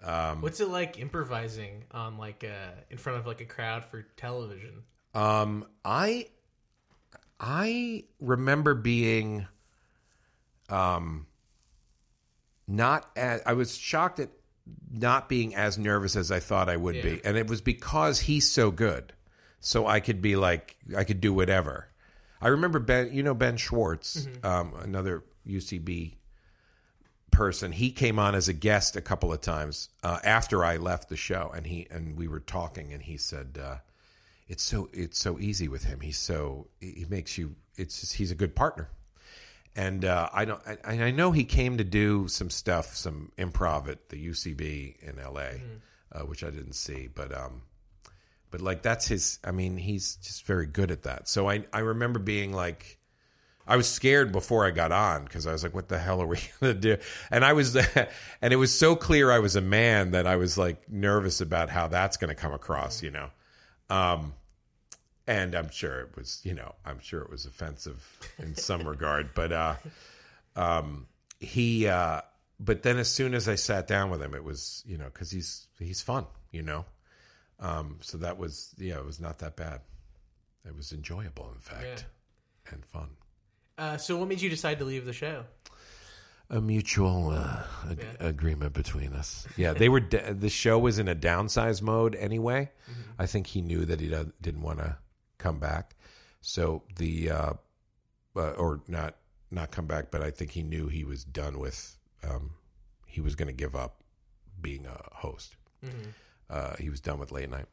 What's 0.00 0.60
it 0.60 0.68
like 0.68 0.98
improvising 0.98 1.84
on 1.90 2.18
like 2.18 2.44
uh 2.44 2.72
in 2.90 2.98
front 2.98 3.18
of 3.18 3.26
like 3.26 3.40
a 3.40 3.44
crowd 3.44 3.84
for 3.84 4.02
television? 4.16 4.82
Um, 5.14 5.66
I 5.84 6.28
I 7.40 8.04
remember 8.20 8.74
being 8.74 9.46
um 10.68 11.26
not 12.66 13.10
as 13.16 13.40
I 13.46 13.54
was 13.54 13.76
shocked 13.76 14.20
at 14.20 14.30
not 14.90 15.28
being 15.28 15.54
as 15.54 15.78
nervous 15.78 16.14
as 16.14 16.30
I 16.30 16.40
thought 16.40 16.68
I 16.68 16.76
would 16.76 16.96
Yeah. 16.96 17.02
be, 17.02 17.24
and 17.24 17.36
it 17.36 17.48
was 17.48 17.60
because 17.62 18.20
he's 18.20 18.50
so 18.50 18.70
good. 18.70 19.14
So 19.60 19.86
I 19.86 20.00
could 20.00 20.20
be 20.20 20.36
like 20.36 20.76
I 20.96 21.04
could 21.04 21.20
do 21.20 21.32
whatever. 21.32 21.88
I 22.40 22.48
remember 22.48 22.78
Ben, 22.78 23.12
you 23.12 23.22
know 23.22 23.34
Ben 23.34 23.56
Schwartz, 23.56 24.28
um, 24.44 24.74
another 24.74 25.24
UCB 25.46 26.17
person. 27.30 27.72
He 27.72 27.90
came 27.90 28.18
on 28.18 28.34
as 28.34 28.48
a 28.48 28.52
guest 28.52 28.96
a 28.96 29.00
couple 29.00 29.32
of 29.32 29.40
times 29.40 29.88
uh, 30.02 30.18
after 30.24 30.64
I 30.64 30.76
left 30.76 31.08
the 31.08 31.16
show, 31.16 31.52
and 31.54 31.66
he 31.66 31.86
and 31.90 32.16
we 32.16 32.28
were 32.28 32.40
talking, 32.40 32.92
and 32.92 33.02
he 33.02 33.16
said, 33.16 33.58
uh, 33.62 33.76
"It's 34.48 34.62
so 34.62 34.88
it's 34.92 35.18
so 35.18 35.38
easy 35.38 35.68
with 35.68 35.84
him. 35.84 36.00
He's 36.00 36.18
so 36.18 36.68
he 36.80 37.06
makes 37.08 37.38
you. 37.38 37.54
It's 37.76 38.00
just, 38.00 38.14
he's 38.14 38.30
a 38.30 38.34
good 38.34 38.54
partner." 38.54 38.88
And 39.76 40.04
uh, 40.04 40.28
I 40.32 40.44
don't. 40.44 40.62
I, 40.84 41.04
I 41.04 41.10
know 41.10 41.30
he 41.30 41.44
came 41.44 41.78
to 41.78 41.84
do 41.84 42.26
some 42.28 42.50
stuff, 42.50 42.96
some 42.96 43.30
improv 43.38 43.88
at 43.88 44.08
the 44.08 44.28
UCB 44.28 44.96
in 45.00 45.16
LA, 45.16 45.60
uh, 46.12 46.24
which 46.24 46.42
I 46.42 46.50
didn't 46.50 46.72
see, 46.72 47.08
but 47.14 47.32
um, 47.36 47.62
but 48.50 48.60
like 48.60 48.82
that's 48.82 49.06
his. 49.06 49.38
I 49.44 49.52
mean, 49.52 49.76
he's 49.76 50.16
just 50.16 50.44
very 50.46 50.66
good 50.66 50.90
at 50.90 51.02
that. 51.02 51.28
So 51.28 51.48
I 51.48 51.64
I 51.72 51.80
remember 51.80 52.18
being 52.18 52.52
like. 52.52 52.97
I 53.68 53.76
was 53.76 53.86
scared 53.86 54.32
before 54.32 54.66
I 54.66 54.70
got 54.70 54.90
on 54.92 55.24
because 55.24 55.46
I 55.46 55.52
was 55.52 55.62
like, 55.62 55.74
"What 55.74 55.88
the 55.88 55.98
hell 55.98 56.22
are 56.22 56.26
we 56.26 56.38
gonna 56.60 56.74
do?" 56.74 56.96
And 57.30 57.44
I 57.44 57.52
was, 57.52 57.76
and 58.42 58.52
it 58.52 58.56
was 58.56 58.76
so 58.76 58.96
clear 58.96 59.30
I 59.30 59.38
was 59.38 59.54
a 59.56 59.60
man 59.60 60.12
that 60.12 60.26
I 60.26 60.36
was 60.36 60.56
like 60.56 60.90
nervous 60.90 61.40
about 61.40 61.68
how 61.68 61.86
that's 61.88 62.16
gonna 62.16 62.34
come 62.34 62.52
across, 62.52 63.02
you 63.02 63.10
know. 63.10 63.30
Um, 63.90 64.32
and 65.26 65.54
I'm 65.54 65.70
sure 65.70 66.00
it 66.00 66.16
was, 66.16 66.40
you 66.42 66.54
know, 66.54 66.74
I'm 66.86 67.00
sure 67.00 67.20
it 67.20 67.30
was 67.30 67.44
offensive 67.44 68.02
in 68.38 68.56
some 68.56 68.88
regard, 68.88 69.30
but 69.34 69.52
uh, 69.52 69.74
um, 70.56 71.06
he, 71.38 71.86
uh, 71.86 72.22
but 72.58 72.82
then 72.82 72.96
as 72.96 73.08
soon 73.10 73.34
as 73.34 73.48
I 73.48 73.54
sat 73.54 73.86
down 73.86 74.10
with 74.10 74.22
him, 74.22 74.34
it 74.34 74.42
was, 74.42 74.82
you 74.86 74.96
know, 74.96 75.04
because 75.04 75.30
he's 75.30 75.68
he's 75.78 76.00
fun, 76.00 76.26
you 76.50 76.62
know. 76.62 76.86
Um, 77.60 77.98
so 78.00 78.18
that 78.18 78.38
was, 78.38 78.74
yeah, 78.78 78.96
it 78.96 79.04
was 79.04 79.20
not 79.20 79.38
that 79.40 79.54
bad. 79.56 79.82
It 80.66 80.74
was 80.74 80.92
enjoyable, 80.92 81.50
in 81.54 81.60
fact, 81.60 82.06
and 82.72 82.84
fun. 82.84 83.10
Uh, 83.78 83.96
so 83.96 84.16
what 84.16 84.28
made 84.28 84.40
you 84.40 84.50
decide 84.50 84.78
to 84.80 84.84
leave 84.84 85.04
the 85.06 85.12
show? 85.12 85.44
a 86.50 86.62
mutual 86.62 87.28
uh, 87.28 87.62
ag- 87.90 88.06
agreement 88.20 88.72
between 88.72 89.12
us. 89.12 89.46
Yeah, 89.58 89.74
they 89.74 89.90
were. 89.90 90.00
D- 90.00 90.16
the 90.30 90.48
show 90.48 90.78
was 90.78 90.98
in 90.98 91.06
a 91.06 91.14
downsize 91.14 91.82
mode 91.82 92.14
anyway. 92.14 92.70
I 93.18 93.26
think 93.26 93.48
he 93.48 93.60
knew 93.60 93.84
that 93.84 94.00
he 94.00 94.08
do- 94.08 94.32
didn't 94.40 94.62
want 94.62 94.78
to 94.78 94.96
come 95.36 95.58
back, 95.58 95.94
so 96.40 96.84
the 96.96 97.30
uh, 97.30 97.52
uh, 98.34 98.50
or 98.52 98.80
not 98.88 99.16
not 99.50 99.70
come 99.70 99.86
back, 99.86 100.10
but 100.10 100.22
I 100.22 100.30
think 100.30 100.52
he 100.52 100.62
knew 100.62 100.88
he 100.88 101.04
was 101.04 101.22
done 101.22 101.58
with. 101.58 101.98
Um, 102.26 102.52
he 103.06 103.20
was 103.20 103.34
going 103.34 103.48
to 103.48 103.52
give 103.54 103.76
up 103.76 104.02
being 104.60 104.86
a 104.86 104.98
host. 105.16 105.54
Uh, 106.48 106.76
he 106.80 106.88
was 106.88 107.00
done 107.00 107.18
with 107.18 107.30
late 107.30 107.50
night. 107.50 107.66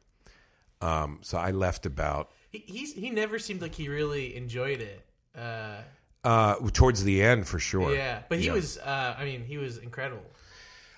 Um, 0.82 1.20
so 1.22 1.38
I 1.38 1.50
left 1.50 1.86
about 1.86 2.30
He 2.50 2.58
he's, 2.66 2.92
he 2.92 3.08
never 3.08 3.38
seemed 3.38 3.62
like 3.62 3.74
he 3.74 3.88
really 3.88 4.36
enjoyed 4.36 4.80
it. 4.82 5.02
Uh, 5.34 5.78
uh, 6.26 6.56
towards 6.72 7.04
the 7.04 7.22
end 7.22 7.46
for 7.46 7.58
sure. 7.58 7.94
yeah, 7.94 8.22
but 8.28 8.38
he 8.38 8.46
Yeah. 8.46 8.52
was. 8.54 8.78
Uh, 8.78 9.14
I 9.18 9.24
mean, 9.24 9.44
he 9.44 9.56
was 9.58 9.78
incredible. 9.78 10.24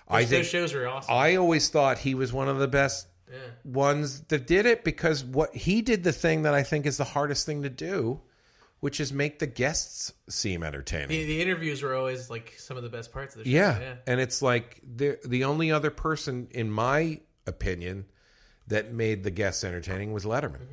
I 0.09 0.23
Those, 0.23 0.31
think 0.31 0.43
those 0.45 0.51
shows 0.51 0.75
were 0.75 0.89
awesome. 0.89 1.15
I 1.15 1.37
always 1.37 1.69
thought 1.69 1.99
he 1.99 2.15
was 2.15 2.33
one 2.33 2.49
of 2.49 2.59
the 2.59 2.69
best 2.69 3.07
yeah. 3.31 3.37
ones 3.63 4.21
that 4.29 4.47
did 4.47 4.65
it 4.65 4.83
because 4.85 5.23
what 5.23 5.55
he 5.55 5.83
did 5.83 6.03
the 6.03 6.13
thing 6.13 6.43
that 6.43 6.55
I 6.55 6.63
think 6.63 6.87
is 6.87 6.97
the 6.97 7.05
hardest 7.05 7.45
thing 7.45 7.63
to 7.65 7.69
do, 7.69 8.23
which 8.81 9.01
is 9.01 9.13
make 9.13 9.39
the 9.39 9.47
guests 9.47 10.13
seem 10.31 10.63
entertaining. 10.63 11.09
The, 11.09 11.25
the 11.27 11.43
interviews 11.43 11.83
were 11.83 11.95
always 11.95 12.31
like 12.31 12.55
some 12.59 12.79
of 12.79 12.83
the 12.83 12.89
best 12.89 13.13
parts 13.13 13.35
of 13.37 13.45
the 13.45 13.51
show. 13.51 13.57
yeah. 13.57 13.79
yeah. 13.79 13.95
and 14.07 14.19
it's 14.19 14.41
like 14.41 14.81
the 14.83 15.19
the 15.27 15.45
only 15.45 15.71
other 15.71 15.91
person, 15.91 16.49
in 16.53 16.71
my 16.71 17.21
opinion, 17.47 18.07
that 18.69 18.93
made 18.93 19.25
the 19.25 19.31
guests 19.31 19.63
entertaining 19.63 20.13
was 20.15 20.25
Letterman. 20.25 20.67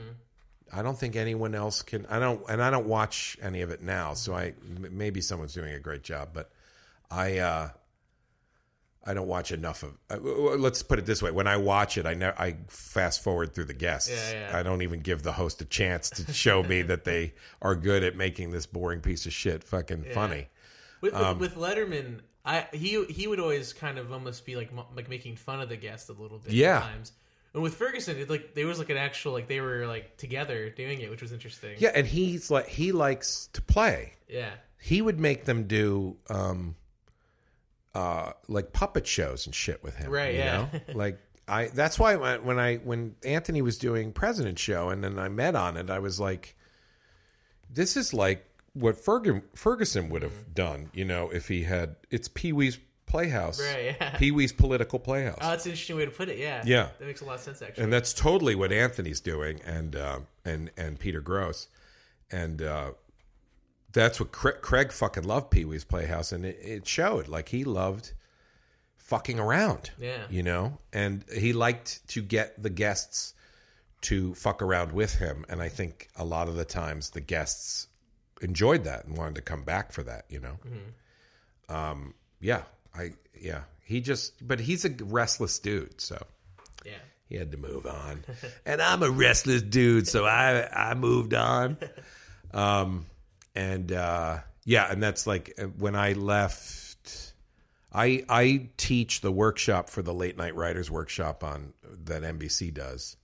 I 0.74 0.82
don't 0.82 0.98
think 0.98 1.16
anyone 1.16 1.56
else 1.56 1.82
can. 1.82 2.06
I 2.08 2.20
don't, 2.20 2.44
and 2.50 2.62
I 2.62 2.70
don't 2.70 2.88
watch 2.88 3.38
any 3.42 3.62
of 3.62 3.70
it 3.72 3.82
now. 3.82 4.14
So 4.14 4.34
I 4.36 4.54
maybe 4.92 5.22
someone's 5.22 5.54
doing 5.54 5.74
a 5.74 5.80
great 5.80 6.04
job, 6.04 6.30
but 6.34 6.52
I. 7.10 7.40
uh 7.40 7.70
I 9.08 9.14
don't 9.14 9.28
watch 9.28 9.52
enough 9.52 9.84
of. 9.84 9.96
Uh, 10.10 10.18
let's 10.58 10.82
put 10.82 10.98
it 10.98 11.06
this 11.06 11.22
way: 11.22 11.30
when 11.30 11.46
I 11.46 11.58
watch 11.58 11.96
it, 12.00 12.08
I 12.08 12.16
ne- 12.16 12.34
I 12.40 12.58
fast 12.70 13.24
forward 13.24 13.54
through 13.54 13.66
the 13.66 13.76
guests. 13.76 14.10
Yeah, 14.10 14.50
yeah. 14.50 14.58
I 14.58 14.64
don't 14.64 14.82
even 14.82 15.02
give 15.02 15.22
the 15.22 15.34
host 15.34 15.62
a 15.62 15.66
chance 15.66 16.10
to 16.10 16.34
show 16.34 16.64
me 16.64 16.82
that 16.82 17.04
they 17.04 17.36
are 17.62 17.76
good 17.76 18.04
at 18.04 18.16
making 18.16 18.50
this 18.50 18.66
boring 18.66 19.02
piece 19.02 19.28
of 19.28 19.32
shit 19.34 19.64
fucking 19.64 20.06
funny. 20.16 20.48
With, 21.02 21.14
with, 21.14 21.22
Um, 21.22 21.38
with 21.38 21.56
Letterman, 21.56 22.22
I 22.44 22.66
he 22.74 23.06
he 23.06 23.28
would 23.28 23.40
always 23.40 23.74
kind 23.74 24.00
of 24.00 24.12
almost 24.12 24.44
be 24.44 24.56
like 24.56 24.72
like 24.96 25.08
making 25.08 25.36
fun 25.36 25.62
of 25.62 25.70
the 25.70 25.78
guest 25.78 26.10
a 26.10 26.14
little 26.14 26.40
bit. 26.40 26.54
Yeah. 26.54 26.78
At 26.78 26.82
times. 26.86 27.12
And 27.56 27.64
with 27.64 27.76
Ferguson, 27.76 28.18
it 28.18 28.30
like 28.30 28.54
there 28.54 28.68
was 28.68 28.80
like 28.80 28.90
an 28.90 28.98
actual 28.98 29.32
like 29.32 29.48
they 29.48 29.62
were 29.62 29.88
like 29.88 30.18
together 30.18 30.70
doing 30.70 31.00
it, 31.00 31.10
which 31.10 31.22
was 31.22 31.32
interesting. 31.32 31.78
Yeah, 31.78 31.92
and 31.96 32.06
he's 32.06 32.52
like 32.52 32.68
he 32.68 32.92
likes 32.92 33.48
to 33.54 33.62
play. 33.62 34.12
Yeah. 34.28 34.52
He 34.78 35.02
would 35.02 35.22
make 35.22 35.46
them 35.46 35.64
do 35.64 36.18
um 36.30 36.76
uh 37.94 38.34
like 38.50 38.74
puppet 38.74 39.08
shows 39.08 39.46
and 39.46 39.56
shit 39.56 39.82
with 39.82 39.96
him. 39.96 40.12
Right, 40.12 40.34
you 40.34 40.40
yeah. 40.42 40.68
know? 40.74 40.80
like 40.96 41.18
I 41.48 41.68
that's 41.68 41.98
why 41.98 42.18
when 42.18 42.44
when 42.44 42.60
I 42.60 42.76
when 42.76 43.16
Anthony 43.24 43.62
was 43.62 43.78
doing 43.78 44.12
President 44.12 44.60
Show 44.60 44.90
and 44.90 45.02
then 45.02 45.18
I 45.18 45.30
met 45.30 45.56
on 45.56 45.78
it, 45.78 45.90
I 45.90 46.00
was 46.00 46.20
like, 46.20 46.58
this 47.70 47.96
is 47.96 48.14
like 48.14 48.46
what 48.74 48.98
Ferg- 48.98 49.44
Ferguson 49.56 50.10
would 50.10 50.24
have 50.24 50.54
done, 50.54 50.90
you 50.94 51.06
know, 51.06 51.30
if 51.30 51.48
he 51.48 51.64
had 51.64 51.96
it's 52.12 52.28
Pee 52.28 52.52
Wee's 52.52 52.80
Playhouse. 53.16 53.60
Right, 53.62 53.96
yeah. 54.00 54.10
Pee 54.18 54.32
Wee's 54.32 54.52
political 54.54 55.00
playhouse. 55.00 55.38
Oh, 55.42 55.50
that's 55.52 55.66
an 55.66 55.72
interesting 55.72 55.96
way 55.98 56.06
to 56.06 56.12
put 56.12 56.30
it. 56.30 56.38
Yeah. 56.38 56.62
Yeah. 56.66 56.90
That 57.00 57.06
makes 57.06 57.22
a 57.22 57.26
lot 57.26 57.36
of 57.36 57.42
sense 57.42 57.62
actually. 57.62 57.84
and 57.86 57.94
that's 57.94 58.14
totally 58.14 58.56
what 58.56 58.72
Anthony's 58.72 59.22
doing, 59.22 59.62
and 59.66 59.96
uh, 59.96 60.20
and 60.44 60.72
and 60.78 61.00
Peter 61.00 61.22
Gross, 61.22 61.68
and 62.32 62.62
uh, 62.62 62.92
that's 63.94 64.20
what 64.20 64.32
Craig, 64.32 64.56
Craig 64.62 64.92
fucking 64.92 65.24
loved 65.24 65.50
Pee 65.52 65.66
Wee's 65.66 65.86
Playhouse, 65.86 66.32
and 66.32 66.46
it, 66.46 66.58
it 66.62 66.88
showed. 66.88 67.28
Like 67.28 67.50
he 67.50 67.64
loved 67.64 68.12
fucking 68.98 69.40
around, 69.40 69.92
Yeah. 70.00 70.24
you 70.30 70.42
know, 70.44 70.80
and 70.92 71.24
he 71.32 71.54
liked 71.54 72.08
to 72.10 72.22
get 72.24 72.62
the 72.62 72.70
guests 72.72 73.34
to 74.02 74.34
fuck 74.36 74.62
around 74.62 74.92
with 74.92 75.16
him, 75.16 75.46
and 75.48 75.62
I 75.62 75.70
think 75.70 76.10
a 76.16 76.26
lot 76.26 76.48
of 76.48 76.56
the 76.56 76.66
times 76.66 77.12
the 77.12 77.22
guests 77.22 77.88
enjoyed 78.42 78.84
that 78.84 79.06
and 79.06 79.16
wanted 79.18 79.36
to 79.36 79.42
come 79.42 79.64
back 79.64 79.92
for 79.92 80.04
that, 80.04 80.26
you 80.30 80.40
know. 80.40 80.58
Um, 81.70 82.14
yeah, 82.42 82.64
I 82.98 83.14
yeah, 83.40 83.62
he 83.84 84.02
just, 84.02 84.46
but 84.46 84.60
he's 84.60 84.86
a 84.86 84.90
restless 84.90 85.60
dude, 85.60 86.00
so 86.02 86.18
yeah. 86.86 86.94
he 87.28 87.36
had 87.36 87.52
to 87.52 87.58
move 87.58 87.86
on. 87.86 88.24
and 88.66 88.82
I'm 88.82 89.04
a 89.04 89.10
restless 89.10 89.62
dude, 89.62 90.08
so 90.08 90.26
I 90.26 90.68
I 90.72 90.94
moved 90.94 91.34
on. 91.34 91.78
Um 92.54 93.08
and 93.54 93.92
uh 93.92 94.38
yeah, 94.64 94.90
and 94.90 95.04
that's 95.04 95.28
like 95.28 95.54
uh, 95.60 95.64
when 95.64 95.94
I 95.94 96.14
left 96.14 97.34
I 97.92 98.24
I 98.30 98.70
teach 98.78 99.20
the 99.20 99.32
workshop 99.32 99.90
for 99.90 100.02
the 100.02 100.14
late 100.14 100.38
night 100.38 100.56
writers 100.56 100.90
workshop 100.90 101.44
on 101.44 101.74
that 102.06 102.22
NBC 102.22 102.74
does. 102.74 103.18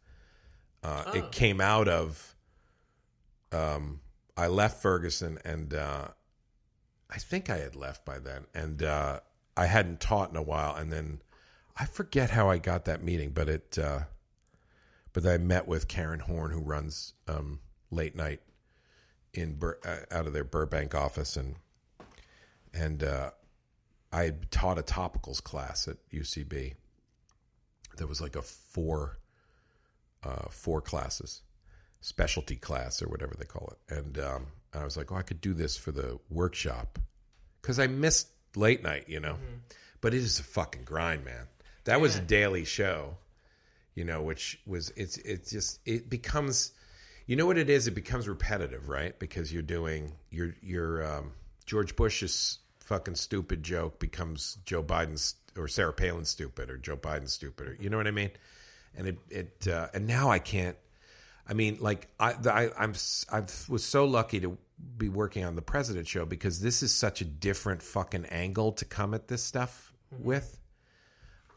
Uh 0.83 1.11
it 1.15 1.31
came 1.31 1.61
out 1.61 1.87
of 1.87 2.35
um 3.53 4.01
I 4.35 4.47
left 4.47 4.81
Ferguson 4.81 5.39
and 5.45 5.73
uh 5.73 6.09
I 7.11 7.17
think 7.17 7.49
I 7.49 7.57
had 7.57 7.75
left 7.75 8.05
by 8.05 8.19
then, 8.19 8.45
and 8.53 8.81
uh, 8.81 9.19
I 9.55 9.65
hadn't 9.65 9.99
taught 9.99 10.29
in 10.29 10.35
a 10.35 10.41
while. 10.41 10.75
And 10.75 10.91
then 10.91 11.21
I 11.77 11.85
forget 11.85 12.31
how 12.31 12.49
I 12.49 12.57
got 12.57 12.85
that 12.85 13.03
meeting, 13.03 13.31
but 13.31 13.49
it, 13.49 13.77
uh, 13.77 14.01
but 15.13 15.25
I 15.25 15.37
met 15.37 15.67
with 15.67 15.87
Karen 15.87 16.19
Horn, 16.19 16.51
who 16.51 16.61
runs 16.61 17.13
um, 17.27 17.59
late 17.89 18.15
night 18.15 18.41
in 19.33 19.55
Bur- 19.55 19.79
uh, 19.85 20.15
out 20.15 20.27
of 20.27 20.33
their 20.33 20.43
Burbank 20.43 20.95
office, 20.95 21.35
and 21.35 21.55
and 22.73 23.03
uh, 23.03 23.31
I 24.11 24.33
taught 24.51 24.79
a 24.79 24.83
topicals 24.83 25.43
class 25.43 25.87
at 25.87 25.97
UCB. 26.11 26.75
There 27.97 28.07
was 28.07 28.21
like 28.21 28.35
a 28.35 28.41
four 28.41 29.19
uh, 30.23 30.47
four 30.49 30.81
classes, 30.81 31.41
specialty 31.99 32.55
class 32.55 33.01
or 33.01 33.09
whatever 33.09 33.35
they 33.37 33.45
call 33.45 33.73
it, 33.73 33.93
and 33.95 34.19
um, 34.19 34.47
I 34.73 34.83
was 34.83 34.95
like, 34.95 35.11
oh, 35.11 35.15
I 35.15 35.23
could 35.23 35.41
do 35.41 35.53
this 35.53 35.77
for 35.77 35.91
the 35.91 36.19
workshop 36.29 36.99
because 37.61 37.79
I 37.79 37.87
missed 37.87 38.29
late 38.55 38.83
night, 38.83 39.05
you 39.07 39.19
know. 39.19 39.37
But 40.01 40.13
it 40.13 40.17
is 40.17 40.39
a 40.39 40.43
fucking 40.43 40.83
grind, 40.83 41.23
man. 41.23 41.47
That 41.85 42.01
was 42.01 42.15
a 42.15 42.21
daily 42.21 42.65
show, 42.65 43.17
you 43.95 44.03
know, 44.03 44.21
which 44.21 44.59
was 44.65 44.91
it's 44.95 45.17
it's 45.17 45.51
just 45.51 45.79
it 45.85 46.09
becomes, 46.09 46.71
you 47.25 47.35
know 47.35 47.45
what 47.45 47.57
it 47.57 47.69
is? 47.69 47.87
It 47.87 47.95
becomes 47.95 48.27
repetitive, 48.27 48.89
right? 48.89 49.17
Because 49.17 49.51
you're 49.53 49.61
doing 49.61 50.13
your 50.29 50.55
your 50.61 51.05
um, 51.05 51.31
George 51.65 51.95
Bush's 51.95 52.59
fucking 52.79 53.15
stupid 53.15 53.63
joke 53.63 53.99
becomes 53.99 54.57
Joe 54.65 54.83
Biden's 54.83 55.35
or 55.57 55.67
Sarah 55.67 55.93
Palin 55.93 56.25
stupid 56.25 56.69
or 56.69 56.77
Joe 56.77 56.97
Biden 56.97 57.29
stupid 57.29 57.67
or 57.67 57.77
you 57.79 57.89
know 57.89 57.97
what 57.97 58.07
I 58.07 58.11
mean? 58.11 58.31
And 58.95 59.07
it 59.07 59.17
it 59.29 59.67
uh, 59.67 59.87
and 59.93 60.07
now 60.07 60.29
I 60.29 60.39
can't. 60.39 60.77
I 61.47 61.53
mean, 61.53 61.77
like 61.79 62.07
I, 62.19 62.33
I 62.45 62.69
I'm 62.77 62.93
I 63.31 63.43
was 63.67 63.83
so 63.83 64.05
lucky 64.05 64.39
to 64.41 64.57
be 64.97 65.09
working 65.09 65.43
on 65.45 65.55
the 65.55 65.61
President 65.61 66.07
Show 66.07 66.25
because 66.25 66.61
this 66.61 66.81
is 66.83 66.93
such 66.93 67.21
a 67.21 67.25
different 67.25 67.81
fucking 67.81 68.25
angle 68.25 68.71
to 68.73 68.85
come 68.85 69.13
at 69.13 69.27
this 69.27 69.43
stuff 69.43 69.93
with. 70.11 70.57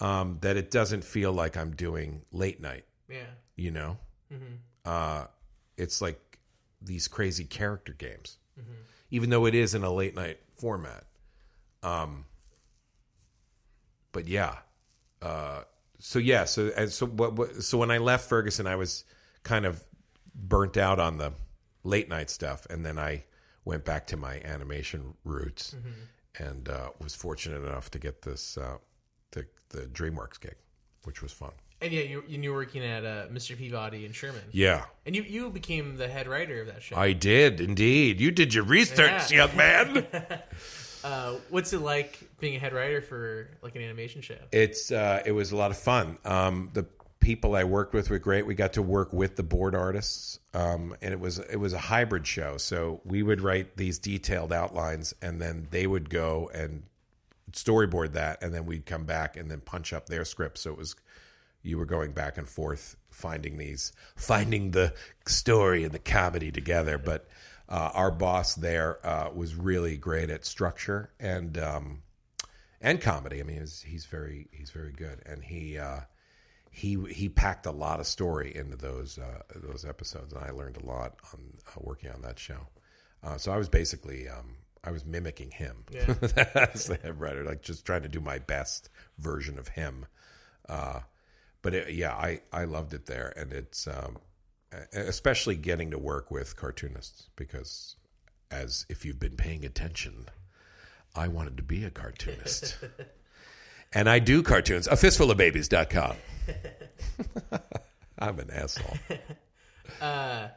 Um, 0.01 0.39
that 0.41 0.57
it 0.57 0.71
doesn't 0.71 1.05
feel 1.05 1.33
like 1.33 1.57
I'm 1.57 1.75
doing 1.77 2.23
late 2.33 2.61
night 2.61 2.85
Yeah. 3.09 3.27
you 3.57 3.71
know? 3.71 3.99
Uh 4.85 5.27
it's 5.77 6.03
like 6.03 6.39
these 6.83 7.07
crazy 7.09 7.45
character 7.45 7.93
games. 7.93 8.39
Even 9.11 9.31
though 9.31 9.47
it 9.47 9.55
is 9.55 9.75
in 9.75 9.83
a 9.85 9.91
late 9.93 10.15
night 10.17 10.41
format. 10.57 11.05
Um 11.83 12.25
but 14.13 14.27
yeah 14.29 14.57
uh 15.23 15.63
so 15.99 16.19
yeah 16.19 16.45
so 16.45 16.71
and 16.77 16.91
so 16.91 17.07
what, 17.07 17.33
what 17.35 17.63
so 17.63 17.79
when 17.79 17.91
i 17.91 17.99
left 17.99 18.29
ferguson 18.29 18.67
i 18.67 18.77
was 18.77 19.05
kind 19.43 19.65
of 19.65 19.83
burnt 20.35 20.77
out 20.77 20.99
on 21.01 21.17
the 21.19 21.33
late 21.85 22.09
night 22.09 22.31
stuff 22.31 22.67
and 22.71 22.85
then 22.85 22.99
i 22.99 23.23
went 23.65 23.85
back 23.85 24.07
to 24.07 24.17
my 24.17 24.41
animation 24.45 25.15
roots 25.25 25.77
and 26.39 26.69
uh 26.69 26.89
was 27.01 27.15
fortunate 27.15 27.63
enough 27.63 27.91
to 27.91 27.99
get 27.99 28.23
this 28.23 28.59
uh 28.59 28.77
the 29.33 29.47
the 29.71 29.83
dreamworks 29.87 30.41
gig 30.41 30.57
which 31.05 31.23
was 31.23 31.33
fun 31.33 31.53
And 31.83 31.93
yeah, 31.93 32.03
you 32.03 32.25
you 32.27 32.51
were 32.51 32.57
working 32.57 32.83
at 32.83 33.05
uh, 33.05 33.27
Mr. 33.31 33.57
Peabody 33.59 34.07
and 34.07 34.15
Sherman. 34.15 34.43
yeah 34.53 34.85
And 35.07 35.15
you 35.15 35.23
you 35.23 35.51
became 35.51 35.97
the 35.97 36.09
head 36.09 36.27
writer 36.27 36.61
of 36.63 36.67
that 36.69 36.83
show. 36.83 36.97
I 36.97 37.13
did 37.13 37.61
indeed. 37.61 38.21
You 38.21 38.31
did 38.31 38.55
your 38.55 38.65
research, 38.65 39.31
Yeah. 39.31 39.37
young 39.47 39.55
man. 39.57 40.07
uh, 41.05 41.35
what's 41.51 41.73
it 41.75 41.81
like 41.81 42.19
being 42.41 42.57
a 42.57 42.59
head 42.59 42.73
writer 42.73 43.03
for 43.03 43.49
like 43.63 43.77
an 43.77 43.83
animation 43.83 44.23
show? 44.23 44.39
it's 44.53 44.91
uh, 44.91 45.23
it 45.27 45.33
was 45.33 45.53
a 45.53 45.57
lot 45.57 45.71
of 45.71 45.77
fun. 45.79 46.17
Um, 46.25 46.71
the 46.73 46.87
people 47.25 47.57
I 47.57 47.65
worked 47.65 47.95
with 47.95 48.11
were 48.11 48.19
great. 48.19 48.47
We 48.47 48.55
got 48.55 48.75
to 48.75 48.83
work 48.83 49.13
with 49.13 49.37
the 49.37 49.43
board 49.43 49.75
artists, 49.75 50.39
um, 50.53 50.95
and 51.01 51.13
it 51.13 51.19
was 51.19 51.39
it 51.39 51.57
was 51.57 51.73
a 51.73 51.79
hybrid 51.79 52.27
show. 52.27 52.59
So 52.59 53.01
we 53.05 53.23
would 53.23 53.41
write 53.41 53.77
these 53.77 53.99
detailed 53.99 54.53
outlines, 54.53 55.15
and 55.23 55.41
then 55.41 55.67
they 55.71 55.87
would 55.87 56.11
go 56.11 56.51
and 56.55 56.85
storyboard 57.51 58.13
that, 58.13 58.43
and 58.43 58.55
then 58.55 58.67
we'd 58.67 58.85
come 58.85 59.05
back 59.05 59.37
and 59.37 59.51
then 59.51 59.61
punch 59.61 59.93
up 59.93 60.07
their 60.07 60.25
script. 60.25 60.59
So 60.59 60.71
it 60.71 60.79
was 60.79 60.95
you 61.63 61.79
were 61.79 61.87
going 61.87 62.13
back 62.13 62.37
and 62.37 62.47
forth 62.47 62.97
finding 63.11 63.57
these 63.57 63.93
finding 64.15 64.73
the 64.73 64.93
story 65.27 65.83
and 65.83 65.93
the 65.93 65.99
comedy 65.99 66.53
together 66.53 66.99
but 66.99 67.27
uh, 67.71 67.91
our 67.95 68.11
boss 68.11 68.55
there 68.55 68.99
uh, 69.07 69.31
was 69.35 69.55
really 69.55 69.97
great 69.97 70.29
at 70.29 70.45
structure 70.45 71.11
and 71.19 71.57
um, 71.57 72.03
and 72.83 73.01
comedy 73.01 73.41
i 73.41 73.43
mean 73.43 73.61
he's, 73.61 73.81
he's 73.81 74.05
very 74.05 74.49
he's 74.53 74.71
very 74.71 74.93
good 74.93 75.23
and 75.25 75.43
he 75.45 75.79
uh, 75.79 76.01
he 76.75 76.99
he 77.11 77.29
packed 77.29 77.67
a 77.67 77.71
lot 77.71 78.01
of 78.01 78.07
story 78.07 78.55
into 78.55 78.77
those 78.77 79.19
uh, 79.19 79.43
those 79.55 79.85
episodes 79.85 80.33
and 80.33 80.43
i 80.43 80.51
learned 80.51 80.77
a 80.77 80.85
lot 80.85 81.15
on 81.33 81.41
uh, 81.69 81.81
working 81.81 82.11
on 82.11 82.21
that 82.23 82.39
show. 82.39 82.67
Uh, 83.23 83.37
so 83.37 83.53
i 83.53 83.57
was 83.57 83.69
basically 83.69 84.29
um, 84.29 84.57
i 84.83 84.91
was 84.91 85.05
mimicking 85.05 85.51
him. 85.51 85.85
Yeah. 85.91 86.15
as 86.55 86.87
the 86.87 86.99
head 87.03 87.21
writer 87.21 87.45
like 87.45 87.63
just 87.63 87.85
trying 87.85 88.03
to 88.03 88.09
do 88.09 88.21
my 88.21 88.39
best 88.39 88.91
version 89.19 89.59
of 89.59 89.69
him. 89.69 90.07
Uh, 90.69 91.01
but 91.65 91.75
it, 91.75 91.95
yeah, 91.95 92.13
I, 92.13 92.43
I 92.53 92.65
loved 92.65 92.93
it 92.93 93.07
there, 93.07 93.33
and 93.39 93.51
it's 93.51 93.87
um, 93.89 94.19
especially 94.93 95.57
getting 95.57 95.91
to 95.93 95.99
work 95.99 96.31
with 96.31 96.57
cartoonists 96.57 97.31
because, 97.37 97.97
as 98.51 98.85
if 98.91 99.05
you've 99.05 99.19
been 99.19 99.37
paying 99.37 99.65
attention, 99.65 100.27
I 101.15 101.29
wanted 101.29 101.57
to 101.57 101.63
be 101.63 101.85
a 101.85 101.91
cartoonist, 101.91 102.77
and 103.95 104.09
I 104.09 104.19
do 104.19 104.43
cartoons. 104.43 104.87
A 104.87 104.97
fistful 104.97 105.31
of 105.31 105.37
babies.com. 105.37 106.17
I'm 108.19 108.39
an 108.39 108.51
asshole. 108.51 108.97
Uh, 110.01 110.49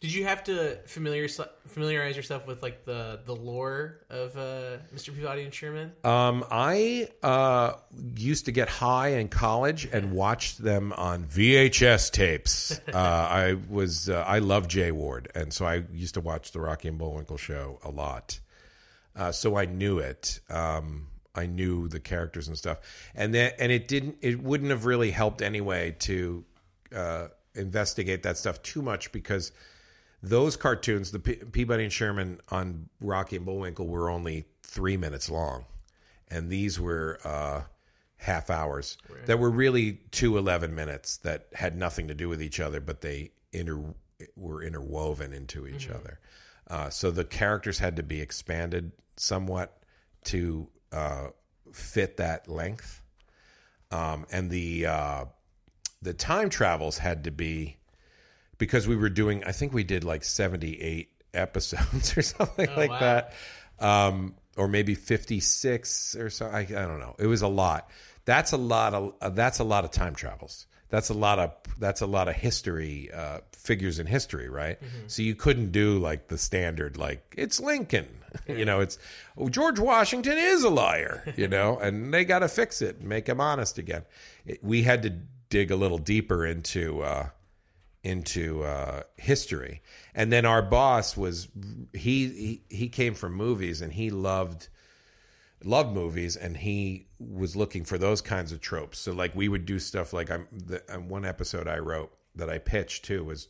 did 0.00 0.14
you 0.14 0.24
have 0.24 0.44
to 0.44 0.78
familiar 0.86 1.28
familiarize 1.66 2.16
yourself 2.16 2.46
with 2.46 2.62
like 2.62 2.84
the 2.84 3.20
the 3.26 3.34
lore 3.34 4.00
of 4.08 4.36
uh, 4.36 4.78
Mr. 4.94 5.14
Peabody 5.14 5.42
and 5.42 5.52
Sherman? 5.52 5.92
Um, 6.04 6.44
I 6.50 7.08
uh, 7.22 7.74
used 8.16 8.46
to 8.46 8.52
get 8.52 8.68
high 8.68 9.08
in 9.08 9.28
college 9.28 9.86
and 9.92 10.12
watched 10.12 10.62
them 10.62 10.92
on 10.92 11.24
VHS 11.24 12.12
tapes. 12.12 12.80
Uh, 12.94 12.98
I 12.98 13.56
was 13.68 14.08
uh, 14.08 14.24
I 14.26 14.38
love 14.38 14.68
Jay 14.68 14.92
Ward, 14.92 15.30
and 15.34 15.52
so 15.52 15.66
I 15.66 15.82
used 15.92 16.14
to 16.14 16.20
watch 16.20 16.52
the 16.52 16.60
Rocky 16.60 16.88
and 16.88 16.96
Bullwinkle 16.96 17.36
show 17.36 17.80
a 17.82 17.90
lot. 17.90 18.38
Uh, 19.16 19.32
so 19.32 19.56
I 19.56 19.64
knew 19.64 19.98
it. 19.98 20.38
Um, 20.48 21.08
I 21.34 21.46
knew 21.46 21.88
the 21.88 22.00
characters 22.00 22.48
and 22.48 22.56
stuff, 22.56 22.78
and 23.14 23.34
then 23.34 23.52
and 23.58 23.72
it 23.72 23.88
didn't. 23.88 24.18
It 24.20 24.42
wouldn't 24.42 24.70
have 24.70 24.84
really 24.84 25.10
helped 25.10 25.42
anyway 25.42 25.96
to 26.00 26.44
uh, 26.94 27.28
investigate 27.54 28.22
that 28.22 28.36
stuff 28.36 28.62
too 28.62 28.82
much 28.82 29.12
because 29.12 29.52
those 30.22 30.56
cartoons, 30.56 31.10
the 31.10 31.18
Pe- 31.18 31.36
Peabody 31.36 31.84
and 31.84 31.92
Sherman 31.92 32.40
on 32.50 32.88
Rocky 33.00 33.36
and 33.36 33.44
Bullwinkle, 33.44 33.86
were 33.86 34.08
only 34.08 34.46
three 34.62 34.96
minutes 34.96 35.28
long, 35.28 35.64
and 36.28 36.50
these 36.50 36.78
were 36.80 37.18
uh, 37.24 37.62
half 38.18 38.48
hours 38.48 38.96
that 39.26 39.38
were 39.38 39.50
really 39.50 40.00
two 40.10 40.38
11 40.38 40.74
minutes 40.74 41.18
that 41.18 41.48
had 41.54 41.76
nothing 41.76 42.08
to 42.08 42.14
do 42.14 42.28
with 42.28 42.40
each 42.42 42.60
other, 42.60 42.80
but 42.80 43.00
they 43.00 43.32
inter 43.52 43.94
were 44.36 44.62
interwoven 44.62 45.32
into 45.32 45.66
each 45.66 45.88
other. 45.90 46.20
Uh, 46.68 46.88
so 46.88 47.10
the 47.10 47.24
characters 47.24 47.78
had 47.78 47.96
to 47.96 48.02
be 48.02 48.20
expanded 48.20 48.92
somewhat 49.16 49.82
to 50.24 50.68
uh, 50.94 51.28
fit 51.72 52.16
that 52.18 52.48
length, 52.48 53.02
um, 53.90 54.26
and 54.30 54.50
the 54.50 54.86
uh, 54.86 55.24
the 56.00 56.14
time 56.14 56.48
travels 56.48 56.98
had 56.98 57.24
to 57.24 57.30
be 57.30 57.76
because 58.56 58.86
we 58.86 58.94
were 58.94 59.08
doing 59.08 59.42
i 59.44 59.50
think 59.50 59.72
we 59.72 59.82
did 59.82 60.04
like 60.04 60.22
78 60.22 61.08
episodes 61.34 62.16
or 62.16 62.22
something 62.22 62.68
like 62.76 62.90
wow. 62.90 63.00
that. 63.00 63.32
Um, 63.80 64.36
or 64.56 64.68
maybe 64.68 64.94
56 64.94 66.16
or 66.16 66.30
so 66.30 66.46
I, 66.46 66.60
I 66.60 66.64
don't 66.64 67.00
know. 67.00 67.16
It 67.18 67.26
was 67.26 67.42
a 67.42 67.48
lot. 67.48 67.90
That's 68.24 68.52
a 68.52 68.56
lot 68.56 68.94
of 68.94 69.14
uh, 69.20 69.30
that's 69.30 69.58
a 69.58 69.64
lot 69.64 69.84
of 69.84 69.90
time 69.90 70.14
travels. 70.14 70.66
That's 70.90 71.10
a 71.10 71.14
lot 71.14 71.40
of 71.40 71.54
that's 71.78 72.00
a 72.00 72.06
lot 72.06 72.28
of 72.28 72.36
history 72.36 73.10
uh, 73.12 73.40
figures 73.52 73.98
in 73.98 74.06
history 74.06 74.48
right? 74.48 74.78
So 75.08 75.22
you 75.22 75.34
couldn't 75.34 75.72
do 75.72 75.98
like 75.98 76.28
the 76.28 76.38
standard 76.38 76.96
like 76.96 77.34
it's 77.36 77.58
lincoln 77.58 78.06
you 78.48 78.64
know 78.64 78.80
it's 78.80 78.98
oh, 79.36 79.48
george 79.48 79.78
washington 79.78 80.36
is 80.36 80.62
a 80.64 80.70
liar 80.70 81.32
you 81.36 81.48
know 81.48 81.78
and 81.82 82.12
they 82.12 82.24
got 82.24 82.40
to 82.40 82.48
fix 82.48 82.82
it 82.82 82.98
and 82.98 83.08
make 83.08 83.28
him 83.28 83.40
honest 83.40 83.78
again 83.78 84.02
it, 84.44 84.62
we 84.62 84.82
had 84.82 85.02
to 85.02 85.10
dig 85.50 85.70
a 85.70 85.76
little 85.76 85.98
deeper 85.98 86.44
into 86.44 87.02
uh, 87.02 87.28
into 88.04 88.62
uh, 88.62 89.02
history. 89.16 89.82
And 90.14 90.32
then 90.32 90.44
our 90.44 90.62
boss 90.62 91.16
was 91.16 91.48
he, 91.92 92.28
he 92.28 92.62
he 92.68 92.88
came 92.88 93.14
from 93.14 93.34
movies 93.34 93.80
and 93.80 93.92
he 93.92 94.10
loved 94.10 94.68
loved 95.64 95.94
movies 95.94 96.36
and 96.36 96.58
he 96.58 97.06
was 97.18 97.56
looking 97.56 97.84
for 97.84 97.96
those 97.96 98.20
kinds 98.20 98.52
of 98.52 98.60
tropes. 98.60 98.98
So 98.98 99.12
like 99.12 99.34
we 99.34 99.48
would 99.48 99.64
do 99.64 99.78
stuff 99.78 100.12
like 100.12 100.30
I'm 100.30 100.46
the 100.52 100.82
um, 100.94 101.08
one 101.08 101.24
episode 101.24 101.66
I 101.66 101.78
wrote 101.78 102.12
that 102.34 102.50
I 102.50 102.58
pitched 102.58 103.04
too 103.04 103.24
was 103.24 103.48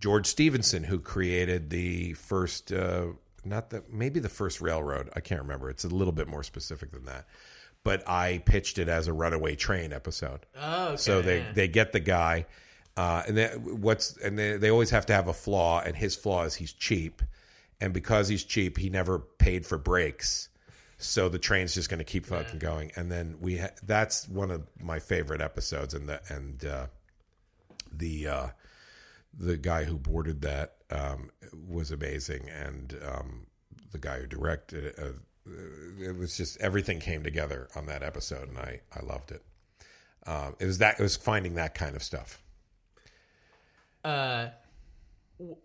George 0.00 0.26
Stephenson 0.26 0.84
who 0.84 0.98
created 0.98 1.70
the 1.70 2.12
first 2.14 2.70
uh, 2.70 3.06
not 3.48 3.70
the 3.70 3.84
maybe 3.90 4.20
the 4.20 4.28
first 4.28 4.60
railroad. 4.60 5.10
I 5.14 5.20
can't 5.20 5.40
remember. 5.40 5.70
It's 5.70 5.84
a 5.84 5.88
little 5.88 6.12
bit 6.12 6.28
more 6.28 6.42
specific 6.42 6.92
than 6.92 7.04
that. 7.06 7.26
But 7.84 8.08
I 8.08 8.38
pitched 8.44 8.78
it 8.78 8.88
as 8.88 9.06
a 9.08 9.12
runaway 9.12 9.54
train 9.56 9.92
episode. 9.92 10.46
Oh, 10.60 10.86
okay, 10.88 10.96
So 10.96 11.22
they 11.22 11.44
they 11.54 11.68
get 11.68 11.92
the 11.92 12.00
guy, 12.00 12.46
uh, 12.96 13.22
and 13.26 13.36
then 13.36 13.80
what's 13.80 14.16
and 14.18 14.38
they, 14.38 14.56
they 14.56 14.70
always 14.70 14.90
have 14.90 15.06
to 15.06 15.12
have 15.14 15.28
a 15.28 15.32
flaw, 15.32 15.80
and 15.80 15.96
his 15.96 16.14
flaw 16.16 16.44
is 16.44 16.56
he's 16.56 16.72
cheap, 16.72 17.22
and 17.80 17.94
because 17.94 18.28
he's 18.28 18.44
cheap, 18.44 18.76
he 18.78 18.90
never 18.90 19.18
paid 19.20 19.64
for 19.64 19.78
brakes. 19.78 20.48
So 21.00 21.28
the 21.28 21.38
train's 21.38 21.74
just 21.74 21.88
going 21.88 21.98
to 21.98 22.04
keep 22.04 22.26
fucking 22.26 22.58
going, 22.58 22.90
and 22.96 23.10
then 23.10 23.36
we 23.40 23.58
ha- 23.58 23.70
that's 23.84 24.28
one 24.28 24.50
of 24.50 24.66
my 24.80 24.98
favorite 24.98 25.40
episodes, 25.40 25.94
and 25.94 26.08
the 26.08 26.20
and 26.28 26.64
uh, 26.64 26.86
the 27.92 28.26
uh, 28.26 28.46
the 29.32 29.56
guy 29.56 29.84
who 29.84 29.96
boarded 29.96 30.42
that 30.42 30.77
um, 30.90 31.30
was 31.66 31.90
amazing, 31.90 32.48
and 32.48 32.96
um, 33.06 33.46
the 33.92 33.98
guy 33.98 34.20
who 34.20 34.26
directed 34.26 34.84
it, 34.84 34.98
uh, 34.98 35.50
it 36.00 36.16
was 36.16 36.36
just 36.36 36.60
everything 36.60 37.00
came 37.00 37.22
together 37.22 37.68
on 37.76 37.86
that 37.86 38.02
episode, 38.02 38.48
and 38.48 38.58
I 38.58 38.80
I 38.94 39.04
loved 39.04 39.30
it. 39.32 39.42
Um, 40.26 40.56
it 40.58 40.66
was 40.66 40.78
that 40.78 40.98
it 40.98 41.02
was 41.02 41.16
finding 41.16 41.54
that 41.54 41.74
kind 41.74 41.96
of 41.96 42.02
stuff. 42.02 42.42
Uh, 44.04 44.48
w- 45.38 45.56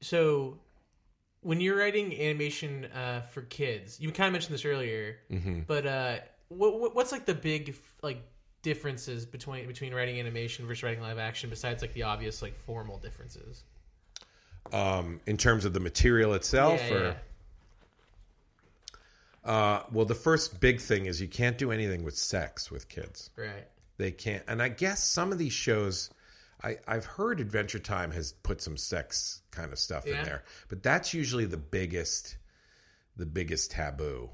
so 0.00 0.58
when 1.40 1.60
you're 1.60 1.76
writing 1.78 2.12
animation 2.14 2.86
uh, 2.86 3.22
for 3.32 3.42
kids, 3.42 4.00
you 4.00 4.10
kind 4.12 4.26
of 4.28 4.32
mentioned 4.32 4.54
this 4.54 4.64
earlier, 4.64 5.16
Mm-hmm. 5.30 5.60
but 5.66 5.86
uh, 5.86 6.16
what, 6.48 6.80
what 6.80 6.94
what's 6.94 7.12
like 7.12 7.26
the 7.26 7.34
big 7.34 7.76
like 8.02 8.22
differences 8.62 9.24
between 9.26 9.66
between 9.66 9.94
writing 9.94 10.18
animation 10.18 10.66
versus 10.66 10.82
writing 10.82 11.00
live 11.00 11.18
action 11.18 11.50
besides 11.50 11.82
like 11.82 11.92
the 11.92 12.02
obvious 12.04 12.42
like 12.42 12.56
formal 12.56 12.98
differences? 12.98 13.64
Um, 14.72 15.20
in 15.26 15.36
terms 15.36 15.64
of 15.64 15.72
the 15.72 15.80
material 15.80 16.34
itself, 16.34 16.80
Yeah, 16.88 16.94
or 16.94 17.04
yeah. 17.04 17.14
Uh, 19.44 19.82
well, 19.92 20.04
the 20.06 20.14
first 20.14 20.58
big 20.60 20.80
thing 20.80 21.06
is 21.06 21.20
you 21.20 21.28
can't 21.28 21.56
do 21.56 21.70
anything 21.70 22.02
with 22.02 22.16
sex 22.16 22.70
with 22.70 22.88
kids. 22.88 23.30
Right. 23.36 23.66
They 23.96 24.10
can't, 24.10 24.42
and 24.48 24.60
I 24.60 24.68
guess 24.68 25.04
some 25.04 25.30
of 25.32 25.38
these 25.38 25.52
shows, 25.52 26.10
I, 26.62 26.78
I've 26.88 27.04
heard 27.04 27.38
Adventure 27.40 27.78
Time 27.78 28.10
has 28.10 28.32
put 28.32 28.60
some 28.60 28.76
sex 28.76 29.42
kind 29.52 29.72
of 29.72 29.78
stuff 29.78 30.04
Yeah. 30.06 30.18
in 30.18 30.24
there, 30.24 30.44
but 30.68 30.82
that's 30.82 31.14
usually 31.14 31.44
the 31.44 31.56
biggest, 31.56 32.36
the 33.16 33.24
biggest 33.26 33.70
taboo. 33.70 34.30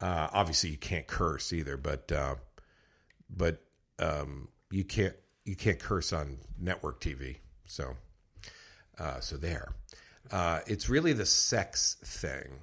Uh, 0.00 0.28
obviously, 0.32 0.70
you 0.70 0.76
can't 0.76 1.06
curse 1.06 1.52
either, 1.52 1.76
but 1.78 2.12
uh, 2.12 2.34
but 3.30 3.62
um, 3.98 4.48
you 4.70 4.84
can't 4.84 5.14
you 5.46 5.56
can't 5.56 5.78
curse 5.78 6.12
on 6.12 6.38
network 6.60 7.00
TV. 7.00 7.36
So 7.64 7.96
uh, 8.98 9.20
so 9.20 9.36
there, 9.36 9.72
uh, 10.30 10.60
it's 10.66 10.88
really 10.88 11.12
the 11.12 11.26
sex 11.26 11.96
thing. 12.04 12.60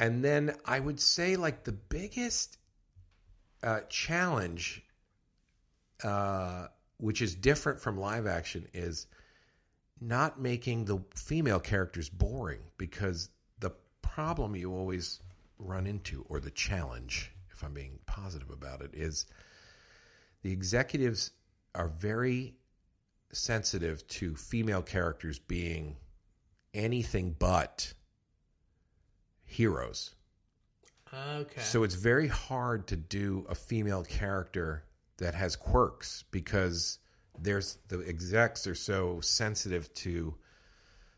And 0.00 0.24
then 0.24 0.54
I 0.64 0.78
would 0.78 1.00
say, 1.00 1.36
like, 1.36 1.64
the 1.64 1.72
biggest 1.72 2.58
uh, 3.62 3.80
challenge, 3.88 4.84
uh, 6.04 6.68
which 6.98 7.20
is 7.20 7.34
different 7.34 7.80
from 7.80 7.98
live 7.98 8.26
action, 8.26 8.68
is 8.72 9.06
not 10.00 10.40
making 10.40 10.84
the 10.84 11.00
female 11.16 11.58
characters 11.58 12.08
boring 12.08 12.60
because 12.76 13.30
the 13.58 13.72
problem 14.00 14.54
you 14.54 14.72
always 14.72 15.20
run 15.58 15.86
into, 15.86 16.24
or 16.28 16.38
the 16.38 16.52
challenge, 16.52 17.32
if 17.50 17.64
I'm 17.64 17.74
being 17.74 17.98
positive 18.06 18.50
about 18.50 18.80
it, 18.80 18.90
is 18.94 19.26
the 20.42 20.52
executives 20.52 21.32
are 21.74 21.88
very 21.88 22.54
sensitive 23.32 24.06
to 24.08 24.34
female 24.34 24.82
characters 24.82 25.38
being 25.38 25.96
anything 26.74 27.34
but 27.38 27.92
heroes. 29.44 30.14
Okay. 31.12 31.60
So 31.60 31.82
it's 31.84 31.94
very 31.94 32.28
hard 32.28 32.86
to 32.88 32.96
do 32.96 33.46
a 33.48 33.54
female 33.54 34.04
character 34.04 34.84
that 35.18 35.34
has 35.34 35.56
quirks 35.56 36.24
because 36.30 36.98
there's 37.40 37.78
the 37.88 38.04
execs 38.06 38.66
are 38.66 38.74
so 38.74 39.20
sensitive 39.20 39.92
to 39.94 40.34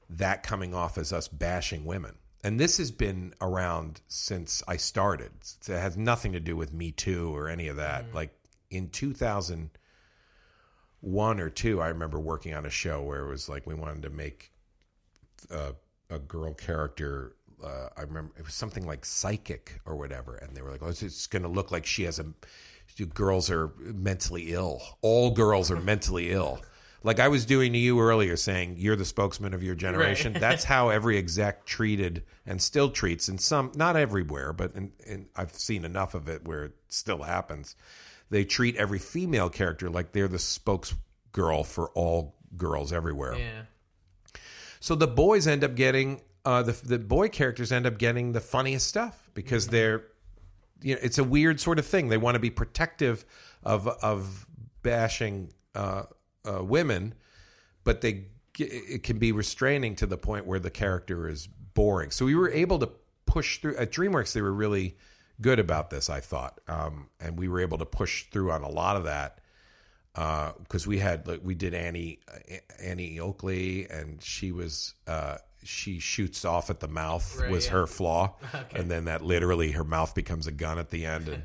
that 0.09 0.43
coming 0.43 0.75
off 0.75 0.99
as 0.99 1.13
us 1.13 1.29
bashing 1.29 1.85
women. 1.85 2.15
And 2.43 2.59
this 2.59 2.79
has 2.79 2.91
been 2.91 3.35
around 3.41 4.01
since 4.09 4.63
I 4.67 4.77
started. 4.77 5.31
It 5.69 5.73
has 5.73 5.97
nothing 5.97 6.33
to 6.33 6.41
do 6.41 6.57
with 6.57 6.73
Me 6.73 6.91
Too 6.91 7.35
or 7.35 7.49
any 7.49 7.69
of 7.69 7.77
that. 7.77 8.11
Mm. 8.11 8.15
Like 8.15 8.35
in 8.71 8.89
2001 11.03 11.41
or 11.41 11.51
2, 11.51 11.81
I 11.81 11.89
remember 11.89 12.21
working 12.21 12.55
on 12.55 12.67
a 12.67 12.71
show 12.71 13.03
where 13.03 13.21
it 13.21 13.29
was 13.29 13.49
like 13.49 13.67
we 13.67 13.75
wanted 13.75 14.03
to 14.03 14.11
make 14.11 14.53
uh, 15.51 15.73
a 16.09 16.19
girl 16.19 16.55
character. 16.55 17.37
Uh, 17.63 17.89
I 17.97 18.03
remember 18.03 18.33
it 18.39 18.45
was 18.45 18.55
something 18.55 18.87
like 18.87 19.05
psychic 19.05 19.81
or 19.85 19.97
whatever, 19.97 20.37
and 20.37 20.57
they 20.57 20.63
were 20.63 20.71
like, 20.71 20.83
"Oh, 20.83 20.89
it's, 20.89 21.27
going 21.27 21.43
to 21.43 21.49
look 21.49 21.71
like 21.71 21.87
she 21.87 22.05
has 22.05 22.19
a." 22.19 22.27
Girls 23.15 23.51
are 23.51 23.73
mentally 23.79 24.53
ill. 24.53 24.83
All 25.01 25.31
girls 25.31 25.71
are 25.71 25.81
mentally 25.81 26.33
ill. 26.33 26.61
Like 27.03 27.19
I 27.19 27.29
was 27.29 27.47
doing 27.47 27.73
to 27.73 27.79
you 27.79 27.99
earlier, 27.99 28.37
saying 28.37 28.75
you're 28.77 28.97
the 28.97 29.07
spokesman 29.07 29.55
of 29.55 29.63
your 29.63 29.75
generation. 29.75 30.35
That's 30.35 30.65
how 30.65 30.91
every 30.91 31.17
exec 31.17 31.65
treated 31.65 32.25
and 32.45 32.61
still 32.61 32.91
treats. 32.91 33.29
And 33.29 33.41
some, 33.41 33.73
not 33.75 33.97
everywhere, 33.97 34.53
but 34.53 34.75
in, 34.75 34.93
in, 35.07 35.29
I've 35.35 35.55
seen 35.55 35.87
enough 35.87 36.15
of 36.15 36.29
it 36.29 36.47
where 36.47 36.65
it 36.65 36.73
still 36.89 37.23
happens. 37.23 37.75
They 38.31 38.45
treat 38.45 38.77
every 38.77 38.99
female 38.99 39.51
character 39.51 39.91
like 39.91 40.13
they're 40.13 40.29
the 40.29 40.39
spokesgirl 40.39 41.67
for 41.67 41.91
all 41.91 42.37
girls 42.57 42.93
everywhere. 42.93 43.37
yeah. 43.37 43.63
So 44.81 44.95
the 44.95 45.07
boys 45.07 45.47
end 45.47 45.63
up 45.63 45.75
getting 45.75 46.23
uh, 46.45 46.63
the 46.63 46.73
the 46.73 46.99
boy 46.99 47.29
characters 47.29 47.71
end 47.71 47.87
up 47.87 47.99
getting 47.99 48.33
the 48.33 48.41
funniest 48.41 48.87
stuff 48.87 49.29
because 49.35 49.69
they're 49.69 50.05
you 50.81 50.95
know 50.95 51.01
it's 51.03 51.19
a 51.19 51.25
weird 51.25 51.61
sort 51.61 51.79
of 51.79 51.85
thing. 51.87 52.09
They 52.09 52.17
want 52.17 52.37
to 52.37 52.39
be 52.41 52.51
protective 52.51 53.25
of 53.63 53.87
of 53.87 54.47
bashing 54.83 55.53
uh, 55.75 56.05
uh, 56.47 56.65
women, 56.65 57.15
but 57.85 58.01
they 58.01 58.27
it 58.59 59.03
can 59.03 59.19
be 59.19 59.33
restraining 59.33 59.97
to 59.97 60.07
the 60.07 60.17
point 60.17 60.47
where 60.47 60.59
the 60.59 60.71
character 60.71 61.29
is 61.29 61.47
boring. 61.47 62.11
So 62.11 62.25
we 62.25 62.35
were 62.35 62.51
able 62.51 62.79
to 62.79 62.91
push 63.27 63.59
through 63.59 63.77
at 63.77 63.93
DreamWorks. 63.93 64.33
They 64.33 64.43
were 64.43 64.53
really 64.53 64.97
good 65.41 65.59
about 65.59 65.91
this, 65.91 66.11
I 66.11 66.21
thought, 66.21 66.61
um, 66.69 67.09
and 67.21 67.39
we 67.39 67.49
were 67.49 67.61
able 67.61 67.79
to 67.79 67.87
push 67.87 68.25
through 68.31 68.51
on 68.53 68.63
a 68.63 68.69
lot 68.69 68.97
of 68.97 69.05
that 69.05 69.39
because 70.15 70.87
we 70.87 70.99
had 70.99 71.27
like 71.27 71.41
we 71.43 71.55
did 71.55 71.75
Annie 71.75 72.19
uh, 72.29 72.57
Annie 72.83 73.19
Oakley, 73.21 73.87
and 73.89 74.23
she 74.23 74.53
was 74.53 74.95
uh, 75.07 75.37
she 75.63 75.99
shoots 75.99 76.45
off 76.45 76.71
at 76.71 76.81
the 76.81 76.89
mouth 76.89 77.39
Right, 77.39 77.51
was 77.51 77.67
yeah. 77.67 77.73
her 77.73 77.87
flaw, 77.87 78.35
and 78.75 78.91
then 78.91 79.05
that 79.07 79.23
literally 79.23 79.73
her 79.73 79.85
mouth 79.85 80.15
becomes 80.15 80.47
a 80.47 80.53
gun 80.53 80.79
at 80.79 80.91
the 80.91 81.07
end, 81.07 81.29
and 81.29 81.45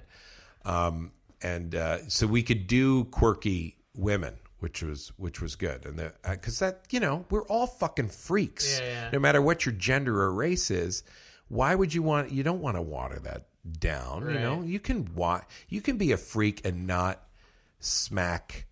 um, 0.66 1.12
and 1.42 1.76
uh, 1.76 2.08
so 2.10 2.28
we 2.28 2.44
could 2.44 2.68
do 2.68 3.06
quirky 3.06 3.78
women. 3.96 4.36
Which 4.60 4.82
was 4.82 5.12
which 5.18 5.42
was 5.42 5.56
good, 5.56 5.86
and 5.86 6.12
because 6.24 6.58
that 6.60 6.86
you 6.90 7.00
know 7.00 7.26
we're 7.30 7.46
all 7.46 7.68
fucking 7.68 8.08
freaks, 8.08 8.80
Yeah, 8.80 8.88
yeah. 8.88 9.10
no 9.14 9.20
matter 9.20 9.40
what 9.40 9.66
your 9.66 9.76
gender 9.76 10.22
or 10.22 10.34
race 10.34 10.72
is. 10.72 11.04
Why 11.50 11.76
would 11.76 11.94
you 11.94 12.02
want? 12.02 12.32
You 12.32 12.42
don't 12.42 12.62
want 12.62 12.76
to 12.78 12.82
water 12.82 13.20
that 13.20 13.46
down. 13.80 14.30
You 14.34 14.40
know, 14.40 14.62
you 14.62 14.80
can 14.80 15.14
watch, 15.16 15.44
You 15.70 15.82
can 15.82 15.98
be 15.98 16.12
a 16.12 16.18
freak 16.18 16.66
and 16.66 16.88
not 16.88 17.22
smack 17.80 18.66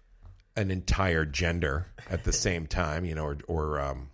an 0.55 0.71
entire 0.71 1.25
gender 1.25 1.87
at 2.09 2.23
the 2.23 2.33
same 2.45 2.67
time, 2.67 3.05
you 3.05 3.15
know, 3.15 3.25
or, 3.25 3.37
or 3.47 3.79
um, 3.81 4.09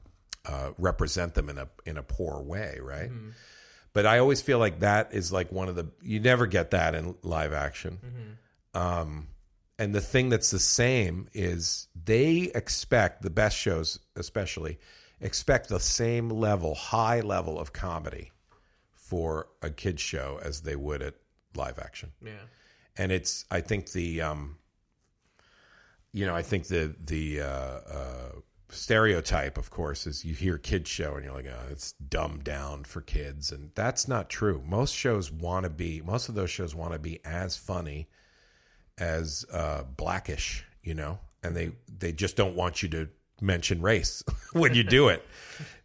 uh, 0.45 0.71
represent 0.77 1.33
them 1.35 1.49
in 1.49 1.57
a 1.57 1.67
in 1.85 1.97
a 1.97 2.03
poor 2.03 2.41
way, 2.41 2.77
right? 2.81 3.11
But 3.93 4.05
I 4.05 4.19
always 4.19 4.41
feel 4.41 4.59
like 4.59 4.79
that 4.79 5.13
is 5.13 5.31
like 5.31 5.51
one 5.51 5.67
of 5.67 5.75
the 5.75 5.87
you 6.01 6.19
never 6.19 6.45
get 6.47 6.71
that 6.71 6.95
in 6.95 7.15
live 7.23 7.53
action. 7.53 8.37
Um, 8.73 9.27
and 9.77 9.93
the 9.95 10.01
thing 10.01 10.29
that's 10.29 10.51
the 10.51 10.59
same 10.59 11.27
is 11.33 11.87
they 12.05 12.51
expect 12.53 13.21
the 13.21 13.29
best 13.29 13.57
shows, 13.57 13.99
especially, 14.15 14.77
expect 15.21 15.69
the 15.69 15.79
same 15.79 16.29
level, 16.29 16.75
high 16.75 17.21
level 17.21 17.59
of 17.59 17.73
comedy 17.73 18.31
for 19.09 19.47
a 19.61 19.69
kids 19.69 20.01
show 20.01 20.39
as 20.43 20.61
they 20.61 20.75
would 20.75 21.01
at 21.01 21.15
live 21.55 21.79
action 21.79 22.11
Yeah. 22.23 22.45
and 22.97 23.11
it's 23.11 23.45
I 23.51 23.61
think 23.61 23.91
the 23.91 24.21
um, 24.21 24.57
you 26.11 26.25
know 26.25 26.35
I 26.35 26.41
think 26.43 26.67
the 26.67 26.95
the 27.03 27.41
uh, 27.41 27.45
uh, 27.45 28.31
stereotype, 28.71 29.57
of 29.57 29.69
course, 29.71 30.05
is 30.05 30.23
you 30.23 30.33
hear 30.35 30.57
kids 30.57 30.89
show 30.89 31.15
and 31.15 31.25
you're 31.25 31.33
like, 31.33 31.47
oh, 31.47 31.65
it's 31.71 31.93
dumbed 31.93 32.43
down 32.43 32.83
for 32.83 33.01
kids, 33.01 33.51
and 33.51 33.71
that's 33.75 34.07
not 34.07 34.29
true. 34.29 34.61
Most 34.65 34.93
shows 34.95 35.31
want 35.31 35.63
to 35.63 35.69
be, 35.71 36.01
most 36.01 36.29
of 36.29 36.35
those 36.35 36.51
shows 36.51 36.75
want 36.75 36.93
to 36.93 36.99
be 36.99 37.19
as 37.25 37.57
funny 37.57 38.07
as 38.97 39.45
uh, 39.51 39.83
Blackish, 39.97 40.65
you 40.83 40.93
know, 40.93 41.19
and 41.43 41.55
they 41.55 41.71
they 41.87 42.11
just 42.11 42.35
don't 42.35 42.55
want 42.55 42.83
you 42.83 42.89
to 42.89 43.09
mention 43.41 43.81
race 43.81 44.23
when 44.53 44.73
you 44.75 44.83
do 44.83 45.09
it. 45.09 45.25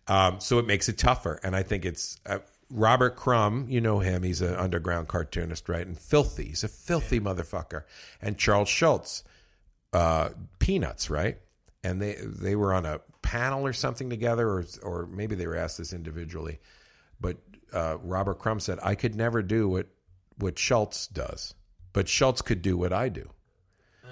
Um, 0.07 0.39
so 0.39 0.59
it 0.59 0.67
makes 0.67 0.91
it 0.91 0.99
tougher, 0.99 1.41
and 1.43 1.57
I 1.57 1.63
think 1.63 1.87
it's 1.87 2.19
uh, 2.27 2.41
Robert 2.71 3.17
Crumb. 3.17 3.67
You 3.69 3.81
know 3.81 4.01
him; 4.01 4.23
he's 4.23 4.41
an 4.41 4.55
underground 4.55 5.09
cartoonist, 5.09 5.69
right? 5.69 5.87
And 5.87 5.99
filthy. 5.99 6.47
He's 6.47 6.65
a 6.65 6.69
filthy 6.69 7.21
motherfucker. 7.21 7.83
And 8.21 8.39
Charles 8.39 8.69
Schulz, 8.69 9.25
uh, 9.93 10.31
Peanuts, 10.59 11.11
right? 11.11 11.39
And 11.83 12.01
they 12.01 12.17
they 12.21 12.57
were 12.57 12.73
on 12.73 12.87
a 12.87 13.01
panel 13.23 13.67
or 13.67 13.73
something 13.73 14.11
together, 14.11 14.49
or 14.49 14.65
or 14.83 15.07
maybe 15.07 15.35
they 15.35 15.47
were 15.47 15.57
asked 15.57 15.79
this 15.79 15.93
individually. 15.93 16.61
But 17.21 17.39
uh, 17.73 17.99
Robert 18.03 18.39
Crumb 18.39 18.61
said, 18.61 18.79
"I 18.83 18.95
could 18.95 19.15
never 19.15 19.43
do 19.43 19.69
what 19.69 19.87
what 20.37 20.59
Schulz 20.59 21.07
does, 21.07 21.55
but 21.93 22.09
Schulz 22.09 22.43
could 22.43 22.63
do 22.63 22.77
what 22.77 22.93
I 22.93 23.09
do." 23.09 23.31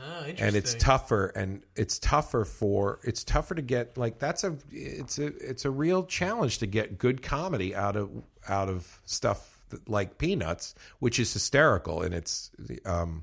Oh, 0.05 0.25
and 0.39 0.57
it's 0.57 0.75
tougher 0.75 1.27
and 1.37 1.63
it's 1.77 1.99
tougher 1.99 2.45
for 2.45 2.99
it's 3.05 3.23
tougher 3.23 3.55
to 3.55 3.63
get 3.63 3.97
like 3.97 4.19
that's 4.19 4.43
a 4.43 4.57
it's 4.71 5.19
a 5.19 5.27
it's 5.27 5.65
a 5.65 5.71
real 5.71 6.05
challenge 6.05 6.59
to 6.59 6.67
get 6.67 6.99
good 6.99 7.23
comedy 7.23 7.75
out 7.75 7.95
of 7.97 8.11
out 8.49 8.69
of 8.69 9.01
stuff 9.05 9.59
that, 9.69 9.89
like 9.89 10.19
peanuts 10.19 10.75
which 10.99 11.21
is 11.21 11.33
hysterical 11.33 12.03
and 12.03 12.15
it's 12.15 12.51
um 12.85 13.23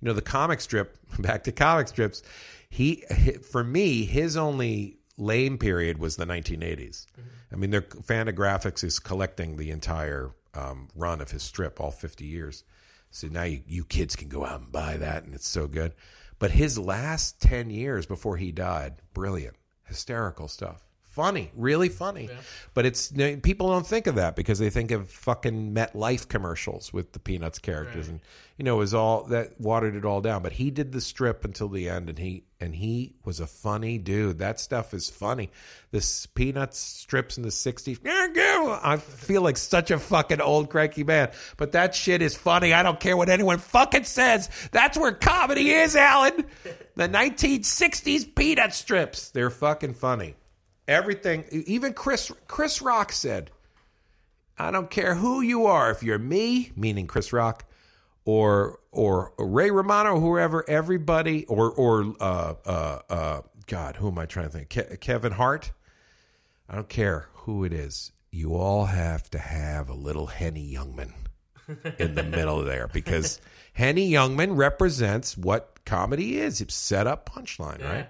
you 0.00 0.06
know 0.06 0.12
the 0.12 0.22
comic 0.22 0.60
strip 0.60 0.96
back 1.20 1.44
to 1.44 1.52
comic 1.52 1.86
strips 1.86 2.22
he 2.68 3.04
for 3.48 3.62
me 3.62 4.04
his 4.04 4.36
only 4.36 4.98
lame 5.18 5.56
period 5.56 5.98
was 5.98 6.16
the 6.16 6.26
1980s 6.26 7.06
i 7.52 7.56
mean 7.56 7.70
their 7.70 7.82
fantagraphics 7.82 8.82
is 8.82 8.98
collecting 8.98 9.56
the 9.56 9.70
entire 9.70 10.30
um, 10.54 10.88
run 10.96 11.20
of 11.20 11.30
his 11.30 11.42
strip 11.42 11.80
all 11.80 11.92
50 11.92 12.24
years 12.24 12.64
so 13.10 13.28
now 13.28 13.44
you, 13.44 13.62
you 13.66 13.84
kids 13.84 14.16
can 14.16 14.28
go 14.28 14.44
out 14.44 14.60
and 14.60 14.72
buy 14.72 14.96
that 14.96 15.24
and 15.24 15.34
it's 15.34 15.48
so 15.48 15.66
good. 15.66 15.94
But 16.38 16.52
his 16.52 16.78
last 16.78 17.40
10 17.40 17.70
years 17.70 18.06
before 18.06 18.36
he 18.36 18.52
died 18.52 18.96
brilliant 19.12 19.56
hysterical 19.84 20.48
stuff 20.48 20.87
funny 21.18 21.50
really 21.56 21.88
funny. 21.88 22.30
But 22.74 22.86
it's 22.86 23.12
people 23.42 23.70
don't 23.70 23.86
think 23.86 24.06
of 24.06 24.14
that 24.14 24.36
because 24.36 24.60
they 24.60 24.70
think 24.70 24.92
of 24.92 25.10
fucking 25.10 25.74
MetLife 25.74 26.28
commercials 26.28 26.92
with 26.92 27.12
the 27.12 27.18
peanuts 27.18 27.58
characters 27.58 28.06
and 28.06 28.20
you 28.56 28.64
know 28.64 28.76
it 28.76 28.78
was 28.78 28.94
all 28.94 29.24
that 29.24 29.60
watered 29.60 29.96
it 29.96 30.04
all 30.04 30.20
down. 30.20 30.44
But 30.44 30.52
he 30.52 30.70
did 30.70 30.92
the 30.92 31.00
strip 31.00 31.44
until 31.44 31.68
the 31.68 31.88
end 31.88 32.08
and 32.08 32.20
he 32.20 32.44
and 32.60 32.76
he 32.76 33.16
was 33.24 33.40
a 33.40 33.48
funny 33.48 33.98
dude. 33.98 34.38
That 34.38 34.60
stuff 34.60 34.94
is 34.94 35.10
funny. 35.10 35.50
This 35.90 36.26
peanuts 36.26 36.78
strips 36.78 37.36
in 37.36 37.42
the 37.42 37.48
60s 37.48 37.98
i 38.82 38.96
feel 38.96 39.42
like 39.42 39.56
such 39.56 39.90
a 39.90 39.98
fucking 39.98 40.40
old 40.40 40.70
cranky 40.70 41.02
man. 41.02 41.30
But 41.56 41.72
that 41.72 41.96
shit 41.96 42.22
is 42.22 42.36
funny. 42.36 42.72
I 42.72 42.84
don't 42.84 43.00
care 43.00 43.16
what 43.16 43.28
anyone 43.28 43.58
fucking 43.58 44.04
says. 44.04 44.48
That's 44.70 44.96
where 44.96 45.12
comedy 45.12 45.70
is 45.70 45.96
alan. 45.96 46.44
The 46.94 47.08
1960s 47.08 48.34
peanut 48.36 48.72
strips. 48.72 49.30
They're 49.30 49.50
fucking 49.50 49.94
funny 49.94 50.36
everything 50.88 51.44
even 51.52 51.92
chris 51.92 52.32
chris 52.48 52.82
rock 52.82 53.12
said 53.12 53.50
i 54.58 54.70
don't 54.70 54.90
care 54.90 55.14
who 55.14 55.40
you 55.40 55.66
are 55.66 55.90
if 55.90 56.02
you're 56.02 56.18
me 56.18 56.72
meaning 56.74 57.06
chris 57.06 57.32
rock 57.32 57.64
or 58.24 58.80
or 58.90 59.32
ray 59.38 59.70
romano 59.70 60.18
whoever 60.18 60.68
everybody 60.68 61.44
or 61.44 61.70
or 61.70 62.14
uh 62.20 62.54
uh 62.66 62.98
uh 63.10 63.40
god 63.66 63.96
who 63.96 64.08
am 64.08 64.18
i 64.18 64.26
trying 64.26 64.50
to 64.50 64.58
think? 64.58 64.70
Ke- 64.70 64.98
kevin 64.98 65.32
hart 65.32 65.72
i 66.68 66.74
don't 66.74 66.88
care 66.88 67.28
who 67.48 67.64
it 67.64 67.72
is. 67.72 68.12
You 68.30 68.56
all 68.56 68.84
have 68.84 69.30
to 69.30 69.38
have 69.38 69.88
a 69.88 69.94
little 69.94 70.26
henny 70.26 70.70
youngman 70.70 71.14
in 71.98 72.14
the 72.14 72.22
middle 72.22 72.62
there 72.62 72.88
because 72.88 73.40
henny 73.72 74.10
youngman 74.10 74.54
represents 74.54 75.34
what 75.36 75.82
comedy 75.86 76.38
is. 76.38 76.60
It's 76.60 76.74
set 76.74 77.06
up 77.06 77.30
punchline 77.30 77.82
right 77.82 78.08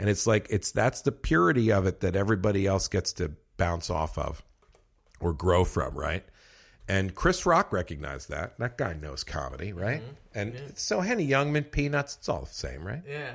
and 0.00 0.08
it's 0.08 0.26
like 0.26 0.46
it's 0.50 0.72
that's 0.72 1.02
the 1.02 1.12
purity 1.12 1.70
of 1.70 1.86
it 1.86 2.00
that 2.00 2.16
everybody 2.16 2.66
else 2.66 2.88
gets 2.88 3.12
to 3.14 3.32
bounce 3.56 3.90
off 3.90 4.18
of 4.18 4.42
or 5.20 5.32
grow 5.32 5.64
from, 5.64 5.94
right? 5.94 6.24
And 6.88 7.14
Chris 7.14 7.46
Rock 7.46 7.70
recognized 7.72 8.30
that. 8.30 8.58
That 8.58 8.76
guy 8.76 8.94
knows 8.94 9.22
comedy, 9.22 9.72
right? 9.72 10.02
And 10.34 10.72
so 10.74 11.00
Henny 11.00 11.28
Youngman, 11.28 11.70
Peanuts, 11.70 12.16
it's 12.16 12.28
all 12.28 12.40
the 12.40 12.46
same, 12.50 12.82
right? 12.82 13.02
Yeah. 13.08 13.34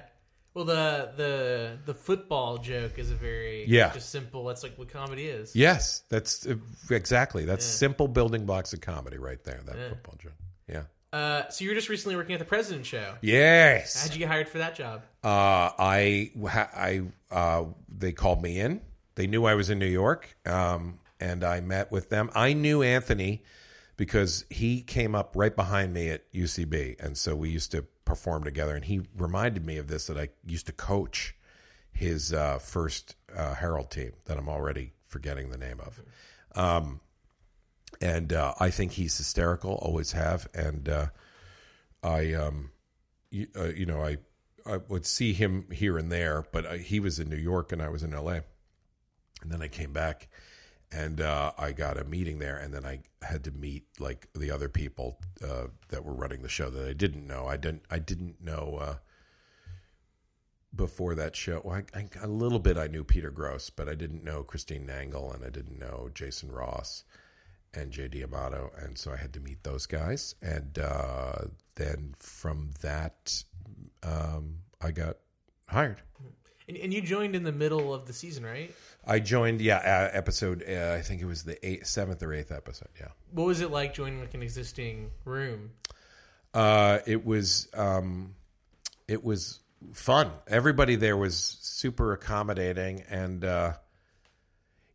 Well, 0.56 0.66
the 0.66 1.12
the 1.16 1.78
the 1.86 1.94
football 1.94 2.58
joke 2.58 2.98
is 2.98 3.12
a 3.12 3.16
very 3.16 3.66
Yeah. 3.68 3.94
just 3.94 4.10
simple. 4.10 4.46
That's 4.46 4.64
like 4.64 4.78
what 4.78 4.90
comedy 4.90 5.28
is. 5.28 5.56
Yes, 5.56 6.04
that's 6.10 6.48
uh, 6.48 6.56
exactly. 6.90 7.46
That's 7.46 7.64
simple 7.66 8.08
building 8.08 8.46
blocks 8.46 8.74
of 8.74 8.82
comedy 8.82 9.18
right 9.18 9.42
there. 9.44 9.62
That 9.66 9.76
football 9.90 10.16
joke. 10.18 10.32
Yeah. 10.68 10.84
Uh, 11.16 11.48
so 11.48 11.64
you 11.64 11.70
were 11.70 11.76
just 11.76 11.88
recently 11.88 12.14
working 12.18 12.34
at 12.34 12.40
the 12.40 12.46
President 12.46 12.86
Show. 12.86 13.16
Yes. 13.22 14.04
How'd 14.04 14.12
you 14.12 14.20
get 14.20 14.28
hired 14.28 14.50
for 14.50 14.58
that 14.58 14.76
job? 14.76 15.02
Uh, 15.24 15.72
I, 15.80 16.32
I, 16.46 17.04
uh, 17.32 17.64
they 17.88 18.12
called 18.12 18.42
me 18.42 18.60
in. 18.60 18.82
They 19.16 19.26
knew 19.26 19.46
I 19.46 19.54
was 19.54 19.70
in 19.70 19.80
New 19.80 19.86
York, 19.86 20.36
um, 20.46 21.00
and 21.22 21.46
I 21.46 21.62
met 21.62 21.90
with 21.90 22.10
them. 22.10 22.30
I 22.36 22.52
knew 22.52 22.84
Anthony 22.84 23.44
because 23.96 24.44
he 24.50 24.82
came 24.82 25.16
up 25.16 25.32
right 25.38 25.56
behind 25.56 25.94
me 25.94 26.10
at 26.10 26.30
UCB, 26.34 27.00
and 27.02 27.18
so 27.18 27.34
we 27.34 27.50
used 27.50 27.72
to 27.72 27.84
perform 28.04 28.44
together. 28.44 28.76
And 28.76 28.84
he 28.84 29.04
reminded 29.18 29.66
me 29.66 29.78
of 29.78 29.88
this 29.88 30.08
that 30.08 30.18
I 30.18 30.28
used 30.46 30.66
to 30.66 30.74
coach 30.74 31.34
his 31.94 32.34
uh, 32.34 32.60
first 32.60 33.16
uh, 33.34 33.54
Harold 33.54 33.90
team 33.90 34.12
that 34.26 34.38
I'm 34.38 34.50
already 34.50 34.92
forgetting 35.08 35.50
the 35.50 35.58
name 35.58 35.80
of. 35.80 36.02
Um, 36.56 37.00
and 38.02 38.34
uh, 38.34 38.54
I 38.60 38.70
think 38.70 38.94
he's 38.94 39.18
hysterical, 39.18 39.74
always 39.74 40.12
have. 40.14 40.48
And 40.54 40.90
uh, 40.90 41.08
I, 42.04 42.34
um, 42.34 42.72
you, 43.30 43.48
uh, 43.56 43.66
you 43.66 43.86
know, 43.86 44.02
I, 44.02 44.18
I 44.66 44.78
would 44.90 45.06
see 45.06 45.34
him 45.34 45.68
here 45.72 45.98
and 45.98 46.12
there, 46.12 46.46
but 46.52 46.66
I, 46.66 46.78
he 46.78 47.00
was 47.00 47.20
in 47.20 47.30
New 47.30 47.36
York 47.36 47.72
and 47.72 47.82
I 47.82 47.90
was 47.90 48.04
in 48.04 48.12
LA. 48.12 48.40
And 49.42 49.52
then 49.52 49.62
I 49.62 49.68
came 49.68 49.94
back 49.94 50.28
and 50.92 51.20
uh, 51.20 51.52
I 51.58 51.72
got 51.72 51.98
a 52.00 52.04
meeting 52.04 52.40
there, 52.40 52.58
and 52.58 52.74
then 52.74 52.86
I 52.86 53.00
had 53.22 53.44
to 53.46 53.52
meet 53.52 53.86
like 54.00 54.28
the 54.34 54.52
other 54.52 54.70
people 54.70 55.20
uh, 55.44 55.68
that 55.90 56.06
were 56.06 56.14
running 56.14 56.42
the 56.42 56.50
show 56.50 56.70
that 56.70 56.88
I 56.88 56.94
didn't 56.94 57.28
know. 57.28 57.48
I 57.48 57.58
didn't. 57.58 57.84
I 57.90 58.00
didn't 58.00 58.42
know 58.42 58.78
uh, 58.82 58.96
before 60.74 61.16
that 61.16 61.36
show. 61.36 61.62
Well, 61.64 61.82
I, 61.94 62.00
I, 62.00 62.08
a 62.22 62.28
little 62.28 62.60
bit 62.60 62.78
I 62.78 62.88
knew 62.88 63.04
Peter 63.04 63.30
Gross, 63.30 63.70
but 63.70 63.90
I 63.90 63.96
didn't 63.96 64.24
know 64.24 64.44
Christine 64.44 64.88
Nangle, 64.88 65.34
and 65.34 65.44
I 65.44 65.50
didn't 65.50 65.80
know 65.80 66.10
Jason 66.14 66.52
Ross 66.52 67.04
and 67.76 67.92
J.D. 67.92 68.24
Amato, 68.24 68.72
and 68.82 68.98
so 68.98 69.12
I 69.12 69.18
had 69.18 69.34
to 69.34 69.40
meet 69.40 69.64
those 69.64 69.86
guys. 69.86 70.36
And 70.42 70.78
uh, 70.80 71.36
then 71.76 72.16
from 72.20 72.72
that, 72.82 73.44
um, 74.04 74.60
I 74.82 74.92
got 74.92 75.18
hired. 75.68 76.02
And, 76.68 76.78
and 76.78 76.94
you 76.94 77.02
joined 77.02 77.36
in 77.36 77.44
the 77.44 77.52
middle 77.52 77.94
of 77.94 78.08
the 78.08 78.14
season, 78.14 78.44
right? 78.46 78.74
I 79.06 79.20
joined, 79.20 79.62
yeah, 79.62 79.78
uh, 79.78 80.18
episode. 80.18 80.64
Uh, 80.68 80.94
I 80.98 81.02
think 81.02 81.22
it 81.22 81.26
was 81.26 81.44
the 81.44 81.64
eighth, 81.68 81.86
seventh 81.88 82.24
or 82.24 82.34
eighth 82.34 82.52
episode. 82.52 82.90
Yeah, 83.00 83.10
What 83.32 83.46
was 83.46 83.62
it 83.62 83.70
like 83.70 83.94
joining 83.94 84.20
like 84.22 84.34
an 84.34 84.42
existing 84.42 85.12
room? 85.26 85.72
uh, 86.54 87.00
it 87.06 87.26
was. 87.26 87.68
Um, 87.74 88.36
it 89.08 89.24
was 89.24 89.60
fun. 89.94 90.32
Everybody 90.48 90.96
there 90.96 91.18
was 91.18 91.36
super 91.62 92.14
accommodating, 92.14 93.04
and 93.10 93.44
uh, 93.46 93.74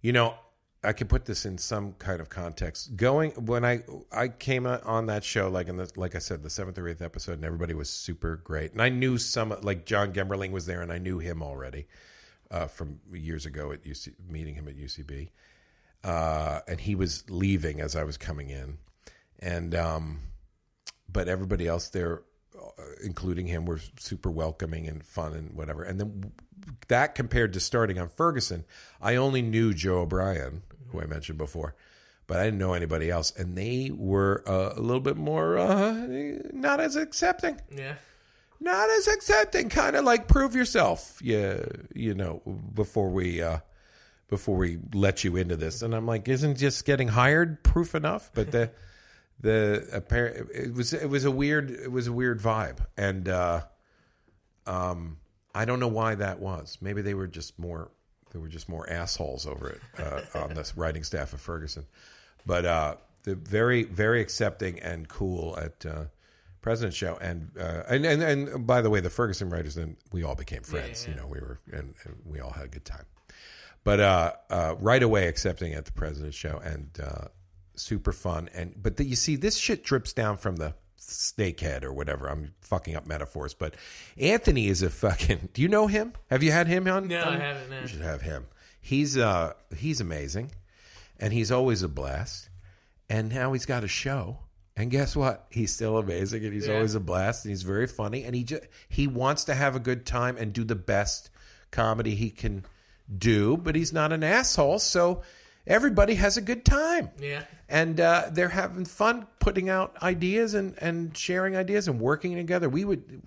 you 0.00 0.12
know, 0.12 0.34
I 0.82 0.94
could 0.94 1.10
put 1.10 1.26
this 1.26 1.44
in 1.44 1.58
some 1.58 1.92
kind 1.94 2.20
of 2.20 2.30
context. 2.30 2.96
Going 2.96 3.32
when 3.32 3.64
I 3.64 3.82
I 4.10 4.28
came 4.28 4.66
on 4.66 5.06
that 5.06 5.24
show, 5.24 5.48
like 5.48 5.68
in 5.68 5.76
the 5.76 5.90
like 5.96 6.14
I 6.14 6.18
said, 6.18 6.42
the 6.42 6.50
seventh 6.50 6.78
or 6.78 6.88
eighth 6.88 7.02
episode, 7.02 7.34
and 7.34 7.44
everybody 7.44 7.74
was 7.74 7.90
super 7.90 8.36
great, 8.36 8.72
and 8.72 8.80
I 8.80 8.88
knew 8.88 9.18
some 9.18 9.54
like 9.62 9.84
John 9.84 10.12
Gemberling 10.12 10.52
was 10.52 10.66
there, 10.66 10.80
and 10.80 10.90
I 10.90 10.98
knew 10.98 11.18
him 11.18 11.42
already 11.42 11.86
uh, 12.50 12.66
from 12.66 13.00
years 13.12 13.44
ago 13.44 13.72
at 13.72 13.84
UC, 13.84 14.14
meeting 14.26 14.54
him 14.54 14.68
at 14.68 14.76
UCB, 14.76 15.30
uh, 16.02 16.60
and 16.66 16.80
he 16.80 16.94
was 16.94 17.24
leaving 17.28 17.80
as 17.80 17.94
I 17.94 18.04
was 18.04 18.16
coming 18.16 18.48
in, 18.48 18.78
and 19.38 19.74
um, 19.74 20.20
but 21.12 21.28
everybody 21.28 21.68
else 21.68 21.90
there, 21.90 22.22
uh, 22.56 22.82
including 23.04 23.48
him, 23.48 23.66
were 23.66 23.80
super 23.98 24.30
welcoming 24.30 24.86
and 24.86 25.04
fun 25.04 25.34
and 25.34 25.54
whatever. 25.54 25.82
And 25.82 26.00
then 26.00 26.32
that 26.88 27.14
compared 27.14 27.52
to 27.52 27.60
starting 27.60 27.98
on 27.98 28.08
Ferguson, 28.08 28.64
I 29.00 29.16
only 29.16 29.42
knew 29.42 29.74
Joe 29.74 30.00
O'Brien, 30.00 30.62
who 30.90 31.00
I 31.00 31.06
mentioned 31.06 31.38
before, 31.38 31.74
but 32.26 32.38
I 32.38 32.44
didn't 32.44 32.58
know 32.58 32.74
anybody 32.74 33.10
else, 33.10 33.32
and 33.36 33.56
they 33.56 33.90
were 33.94 34.42
uh, 34.46 34.74
a 34.76 34.80
little 34.80 35.00
bit 35.00 35.16
more 35.16 35.58
uh, 35.58 35.92
not 36.52 36.80
as 36.80 36.96
accepting. 36.96 37.60
Yeah. 37.74 37.94
not 38.60 38.90
as 38.90 39.08
accepting. 39.08 39.68
Kind 39.68 39.96
of 39.96 40.04
like 40.04 40.28
prove 40.28 40.54
yourself 40.54 41.18
yeah 41.22 41.60
you 41.94 42.14
know 42.14 42.42
before 42.74 43.08
we 43.10 43.42
uh 43.42 43.58
before 44.28 44.56
we 44.56 44.78
let 44.94 45.24
you 45.24 45.36
into 45.36 45.56
this. 45.56 45.82
And 45.82 45.94
i'm 45.94 46.06
like 46.06 46.28
isn't 46.28 46.56
just 46.58 46.84
getting 46.84 47.08
hired 47.08 47.62
proof 47.64 47.94
enough? 47.94 48.30
But 48.34 48.50
the 48.52 48.70
the 49.40 49.88
apparent 49.92 50.50
it 50.54 50.74
was 50.74 50.92
it 50.92 51.08
was 51.08 51.24
a 51.24 51.30
weird 51.30 51.70
it 51.70 51.90
was 51.90 52.06
a 52.06 52.12
weird 52.12 52.40
vibe. 52.40 52.78
And 52.96 53.28
uh 53.28 53.62
um 54.66 55.16
i 55.54 55.64
don't 55.64 55.80
know 55.80 55.88
why 55.88 56.14
that 56.14 56.38
was. 56.40 56.78
Maybe 56.80 57.02
they 57.02 57.14
were 57.14 57.26
just 57.26 57.58
more 57.58 57.90
they 58.30 58.38
were 58.38 58.48
just 58.48 58.68
more 58.68 58.88
assholes 58.90 59.46
over 59.46 59.70
it 59.70 59.80
uh, 59.98 60.20
on 60.34 60.54
the 60.54 60.72
writing 60.76 61.04
staff 61.04 61.32
of 61.32 61.40
ferguson 61.40 61.86
but 62.46 62.64
uh 62.64 62.94
the 63.24 63.34
very 63.34 63.82
very 63.84 64.20
accepting 64.20 64.78
and 64.80 65.08
cool 65.08 65.58
at 65.58 65.84
uh 65.86 66.04
President 66.60 66.94
Show, 66.94 67.16
and 67.20 67.50
uh, 67.58 67.84
and, 67.88 68.04
and 68.04 68.22
and 68.22 68.66
by 68.66 68.82
the 68.82 68.90
way, 68.90 69.00
the 69.00 69.10
Ferguson 69.10 69.48
writers, 69.48 69.76
then 69.76 69.96
we 70.12 70.24
all 70.24 70.34
became 70.34 70.62
friends. 70.62 71.06
You 71.08 71.14
know, 71.14 71.26
we 71.26 71.40
were 71.40 71.58
and, 71.72 71.94
and 72.04 72.16
we 72.26 72.40
all 72.40 72.50
had 72.50 72.66
a 72.66 72.68
good 72.68 72.84
time. 72.84 73.06
But 73.82 74.00
uh, 74.00 74.32
uh, 74.50 74.74
right 74.78 75.02
away, 75.02 75.26
accepting 75.26 75.72
at 75.72 75.86
the 75.86 75.92
President 75.92 76.34
Show, 76.34 76.60
and 76.62 76.90
uh, 77.02 77.28
super 77.76 78.12
fun. 78.12 78.50
And 78.52 78.74
but 78.80 78.98
the, 78.98 79.04
you 79.04 79.16
see, 79.16 79.36
this 79.36 79.56
shit 79.56 79.84
drips 79.84 80.12
down 80.12 80.36
from 80.36 80.56
the 80.56 80.74
snakehead 81.00 81.82
or 81.82 81.92
whatever. 81.92 82.26
I'm 82.28 82.54
fucking 82.60 82.94
up 82.94 83.06
metaphors, 83.06 83.54
but 83.54 83.74
Anthony 84.18 84.68
is 84.68 84.82
a 84.82 84.90
fucking. 84.90 85.48
Do 85.54 85.62
you 85.62 85.68
know 85.68 85.86
him? 85.86 86.12
Have 86.30 86.42
you 86.42 86.52
had 86.52 86.66
him 86.68 86.86
on? 86.86 87.08
No, 87.08 87.22
on- 87.22 87.34
I 87.34 87.38
haven't, 87.38 87.70
no. 87.70 87.80
You 87.80 87.86
should 87.88 88.00
have 88.02 88.22
him. 88.22 88.46
He's 88.80 89.16
uh 89.18 89.52
he's 89.76 90.00
amazing, 90.00 90.52
and 91.18 91.32
he's 91.32 91.50
always 91.50 91.82
a 91.82 91.88
blast. 91.88 92.48
And 93.08 93.28
now 93.34 93.52
he's 93.52 93.66
got 93.66 93.82
a 93.82 93.88
show, 93.88 94.38
And 94.76 94.88
guess 94.90 95.16
what? 95.16 95.46
He's 95.50 95.74
still 95.74 95.98
amazing, 95.98 96.44
and 96.44 96.54
he's 96.54 96.68
Yeah. 96.68 96.74
always 96.76 96.94
a 96.94 97.00
blast, 97.00 97.44
and 97.44 97.50
he's 97.50 97.62
very 97.62 97.86
funny, 97.88 98.22
and 98.24 98.34
he 98.36 98.44
just 98.44 98.62
he 98.88 99.06
wants 99.08 99.44
to 99.44 99.54
have 99.54 99.74
a 99.74 99.80
good 99.80 100.06
time 100.06 100.36
and 100.36 100.52
do 100.52 100.62
the 100.64 100.76
best 100.76 101.28
comedy 101.72 102.14
he 102.14 102.30
can 102.30 102.64
do, 103.18 103.56
but 103.56 103.74
he's 103.74 103.92
not 103.92 104.12
an 104.12 104.22
asshole, 104.22 104.78
so 104.78 105.22
everybody 105.70 106.16
has 106.16 106.36
a 106.36 106.40
good 106.42 106.64
time 106.64 107.10
Yeah. 107.18 107.44
and 107.68 107.98
uh, 108.00 108.28
they're 108.32 108.48
having 108.50 108.84
fun 108.84 109.26
putting 109.38 109.68
out 109.70 109.96
ideas 110.02 110.52
and, 110.54 110.74
and 110.82 111.16
sharing 111.16 111.56
ideas 111.56 111.88
and 111.88 112.00
working 112.00 112.34
together. 112.34 112.68
We 112.68 112.84
would 112.84 113.22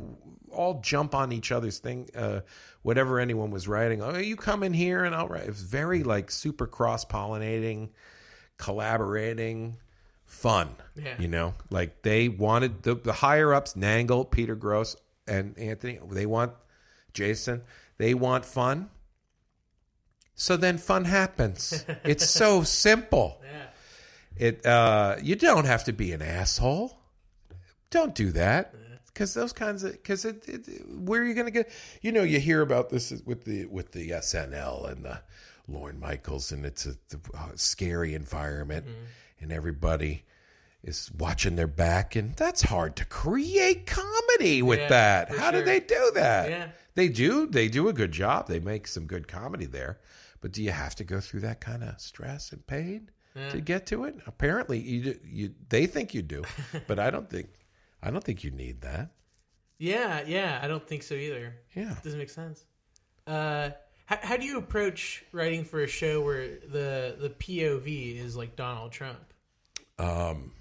all 0.52 0.82
jump 0.82 1.16
on 1.16 1.32
each 1.32 1.52
other's 1.52 1.80
thing, 1.80 2.10
uh, 2.16 2.42
whatever 2.84 3.20
anyone 3.20 3.50
was 3.50 3.68
writing. 3.68 4.02
Oh, 4.04 4.18
you 4.18 4.36
come 4.36 4.62
in 4.62 4.74
here 4.74 5.04
and 5.04 5.16
I'll 5.16 5.28
write. 5.28 5.44
It 5.44 5.50
was 5.50 5.62
very 5.64 6.04
like 6.04 6.30
super 6.30 6.68
cross 6.68 7.06
pollinating, 7.06 7.90
collaborating, 8.58 9.78
fun. 10.26 10.70
Yeah. 10.96 11.16
You 11.20 11.28
know, 11.28 11.54
like 11.70 12.02
they 12.02 12.30
wanted 12.30 12.84
the, 12.84 12.96
the 12.96 13.14
higher 13.14 13.54
ups, 13.54 13.74
Nangle, 13.74 14.30
Peter 14.30 14.56
Gross, 14.56 14.96
and 15.28 15.58
Anthony. 15.58 16.00
They 16.12 16.26
want 16.26 16.54
Jason. 17.14 17.62
They 17.98 18.14
want 18.14 18.46
fun. 18.46 18.90
So 20.44 20.58
then 20.58 20.78
fun 20.78 21.06
happens. 21.06 21.86
It's 22.04 22.30
so 22.30 22.64
simple. 22.64 23.42
Yeah. 23.42 24.48
It 24.48 24.66
uh, 24.66 25.16
you 25.22 25.38
don't 25.38 25.64
have 25.64 25.86
to 25.86 25.94
be 25.94 26.12
an 26.12 26.22
asshole. 26.22 26.98
Don't 27.92 28.14
do 28.14 28.32
that 28.32 28.76
because 29.06 29.34
those 29.34 29.54
kinds 29.54 29.86
of 29.86 29.94
because 29.94 30.26
it, 30.26 30.44
it 30.50 30.68
where 30.90 31.22
are 31.22 31.26
you 31.26 31.34
going 31.34 31.46
to 31.46 31.52
get? 31.52 31.72
You 32.02 32.12
know, 32.12 32.24
you 32.24 32.42
hear 32.42 32.60
about 32.60 32.90
this 32.90 33.14
with 33.26 33.46
the 33.46 33.68
with 33.68 33.94
the 33.94 34.10
SNL 34.10 34.92
and 34.92 35.06
the 35.06 35.22
Lorne 35.70 36.02
Michaels, 36.02 36.52
and 36.52 36.66
it's 36.66 36.86
a, 36.88 36.98
a 37.38 37.58
scary 37.58 38.14
environment, 38.14 38.86
and 39.40 39.50
everybody 39.50 40.26
is 40.84 41.10
watching 41.18 41.56
their 41.56 41.68
back, 41.68 42.18
and 42.18 42.36
that's 42.36 42.64
hard 42.64 42.98
to 42.98 43.06
create 43.06 43.86
comedy 43.88 44.62
with 44.62 44.80
Yeah, 44.80 44.90
that. 44.90 45.30
How 45.38 45.52
do 45.52 45.64
they 45.64 45.80
do 45.80 46.12
that? 46.16 46.50
Yeah. 46.50 46.68
They 46.96 47.08
do. 47.08 47.48
They 47.48 47.70
do 47.70 47.88
a 47.88 47.94
good 47.94 48.12
job. 48.12 48.50
They 48.50 48.60
make 48.60 48.88
some 48.88 49.06
good 49.06 49.30
comedy 49.30 49.68
there. 49.68 50.00
But 50.44 50.52
do 50.52 50.62
you 50.62 50.72
have 50.72 50.94
to 50.96 51.06
go 51.06 51.22
through 51.22 51.40
that 51.40 51.62
kind 51.62 51.86
of 51.86 52.02
stress 52.02 52.52
and 52.52 52.68
pain 52.68 53.10
to 53.52 53.62
get 53.62 53.86
to 53.88 54.04
it? 54.04 54.18
Apparently, 54.28 54.78
you 54.78 55.18
you 55.24 55.54
they 55.70 55.86
think 55.88 56.14
you 56.14 56.22
do, 56.22 56.44
but 56.88 57.00
I 57.00 57.10
don't 57.12 57.30
think 57.30 57.48
I 58.02 58.12
don't 58.12 58.22
think 58.22 58.44
you 58.44 58.52
need 58.52 58.82
that. 58.82 59.12
Yeah, 59.78 60.22
yeah, 60.28 60.60
I 60.62 60.68
don't 60.68 60.86
think 60.86 61.04
so 61.04 61.16
either. 61.16 61.56
Yeah. 61.74 61.94
it 61.94 62.04
Doesn't 62.04 62.20
make 62.20 62.30
sense. 62.30 62.66
Uh, 63.26 63.70
how, 64.06 64.20
how 64.22 64.36
do 64.38 64.46
you 64.46 64.58
approach 64.58 65.24
writing 65.32 65.64
for 65.64 65.82
a 65.82 65.88
show 65.88 66.22
where 66.22 66.46
the 66.60 67.16
the 67.18 67.30
POV 67.30 68.20
is 68.22 68.36
like 68.36 68.58
Donald 68.58 68.92
Trump? 68.92 69.20
Um, 69.98 70.52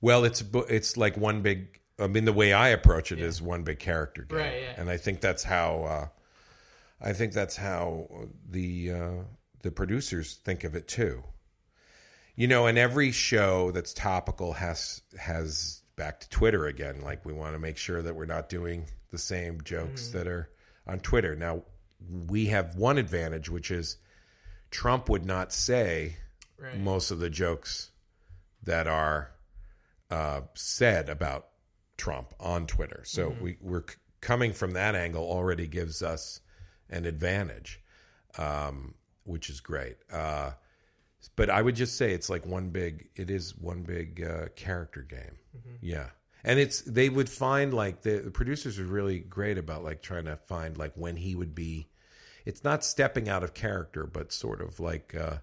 Well, 0.00 0.22
it's 0.24 0.44
it's 0.68 0.96
like 0.96 1.16
one 1.16 1.42
big. 1.42 1.80
I 1.98 2.06
mean, 2.06 2.26
the 2.26 2.32
way 2.32 2.52
I 2.52 2.68
approach 2.68 3.10
it 3.10 3.18
is 3.18 3.42
one 3.42 3.64
big 3.64 3.80
character 3.80 4.22
game, 4.22 4.38
Right, 4.38 4.62
yeah. 4.62 4.74
and 4.80 4.88
I 4.88 4.98
think 4.98 5.20
that's 5.20 5.42
how 5.42 5.82
uh, 5.82 6.08
I 7.00 7.12
think 7.12 7.32
that's 7.32 7.56
how 7.56 8.08
the 8.48 8.92
uh, 8.92 9.10
the 9.62 9.70
producers 9.70 10.34
think 10.44 10.64
of 10.64 10.74
it 10.74 10.88
too. 10.88 11.22
You 12.34 12.46
know, 12.46 12.66
and 12.66 12.78
every 12.78 13.10
show 13.10 13.70
that's 13.70 13.92
topical 13.92 14.54
has 14.54 15.02
has 15.18 15.82
back 15.96 16.20
to 16.20 16.28
Twitter 16.28 16.66
again. 16.66 17.00
Like 17.00 17.24
we 17.24 17.32
want 17.32 17.54
to 17.54 17.58
make 17.58 17.76
sure 17.76 18.02
that 18.02 18.14
we're 18.14 18.26
not 18.26 18.48
doing 18.48 18.86
the 19.10 19.18
same 19.18 19.60
jokes 19.62 20.08
that 20.10 20.26
are 20.26 20.50
on 20.86 21.00
Twitter. 21.00 21.34
Now, 21.34 21.62
we 22.28 22.46
have 22.46 22.76
one 22.76 22.98
advantage, 22.98 23.48
which 23.48 23.70
is 23.70 23.96
Trump 24.70 25.08
would 25.08 25.24
not 25.24 25.52
say 25.52 26.16
Right. 26.60 26.76
most 26.76 27.12
of 27.12 27.20
the 27.20 27.30
jokes 27.30 27.90
that 28.64 28.88
are 28.88 29.30
uh, 30.10 30.40
said 30.54 31.08
about 31.08 31.46
Trump 31.96 32.34
on 32.40 32.66
Twitter. 32.66 33.02
So 33.04 33.32
we, 33.40 33.56
we're 33.60 33.84
coming 34.20 34.52
from 34.52 34.72
that 34.72 34.96
angle 34.96 35.22
already 35.22 35.68
gives 35.68 36.02
us 36.02 36.40
an 36.90 37.04
advantage, 37.04 37.80
um, 38.36 38.94
which 39.24 39.50
is 39.50 39.60
great. 39.60 39.96
Uh, 40.12 40.52
but 41.36 41.50
I 41.50 41.62
would 41.62 41.74
just 41.76 41.96
say 41.96 42.12
it's 42.12 42.30
like 42.30 42.46
one 42.46 42.70
big. 42.70 43.08
It 43.16 43.30
is 43.30 43.56
one 43.56 43.82
big 43.82 44.22
uh, 44.22 44.48
character 44.56 45.02
game. 45.02 45.38
Yeah, 45.80 46.10
and 46.44 46.58
it's 46.58 46.80
they 46.82 47.08
would 47.08 47.28
find 47.28 47.74
like 47.74 48.02
the, 48.02 48.18
the 48.18 48.30
producers 48.30 48.78
are 48.78 48.84
really 48.84 49.18
great 49.18 49.58
about 49.58 49.82
like 49.84 50.02
trying 50.02 50.24
to 50.26 50.36
find 50.36 50.76
like 50.78 50.92
when 50.94 51.16
he 51.16 51.34
would 51.34 51.54
be. 51.54 51.88
It's 52.44 52.64
not 52.64 52.84
stepping 52.84 53.28
out 53.28 53.42
of 53.42 53.52
character, 53.52 54.06
but 54.06 54.32
sort 54.32 54.60
of 54.62 54.80
like 54.80 55.14
uh, 55.14 55.38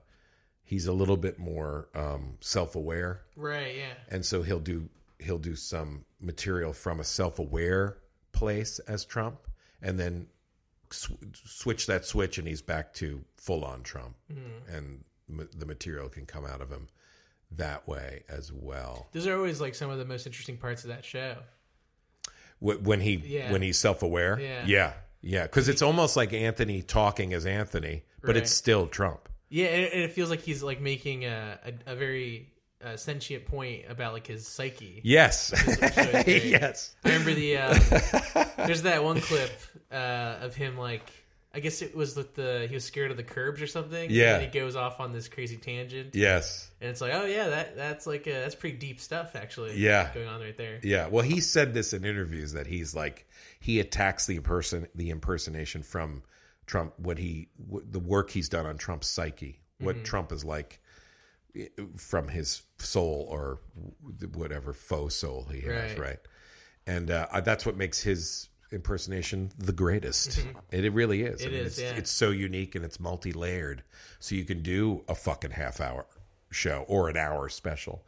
he's 0.63 0.87
a 0.87 0.93
little 0.93 1.17
bit 1.17 1.37
more 1.37 1.89
um, 1.93 2.37
self-aware 2.39 3.21
Right. 3.35 3.75
Yeah. 3.75 3.93
and 4.09 4.25
so 4.25 4.41
he'll 4.41 4.59
do 4.59 4.89
he'll 5.19 5.37
do 5.37 5.55
some 5.55 6.05
material 6.19 6.73
from 6.73 6.99
a 6.99 7.03
self-aware 7.03 7.97
place 8.31 8.79
as 8.79 9.05
Trump, 9.05 9.39
and 9.81 9.99
then 9.99 10.27
sw- 10.91 11.11
switch 11.33 11.87
that 11.87 12.05
switch, 12.05 12.37
and 12.37 12.47
he's 12.47 12.61
back 12.61 12.93
to 12.95 13.23
full-on 13.37 13.83
Trump, 13.83 14.15
mm-hmm. 14.31 14.75
and 14.75 15.03
m- 15.29 15.49
the 15.57 15.65
material 15.65 16.09
can 16.09 16.25
come 16.25 16.45
out 16.45 16.61
of 16.61 16.69
him 16.69 16.87
that 17.51 17.87
way 17.87 18.23
as 18.27 18.51
well. 18.51 19.07
Those 19.13 19.27
are 19.27 19.35
always 19.35 19.61
like 19.61 19.75
some 19.75 19.89
of 19.89 19.97
the 19.97 20.05
most 20.05 20.25
interesting 20.25 20.57
parts 20.57 20.83
of 20.83 20.89
that 20.89 21.05
show. 21.05 21.35
Wh- 22.59 22.81
When 22.81 22.99
he 23.01 23.15
Yeah. 23.15 23.51
when 23.51 23.61
he's 23.61 23.77
self-aware, 23.77 24.39
Yeah. 24.39 24.63
yeah, 24.65 24.93
yeah, 25.21 25.43
because 25.43 25.69
it's 25.69 25.81
almost 25.81 26.15
like 26.15 26.33
Anthony 26.33 26.81
talking 26.81 27.33
as 27.33 27.45
Anthony, 27.45 28.03
but 28.21 28.35
it's 28.37 28.51
still 28.51 28.87
Trump. 28.87 29.29
Yeah, 29.49 29.67
and 29.67 29.83
it, 29.83 29.93
and 29.93 30.01
it 30.01 30.11
feels 30.13 30.29
like 30.29 30.41
he's 30.41 30.63
like 30.63 30.81
making 30.81 31.25
a 31.25 31.59
a, 31.87 31.93
a 31.93 31.95
very 31.95 32.49
uh, 32.85 32.95
sentient 32.95 33.45
point 33.45 33.85
about 33.89 34.13
like 34.13 34.27
his 34.27 34.47
psyche. 34.47 35.01
Yes, 35.03 35.51
yes, 36.27 36.95
I 37.03 37.09
remember 37.09 37.33
the 37.33 37.57
um, 37.57 37.79
there's 38.67 38.83
that 38.83 39.03
one 39.03 39.19
clip 39.21 39.51
uh, 39.91 40.37
of 40.41 40.55
him 40.55 40.77
like 40.77 41.11
I 41.53 41.61
guess 41.61 41.81
it 41.81 41.95
was 41.95 42.15
with 42.15 42.35
the 42.35 42.67
he 42.69 42.75
was 42.75 42.83
scared 42.83 43.09
of 43.11 43.17
the 43.17 43.23
curbs 43.23 43.61
or 43.61 43.67
something. 43.67 44.11
Yeah. 44.11 44.35
and 44.35 44.43
he 44.43 44.59
goes 44.59 44.75
off 44.75 44.99
on 44.99 45.13
this 45.13 45.27
crazy 45.27 45.57
tangent, 45.57 46.13
yes. 46.13 46.69
and 46.79 46.89
it's 46.89 47.01
like, 47.01 47.13
oh 47.13 47.25
yeah, 47.25 47.47
that 47.47 47.75
that's 47.75 48.05
like 48.05 48.27
uh 48.27 48.31
that's 48.31 48.55
pretty 48.55 48.77
deep 48.77 48.99
stuff 48.99 49.35
actually. 49.35 49.77
Yeah. 49.77 50.13
going 50.13 50.27
on 50.27 50.41
right 50.41 50.57
there. 50.57 50.79
Yeah, 50.83 51.07
well, 51.07 51.23
he 51.23 51.39
said 51.39 51.73
this 51.73 51.91
in 51.93 52.05
interviews 52.05 52.53
that 52.53 52.67
he's 52.67 52.93
like 52.93 53.27
he 53.59 53.79
attacks 53.79 54.27
the 54.27 54.39
person 54.41 54.87
the 54.93 55.09
impersonation 55.09 55.81
from 55.81 56.21
Trump 56.67 56.93
what 56.97 57.17
he 57.17 57.47
what, 57.57 57.91
the 57.91 57.99
work 57.99 58.29
he's 58.29 58.49
done 58.49 58.67
on 58.67 58.77
Trump's 58.77 59.07
psyche, 59.07 59.61
what 59.79 60.03
Trump 60.03 60.31
is 60.31 60.45
like 60.45 60.81
from 61.97 62.27
his 62.29 62.63
soul 62.77 63.27
or 63.29 63.59
whatever 64.33 64.73
faux 64.73 65.15
soul 65.15 65.47
he 65.51 65.61
has, 65.61 65.91
Right. 65.91 65.99
right? 65.99 66.19
And 66.87 67.09
uh, 67.09 67.27
that's 67.43 67.65
what 67.65 67.75
makes 67.77 68.01
his 68.01 68.49
impersonation 68.71 69.51
the 69.57 69.71
greatest. 69.73 70.45
It, 70.71 70.85
it 70.85 70.93
really 70.93 71.23
is. 71.23 71.41
It 71.41 71.53
is, 71.53 71.67
It's, 71.79 71.81
yeah. 71.81 71.97
it's 71.97 72.11
so 72.11 72.29
unique 72.31 72.75
and 72.75 72.83
it's 72.85 72.99
multi 72.99 73.31
layered, 73.33 73.83
so 74.19 74.35
you 74.35 74.43
can 74.45 74.61
do 74.61 75.03
a 75.07 75.15
fucking 75.15 75.51
half 75.51 75.79
hour 75.81 76.05
show 76.51 76.85
or 76.87 77.09
an 77.09 77.17
hour 77.17 77.49
special 77.49 78.05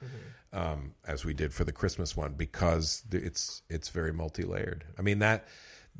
um, 0.53 0.93
as 1.05 1.25
we 1.25 1.33
did 1.33 1.53
for 1.53 1.63
the 1.65 1.71
Christmas 1.71 2.15
one 2.15 2.33
because 2.33 3.03
it's 3.11 3.61
it's 3.69 3.89
very 3.89 4.13
multi 4.13 4.43
layered. 4.43 4.85
I 4.97 5.01
mean 5.01 5.19
that 5.19 5.47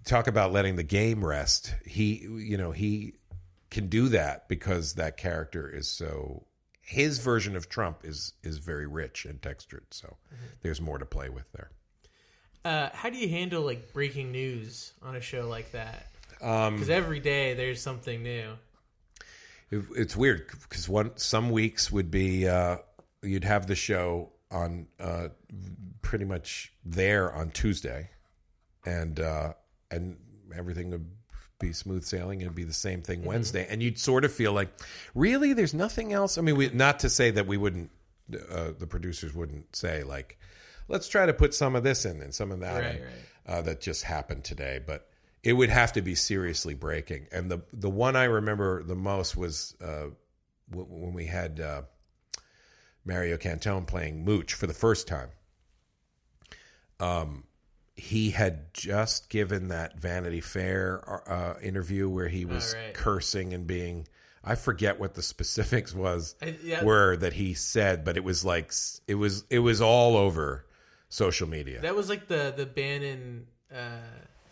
talk 0.05 0.27
about 0.27 0.53
letting 0.53 0.75
the 0.75 0.83
game 0.83 1.25
rest. 1.25 1.73
He 1.85 2.19
you 2.21 2.57
know 2.57 2.71
he 2.71 3.13
can 3.71 3.87
do 3.89 4.09
that 4.09 4.47
because 4.47 4.93
that 4.93 5.17
character 5.17 5.67
is 5.67 5.87
so 5.87 6.45
his 6.87 7.19
version 7.19 7.55
of 7.57 7.67
Trump 7.67 7.99
is 8.03 8.33
is 8.43 8.57
very 8.59 8.87
rich 8.87 9.25
and 9.25 9.41
textured. 9.41 9.85
So 9.91 10.15
there's 10.61 10.79
more 10.79 10.97
to 10.97 11.05
play 11.05 11.29
with 11.29 11.51
there. 11.51 11.69
Uh, 12.63 12.89
how 12.93 13.09
do 13.09 13.17
you 13.17 13.29
handle 13.29 13.61
like 13.61 13.93
breaking 13.93 14.31
news 14.31 14.93
on 15.03 15.15
a 15.15 15.21
show 15.21 15.47
like 15.47 15.71
that? 15.73 16.07
Um, 16.41 16.75
Because 16.75 16.89
every 16.89 17.19
day 17.19 17.53
there's 17.53 17.81
something 17.81 18.23
new. 18.23 18.53
It, 19.69 19.83
it's 19.95 20.15
weird 20.15 20.47
because 20.63 20.87
one 20.87 21.11
some 21.17 21.49
weeks 21.49 21.91
would 21.91 22.09
be 22.09 22.47
uh, 22.47 22.77
you'd 23.21 23.43
have 23.43 23.67
the 23.67 23.75
show 23.75 24.31
on 24.49 24.87
uh, 24.97 25.27
pretty 26.01 26.23
much 26.23 26.71
there 26.85 27.33
on 27.33 27.51
Tuesday, 27.51 28.09
and 28.85 29.19
uh, 29.19 29.53
and 29.91 30.17
everything 30.55 30.89
would 30.91 31.09
be 31.59 31.73
smooth 31.73 32.03
sailing. 32.03 32.41
It'd 32.41 32.55
be 32.55 32.63
the 32.63 32.73
same 32.73 33.01
thing 33.01 33.23
Wednesday, 33.23 33.65
and 33.69 33.81
you'd 33.81 33.99
sort 33.99 34.25
of 34.25 34.31
feel 34.31 34.53
like, 34.53 34.69
really, 35.15 35.53
there's 35.53 35.73
nothing 35.73 36.13
else. 36.13 36.37
I 36.37 36.41
mean, 36.41 36.55
we, 36.55 36.69
not 36.69 36.99
to 36.99 37.09
say 37.09 37.31
that 37.31 37.47
we 37.47 37.57
wouldn't, 37.57 37.89
uh, 38.51 38.71
the 38.77 38.87
producers 38.87 39.33
wouldn't 39.33 39.75
say 39.75 40.03
like, 40.03 40.37
let's 40.87 41.07
try 41.07 41.25
to 41.25 41.33
put 41.33 41.53
some 41.53 41.75
of 41.75 41.83
this 41.83 42.05
in 42.05 42.21
and 42.21 42.33
some 42.33 42.51
of 42.51 42.59
that 42.59 42.81
Right, 42.81 42.95
in, 42.95 43.01
right. 43.01 43.11
Uh, 43.45 43.61
that 43.61 43.81
just 43.81 44.03
happened 44.03 44.43
today, 44.43 44.79
but 44.85 45.09
it 45.41 45.53
would 45.53 45.69
have 45.69 45.93
to 45.93 46.01
be 46.01 46.15
seriously 46.15 46.73
breaking. 46.73 47.27
And 47.31 47.49
the 47.49 47.61
the 47.71 47.89
one 47.89 48.17
I 48.17 48.25
remember 48.25 48.83
the 48.83 48.95
most 48.95 49.37
was 49.37 49.73
uh, 49.81 50.07
w- 50.69 50.87
when 50.89 51.13
we 51.13 51.27
had 51.27 51.61
uh, 51.61 51.83
Mario 53.05 53.37
Cantone 53.37 53.87
playing 53.87 54.25
Mooch 54.25 54.53
for 54.53 54.67
the 54.67 54.73
first 54.73 55.07
time. 55.07 55.29
Um, 56.99 57.45
he 57.97 58.29
had 58.29 58.73
just 58.73 59.29
given 59.29 59.69
that 59.69 59.99
Vanity 59.99 60.39
Fair 60.41 61.01
uh, 61.27 61.55
interview 61.61 62.07
where 62.07 62.27
he 62.27 62.45
was 62.45 62.73
Oh, 62.75 62.79
right. 62.79 62.93
cursing 62.93 63.53
and 63.53 63.65
being 63.67 64.07
I 64.43 64.55
forget 64.55 64.97
what 64.99 65.15
the 65.15 65.21
specifics 65.23 65.93
was 65.93 66.35
I- 66.41 66.55
yeah. 66.63 66.83
were 66.83 67.17
that 67.17 67.33
he 67.33 67.53
said, 67.53 68.05
but 68.05 68.15
it 68.15 68.23
was 68.23 68.45
like 68.45 68.71
it 69.07 69.15
was 69.15 69.43
it 69.49 69.59
was 69.59 69.81
all 69.81 70.15
over 70.15 70.65
social 71.09 71.47
media. 71.49 71.81
That 71.81 71.95
was 71.95 72.07
like 72.07 72.27
the 72.27 72.53
the 72.55 72.65
Bannon 72.67 73.47
uh, 73.73 73.79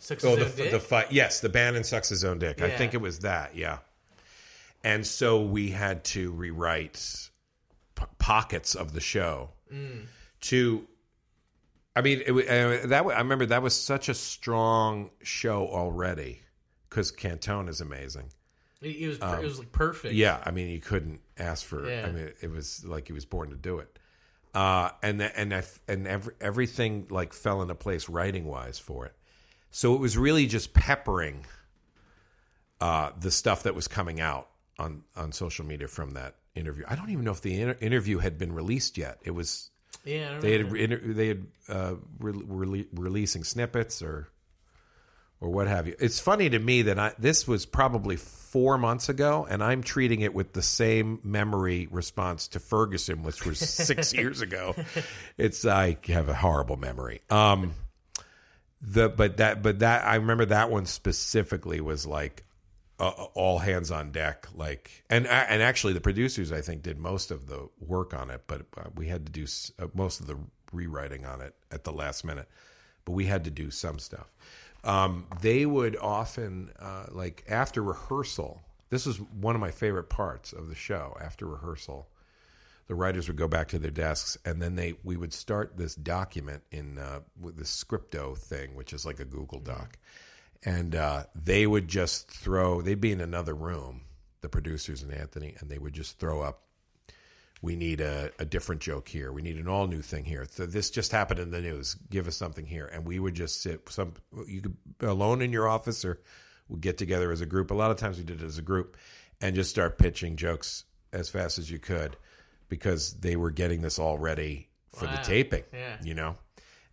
sucks 0.00 0.24
Oh, 0.24 0.36
his 0.36 0.38
the, 0.38 0.44
own 0.44 0.56
dick. 0.56 0.70
the 0.72 0.80
fight. 0.80 1.12
Yes, 1.12 1.40
the 1.40 1.48
Bannon 1.48 1.84
sucks 1.84 2.08
his 2.08 2.24
own 2.24 2.38
dick. 2.40 2.60
I 2.60 2.70
think 2.70 2.94
it 2.94 3.00
was 3.00 3.20
that. 3.20 3.54
Yeah. 3.56 3.78
And 4.84 5.06
so 5.06 5.40
we 5.40 5.70
had 5.70 6.04
to 6.04 6.30
rewrite 6.32 7.30
p- 7.94 8.04
pockets 8.18 8.74
of 8.74 8.92
the 8.92 9.00
show 9.00 9.50
Mm. 9.72 10.06
to. 10.42 10.86
I 11.96 12.02
mean, 12.02 12.22
it, 12.26 12.30
uh, 12.30 12.86
that 12.88 13.06
I 13.06 13.18
remember 13.18 13.46
that 13.46 13.62
was 13.62 13.74
such 13.74 14.08
a 14.10 14.14
strong 14.14 15.10
show 15.22 15.66
already 15.66 16.40
because 16.88 17.10
Cantone 17.10 17.68
is 17.68 17.80
amazing. 17.80 18.28
it, 18.82 18.88
it 18.96 19.08
was 19.08 19.18
it 19.18 19.42
was 19.42 19.58
like 19.58 19.72
perfect. 19.72 20.12
Um, 20.12 20.18
Yeah, 20.18 20.42
I 20.44 20.50
mean, 20.50 20.68
you 20.68 20.80
couldn't 20.80 21.20
ask 21.38 21.64
for. 21.64 21.88
Yeah. 21.88 22.06
I 22.06 22.12
mean, 22.12 22.30
it 22.40 22.50
was 22.50 22.84
like 22.84 23.06
he 23.06 23.14
was 23.14 23.24
born 23.24 23.48
to 23.50 23.56
do 23.56 23.78
it. 23.78 23.98
Uh, 24.54 24.90
and 25.02 25.20
and 25.22 25.54
I, 25.54 25.64
and 25.88 26.06
every, 26.06 26.34
everything 26.40 27.06
like 27.10 27.32
fell 27.32 27.62
into 27.62 27.74
place 27.74 28.08
writing 28.08 28.44
wise 28.44 28.78
for 28.78 29.06
it. 29.06 29.14
So 29.70 29.94
it 29.94 30.00
was 30.00 30.16
really 30.16 30.46
just 30.46 30.74
peppering 30.74 31.44
uh, 32.80 33.10
the 33.18 33.30
stuff 33.30 33.62
that 33.64 33.74
was 33.74 33.88
coming 33.88 34.20
out 34.20 34.48
on 34.78 35.02
on 35.14 35.32
social 35.32 35.64
media 35.64 35.88
from 35.88 36.12
that 36.12 36.36
interview. 36.54 36.84
I 36.88 36.94
don't 36.94 37.10
even 37.10 37.24
know 37.24 37.32
if 37.32 37.40
the 37.42 37.60
inter- 37.60 37.78
interview 37.80 38.18
had 38.18 38.38
been 38.38 38.52
released 38.52 38.96
yet. 38.98 39.18
It 39.22 39.32
was 39.32 39.70
yeah. 40.06 40.28
I 40.28 40.32
don't 40.32 40.40
they 40.40 40.58
know. 40.58 40.68
had 40.68 40.76
inter- 40.76 41.12
they 41.12 41.28
had 41.28 41.46
uh, 41.68 41.94
re- 42.18 42.32
rele- 42.32 42.86
releasing 42.94 43.44
snippets 43.44 44.02
or 44.02 44.28
or 45.40 45.50
what 45.50 45.68
have 45.68 45.86
you. 45.86 45.94
It's 45.98 46.18
funny 46.18 46.48
to 46.48 46.58
me 46.58 46.82
that 46.82 46.98
I, 46.98 47.12
this 47.18 47.46
was 47.46 47.66
probably 47.66 48.16
four 48.16 48.78
months 48.78 49.08
ago, 49.10 49.46
and 49.48 49.62
I'm 49.62 49.82
treating 49.82 50.22
it 50.22 50.32
with 50.32 50.54
the 50.54 50.62
same 50.62 51.20
memory 51.22 51.88
response 51.90 52.48
to 52.48 52.58
Ferguson, 52.58 53.22
which 53.22 53.44
was 53.44 53.58
six 53.58 54.14
years 54.14 54.40
ago. 54.40 54.74
It's 55.36 55.66
I 55.66 55.98
have 56.06 56.28
a 56.30 56.34
horrible 56.34 56.76
memory. 56.78 57.20
Um, 57.28 57.74
the 58.80 59.08
but 59.08 59.38
that 59.38 59.62
but 59.62 59.80
that 59.80 60.06
I 60.06 60.14
remember 60.16 60.46
that 60.46 60.70
one 60.70 60.86
specifically 60.86 61.80
was 61.80 62.06
like 62.06 62.44
uh, 62.98 63.08
all 63.34 63.58
hands 63.58 63.90
on 63.90 64.10
deck 64.10 64.46
like 64.54 65.04
and 65.10 65.26
and 65.26 65.62
actually 65.62 65.92
the 65.92 66.00
producers 66.00 66.50
i 66.50 66.60
think 66.60 66.82
did 66.82 66.98
most 66.98 67.30
of 67.30 67.46
the 67.46 67.68
work 67.78 68.14
on 68.14 68.30
it 68.30 68.42
but 68.46 68.62
uh, 68.78 68.84
we 68.94 69.08
had 69.08 69.26
to 69.26 69.32
do 69.32 69.46
uh, 69.78 69.86
most 69.94 70.20
of 70.20 70.26
the 70.26 70.36
rewriting 70.72 71.24
on 71.24 71.40
it 71.40 71.54
at 71.70 71.84
the 71.84 71.92
last 71.92 72.24
minute 72.24 72.48
but 73.06 73.12
we 73.12 73.24
had 73.24 73.44
to 73.44 73.50
do 73.50 73.70
some 73.70 73.98
stuff. 73.98 74.26
Um, 74.84 75.26
they 75.40 75.64
would 75.64 75.96
often 75.96 76.70
uh, 76.78 77.06
like 77.10 77.44
after 77.48 77.82
rehearsal 77.82 78.60
this 78.90 79.06
was 79.06 79.20
one 79.20 79.56
of 79.56 79.60
my 79.60 79.72
favorite 79.72 80.08
parts 80.08 80.52
of 80.52 80.68
the 80.68 80.74
show 80.76 81.16
after 81.20 81.46
rehearsal 81.46 82.08
the 82.86 82.94
writers 82.94 83.26
would 83.26 83.36
go 83.36 83.48
back 83.48 83.66
to 83.68 83.80
their 83.80 83.90
desks 83.90 84.38
and 84.44 84.62
then 84.62 84.76
they 84.76 84.94
we 85.02 85.16
would 85.16 85.32
start 85.32 85.76
this 85.76 85.96
document 85.96 86.62
in 86.70 86.98
uh, 86.98 87.20
with 87.40 87.56
the 87.56 87.64
scripto 87.64 88.38
thing 88.38 88.76
which 88.76 88.92
is 88.92 89.04
like 89.04 89.18
a 89.18 89.24
google 89.24 89.58
doc 89.58 89.98
and 90.66 90.94
uh, 90.94 91.22
they 91.34 91.66
would 91.66 91.88
just 91.88 92.30
throw 92.30 92.82
they'd 92.82 93.00
be 93.00 93.12
in 93.12 93.20
another 93.22 93.54
room 93.54 94.02
the 94.42 94.48
producers 94.50 95.02
and 95.02 95.12
anthony 95.14 95.54
and 95.58 95.70
they 95.70 95.78
would 95.78 95.94
just 95.94 96.18
throw 96.18 96.42
up 96.42 96.60
we 97.62 97.74
need 97.74 98.02
a, 98.02 98.30
a 98.38 98.44
different 98.44 98.82
joke 98.82 99.08
here. 99.08 99.32
We 99.32 99.40
need 99.40 99.56
an 99.56 99.66
all 99.66 99.86
new 99.86 100.02
thing 100.02 100.24
here. 100.26 100.46
So 100.50 100.66
this 100.66 100.90
just 100.90 101.10
happened 101.10 101.40
in 101.40 101.50
the 101.50 101.60
news. 101.62 101.96
Give 102.10 102.28
us 102.28 102.36
something 102.36 102.66
here. 102.66 102.86
And 102.86 103.06
we 103.06 103.18
would 103.18 103.34
just 103.34 103.62
sit 103.62 103.88
some 103.88 104.12
you 104.46 104.60
could 104.60 104.76
alone 105.00 105.40
in 105.40 105.52
your 105.52 105.66
office 105.66 106.04
or 106.04 106.20
we'd 106.68 106.82
get 106.82 106.98
together 106.98 107.32
as 107.32 107.40
a 107.40 107.46
group. 107.46 107.70
A 107.70 107.74
lot 107.74 107.90
of 107.90 107.96
times 107.96 108.18
we 108.18 108.24
did 108.24 108.42
it 108.42 108.44
as 108.46 108.58
a 108.58 108.62
group 108.62 108.98
and 109.40 109.56
just 109.56 109.70
start 109.70 109.98
pitching 109.98 110.36
jokes 110.36 110.84
as 111.14 111.30
fast 111.30 111.58
as 111.58 111.70
you 111.70 111.78
could 111.78 112.18
because 112.68 113.14
they 113.20 113.36
were 113.36 113.50
getting 113.50 113.80
this 113.80 113.98
all 113.98 114.18
ready 114.18 114.68
for 114.94 115.06
the 115.06 115.18
taping 115.24 115.64
Yeah. 115.72 115.96
you 116.04 116.12
know? 116.12 116.36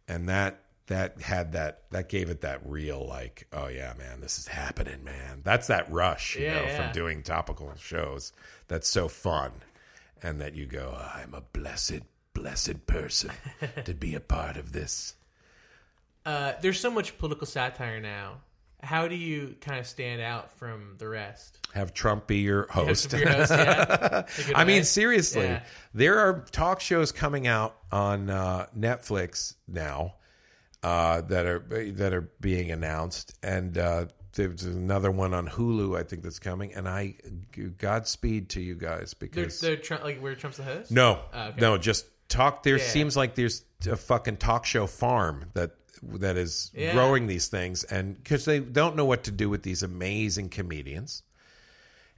And 0.07 0.29
that 0.29 0.61
that 0.87 1.21
had 1.21 1.53
that 1.53 1.83
that 1.91 2.09
gave 2.09 2.29
it 2.29 2.41
that 2.41 2.59
real 2.65 3.05
like 3.07 3.47
oh 3.53 3.67
yeah 3.67 3.93
man 3.97 4.19
this 4.21 4.37
is 4.37 4.47
happening 4.47 5.03
man 5.03 5.41
that's 5.43 5.67
that 5.67 5.89
rush 5.91 6.35
you 6.35 6.43
Yeah, 6.43 6.55
know 6.55 6.63
yeah. 6.63 6.83
from 6.83 6.91
doing 6.93 7.23
topical 7.23 7.71
shows 7.77 8.33
that's 8.67 8.89
so 8.89 9.07
fun 9.07 9.51
and 10.21 10.41
that 10.41 10.55
you 10.55 10.65
go 10.65 10.97
i'm 11.15 11.33
a 11.33 11.41
blessed 11.41 12.01
blessed 12.33 12.85
person 12.85 13.31
to 13.85 13.93
be 13.93 14.13
a 14.15 14.19
part 14.19 14.57
of 14.57 14.71
this 14.73 15.15
Uh, 16.25 16.53
there's 16.61 16.79
so 16.79 16.89
much 16.89 17.17
political 17.17 17.45
satire 17.45 17.99
now. 17.99 18.37
How 18.81 19.07
do 19.07 19.15
you 19.15 19.55
kind 19.61 19.79
of 19.79 19.87
stand 19.87 20.21
out 20.21 20.51
from 20.57 20.95
the 20.97 21.07
rest? 21.07 21.59
have 21.73 21.93
trump 21.93 22.27
be 22.27 22.37
your 22.39 22.67
host 22.69 23.09
beer 23.11 23.29
hosts, 23.31 23.51
yeah? 23.51 24.23
In 24.37 24.43
a 24.43 24.45
good 24.47 24.55
I 24.55 24.63
mean, 24.65 24.83
seriously, 24.83 25.45
Yeah. 25.45 25.63
there 25.93 26.19
are 26.19 26.45
talk 26.51 26.79
shows 26.81 27.11
coming 27.11 27.47
out 27.47 27.75
on 27.91 28.29
uh, 28.29 28.67
Netflix 28.77 29.55
now 29.67 30.15
uh, 30.83 31.21
that 31.21 31.45
are 31.45 31.59
that 31.93 32.13
are 32.13 32.29
being 32.41 32.71
announced, 32.71 33.37
and 33.41 33.77
uh, 33.77 34.05
there's 34.35 34.63
another 34.63 35.11
one 35.11 35.33
on 35.33 35.47
Hulu, 35.47 35.97
I 35.97 36.03
think 36.03 36.23
that's 36.23 36.39
coming. 36.39 36.73
And 36.73 36.87
I, 36.89 37.15
Godspeed 37.77 38.49
to 38.49 38.61
you 38.61 38.75
guys 38.75 39.15
They're, 39.19 39.29
because 39.29 39.59
they're 39.61 39.77
Trump, 39.77 40.03
like 40.03 40.19
where 40.19 40.35
Trump's 40.35 40.57
the 40.57 40.63
host. 40.63 40.91
no, 40.91 41.19
Oh, 41.33 41.41
okay. 41.49 41.61
no, 41.61 41.77
just 41.77 42.05
talk. 42.29 42.63
There 42.63 42.77
Yeah. 42.77 42.83
seems 42.83 43.15
like 43.15 43.35
there's 43.35 43.63
a 43.89 43.95
fucking 43.95 44.37
talk 44.37 44.65
show 44.65 44.87
farm 44.87 45.45
that 45.53 45.71
that 46.01 46.35
is 46.35 46.71
Yeah. 46.73 46.93
growing 46.93 47.27
these 47.27 47.47
things, 47.47 47.83
and 47.85 48.15
because 48.15 48.43
they 48.45 48.59
don't 48.59 48.95
know 48.95 49.05
what 49.05 49.23
to 49.25 49.31
do 49.31 49.49
with 49.49 49.63
these 49.63 49.83
amazing 49.83 50.49
comedians, 50.49 51.23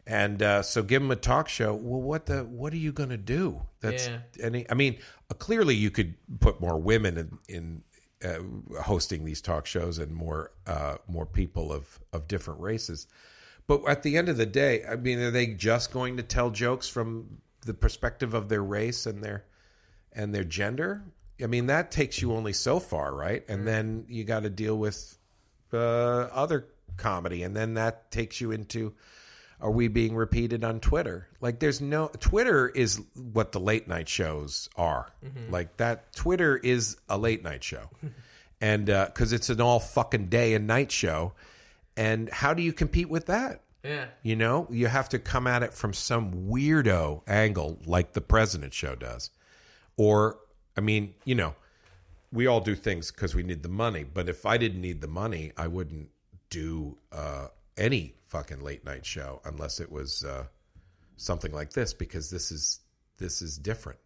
and 0.07 0.41
uh, 0.41 0.61
so 0.63 0.81
give 0.83 1.01
them 1.01 1.11
a 1.11 1.15
talk 1.15 1.49
show. 1.49 1.73
Well, 1.75 2.01
what 2.01 2.25
the 2.27 2.43
what 2.45 2.73
are 2.73 2.77
you 2.77 2.91
going 2.93 3.09
to 3.09 3.17
do? 3.17 3.61
That's 3.81 4.07
Yeah. 4.07 4.19
any. 4.39 4.69
I 4.69 4.73
mean, 4.73 4.97
uh, 5.29 5.33
clearly 5.35 5.75
you 5.75 5.91
could 5.91 6.15
put 6.39 6.61
more 6.61 6.79
women 6.79 7.17
in. 7.17 7.37
in 7.53 7.83
uh, 8.23 8.81
hosting 8.81 9.25
these 9.25 9.41
talk 9.41 9.65
shows 9.65 9.99
and 9.99 10.13
more 10.13 10.51
uh, 10.67 10.95
more 11.07 11.25
people 11.25 11.71
of 11.71 11.99
of 12.13 12.27
different 12.27 12.59
races, 12.61 13.07
but 13.67 13.87
at 13.87 14.03
the 14.03 14.17
end 14.17 14.29
of 14.29 14.37
the 14.37 14.45
day, 14.45 14.83
I 14.85 14.95
mean, 14.95 15.19
are 15.19 15.31
they 15.31 15.47
just 15.47 15.91
going 15.91 16.17
to 16.17 16.23
tell 16.23 16.49
jokes 16.49 16.87
from 16.87 17.41
the 17.65 17.73
perspective 17.73 18.33
of 18.33 18.49
their 18.49 18.63
race 18.63 19.05
and 19.05 19.23
their 19.23 19.45
and 20.13 20.33
their 20.33 20.43
gender? 20.43 21.03
I 21.43 21.47
mean, 21.47 21.67
that 21.67 21.91
takes 21.91 22.21
you 22.21 22.31
only 22.31 22.53
so 22.53 22.79
far, 22.79 23.13
right? 23.13 23.43
And 23.49 23.67
then 23.67 24.05
you 24.07 24.23
got 24.23 24.43
to 24.43 24.49
deal 24.49 24.77
with 24.77 25.17
uh, 25.73 25.77
other 25.77 26.67
comedy, 26.95 27.43
and 27.43 27.55
then 27.55 27.73
that 27.73 28.11
takes 28.11 28.39
you 28.39 28.51
into 28.51 28.93
are 29.65 29.71
we 29.71 29.87
being 29.87 30.15
repeated 30.15 30.63
on 30.63 30.79
Twitter? 30.79 31.27
Like, 31.41 31.57
there's 31.57 31.81
no 31.81 32.11
Twitter 32.19 32.69
is 32.69 33.01
what 33.15 33.51
the 33.51 33.59
late 33.59 33.87
night 33.87 34.07
shows 34.07 34.69
are. 34.75 35.11
Like 35.49 35.77
that, 35.77 36.13
Twitter 36.13 36.55
is 36.55 36.97
a 37.09 37.17
late 37.17 37.43
night 37.43 37.63
show, 37.63 37.89
and 38.61 38.85
because 38.85 39.33
it's 39.33 39.49
an 39.49 39.59
all 39.59 39.79
fucking 39.79 40.27
day 40.27 40.53
and 40.53 40.67
night 40.67 40.91
show, 40.91 41.33
and 41.97 42.29
how 42.29 42.53
do 42.53 42.61
you 42.61 42.73
compete 42.73 43.09
with 43.09 43.25
that? 43.25 43.61
Yeah. 43.83 44.05
You 44.21 44.35
know, 44.35 44.67
you 44.69 44.85
have 44.85 45.09
to 45.09 45.19
come 45.19 45.47
at 45.47 45.63
it 45.63 45.73
from 45.73 45.93
some 45.93 46.47
weirdo 46.47 47.23
angle 47.27 47.79
like 47.87 48.13
the 48.13 48.21
president 48.21 48.73
show 48.73 48.93
does. 48.93 49.31
Or, 49.97 50.37
I 50.77 50.81
mean, 50.81 51.15
you 51.23 51.33
know, 51.33 51.55
we 52.31 52.45
all 52.45 52.61
do 52.61 52.75
things 52.75 53.09
because 53.11 53.33
we 53.33 53.41
need 53.41 53.63
the 53.63 53.69
money. 53.69 54.03
But 54.03 54.29
if 54.29 54.45
I 54.45 54.57
didn't 54.57 54.81
need 54.81 55.01
the 55.01 55.07
money, 55.07 55.53
I 55.57 55.67
wouldn't 55.67 56.09
do 56.51 56.97
uh, 57.11 57.47
any 57.77 58.13
fucking 58.35 58.59
late 58.61 58.83
night 58.83 59.05
show 59.05 59.39
unless 59.45 59.79
it 59.79 59.89
was 59.89 60.25
uh, 60.25 60.43
something 61.15 61.53
like 61.53 61.71
this 61.71 61.93
because 61.93 62.29
this 62.29 62.51
is 62.51 62.79
this 63.17 63.41
is 63.41 63.57
different. 63.57 63.99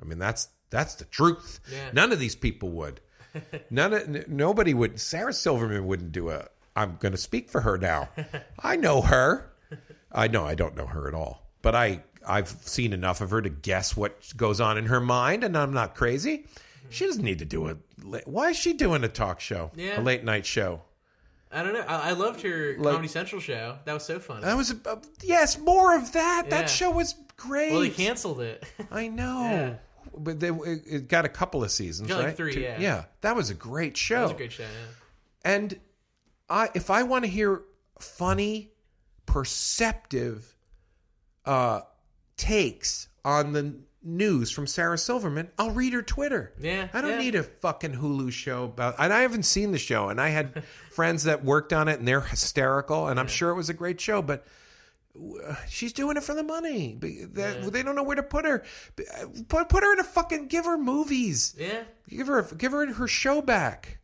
I 0.00 0.04
mean, 0.04 0.18
that's 0.18 0.48
that's 0.70 0.94
the 0.94 1.04
truth. 1.04 1.60
Yeah. 1.70 1.90
None 1.92 2.12
of 2.12 2.18
these 2.18 2.34
people 2.34 2.70
would. 2.70 3.00
None 3.70 3.92
of 3.92 4.02
n- 4.02 4.24
nobody 4.28 4.72
would. 4.72 4.98
Sarah 5.00 5.32
Silverman 5.34 5.86
wouldn't 5.86 6.12
do 6.12 6.30
a. 6.30 6.46
I'm 6.74 6.96
going 6.98 7.12
to 7.12 7.18
speak 7.18 7.50
for 7.50 7.60
her 7.60 7.76
now. 7.76 8.08
I 8.62 8.76
know 8.76 9.02
her. 9.02 9.52
I 10.10 10.28
know 10.28 10.44
I 10.46 10.54
don't 10.54 10.76
know 10.76 10.86
her 10.86 11.08
at 11.08 11.14
all, 11.14 11.46
but 11.60 11.74
I 11.74 12.04
I've 12.26 12.48
seen 12.48 12.92
enough 12.94 13.20
of 13.20 13.30
her 13.30 13.42
to 13.42 13.50
guess 13.50 13.96
what 13.96 14.34
goes 14.36 14.60
on 14.60 14.78
in 14.78 14.86
her 14.86 15.00
mind, 15.00 15.44
and 15.44 15.58
I'm 15.58 15.74
not 15.74 15.94
crazy. 15.94 16.46
She 16.88 17.04
doesn't 17.04 17.24
need 17.24 17.40
to 17.40 17.44
do 17.44 17.68
a. 17.68 17.76
Why 18.24 18.50
is 18.50 18.56
she 18.56 18.72
doing 18.72 19.04
a 19.04 19.08
talk 19.08 19.40
show? 19.40 19.72
Yeah. 19.74 20.00
A 20.00 20.02
late 20.02 20.24
night 20.24 20.46
show. 20.46 20.82
I 21.52 21.62
don't 21.62 21.74
know. 21.74 21.84
I, 21.86 22.10
I 22.10 22.12
loved 22.12 22.40
her 22.42 22.74
Like- 22.78 22.92
Comedy 22.94 23.08
Central 23.08 23.40
show. 23.40 23.76
That 23.84 23.92
was 23.92 24.04
so 24.04 24.18
funny. 24.18 24.42
That 24.42 24.56
was 24.56 24.70
a, 24.72 24.76
uh, 24.88 24.96
yes, 25.22 25.58
more 25.58 25.94
of 25.96 26.12
that. 26.12 26.44
Yeah. 26.46 26.50
That 26.60 26.70
show 26.70 26.90
was 26.90 27.14
great. 27.36 27.72
well, 27.72 27.80
they 27.82 27.90
canceled 27.90 28.40
it. 28.40 28.64
I 28.90 29.08
know. 29.08 29.42
Yeah. 29.42 29.74
But 30.16 30.40
they, 30.40 30.48
it 30.50 30.82
it 30.86 31.08
got 31.08 31.24
a 31.24 31.28
couple 31.28 31.62
of 31.64 31.70
seasons, 31.70 32.08
Got 32.08 32.18
like 32.18 32.26
right? 32.26 32.36
three, 32.36 32.54
Two- 32.54 32.60
yeah. 32.60 32.78
Yeah, 32.80 33.04
that 33.22 33.34
was 33.36 33.50
a 33.50 33.54
great 33.54 33.96
show. 33.96 34.16
that 34.16 34.22
was 34.22 34.30
a 34.32 34.34
great 34.34 34.52
show. 34.52 34.64
Yeah. 34.64 35.50
And 35.52 35.80
I, 36.50 36.68
if 36.74 36.90
I 36.90 37.02
want 37.04 37.24
to 37.24 37.30
hear 37.30 37.62
funny, 37.98 38.72
perceptive 39.26 40.54
uh, 41.46 41.80
takes 42.36 43.08
on 43.24 43.52
the 43.52 43.74
news 44.04 44.50
from 44.50 44.66
Sarah 44.66 44.98
Silverman, 44.98 45.50
I'll 45.58 45.70
read 45.70 45.92
her 45.92 46.02
Twitter. 46.02 46.52
Yeah, 46.60 46.88
I 46.92 47.00
don't 47.00 47.12
yeah. 47.12 47.18
need 47.18 47.34
a 47.34 47.42
fucking 47.42 47.94
Hulu 47.94 48.32
show 48.32 48.64
about. 48.64 48.96
And 48.98 49.12
I 49.12 49.20
haven't 49.20 49.44
seen 49.44 49.72
the 49.72 49.78
show, 49.78 50.08
and 50.08 50.20
I 50.20 50.28
had 50.28 50.64
friends 50.90 51.24
that 51.24 51.44
worked 51.44 51.72
on 51.72 51.88
it, 51.88 51.98
and 51.98 52.06
they're 52.06 52.20
hysterical, 52.20 53.08
and 53.08 53.18
I'm 53.18 53.28
sure 53.28 53.50
it 53.50 53.56
was 53.56 53.68
a 53.68 53.74
great 53.74 54.00
show, 54.00 54.22
but. 54.22 54.46
Uh, 55.14 55.54
she's 55.68 55.92
doing 55.92 56.16
it 56.16 56.22
for 56.22 56.32
the 56.32 56.42
money. 56.42 56.96
They 56.98 57.82
don't 57.82 57.94
know 57.94 58.02
where 58.02 58.16
to 58.16 58.22
put 58.22 58.46
her. 58.46 58.64
Uh, 58.98 59.26
put 59.46 59.68
put 59.68 59.82
her 59.82 59.92
in 59.92 60.00
a 60.00 60.04
fucking 60.04 60.46
give 60.46 60.64
her 60.64 60.78
movies. 60.78 61.54
Yeah. 61.58 61.82
Give 62.08 62.28
her 62.28 62.42
give 62.56 62.72
her 62.72 62.90
her 62.94 63.06
show 63.06 63.42
back. 63.42 63.98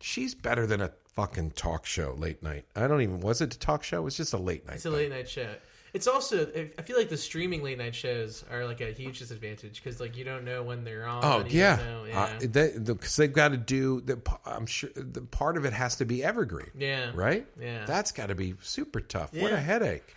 She's 0.00 0.34
better 0.34 0.66
than 0.66 0.80
a 0.80 0.90
fucking 1.14 1.52
talk 1.52 1.86
show 1.86 2.14
late 2.18 2.42
night. 2.42 2.64
I 2.74 2.88
don't 2.88 3.00
even 3.02 3.20
was 3.20 3.40
it 3.40 3.54
a 3.54 3.58
talk 3.60 3.84
show? 3.84 3.98
It 3.98 4.04
was 4.04 4.16
just 4.16 4.32
a 4.32 4.38
late 4.38 4.66
night. 4.66 4.76
It's 4.76 4.86
a 4.86 4.90
late 4.90 5.10
night 5.10 5.28
show. 5.28 5.46
It's 5.92 6.06
also 6.06 6.46
I- 6.78 6.82
feel 6.82 6.96
like 6.96 7.08
the 7.08 7.16
streaming 7.16 7.62
late 7.62 7.78
night 7.78 7.94
shows 7.94 8.44
are 8.50 8.64
like 8.64 8.80
a 8.80 8.92
huge 8.92 9.18
disadvantage 9.18 9.82
because 9.82 10.00
like 10.00 10.16
you 10.16 10.24
don't 10.24 10.44
know 10.44 10.62
when 10.62 10.84
they're 10.84 11.06
on. 11.06 11.24
Oh 11.24 11.44
yeah, 11.48 11.76
don't 11.76 12.08
yeah. 12.08 12.20
Uh, 12.22 12.38
they, 12.40 12.72
because 12.78 13.16
they've 13.16 13.32
got 13.32 13.48
to 13.48 13.56
do. 13.56 14.00
The, 14.00 14.20
I'm 14.46 14.66
sure 14.66 14.90
the 14.94 15.22
part 15.22 15.56
of 15.56 15.64
it 15.64 15.72
has 15.72 15.96
to 15.96 16.04
be 16.04 16.22
evergreen. 16.22 16.70
Yeah. 16.78 17.10
right. 17.14 17.46
Yeah. 17.60 17.84
that's 17.86 18.12
got 18.12 18.28
to 18.28 18.34
be 18.34 18.54
super 18.62 19.00
tough. 19.00 19.32
What 19.34 19.52
a 19.52 19.58
headache! 19.60 20.14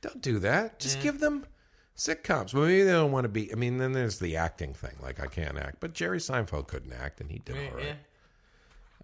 Don't 0.00 0.20
do 0.20 0.38
that. 0.40 0.78
Just 0.78 0.98
Yeah. 0.98 1.02
give 1.04 1.20
them 1.20 1.46
sitcoms. 1.96 2.52
Well, 2.54 2.64
maybe 2.64 2.82
they 2.82 2.92
don't 2.92 3.12
want 3.12 3.24
to 3.24 3.28
be. 3.28 3.50
I 3.52 3.56
mean, 3.56 3.78
then 3.78 3.92
there's 3.92 4.18
the 4.18 4.36
acting 4.36 4.74
thing. 4.74 4.96
Like 5.02 5.20
I 5.20 5.26
can't 5.26 5.58
act, 5.58 5.76
but 5.80 5.92
Jerry 5.94 6.18
Seinfeld 6.18 6.66
couldn't 6.68 6.92
act, 6.92 7.20
and 7.20 7.30
he 7.30 7.38
did 7.38 7.56
Right, 7.56 7.70
all 7.70 7.76
right. 7.78 7.96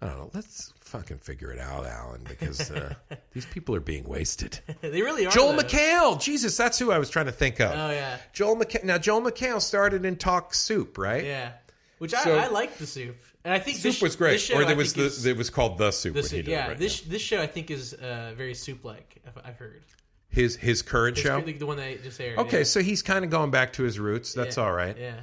I 0.01 0.07
don't 0.07 0.17
know. 0.17 0.31
Let's 0.33 0.73
fucking 0.79 1.19
figure 1.19 1.51
it 1.51 1.59
out, 1.59 1.85
Alan, 1.85 2.23
because 2.27 2.71
uh, 2.71 2.93
these 3.33 3.45
people 3.45 3.75
are 3.75 3.79
being 3.81 4.03
wasted. 4.05 4.59
they 4.81 5.01
really 5.01 5.25
are. 5.27 5.31
Joel 5.31 5.53
though. 5.53 5.63
McHale, 5.63 6.19
Jesus, 6.19 6.57
that's 6.57 6.79
who 6.79 6.91
I 6.91 6.97
was 6.97 7.09
trying 7.09 7.27
to 7.27 7.31
think 7.31 7.59
of. 7.59 7.71
Oh 7.71 7.91
yeah, 7.91 8.17
Joel 8.33 8.55
McHale. 8.55 8.83
Now, 8.83 8.97
Joel 8.97 9.21
McHale 9.21 9.61
started 9.61 10.03
in 10.05 10.15
Talk 10.15 10.53
Soup, 10.53 10.97
right? 10.97 11.23
yeah. 11.23 11.51
Which 11.99 12.11
So- 12.11 12.35
I, 12.35 12.45
I 12.45 12.47
like 12.47 12.77
the 12.79 12.87
soup, 12.87 13.15
and 13.45 13.53
I 13.53 13.59
think 13.59 13.77
Soup 13.77 13.83
this, 13.93 14.01
was 14.01 14.15
great. 14.15 14.31
This 14.31 14.45
show, 14.45 14.55
or 14.57 14.63
I 14.63 14.65
there 14.65 14.75
was 14.75 14.93
the 14.95 15.03
is- 15.05 15.23
it 15.27 15.37
was 15.37 15.51
called 15.51 15.77
the 15.77 15.91
Soup. 15.91 16.13
the 16.15 16.21
when 16.21 16.23
he 16.31 16.37
soup. 16.37 16.47
Yeah, 16.47 16.69
right 16.69 16.77
this 16.79 17.05
now. 17.05 17.11
this 17.11 17.21
show 17.21 17.39
I 17.39 17.45
think 17.45 17.69
is 17.69 17.93
uh, 17.93 18.33
very 18.35 18.55
soup 18.55 18.83
like. 18.83 19.21
I've 19.45 19.57
heard. 19.57 19.83
his 20.29 20.55
his 20.55 20.81
current 20.81 21.15
It's 21.17 21.27
show. 21.27 21.39
the, 21.41 21.53
the 21.53 21.65
one 21.67 21.77
that 21.77 22.01
just 22.01 22.19
aired. 22.19 22.39
Okay, 22.39 22.59
yeah. 22.59 22.63
so 22.63 22.81
he's 22.81 23.03
kind 23.03 23.23
of 23.23 23.29
going 23.29 23.51
back 23.51 23.73
to 23.73 23.83
his 23.83 23.99
roots. 23.99 24.33
That's 24.33 24.57
Yeah, 24.57 24.63
all 24.63 24.71
right. 24.73 24.97
Yeah. 24.97 25.13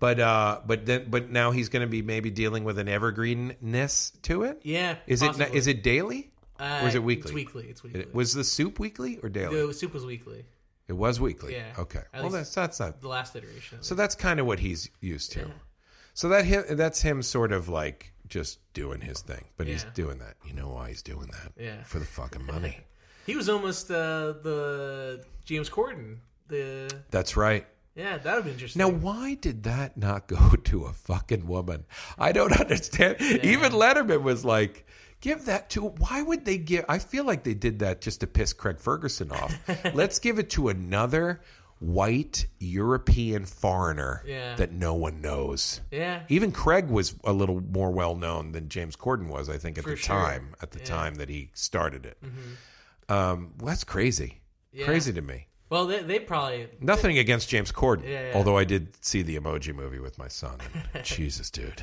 But 0.00 0.20
uh, 0.20 0.60
but 0.66 0.86
then 0.86 1.06
but 1.10 1.30
now 1.30 1.50
he's 1.50 1.68
going 1.68 1.82
to 1.82 1.88
be 1.88 2.02
maybe 2.02 2.30
dealing 2.30 2.64
with 2.64 2.78
an 2.78 2.86
evergreenness 2.86 4.20
to 4.22 4.44
it. 4.44 4.60
Yeah. 4.62 4.96
Is 5.06 5.22
it 5.22 5.26
possibly. 5.32 5.56
is 5.56 5.66
it 5.66 5.82
daily 5.82 6.30
Uh, 6.58 6.80
or 6.82 6.88
is 6.88 6.94
it 6.94 7.02
weekly? 7.02 7.30
It's 7.30 7.34
weekly. 7.34 7.66
It's 7.68 7.82
weekly. 7.82 8.00
It- 8.00 8.14
was 8.14 8.34
the 8.34 8.44
soup 8.44 8.78
weekly 8.78 9.18
or 9.22 9.28
daily? 9.28 9.66
the 9.66 9.74
soup 9.74 9.94
was 9.94 10.04
weekly. 10.06 10.44
it 10.86 10.92
was 10.92 11.20
weekly. 11.20 11.54
Yeah. 11.54 11.72
Okay. 11.78 12.02
At 12.14 12.22
Well, 12.22 12.30
that's 12.30 12.54
that's 12.54 12.80
not. 12.80 13.00
The 13.00 13.08
last 13.08 13.34
iteration. 13.36 13.78
So 13.82 13.94
that's 13.94 14.14
kind 14.14 14.40
of 14.40 14.46
what 14.46 14.60
he's 14.60 14.88
used 15.00 15.32
to. 15.32 15.50
So 16.14 16.28
that 16.30 16.44
him, 16.44 16.64
that's 16.70 17.00
him 17.00 17.22
sort 17.22 17.52
of 17.52 17.68
like 17.68 18.12
just 18.28 18.58
doing 18.74 19.00
his 19.00 19.20
thing, 19.20 19.44
but 19.56 19.66
he's 19.66 19.84
doing 19.94 20.18
that. 20.18 20.34
You 20.46 20.52
know 20.52 20.68
why 20.68 20.88
he's 20.90 21.02
doing 21.02 21.28
that? 21.28 21.52
Yeah. 21.56 21.82
For 21.84 21.98
the 21.98 22.04
fucking 22.04 22.44
money. 22.44 22.78
he 23.26 23.36
was 23.36 23.48
almost 23.48 23.90
uh, 23.90 24.32
the 24.42 25.24
James 25.44 25.70
Corden. 25.70 26.18
The 26.48 26.90
that's 27.10 27.36
right. 27.36 27.66
Yeah, 27.98 28.16
that 28.18 28.34
would 28.36 28.44
be 28.44 28.52
interesting. 28.52 28.80
Now, 28.80 28.88
why 28.88 29.34
did 29.34 29.64
that 29.64 29.96
not 29.98 30.28
go 30.28 30.50
to 30.64 30.84
a 30.84 30.92
fucking 30.92 31.46
woman? 31.46 31.84
I 32.18 32.32
don't 32.32 32.52
understand. 32.60 33.20
Even 33.20 33.72
Letterman 33.72 34.22
was 34.22 34.44
like, 34.44 34.86
give 35.20 35.44
that 35.46 35.68
to. 35.70 35.82
Why 35.82 36.22
would 36.22 36.44
they 36.44 36.56
give? 36.58 36.84
I 36.88 36.98
feel 37.00 37.24
like 37.24 37.42
they 37.44 37.54
did 37.54 37.80
that 37.80 38.00
just 38.00 38.20
to 38.20 38.26
piss 38.26 38.52
Craig 38.52 38.78
Ferguson 38.78 39.32
off. 39.32 39.54
Let's 39.94 40.18
give 40.20 40.38
it 40.38 40.48
to 40.50 40.68
another 40.68 41.40
white 41.80 42.46
European 42.58 43.44
foreigner 43.44 44.22
Yeah. 44.26 44.56
that 44.56 44.72
no 44.72 44.94
one 44.94 45.20
knows. 45.20 45.80
yeah, 45.92 46.22
Even 46.28 46.50
Craig 46.50 46.88
was 46.88 47.14
a 47.22 47.32
little 47.32 47.60
more 47.60 47.92
well 47.92 48.16
known 48.16 48.50
than 48.50 48.68
James 48.68 48.96
Corden 48.96 49.28
was, 49.28 49.48
I 49.48 49.58
think, 49.58 49.78
at 49.78 49.84
For 49.84 49.90
the 49.90 49.96
sure. 49.96 50.16
time. 50.16 50.54
At 50.60 50.72
the 50.72 50.78
Yeah. 50.80 50.84
Mm-hmm. 50.86 50.94
time 50.94 51.14
that 51.16 51.28
he 51.28 51.50
started 51.54 52.04
it, 52.04 52.18
um, 53.08 53.52
well, 53.58 53.68
that's 53.68 53.84
crazy. 53.84 54.40
Yeah. 54.72 54.86
Crazy 54.86 55.12
to 55.12 55.22
me. 55.22 55.46
Well, 55.70 55.86
they, 55.86 56.02
they 56.02 56.18
probably 56.18 56.68
Nothing 56.80 57.18
against 57.18 57.48
James 57.48 57.72
Corden, 57.72 58.04
Yeah, 58.08 58.28
yeah. 58.28 58.32
although 58.34 58.56
I 58.58 58.64
did 58.64 59.02
see 59.04 59.22
the 59.22 59.36
Emoji 59.38 59.74
Movie 59.74 59.98
with 60.00 60.18
my 60.18 60.28
son. 60.28 60.58
And 60.94 61.04
Jesus, 61.04 61.50
dude, 61.50 61.82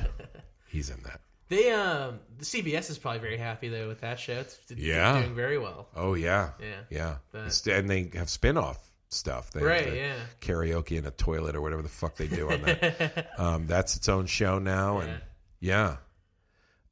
he's 0.66 0.90
in 0.90 1.00
that. 1.04 1.20
they 1.48 1.70
um 1.72 2.18
the 2.38 2.44
CBS 2.44 2.90
is 2.90 2.98
probably 2.98 3.20
very 3.20 3.36
happy 3.38 3.68
though 3.68 3.88
with 3.88 4.00
that 4.00 4.18
show. 4.18 4.34
It's 4.40 4.58
it's 4.68 4.80
Yeah. 4.80 5.20
doing 5.20 5.34
very 5.34 5.58
well. 5.58 5.88
Oh 5.94 6.14
yeah, 6.14 6.50
Yeah. 6.90 7.16
yeah. 7.32 7.72
And 7.72 7.88
they 7.90 8.10
have 8.14 8.28
spin-off 8.28 8.78
stuff. 9.08 9.50
They 9.52 9.60
have 9.60 9.68
Right, 9.68 9.94
yeah. 9.94 10.16
Karaoke 10.40 10.98
in 10.98 11.06
a 11.06 11.10
toilet 11.12 11.54
or 11.54 11.60
whatever 11.60 11.82
the 11.82 11.88
fuck 11.88 12.16
they 12.16 12.26
do 12.26 12.50
on 12.50 12.62
that. 12.62 13.32
um, 13.38 13.66
that's 13.68 13.96
its 13.96 14.08
own 14.08 14.26
show 14.26 14.58
now, 14.58 14.98
and 14.98 15.20
yeah, 15.60 15.96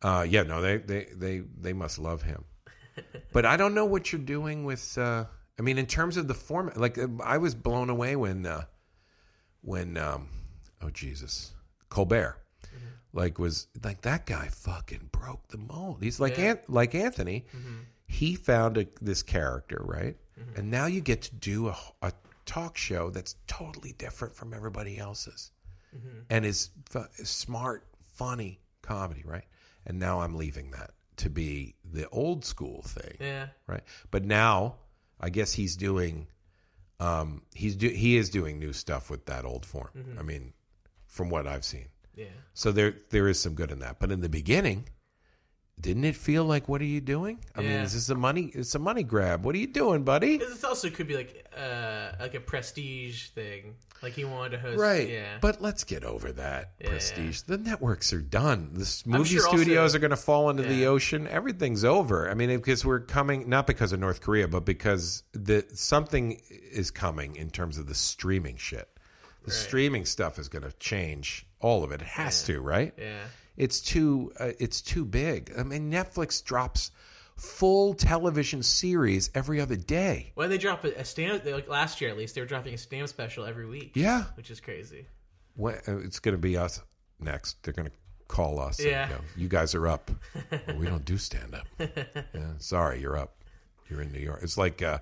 uh, 0.03 0.25
yeah. 0.29 0.43
No, 0.45 0.61
they 0.61 0.77
they 0.79 1.07
they 1.13 1.39
they 1.61 1.73
must 1.73 1.99
love 1.99 2.23
him. 2.23 2.45
But 3.33 3.45
I 3.45 3.57
don't 3.57 3.75
know 3.75 3.85
what 3.87 4.13
you're 4.13 4.21
doing 4.23 4.65
with. 4.65 4.97
Uh, 4.97 5.25
I 5.59 5.63
mean, 5.63 5.79
in 5.79 5.87
terms 5.87 6.17
of 6.17 6.27
the 6.29 6.35
format, 6.35 6.77
like 6.77 6.99
uh, 6.99 7.09
I 7.23 7.39
was 7.39 7.55
blown 7.55 7.91
away 7.91 8.17
when 8.17 8.45
uh, 8.47 8.65
when 9.63 9.97
um, 9.97 10.29
oh 10.83 10.91
Jesus, 10.91 11.53
Colbert. 11.89 12.39
Like 13.13 13.39
was 13.39 13.69
like 13.85 14.01
that 14.03 14.27
guy 14.27 14.49
fucking 14.49 15.11
broke 15.13 15.47
the 15.49 15.59
mold. 15.59 15.99
He's 16.03 16.19
like 16.19 16.37
Yeah. 16.37 16.53
An- 16.53 16.59
like 16.67 16.97
Anthony. 16.97 17.45
He 18.07 18.35
found 18.35 18.77
a, 18.77 18.87
this 19.01 19.23
character, 19.23 19.81
right? 19.85 20.17
And 20.57 20.69
now 20.71 20.87
you 20.87 21.01
get 21.01 21.23
to 21.23 21.35
do 21.37 21.69
a, 21.69 21.77
a 22.03 22.13
talk 22.45 22.77
show 22.77 23.11
that's 23.11 23.37
totally 23.47 23.93
different 23.93 24.35
from 24.35 24.53
everybody 24.53 24.99
else's, 24.99 25.53
and 26.29 26.45
is 26.45 26.71
fu- 26.91 27.07
smart, 27.23 27.87
funny 28.15 28.59
comedy, 28.83 29.23
right? 29.25 29.45
And 29.87 30.01
now 30.01 30.21
I'm 30.23 30.35
leaving 30.35 30.73
that 30.73 30.91
to 31.19 31.31
be 31.31 31.77
the 31.85 32.09
old 32.09 32.45
school 32.45 32.83
thing 32.83 33.17
Yeah, 33.21 33.47
right? 33.69 33.85
But 34.11 34.25
now, 34.25 34.75
I 35.25 35.31
guess 35.31 35.55
he's 35.55 35.75
doing, 35.75 36.27
um, 37.01 37.43
he's 37.55 37.77
do, 37.77 37.89
he 37.89 38.19
is 38.19 38.29
doing 38.29 38.59
new 38.59 38.75
stuff 38.75 39.09
with 39.09 39.25
that 39.25 39.47
old 39.47 39.65
form. 39.65 39.89
I 40.19 40.23
mean, 40.23 40.53
from 41.07 41.31
what 41.31 41.47
I've 41.47 41.65
seen, 41.65 41.89
yeah. 42.15 42.27
so 42.53 42.73
there 42.73 42.95
there 43.09 43.27
is 43.27 43.41
some 43.41 43.55
good 43.55 43.71
in 43.71 43.79
that. 43.79 43.99
But 44.01 44.13
in 44.13 44.21
the 44.21 44.29
beginning, 44.29 44.89
didn't 45.81 46.05
it 46.05 46.17
feel 46.17 46.45
like, 46.45 46.69
what 46.69 46.81
are 46.81 46.85
you 46.87 47.01
doing? 47.01 47.39
I 47.55 47.61
mean, 47.61 47.71
Yeah. 47.71 47.83
is 47.83 47.93
this 47.95 48.09
a 48.09 48.15
money? 48.15 48.51
It's 48.55 48.75
a 48.75 48.79
money 48.79 49.03
grab. 49.03 49.45
What 49.45 49.55
are 49.55 49.59
you 49.59 49.67
doing, 49.67 50.03
buddy? 50.05 50.39
This 50.39 50.65
also 50.65 50.89
could 50.91 51.07
be 51.09 51.17
like 51.17 51.47
uh 51.57 52.13
like 52.21 52.35
a 52.35 52.41
prestige 52.41 53.29
thing. 53.31 53.75
Like 54.03 54.13
he 54.13 54.25
wanted 54.25 54.51
to 54.51 54.59
host. 54.59 54.79
Right, 54.79 55.09
Yeah. 55.09 55.39
but 55.41 55.63
let's 55.63 55.83
get 55.85 56.05
over 56.05 56.31
that 56.33 56.73
Yeah. 56.81 56.89
prestige. 56.91 57.41
The 57.43 57.57
networks 57.59 58.13
are 58.13 58.21
done. 58.21 58.71
The 58.75 58.83
s- 58.83 59.05
movie 59.07 59.31
sure 59.37 59.47
also- 59.47 59.57
studios 59.57 59.95
are 59.95 59.99
going 59.99 60.11
to 60.11 60.17
fall 60.17 60.51
into 60.51 60.63
the 60.63 60.87
ocean. 60.87 61.27
Everything's 61.27 61.85
over. 61.85 62.31
I 62.31 62.35
mean, 62.35 62.55
because 62.57 62.85
we're 62.85 63.01
coming 63.01 63.49
not 63.49 63.67
because 63.67 63.93
of 63.93 64.01
North 64.01 64.21
Korea, 64.21 64.47
but 64.47 64.65
because 64.65 65.23
the 65.33 65.65
something 65.75 66.41
is 66.51 66.91
coming 66.91 67.37
in 67.37 67.51
terms 67.51 67.79
of 67.79 67.87
the 67.87 67.95
streaming 67.95 68.57
shit. 68.59 68.89
The 69.45 69.51
streaming 69.51 70.07
stuff 70.07 70.39
is 70.39 70.49
going 70.49 70.63
to 70.65 70.73
change 70.79 71.47
all 71.61 71.83
of 71.85 71.91
it. 71.93 72.01
It 72.01 72.07
has 72.09 72.43
to, 72.45 72.61
right? 72.61 72.95
yeah. 72.99 73.25
It's 73.57 73.81
too. 73.81 74.33
Uh, 74.39 74.53
it's 74.59 74.81
too 74.81 75.05
big. 75.05 75.53
I 75.59 75.63
mean, 75.63 75.91
Netflix 75.91 76.43
drops 76.45 76.91
full 77.37 77.95
television 77.95 78.63
series 78.63 79.31
every 79.35 79.61
other 79.61 79.77
day. 79.77 80.33
When 80.35 80.51
they 80.51 80.59
drop 80.59 80.85
a, 80.85 80.93
a 81.01 81.05
stamp, 81.05 81.45
like 81.45 81.69
last 81.69 82.01
year 82.01 82.11
at 82.11 82.17
least, 82.17 82.35
they 82.35 82.41
were 82.41 82.47
dropping 82.47 82.75
a 82.75 82.79
stamp 82.79 83.09
special 83.09 83.45
every 83.45 83.67
week. 83.67 83.93
Yeah. 83.95 84.25
which 84.37 84.51
is 84.51 84.61
crazy. 84.61 85.07
When, 85.57 85.75
uh, 85.89 85.99
it's 85.99 86.21
going 86.21 86.35
to 86.35 86.41
be 86.41 86.57
us 86.57 86.81
next. 87.21 87.63
They're 87.63 87.75
going 87.75 87.89
to 87.89 87.95
call 88.29 88.59
us. 88.61 88.79
and 88.79 88.89
Yeah. 88.89 89.09
go, 89.09 89.17
you 89.37 89.49
guys 89.49 89.75
are 89.75 89.87
up. 89.89 90.11
Well, 90.51 90.77
we 90.79 90.87
don't 90.87 91.05
do 91.05 91.19
stand 91.19 91.55
up. 91.55 91.67
Yeah, 92.35 92.53
sorry, 92.59 93.01
you're 93.01 93.17
up. 93.17 93.37
You're 93.89 94.01
in 94.01 94.13
New 94.13 94.19
York. 94.21 94.41
It's 94.43 94.57
like 94.59 94.83
uh, 94.83 94.99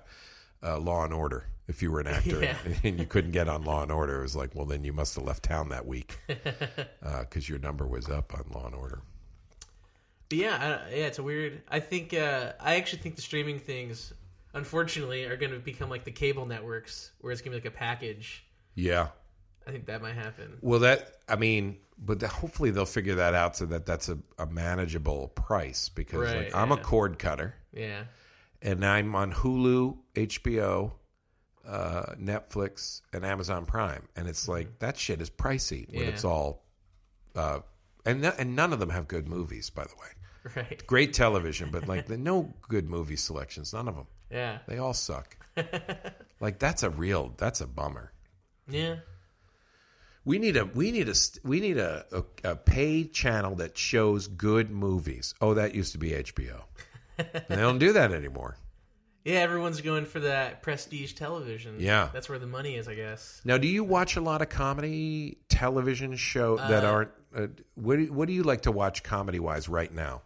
uh, 0.61 0.77
Law 0.79 1.03
and 1.05 1.13
Order. 1.13 1.45
If 1.67 1.81
you 1.81 1.91
were 1.91 1.99
an 2.01 2.07
actor 2.17 2.41
Yeah. 2.41 2.57
and 2.83 2.99
you 2.99 3.05
couldn't 3.05 3.31
get 3.31 3.47
on 3.47 3.63
Law 3.63 3.83
and 3.83 3.91
Order, 3.91 4.19
it 4.19 4.23
was 4.23 4.35
like, 4.35 4.53
well, 4.53 4.65
then 4.65 4.83
you 4.83 4.91
must 4.93 5.15
have 5.15 5.23
left 5.23 5.43
town 5.43 5.69
that 5.69 5.85
week 5.85 6.17
because 7.01 7.47
your 7.47 7.59
number 7.59 7.87
was 7.87 8.09
up 8.09 8.33
on 8.33 8.45
Law 8.53 8.65
and 8.67 8.75
Order. 8.75 9.01
But 10.29 10.37
yeah, 10.37 10.55
I, 10.55 10.89
yeah, 10.89 11.05
it's 11.07 11.19
a 11.19 11.23
weird. 11.23 11.61
I 11.69 11.79
think 11.79 12.13
uh, 12.13 12.53
I 12.59 12.75
actually 12.75 13.01
think 13.01 13.15
the 13.15 13.21
streaming 13.21 13.59
things, 13.59 14.13
unfortunately, 14.53 15.25
are 15.25 15.37
going 15.37 15.51
to 15.51 15.59
become 15.59 15.89
like 15.89 16.03
the 16.03 16.11
cable 16.11 16.45
networks, 16.45 17.11
where 17.21 17.31
it's 17.31 17.41
going 17.41 17.53
to 17.53 17.59
be 17.61 17.65
like 17.67 17.73
a 17.73 17.77
package. 17.77 18.45
Yeah. 18.75 19.07
I 19.67 19.71
think 19.71 19.85
that 19.85 20.01
might 20.01 20.15
happen. 20.15 20.57
Well, 20.61 20.79
that 20.79 21.19
I 21.29 21.35
mean, 21.37 21.77
but 21.97 22.19
the, 22.19 22.27
hopefully 22.27 22.71
they'll 22.71 22.85
figure 22.85 23.15
that 23.15 23.33
out 23.33 23.55
so 23.55 23.65
that 23.67 23.85
that's 23.85 24.09
a, 24.09 24.17
a 24.37 24.45
manageable 24.45 25.29
price 25.29 25.87
because 25.87 26.19
Right, 26.19 26.37
like 26.45 26.55
I'm 26.55 26.71
a 26.71 26.77
cord 26.77 27.17
cutter. 27.19 27.55
Yeah, 27.71 28.03
and 28.61 28.83
I'm 28.85 29.15
on 29.15 29.31
Hulu, 29.31 29.97
HBO, 30.15 30.91
uh, 31.67 32.13
Netflix, 32.19 33.01
and 33.13 33.25
Amazon 33.25 33.65
Prime, 33.65 34.07
and 34.15 34.27
it's 34.27 34.47
like 34.47 34.79
that 34.79 34.97
shit 34.97 35.21
is 35.21 35.29
pricey 35.29 35.87
when 35.93 36.03
Yeah. 36.03 36.09
it's 36.09 36.25
all, 36.25 36.63
uh, 37.35 37.59
and 38.05 38.21
no- 38.21 38.33
and 38.37 38.55
none 38.55 38.73
of 38.73 38.79
them 38.79 38.89
have 38.89 39.07
good 39.07 39.27
movies, 39.27 39.69
by 39.69 39.83
the 39.85 39.95
way. 39.95 40.53
right. 40.57 40.85
Great 40.87 41.13
television, 41.23 41.69
but 41.71 41.87
like 41.87 42.07
the 42.07 42.17
no 42.17 42.53
good 42.67 42.89
movie 42.89 43.15
selections, 43.15 43.73
none 43.73 43.87
of 43.87 43.95
them. 43.95 44.07
Yeah, 44.29 44.59
They 44.67 44.77
all 44.77 44.93
suck. 44.93 45.37
like 46.39 46.59
that's 46.59 46.83
a 46.83 46.89
real, 46.89 47.33
that's 47.37 47.61
a 47.61 47.67
bummer. 47.67 48.11
yeah, 48.67 48.95
We 50.25 50.39
need 50.39 50.57
a 50.57 50.65
we 50.65 50.91
need 50.91 51.07
a 51.07 51.13
we 51.43 51.59
need 51.59 51.77
a, 51.77 52.05
a, 52.11 52.51
a 52.51 52.55
paid 52.55 53.13
channel 53.13 53.55
that 53.55 53.77
shows 53.77 54.27
good 54.27 54.71
movies. 54.71 55.33
Oh, 55.39 55.53
that 55.53 55.75
used 55.75 55.91
to 55.93 55.97
be 55.97 56.09
HBO. 56.11 56.63
they 57.17 57.55
don't 57.55 57.77
do 57.77 57.93
that 57.93 58.11
anymore. 58.11 58.57
Yeah, 59.25 59.35
everyone's 59.39 59.79
going 59.81 60.05
for 60.05 60.19
that 60.21 60.61
prestige 60.61 61.13
television. 61.13 61.75
Yeah. 61.79 62.09
that's 62.13 62.27
where 62.27 62.39
the 62.39 62.47
money 62.47 62.75
is, 62.75 62.87
I 62.89 62.95
guess. 62.95 63.39
Now, 63.45 63.57
do 63.57 63.67
you 63.67 63.83
watch 63.83 64.17
a 64.17 64.21
lot 64.21 64.41
of 64.41 64.49
comedy 64.49 65.37
television 65.49 66.15
show 66.17 66.57
that 66.57 66.83
Uh, 66.83 66.87
aren't? 66.91 67.11
Uh, 67.35 67.47
what 67.75 67.95
do, 67.97 68.11
What 68.13 68.27
do 68.27 68.33
you 68.33 68.43
like 68.43 68.61
to 68.63 68.71
watch 68.71 69.01
comedy 69.03 69.39
wise 69.39 69.69
right 69.69 69.91
now? 69.93 70.21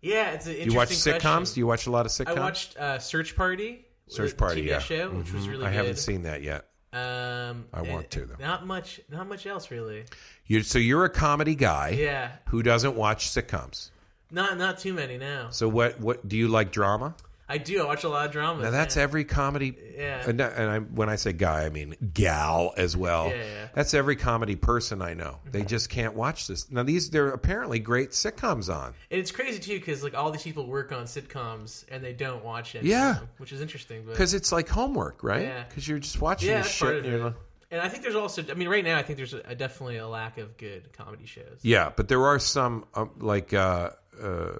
Yeah, 0.00 0.30
it's 0.30 0.46
an 0.46 0.54
Do 0.54 0.60
you 0.60 0.74
watch 0.74 0.90
sitcoms? 0.90 1.20
question. 1.20 1.54
Do 1.54 1.60
you 1.60 1.66
watch 1.66 1.86
a 1.86 1.90
lot 1.90 2.06
of 2.06 2.12
sitcoms? 2.12 2.36
I 2.36 2.40
watched 2.40 2.76
uh, 2.76 2.98
Search 3.00 3.34
Party. 3.36 3.84
Search 4.08 4.36
Party, 4.36 4.62
TBS 4.62 4.66
yeah. 4.68 4.78
show, 4.80 5.10
which 5.10 5.32
was 5.32 5.44
Mhm. 5.46 5.50
really 5.50 5.64
I 5.66 5.70
good. 5.70 5.76
haven't 5.76 5.96
seen 5.98 6.22
that 6.22 6.42
yet. 6.42 6.66
Um, 6.92 7.66
I 7.72 7.82
want 7.82 8.10
to, 8.10 8.24
though. 8.26 8.34
Not 8.40 8.66
much. 8.66 9.00
Not 9.08 9.28
much 9.28 9.46
else 9.46 9.70
really. 9.70 10.04
You 10.46 10.62
so 10.62 10.78
you're 10.80 11.04
a 11.04 11.10
comedy 11.10 11.54
guy 11.54 11.90
Yeah, 11.90 12.32
who 12.48 12.62
doesn't 12.64 12.96
watch 12.96 13.28
sitcoms. 13.28 13.90
not 14.32 14.56
not 14.58 14.78
too 14.78 14.92
many 14.94 15.16
now. 15.18 15.50
So 15.50 15.68
what? 15.68 16.00
What 16.00 16.26
do 16.28 16.36
you 16.36 16.48
like 16.48 16.72
drama? 16.72 17.14
I 17.50 17.58
do. 17.58 17.82
I 17.82 17.84
watch 17.84 18.04
a 18.04 18.08
lot 18.08 18.26
of 18.26 18.32
dramas. 18.32 18.62
Now 18.62 18.70
that's 18.70 18.96
yeah. 18.96 19.02
every 19.02 19.24
comedy. 19.24 19.76
Yeah. 19.96 20.22
And, 20.26 20.40
and 20.40 20.70
I, 20.70 20.78
when 20.78 21.08
I 21.08 21.16
say 21.16 21.32
guy, 21.32 21.64
I 21.64 21.68
mean 21.68 21.96
gal 22.14 22.72
as 22.76 22.96
well. 22.96 23.28
Yeah, 23.28 23.34
yeah. 23.34 23.68
That's 23.74 23.92
every 23.92 24.14
comedy 24.14 24.54
person 24.54 25.02
I 25.02 25.14
know. 25.14 25.40
They 25.50 25.62
just 25.62 25.90
can't 25.90 26.14
watch 26.14 26.46
this. 26.46 26.70
Now 26.70 26.84
these 26.84 27.10
they're 27.10 27.30
apparently 27.30 27.80
great 27.80 28.10
sitcoms 28.10 28.72
on. 28.72 28.94
And 29.10 29.20
it's 29.20 29.32
crazy 29.32 29.58
too 29.58 29.78
because 29.80 30.04
like 30.04 30.14
all 30.14 30.30
these 30.30 30.44
people 30.44 30.66
work 30.66 30.92
on 30.92 31.04
sitcoms 31.04 31.84
and 31.90 32.04
they 32.04 32.12
don't 32.12 32.44
watch 32.44 32.76
it. 32.76 32.84
Yeah. 32.84 33.18
which 33.38 33.52
is 33.52 33.60
interesting. 33.60 34.04
Because 34.06 34.32
it's 34.32 34.52
like 34.52 34.68
homework, 34.68 35.24
right? 35.24 35.42
Yeah. 35.42 35.64
Because 35.68 35.88
you're 35.88 35.98
just 35.98 36.20
watching 36.20 36.50
yeah, 36.50 36.62
this 36.62 36.70
shit. 36.70 37.04
and 37.04 37.24
like- 37.24 37.34
And 37.72 37.80
I 37.80 37.88
think 37.88 38.04
there's 38.04 38.14
also. 38.14 38.44
I 38.48 38.54
mean, 38.54 38.68
right 38.68 38.84
now 38.84 38.96
I 38.96 39.02
think 39.02 39.16
there's 39.16 39.34
a, 39.34 39.54
definitely 39.54 39.96
a 39.96 40.06
lack 40.06 40.38
of 40.38 40.56
good 40.56 40.92
comedy 40.92 41.26
shows. 41.26 41.58
Yeah, 41.62 41.90
but 41.94 42.08
there 42.08 42.24
are 42.26 42.38
some 42.38 42.84
um, 42.94 43.10
like 43.18 43.52
uh, 43.52 43.90
uh, 44.22 44.52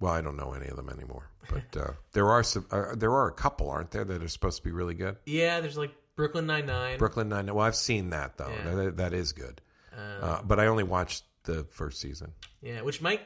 well, 0.00 0.12
I 0.12 0.20
don't 0.20 0.36
know 0.36 0.52
any 0.52 0.66
of 0.66 0.76
them 0.76 0.90
anymore. 0.90 1.30
But 1.48 1.80
uh, 1.80 1.90
there 2.12 2.28
are 2.30 2.42
some. 2.42 2.66
Uh, 2.70 2.94
there 2.94 3.12
are 3.12 3.28
a 3.28 3.32
couple, 3.32 3.70
aren't 3.70 3.90
there, 3.90 4.04
that 4.04 4.22
are 4.22 4.28
supposed 4.28 4.58
to 4.58 4.62
be 4.64 4.70
really 4.72 4.94
good? 4.94 5.16
Yeah, 5.26 5.60
there's 5.60 5.76
like 5.78 5.94
Brooklyn 6.16 6.46
Nine 6.46 6.66
Nine. 6.66 6.98
Brooklyn 6.98 7.28
Nine. 7.28 7.46
Nine. 7.46 7.54
Well, 7.54 7.64
I've 7.66 7.76
seen 7.76 8.10
that 8.10 8.36
though. 8.38 8.48
Yeah. 8.50 8.74
That, 8.74 8.96
that 8.98 9.12
is 9.14 9.32
good. 9.32 9.60
uh, 9.96 10.42
but 10.42 10.58
I 10.60 10.66
only 10.66 10.84
watched 10.84 11.24
the 11.44 11.64
first 11.70 12.00
season. 12.00 12.32
Yeah, 12.62 12.80
which 12.82 13.00
might 13.00 13.20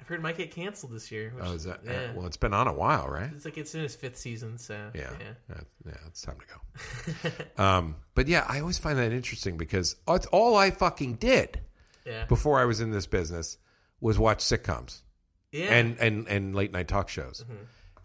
I've 0.00 0.06
heard 0.06 0.22
might 0.22 0.36
get 0.38 0.52
canceled 0.52 0.92
this 0.92 1.10
year. 1.12 1.32
Which, 1.34 1.44
Oh, 1.46 1.52
is 1.52 1.64
that? 1.64 1.80
Yeah. 1.84 2.12
well, 2.14 2.26
it's 2.26 2.36
been 2.36 2.54
on 2.54 2.66
a 2.68 2.72
while, 2.72 3.08
right? 3.08 3.30
it's 3.34 3.44
like 3.44 3.58
it's 3.58 3.74
in 3.74 3.82
its 3.82 3.94
fifth 3.96 4.16
season, 4.16 4.56
so 4.58 4.90
Yeah, 4.94 5.10
yeah. 5.20 5.26
yeah, 5.50 5.60
yeah 5.86 5.92
it's 6.06 6.22
time 6.22 6.36
to 6.40 6.46
go. 7.56 7.62
um, 7.62 7.96
but 8.14 8.28
yeah, 8.28 8.44
I 8.48 8.60
always 8.60 8.78
find 8.78 8.98
that 8.98 9.12
interesting 9.12 9.56
because 9.58 9.96
it's 10.08 10.26
all 10.26 10.56
I 10.56 10.70
fucking 10.70 11.14
did 11.16 11.60
Yeah. 12.06 12.24
before 12.26 12.58
I 12.60 12.64
was 12.64 12.80
in 12.80 12.90
this 12.92 13.06
business 13.06 13.58
was 14.00 14.18
watch 14.18 14.38
sitcoms 14.38 15.00
yeah. 15.52 15.74
and 15.74 15.98
and 15.98 16.26
and 16.28 16.54
late 16.54 16.72
night 16.72 16.88
talk 16.88 17.08
shows. 17.08 17.44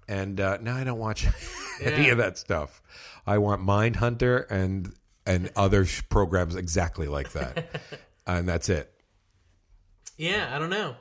And 0.08 0.40
uh, 0.42 0.58
now 0.62 0.76
I 0.76 0.84
don't 0.84 1.00
watch 1.00 1.26
any 1.82 1.92
Mm-hmm. 1.92 2.02
Yeah. 2.04 2.12
of 2.12 2.18
that 2.18 2.38
stuff. 2.38 2.82
I 3.26 3.38
want 3.38 3.62
Mindhunter 3.62 4.46
and 4.50 4.94
and 5.26 5.50
other 5.56 5.86
sh- 5.86 6.02
programs 6.10 6.56
exactly 6.56 7.08
like 7.08 7.32
that, 7.32 7.82
and 8.28 8.48
that's 8.48 8.68
it. 8.70 8.92
Yeah, 10.18 10.50
I 10.54 10.60
don't 10.60 10.70
know. 10.70 10.96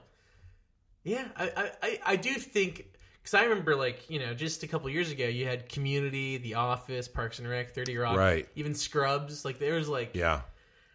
Yeah, 1.05 1.27
I 1.37 1.45
I, 1.57 1.71
I, 1.83 1.99
I 2.07 2.17
do 2.17 2.33
think 2.35 2.87
because 3.21 3.35
I 3.35 3.43
remember 3.43 3.75
like 3.75 4.09
you 4.09 4.21
know 4.21 4.35
just 4.35 4.63
a 4.63 4.69
couple 4.69 4.89
years 4.91 5.11
ago 5.11 5.27
you 5.27 5.47
had 5.47 5.69
Community, 5.69 6.39
The 6.39 6.55
Office, 6.55 7.09
Parks 7.09 7.41
and 7.41 7.49
Rec, 7.49 7.75
Thirty 7.75 7.97
Rock, 7.97 8.17
Right. 8.17 8.49
Even 8.55 8.75
Scrubs. 8.75 9.45
Like 9.45 9.59
there 9.59 9.75
was 9.75 9.89
like 9.89 10.15
Yeah. 10.15 10.43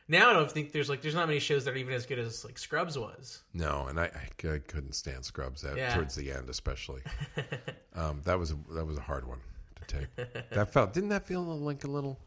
Now 0.08 0.30
I 0.30 0.34
don't 0.34 0.52
think 0.52 0.72
there's 0.72 0.90
like 0.90 1.02
there's 1.02 1.16
not 1.16 1.28
many 1.28 1.40
shows 1.40 1.66
that 1.66 1.74
are 1.74 1.78
even 1.78 1.94
as 1.94 2.06
good 2.06 2.20
as 2.20 2.44
like 2.46 2.58
Scrubs 2.58 2.98
was. 2.98 3.42
No, 3.54 3.88
and 3.88 4.00
I, 4.00 4.06
I, 4.06 4.48
I 4.56 4.60
couldn't 4.60 4.94
stand 4.94 5.26
Scrubs 5.26 5.62
that, 5.62 5.78
Yeah. 5.78 5.94
towards 5.94 6.16
the 6.16 6.32
end, 6.32 6.50
especially. 6.50 7.02
um, 7.96 8.22
that 8.26 8.38
was 8.40 8.52
a, 8.52 8.58
that 8.74 8.86
was 8.86 8.98
a 8.98 9.02
hard 9.02 9.28
one 9.28 9.40
to 9.88 9.96
take. 9.98 10.50
That 10.52 10.72
felt 10.72 10.94
didn't 10.94 11.10
that 11.10 11.24
feel 11.26 11.44
like 11.44 11.84
a 11.84 11.88
little 11.88 12.20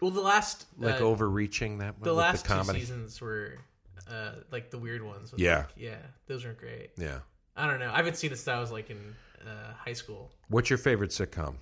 Well, 0.00 0.10
the 0.10 0.20
last 0.20 0.66
like 0.78 1.00
uh, 1.00 1.04
overreaching 1.04 1.78
that 1.78 1.94
the 2.00 2.10
with 2.10 2.18
last 2.18 2.42
the 2.44 2.48
comedy? 2.48 2.80
two 2.80 2.86
seasons 2.86 3.20
were 3.20 3.56
uh, 4.10 4.32
like 4.50 4.70
the 4.70 4.78
weird 4.78 5.02
ones. 5.02 5.32
Yeah. 5.36 5.58
like- 5.58 5.66
yeah, 5.76 5.96
those 6.26 6.44
weren't 6.44 6.58
great. 6.58 6.90
Yeah. 6.96 7.18
I 7.56 7.66
don't 7.66 7.80
know. 7.80 7.90
I 7.92 7.96
haven't 7.96 8.16
seen 8.16 8.30
it 8.32 8.36
since 8.36 8.48
I 8.48 8.60
was 8.60 8.70
like 8.70 8.88
in 8.90 9.14
uh, 9.44 9.72
high 9.76 9.92
school 9.92 10.30
What's 10.48 10.70
your 10.70 10.78
favorite 10.78 11.10
sitcom 11.10 11.54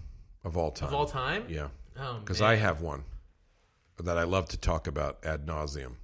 of 0.45 0.57
all 0.57 0.71
time? 0.71 0.89
of 0.89 0.95
all 0.95 1.07
time. 1.07 1.45
Yeah, 1.49 1.69
Oh, 1.99 2.19
because 2.21 2.41
man. 2.41 2.51
I 2.51 2.55
have 2.57 2.81
one 2.83 3.03
that 4.03 4.19
I 4.19 4.25
love 4.25 4.49
to 4.51 4.57
talk 4.57 4.87
about 4.87 5.25
ad 5.25 5.47
nauseum, 5.47 5.95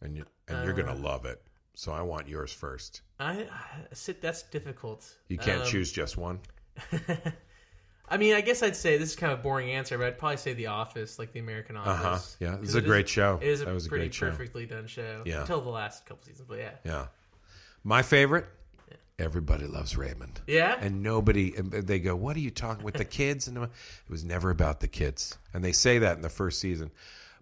and 0.00 0.16
you, 0.16 0.24
and 0.48 0.64
you're 0.64 0.74
Uh. 0.74 0.82
gonna 0.82 0.98
love 1.00 1.24
it. 1.24 1.40
So 1.74 1.92
I 1.92 2.00
want 2.02 2.28
yours 2.28 2.52
first. 2.52 3.02
I, 3.20 3.32
I 3.42 3.48
sit. 3.92 4.20
That's 4.22 4.42
difficult. 4.44 5.06
You 5.28 5.36
can't 5.38 5.62
Um, 5.62 5.68
choose 5.68 5.92
just 5.92 6.16
one. 6.16 6.40
I 8.08 8.18
mean, 8.18 8.34
I 8.34 8.40
guess 8.40 8.62
I'd 8.62 8.76
say 8.76 8.98
this 8.98 9.10
is 9.10 9.16
kind 9.16 9.32
of 9.32 9.40
a 9.40 9.42
boring 9.42 9.70
answer, 9.72 9.98
but 9.98 10.06
I'd 10.06 10.18
probably 10.18 10.36
say 10.36 10.54
The 10.54 10.68
Office, 10.68 11.18
like 11.18 11.32
the 11.32 11.40
American 11.40 11.76
Office. 11.76 11.90
Uh 11.90 11.96
huh. 11.96 12.18
Yeah, 12.56 12.62
it's 12.62 12.74
a 12.74 12.78
it 12.78 12.84
is- 12.84 12.86
great 12.88 13.08
show. 13.08 13.38
It 13.42 13.48
is 13.48 13.62
a 13.62 13.66
was 13.72 13.86
a 13.86 13.88
pretty 13.88 14.04
great 14.04 14.14
show. 14.14 14.30
perfectly 14.30 14.64
done 14.66 14.86
show. 14.86 15.22
Yeah. 15.26 15.40
Until 15.40 15.60
the 15.60 15.70
last 15.70 16.06
couple 16.06 16.24
seasons, 16.24 16.46
but 16.48 16.58
yeah. 16.58 16.70
Yeah. 16.84 17.06
My 17.84 18.02
favorite. 18.02 18.46
Everybody 19.18 19.66
loves 19.66 19.96
Raymond. 19.96 20.42
Yeah? 20.46 20.76
And 20.78 21.02
nobody, 21.02 21.54
and 21.56 21.70
they 21.72 21.98
go, 22.00 22.14
"What 22.14 22.36
are 22.36 22.40
you 22.40 22.50
talking 22.50 22.84
with 22.84 22.96
the 22.96 23.04
kids?" 23.06 23.48
And 23.48 23.56
it 23.56 23.70
was 24.10 24.22
never 24.24 24.50
about 24.50 24.80
the 24.80 24.88
kids, 24.88 25.38
and 25.54 25.64
they 25.64 25.72
say 25.72 25.98
that 25.98 26.16
in 26.16 26.22
the 26.22 26.28
first 26.28 26.60
season. 26.60 26.90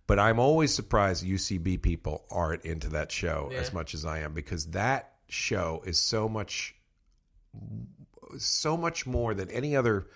But 0.07 0.19
I'm 0.19 0.39
always 0.39 0.75
surprised 0.75 1.25
UCB 1.25 1.79
people 1.81 2.25
aren't 2.31 2.65
into 2.65 2.89
that 2.91 3.11
show 3.11 3.49
Yeah. 3.53 3.59
as 3.59 3.73
much 3.73 3.95
as 3.95 4.05
I 4.05 4.19
am 4.21 4.35
because 4.35 4.67
that 4.73 5.15
show 5.29 5.83
is 5.87 5.99
so 5.99 6.29
much, 6.29 6.75
so 8.39 8.77
much 8.77 9.07
more 9.07 9.35
than 9.35 9.51
any 9.51 9.75
other 9.77 10.07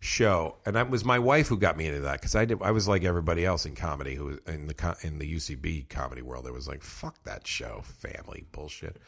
show. 0.00 0.56
And 0.66 0.76
that 0.76 0.90
was 0.90 1.04
my 1.04 1.18
wife 1.18 1.48
who 1.48 1.56
got 1.58 1.76
me 1.76 1.86
into 1.86 2.00
that 2.00 2.20
because 2.20 2.34
I 2.34 2.44
did. 2.44 2.62
I 2.62 2.70
was 2.70 2.86
like 2.86 3.04
everybody 3.04 3.44
else 3.44 3.66
in 3.66 3.74
comedy 3.74 4.14
who 4.14 4.24
was 4.26 4.38
in 4.46 4.66
the 4.66 4.96
in 5.02 5.18
the 5.18 5.34
UCB 5.34 5.88
comedy 5.88 6.22
world. 6.22 6.46
It 6.46 6.52
was 6.52 6.68
like 6.68 6.82
fuck 6.82 7.22
that 7.24 7.46
show, 7.46 7.82
family 7.84 8.46
bullshit. 8.52 8.98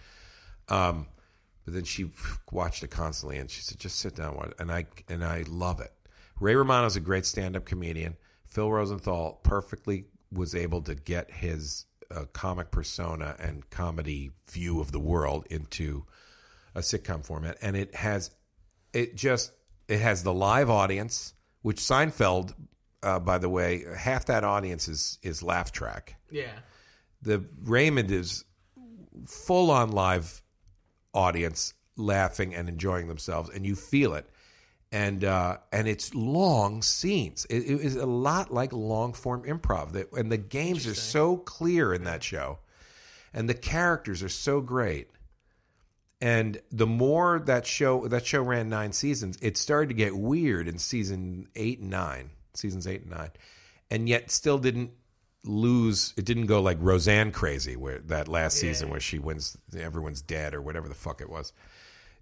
Um, 0.69 1.07
but 1.65 1.75
then 1.75 1.85
she 1.85 2.11
watched 2.51 2.83
it 2.83 2.89
constantly, 2.91 3.39
and 3.39 3.51
she 3.51 3.61
said, 3.61 3.79
"Just 3.79 3.99
sit 3.99 4.17
down." 4.17 4.29
and 4.29 4.37
watch 4.37 4.49
it." 4.49 4.57
And 4.59 4.73
I 4.73 4.87
and 5.09 5.25
I 5.25 5.45
love 5.47 5.81
it. 5.81 5.93
Ray 6.41 6.55
Romano's 6.55 6.97
a 6.97 7.01
great 7.01 7.27
stand-up 7.27 7.65
comedian. 7.65 8.17
Phil 8.47 8.71
Rosenthal 8.71 9.41
perfectly 9.43 10.07
was 10.33 10.55
able 10.55 10.83
to 10.83 10.95
get 10.95 11.31
his 11.31 11.87
uh, 12.11 12.25
comic 12.33 12.71
persona 12.71 13.37
and 13.39 13.69
comedy 13.71 14.31
view 14.51 14.81
of 14.81 14.93
the 14.93 15.01
world 15.01 15.47
into 15.51 16.05
a 16.75 16.81
sitcom 16.81 17.25
format, 17.25 17.57
and 17.63 17.77
it 17.77 17.95
has 17.95 18.31
it 18.93 19.17
just 19.17 19.53
it 19.89 20.01
has 20.01 20.23
the 20.23 20.33
live 20.35 20.69
audience, 20.71 21.35
which 21.63 21.79
Seinfeld, 21.79 22.55
uh, 23.03 23.19
by 23.21 23.39
the 23.39 23.49
way, 23.49 23.85
half 23.97 24.27
that 24.27 24.45
audience 24.45 24.89
is 24.89 25.19
is 25.23 25.43
laugh 25.43 25.73
track 25.73 26.17
Yeah. 26.31 26.53
the 27.23 27.45
Raymond 27.63 28.11
is 28.11 28.45
full 29.27 29.71
on 29.71 29.91
live 29.93 30.43
audience 31.15 31.73
laughing 31.97 32.55
and 32.55 32.69
enjoying 32.69 33.09
themselves, 33.09 33.49
and 33.51 33.65
you 33.65 33.75
feel 33.75 34.15
it. 34.15 34.29
And 34.97 35.25
uh, 35.25 35.59
and 35.73 35.87
it's 35.87 36.15
long 36.15 36.81
scenes. 36.81 37.45
It, 37.51 37.65
it 37.65 37.81
is 37.83 37.97
a 37.97 38.07
lot 38.07 38.51
like 38.51 38.73
long 38.73 39.13
form 39.13 39.43
improv. 39.43 39.93
That 39.93 40.11
and 40.13 40.33
the 40.33 40.39
games 40.39 40.87
are 40.87 40.95
so 40.95 41.37
clear 41.37 41.93
in 41.93 42.05
that 42.05 42.25
show, 42.25 42.61
and 43.35 43.47
the 43.47 43.55
characters 43.55 44.23
are 44.23 44.31
so 44.31 44.63
great. 44.63 45.11
And 46.23 46.63
the 46.73 46.87
more 46.87 47.43
that 47.45 47.67
show 47.67 48.09
that 48.09 48.25
show 48.25 48.43
ran 48.43 48.71
nine 48.71 48.93
seasons, 48.93 49.37
it 49.43 49.59
started 49.59 49.89
to 49.89 49.95
get 49.95 50.17
weird 50.17 50.67
in 50.67 50.79
season 50.79 51.49
eight 51.55 51.81
and 51.81 51.91
nine, 51.91 52.31
seasons 52.55 52.87
eight 52.87 53.03
and 53.03 53.11
nine, 53.11 53.33
and 53.91 54.09
yet 54.09 54.31
still 54.31 54.57
didn't 54.59 54.93
lose. 55.45 56.15
It 56.17 56.25
didn't 56.25 56.47
go 56.47 56.63
like 56.63 56.79
Roseanne 56.81 57.33
crazy 57.33 57.77
where 57.77 57.99
that 58.07 58.29
last 58.29 58.57
season 58.57 58.89
where 58.89 59.01
she 59.01 59.19
wins, 59.19 59.59
everyone's 59.79 60.23
dead 60.23 60.55
or 60.55 60.63
whatever 60.63 60.89
the 60.89 60.95
fuck 60.95 61.21
it 61.21 61.29
was. 61.29 61.53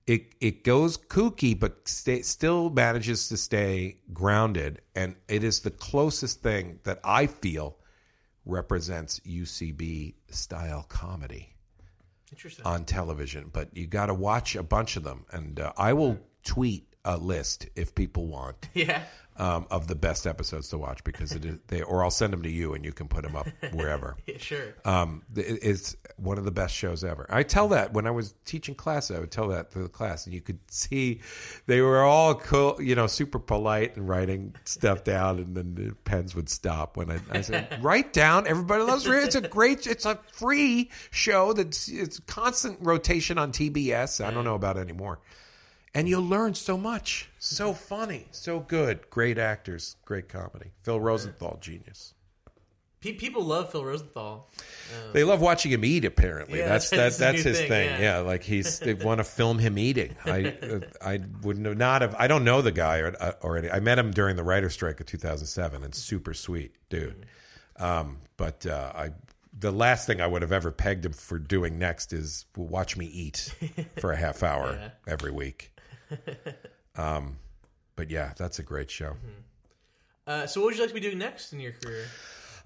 It 0.07 0.35
it 0.41 0.65
goes 0.65 0.99
kooky, 0.99 1.59
but 1.59 1.89
stay, 1.89 2.23
still 2.23 2.69
manages 2.69 3.29
to 3.29 3.37
stay 3.37 3.99
grounded, 4.13 4.83
and 4.95 5.17
it 5.29 5.43
is 5.43 5.61
the 5.61 5.71
closest 5.71 6.43
thing 6.43 6.81
that 6.85 7.01
I 7.03 7.27
feel 7.27 7.79
represents 8.45 9.21
UCB 9.21 10.15
style 10.29 10.85
comedy 10.89 11.55
on 12.65 12.85
television, 12.85 13.51
but 13.53 13.75
you 13.77 13.87
got 13.87 14.07
to 14.07 14.15
watch 14.15 14.57
a 14.57 14.63
bunch 14.63 14.97
of 14.97 15.05
them. 15.05 15.25
And 15.31 15.61
uh, 15.61 15.73
I 15.77 15.93
will 15.93 16.19
tweet 16.45 16.95
a 17.05 17.17
list 17.17 17.69
if 17.77 17.95
people 17.95 18.27
want. 18.27 18.69
Yeah. 18.75 19.03
Um, 19.37 19.67
of 19.71 19.87
the 19.89 19.95
best 19.95 20.27
episodes 20.27 20.69
to 20.69 20.79
watch 20.79 21.03
because 21.05 21.33
it 21.33 21.45
is 21.45 21.59
they, 21.67 21.83
or 21.83 22.05
I'll 22.05 22.11
send 22.11 22.33
them 22.33 22.43
to 22.43 22.51
you 22.51 22.75
and 22.75 22.85
you 22.85 22.93
can 22.93 23.09
put 23.09 23.23
them 23.25 23.35
up 23.37 23.47
wherever. 23.73 24.17
Yeah, 24.27 24.39
sure. 24.39 24.75
Um, 24.85 25.23
it- 25.37 25.59
it's 25.63 25.97
one 26.17 26.39
of 26.39 26.45
the 26.45 26.51
best 26.53 26.75
shows 26.75 27.03
ever. 27.03 27.27
I 27.29 27.43
tell 27.43 27.69
that 27.69 27.93
when 27.93 28.07
I 28.07 28.11
was 28.13 28.35
teaching 28.45 28.75
class, 28.77 29.11
I 29.11 29.19
would 29.19 29.31
tell 29.33 29.49
that 29.49 29.73
to 29.73 29.81
the 29.81 29.89
class, 29.89 30.25
and 30.27 30.35
you 30.35 30.41
could 30.41 30.59
see 30.71 31.21
they 31.67 31.81
were 31.81 32.03
all 32.03 32.35
cool, 32.37 32.81
you 32.81 32.95
know, 32.95 33.07
super 33.09 33.39
polite 33.41 33.97
and 33.97 34.09
writing 34.09 34.55
stuff 34.65 35.03
down, 35.05 35.39
and 35.39 35.57
then 35.57 35.75
the 35.75 35.95
pens 36.05 36.35
would 36.37 36.49
stop 36.49 36.97
when 36.97 37.11
I, 37.11 37.19
I 37.31 37.41
said, 37.41 37.79
"Write 37.83 38.13
down." 38.13 38.47
Everybody 38.47 38.85
loves 38.85 39.07
it. 39.07 39.13
It's 39.15 39.35
a 39.35 39.41
great, 39.41 39.87
it's 39.89 40.07
a 40.07 40.19
free 40.33 40.91
show 41.11 41.53
that's 41.53 41.89
it's 41.89 42.21
constant 42.21 42.79
rotation 42.81 43.37
on 43.39 43.51
TBS. 43.53 44.25
I 44.25 44.31
don't 44.31 44.45
know 44.45 44.55
about 44.55 44.77
anymore. 44.79 45.19
And 45.95 46.09
you'll 46.09 46.27
learn 46.27 46.55
so 46.55 46.77
much. 46.77 47.29
So 47.39 47.73
funny, 47.73 48.27
so 48.33 48.61
good, 48.61 49.09
great 49.11 49.39
actors, 49.39 49.97
great 50.05 50.29
comedy. 50.29 50.73
Phil 50.83 51.01
Rosenthal, 51.01 51.59
genius. 51.61 52.15
Pe- 53.01 53.13
people 53.13 53.45
love 53.45 53.71
Phil 53.71 53.85
Rosenthal. 53.85 54.49
They 55.13 55.25
love 55.25 55.43
watching 55.43 55.71
him 55.73 55.85
eat. 55.85 56.07
Apparently, 56.07 56.59
Yeah, 56.61 56.69
that's 56.69 56.89
that, 56.91 56.97
that's 56.97 57.19
that's 57.19 57.37
his 57.43 57.45
his 57.45 57.61
new 57.61 57.69
thing. 57.69 57.89
thing, 57.91 58.01
Yeah. 58.01 58.17
yeah. 58.17 58.19
like 58.21 58.43
he's 58.43 58.79
they 58.79 58.95
want 59.09 59.19
to 59.19 59.25
film 59.25 59.59
him 59.59 59.77
eating. 59.79 60.17
I 60.25 60.57
uh, 60.63 60.81
I 61.03 61.21
wouldn't 61.43 61.67
have 61.67 61.77
not 61.77 62.01
have. 62.03 62.15
I 62.19 62.29
don't 62.29 62.45
know 62.45 62.63
the 62.63 62.73
guy 62.73 62.99
or, 63.01 63.15
uh, 63.21 63.33
already. 63.43 63.71
I 63.71 63.81
met 63.81 63.99
him 63.99 64.11
during 64.11 64.37
the 64.37 64.43
writer 64.43 64.71
strike 64.71 65.01
of 65.01 65.07
2007, 65.07 65.83
and 65.85 65.95
super 65.95 66.33
sweet 66.33 66.75
dude. 66.89 67.27
Um, 67.77 68.19
but 68.39 68.65
uh, 68.65 68.93
I 68.95 69.11
the 69.57 69.71
last 69.71 70.07
thing 70.07 70.23
I 70.23 70.27
would 70.27 70.41
have 70.43 70.51
ever 70.53 70.71
pegged 70.73 71.05
him 71.05 71.13
for 71.13 71.39
doing 71.39 71.79
next 71.79 72.13
is 72.15 72.47
watch 72.57 72.97
me 72.97 73.05
eat 73.07 73.55
for 74.01 74.13
a 74.13 74.17
half 74.17 74.43
hour 74.43 74.93
every 75.07 75.31
week. 75.31 75.73
Um, 76.97 77.39
but 77.97 78.11
yeah, 78.11 78.33
that's 78.37 78.59
a 78.59 78.63
great 78.63 78.91
show. 78.91 79.17
Uh, 80.27 80.47
so, 80.47 80.61
what 80.61 80.67
would 80.67 80.75
you 80.77 80.81
like 80.81 80.91
to 80.91 80.95
be 80.95 81.01
doing 81.01 81.19
next 81.19 81.53
in 81.53 81.61
your 81.61 81.73
career? 81.73 82.07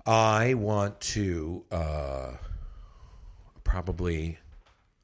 I 0.07 0.55
want 0.55 1.01
to 1.01 1.65
uh, 1.71 2.33
probably, 3.65 4.39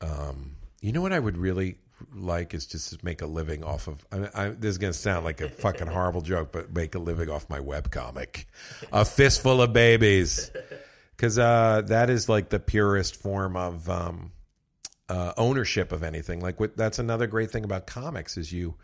um, 0.00 0.56
you 0.80 0.92
know 0.92 1.00
what 1.00 1.12
I 1.12 1.18
would 1.18 1.36
really 1.36 1.78
like 2.14 2.54
is 2.54 2.66
just 2.66 2.90
to 2.90 3.04
make 3.04 3.22
a 3.22 3.26
living 3.26 3.64
off 3.64 3.88
of. 3.88 4.04
I, 4.12 4.28
I, 4.34 4.48
this 4.50 4.70
is 4.70 4.78
going 4.78 4.92
to 4.92 4.98
sound 4.98 5.24
like 5.24 5.40
a 5.40 5.48
fucking 5.62 5.88
horrible 5.88 6.20
joke, 6.20 6.52
but 6.52 6.72
make 6.72 6.94
a 6.94 6.98
living 6.98 7.28
off 7.28 7.48
my 7.50 7.58
webcomic, 7.58 8.44
a 8.92 9.04
fistful 9.04 9.60
of 9.62 9.72
babies, 9.72 10.50
because 11.16 11.38
uh, 11.38 11.82
that 11.86 12.08
is 12.08 12.28
like 12.28 12.50
the 12.50 12.60
purest 12.60 13.16
form 13.16 13.56
of 13.56 13.88
um, 13.90 14.32
uh, 15.08 15.32
ownership 15.36 15.92
of 15.92 16.02
anything. 16.02 16.40
Like 16.40 16.58
what, 16.60 16.76
that's 16.76 16.98
another 16.98 17.26
great 17.26 17.50
thing 17.50 17.64
about 17.64 17.86
comics 17.86 18.36
is 18.36 18.52
you 18.52 18.74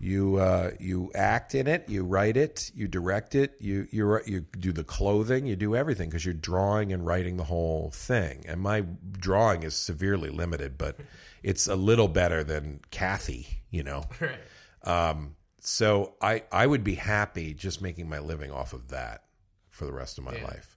you 0.00 0.36
uh, 0.36 0.72
you 0.80 1.10
act 1.14 1.54
in 1.54 1.66
it, 1.68 1.88
you 1.88 2.04
write 2.04 2.36
it, 2.36 2.70
you 2.74 2.88
direct 2.88 3.34
it, 3.34 3.54
you 3.60 3.86
you 3.92 4.18
you 4.26 4.40
do 4.40 4.72
the 4.72 4.82
clothing, 4.84 5.46
you 5.46 5.54
do 5.56 5.76
everything 5.76 6.08
because 6.08 6.24
you're 6.24 6.34
drawing 6.34 6.92
and 6.92 7.06
writing 7.06 7.36
the 7.36 7.44
whole 7.44 7.90
thing. 7.90 8.44
And 8.48 8.60
my 8.60 8.84
drawing 9.12 9.62
is 9.62 9.74
severely 9.76 10.30
limited, 10.30 10.76
but 10.76 10.96
it's 11.42 11.68
a 11.68 11.76
little 11.76 12.08
better 12.08 12.42
than 12.42 12.80
Cathy, 12.90 13.62
you 13.70 13.82
know. 13.82 14.04
Right. 14.20 14.38
Um, 14.82 15.36
so 15.60 16.14
I 16.20 16.42
I 16.52 16.66
would 16.66 16.84
be 16.84 16.96
happy 16.96 17.54
just 17.54 17.80
making 17.80 18.08
my 18.08 18.18
living 18.18 18.50
off 18.50 18.72
of 18.72 18.88
that 18.88 19.22
for 19.70 19.86
the 19.86 19.92
rest 19.92 20.18
of 20.18 20.24
my 20.24 20.34
Yeah. 20.34 20.44
life. 20.44 20.73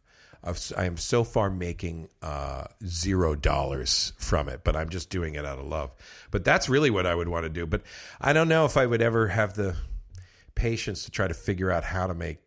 I've, 0.47 0.73
I 0.77 0.85
am 0.85 0.97
so 0.97 1.23
far 1.23 1.49
making 1.49 2.09
uh, 2.21 2.65
zero 2.85 3.35
dollars 3.35 4.13
from 4.17 4.47
it, 4.49 4.61
but 4.63 4.75
I'm 4.75 4.89
just 4.89 5.09
doing 5.09 5.35
it 5.35 5.45
out 5.45 5.59
of 5.59 5.65
love. 5.65 5.91
But 6.31 6.45
that's 6.45 6.69
really 6.69 6.89
what 6.89 7.05
I 7.05 7.13
would 7.13 7.27
want 7.27 7.43
to 7.43 7.49
do. 7.49 7.65
But 7.65 7.81
I 8.21 8.33
don't 8.33 8.47
know 8.47 8.65
if 8.65 8.77
I 8.77 8.85
would 8.85 9.01
ever 9.01 9.27
have 9.27 9.55
the 9.55 9.75
patience 10.55 11.03
to 11.05 11.11
try 11.11 11.27
to 11.27 11.33
figure 11.33 11.71
out 11.71 11.83
how 11.83 12.07
to 12.07 12.13
make 12.13 12.39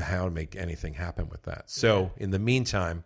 how 0.00 0.24
to 0.24 0.30
make 0.30 0.56
anything 0.56 0.94
happen 0.94 1.28
with 1.28 1.42
that. 1.42 1.70
So 1.70 2.12
in 2.16 2.30
the 2.30 2.38
meantime, 2.38 3.04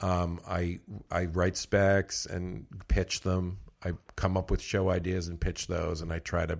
um, 0.00 0.40
I 0.46 0.80
I 1.10 1.26
write 1.26 1.56
specs 1.56 2.26
and 2.26 2.66
pitch 2.88 3.22
them. 3.22 3.58
I 3.84 3.92
come 4.16 4.36
up 4.36 4.50
with 4.50 4.60
show 4.60 4.90
ideas 4.90 5.28
and 5.28 5.40
pitch 5.40 5.66
those, 5.66 6.00
and 6.00 6.12
I 6.12 6.18
try 6.18 6.46
to, 6.46 6.58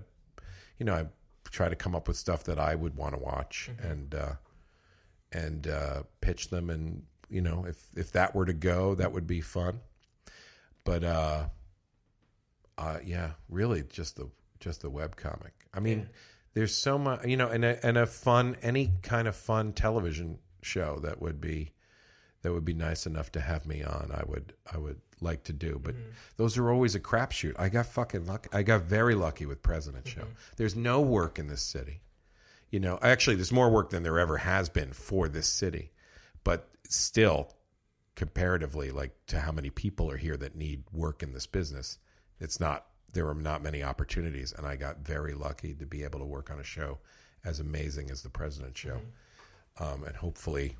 you 0.77 0.85
know, 0.85 0.93
I 0.93 1.05
try 1.51 1.69
to 1.69 1.75
come 1.75 1.95
up 1.95 2.07
with 2.07 2.17
stuff 2.17 2.43
that 2.45 2.59
I 2.59 2.75
would 2.75 2.95
want 2.95 3.15
to 3.15 3.19
watch 3.19 3.69
and 3.81 4.13
uh, 4.13 4.33
and 5.31 5.67
uh, 5.67 6.03
pitch 6.21 6.49
them. 6.49 6.69
And 6.69 7.03
you 7.29 7.41
know, 7.41 7.65
if 7.67 7.77
if 7.95 8.11
that 8.13 8.35
were 8.35 8.45
to 8.45 8.53
go, 8.53 8.95
that 8.95 9.11
would 9.11 9.27
be 9.27 9.41
fun. 9.41 9.79
But 10.83 11.03
uh, 11.03 11.47
uh, 12.77 12.99
yeah, 13.03 13.31
really, 13.49 13.83
just 13.83 14.15
the 14.15 14.29
just 14.59 14.81
the 14.81 14.89
web 14.89 15.15
comic. 15.15 15.53
I 15.73 15.79
mean, 15.79 16.09
there's 16.53 16.75
so 16.75 16.97
much, 16.97 17.25
you 17.25 17.37
know, 17.37 17.49
and 17.49 17.63
a, 17.63 17.85
and 17.85 17.97
a 17.97 18.05
fun, 18.05 18.57
any 18.61 18.93
kind 19.01 19.27
of 19.27 19.35
fun 19.35 19.73
television 19.73 20.39
show 20.61 20.99
that 21.03 21.21
would 21.21 21.39
be 21.39 21.73
that 22.41 22.53
would 22.53 22.65
be 22.65 22.73
nice 22.73 23.05
enough 23.05 23.31
to 23.33 23.41
have 23.41 23.65
me 23.65 23.83
on. 23.83 24.11
I 24.13 24.23
would 24.25 24.53
I 24.71 24.77
would 24.77 25.01
like 25.21 25.43
to 25.43 25.53
do, 25.53 25.79
but 25.83 25.95
those 26.37 26.57
are 26.57 26.71
always 26.71 26.95
a 26.95 26.99
crapshoot. 26.99 27.53
I 27.59 27.69
got 27.69 27.85
fucking 27.85 28.25
lucky. 28.25 28.49
I 28.53 28.63
got 28.63 28.83
very 28.83 29.15
lucky 29.15 29.45
with 29.45 29.61
President 29.61 30.07
Show. 30.07 30.23
There's 30.55 30.75
no 30.75 31.01
work 31.01 31.37
in 31.37 31.47
this 31.47 31.61
city. 31.61 32.01
You 32.69 32.79
know, 32.79 32.99
actually, 33.01 33.35
there's 33.35 33.51
more 33.51 33.69
work 33.69 33.89
than 33.89 34.03
there 34.03 34.19
ever 34.19 34.37
has 34.37 34.69
been 34.69 34.93
for 34.93 35.27
this 35.27 35.47
city, 35.47 35.91
but 36.43 36.69
still, 36.87 37.53
comparatively, 38.15 38.91
like 38.91 39.11
to 39.27 39.39
how 39.39 39.51
many 39.51 39.69
people 39.69 40.09
are 40.11 40.17
here 40.17 40.37
that 40.37 40.55
need 40.55 40.83
work 40.91 41.23
in 41.23 41.33
this 41.33 41.47
business, 41.47 41.97
it's 42.39 42.59
not. 42.59 42.85
There 43.11 43.27
are 43.27 43.33
not 43.33 43.63
many 43.63 43.81
opportunities, 43.81 44.53
and 44.55 44.67
I 44.67 44.75
got 44.75 44.99
very 44.99 45.33
lucky 45.33 45.73
to 45.73 45.85
be 45.87 46.03
able 46.03 46.19
to 46.19 46.25
work 46.25 46.51
on 46.51 46.59
a 46.59 46.63
show 46.63 46.99
as 47.43 47.59
amazing 47.59 48.11
as 48.11 48.21
the 48.21 48.29
President 48.29 48.77
Show, 48.77 48.99
um, 49.79 50.03
and 50.03 50.15
hopefully, 50.15 50.77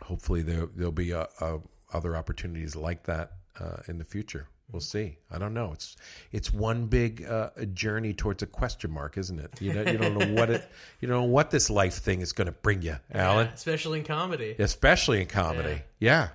hopefully 0.00 0.42
there 0.42 0.66
there'll 0.66 0.92
be 0.92 1.12
uh 1.12 1.26
uh 1.40 1.58
other 1.92 2.16
opportunities 2.16 2.76
like 2.76 3.04
that 3.04 3.32
uh, 3.58 3.78
in 3.88 3.98
the 3.98 4.04
future. 4.04 4.48
We'll 4.70 4.80
see. 4.80 5.18
I 5.30 5.38
don't 5.38 5.54
know. 5.54 5.72
It's 5.72 5.96
it's 6.32 6.52
one 6.52 6.86
big 6.86 7.24
uh, 7.24 7.50
journey 7.74 8.12
towards 8.12 8.42
a 8.42 8.46
question 8.46 8.90
mark, 8.90 9.16
isn't 9.18 9.38
it? 9.38 9.50
You 9.60 9.72
don't, 9.72 9.86
you 9.88 9.98
don't 9.98 10.18
know 10.18 10.40
what 10.40 10.50
it 10.50 10.68
you 11.00 11.06
don't 11.06 11.18
know 11.20 11.24
what 11.30 11.50
this 11.50 11.70
life 11.70 11.94
thing 11.94 12.20
is 12.22 12.32
going 12.32 12.46
to 12.46 12.52
bring 12.52 12.82
you, 12.82 12.96
Alan. 13.12 13.46
Yeah, 13.46 13.52
especially 13.52 14.00
in 14.00 14.04
comedy. 14.04 14.56
Especially 14.58 15.20
in 15.20 15.26
comedy. 15.28 15.82
Yeah. 16.00 16.28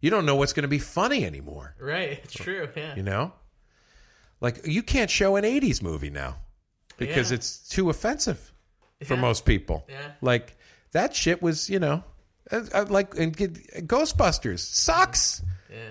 You 0.00 0.10
don't 0.10 0.26
know 0.26 0.36
what's 0.36 0.52
going 0.52 0.62
to 0.62 0.68
be 0.68 0.78
funny 0.78 1.24
anymore. 1.24 1.74
Right. 1.78 2.20
It's 2.24 2.34
true. 2.34 2.68
Yeah. 2.76 2.96
You 2.96 3.02
know, 3.02 3.32
like 4.40 4.66
you 4.66 4.82
can't 4.82 5.10
show 5.10 5.36
an 5.36 5.44
'80s 5.44 5.82
movie 5.82 6.10
now 6.10 6.36
because 6.98 7.30
Yeah. 7.30 7.36
it's 7.36 7.68
too 7.68 7.88
offensive 7.90 8.52
for 9.04 9.16
most 9.16 9.44
people. 9.44 9.84
Yeah. 9.88 10.12
Like 10.22 10.56
that 10.92 11.14
shit 11.14 11.42
was, 11.42 11.68
you 11.70 11.78
know, 11.78 12.02
uh, 12.50 12.62
uh, 12.72 12.86
like 12.88 13.16
and 13.18 13.36
Ghostbusters 13.36 14.60
sucks. 14.60 15.42
Yeah. 15.70 15.90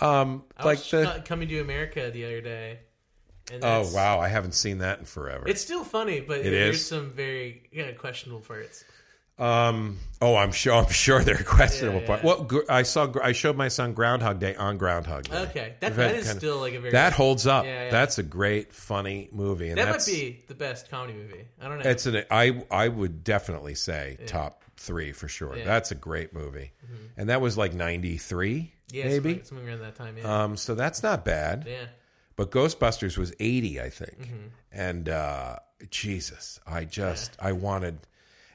Um, 0.00 0.44
I 0.56 0.64
like 0.64 0.78
was 0.78 0.90
the 0.90 1.22
coming 1.24 1.48
to 1.48 1.60
America 1.60 2.10
the 2.12 2.24
other 2.24 2.40
day. 2.40 2.80
And 3.52 3.64
oh 3.64 3.88
wow, 3.94 4.18
I 4.18 4.28
haven't 4.28 4.52
seen 4.54 4.78
that 4.78 4.98
in 4.98 5.04
forever. 5.04 5.46
It's 5.48 5.60
still 5.60 5.84
funny, 5.84 6.20
but 6.20 6.40
It 6.40 6.50
there's 6.50 6.76
is? 6.76 6.86
some 6.86 7.10
very 7.12 7.62
questionable 7.98 8.40
parts. 8.40 8.84
Um. 9.38 9.98
Oh, 10.22 10.34
I'm 10.34 10.50
sure. 10.50 10.72
I'm 10.74 10.88
sure 10.90 11.22
they're 11.22 11.36
questionable. 11.44 12.00
Yeah, 12.00 12.06
part. 12.06 12.24
yeah. 12.24 12.26
Well, 12.26 12.62
I 12.70 12.82
saw. 12.82 13.12
I 13.22 13.32
showed 13.32 13.54
my 13.54 13.68
son 13.68 13.92
Groundhog 13.92 14.40
Day 14.40 14.56
on 14.56 14.78
Groundhog 14.78 15.24
Day. 15.24 15.36
Okay, 15.36 15.74
that, 15.80 15.94
that 15.94 16.14
is 16.14 16.24
kinda- 16.26 16.40
still 16.40 16.58
like 16.58 16.72
a 16.72 16.80
very 16.80 16.92
that 16.92 17.12
holds 17.12 17.46
up. 17.46 17.66
Yeah. 17.66 17.90
That's 17.90 18.16
a 18.18 18.22
great, 18.22 18.72
funny 18.72 19.28
movie, 19.32 19.68
and 19.68 19.76
that 19.78 19.84
that's 19.84 20.08
might 20.08 20.14
be 20.14 20.44
the 20.48 20.54
best 20.54 20.90
comedy 20.90 21.12
movie. 21.12 21.44
I 21.60 21.68
don't 21.68 21.78
know. 21.84 21.88
it's 21.90 22.06
an. 22.06 22.24
I 22.30 22.64
I 22.70 22.88
would 22.88 23.24
definitely 23.24 23.74
say 23.74 24.16
top 24.26 24.62
three 24.76 25.12
for 25.12 25.28
sure. 25.28 25.56
Yeah. 25.56 25.64
That's 25.64 25.90
a 25.90 25.94
great 25.94 26.32
movie, 26.32 26.72
and 27.16 27.28
that 27.28 27.40
was 27.40 27.56
like 27.56 27.74
'93, 27.74 28.72
yeah, 28.90 29.04
maybe. 29.04 29.30
something, 29.30 29.44
something 29.44 29.68
around 29.68 29.80
that 29.80 29.96
time. 29.96 30.16
Yeah, 30.18 30.42
Um. 30.44 30.56
So 30.56 30.74
that's 30.74 31.02
not 31.02 31.24
bad. 31.24 31.66
yeah. 31.68 31.86
But 32.36 32.50
Ghostbusters 32.50 33.16
was 33.16 33.32
80, 33.40 33.80
I 33.80 33.88
think. 33.88 34.18
Mm-hmm. 34.20 34.46
And 34.70 35.08
uh 35.08 35.56
Jesus, 35.90 36.60
I 36.66 36.84
just 36.84 37.34
I 37.40 37.52
wanted 37.52 37.98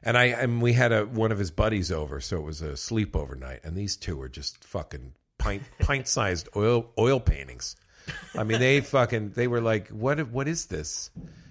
and 0.03 0.17
I 0.17 0.25
and 0.25 0.61
we 0.61 0.73
had 0.73 0.91
a 0.91 1.05
one 1.05 1.31
of 1.31 1.39
his 1.39 1.49
buddies 1.51 1.91
over, 1.91 2.19
so 2.19 2.37
it 2.37 2.43
was 2.43 2.61
a 2.61 2.73
sleepover 2.73 3.37
night 3.39 3.61
and 3.63 3.75
these 3.75 3.95
two 3.97 4.17
were 4.17 4.29
just 4.29 4.63
fucking 4.63 5.13
pint 5.39 5.63
pint-sized 5.79 6.47
oil 6.55 6.91
oil 6.99 7.19
paintings. 7.19 7.75
I 8.35 8.43
mean, 8.43 8.59
they 8.59 8.81
fucking 8.97 9.31
they 9.31 9.47
were 9.47 9.61
like, 9.61 9.87
"What 9.89 10.29
what 10.29 10.47
is 10.47 10.67
this?" 10.67 11.09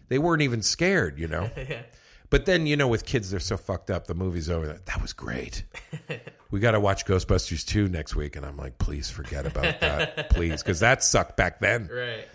They 0.09 0.19
weren't 0.19 0.43
even 0.43 0.63
scared, 0.63 1.19
you 1.19 1.29
know. 1.29 1.51
yeah. 1.57 1.83
But 2.31 2.47
then, 2.47 2.67
you 2.67 2.77
know, 2.77 2.87
with 2.89 3.05
kids, 3.05 3.31
they're 3.31 3.41
so 3.41 3.57
fucked 3.57 3.91
up. 3.91 4.07
The 4.07 4.15
movie's 4.15 4.49
over. 4.49 4.67
That 4.67 4.87
that 4.87 5.03
was 5.03 5.13
great. 5.13 5.65
we 6.51 6.61
got 6.61 6.73
to 6.73 6.81
watch 6.81 7.05
Ghostbusters 7.05 7.67
2 7.67 7.89
next 7.89 8.15
week. 8.15 8.37
And 8.37 8.47
I'm 8.47 8.57
like, 8.57 8.79
please 8.79 9.11
forget 9.11 9.47
about 9.47 9.81
that. 9.81 10.31
please. 10.31 10.63
Because 10.63 10.81
that 10.81 11.03
sucked 11.03 11.37
back 11.37 11.59
then. 11.59 11.89
Right. 11.93 12.29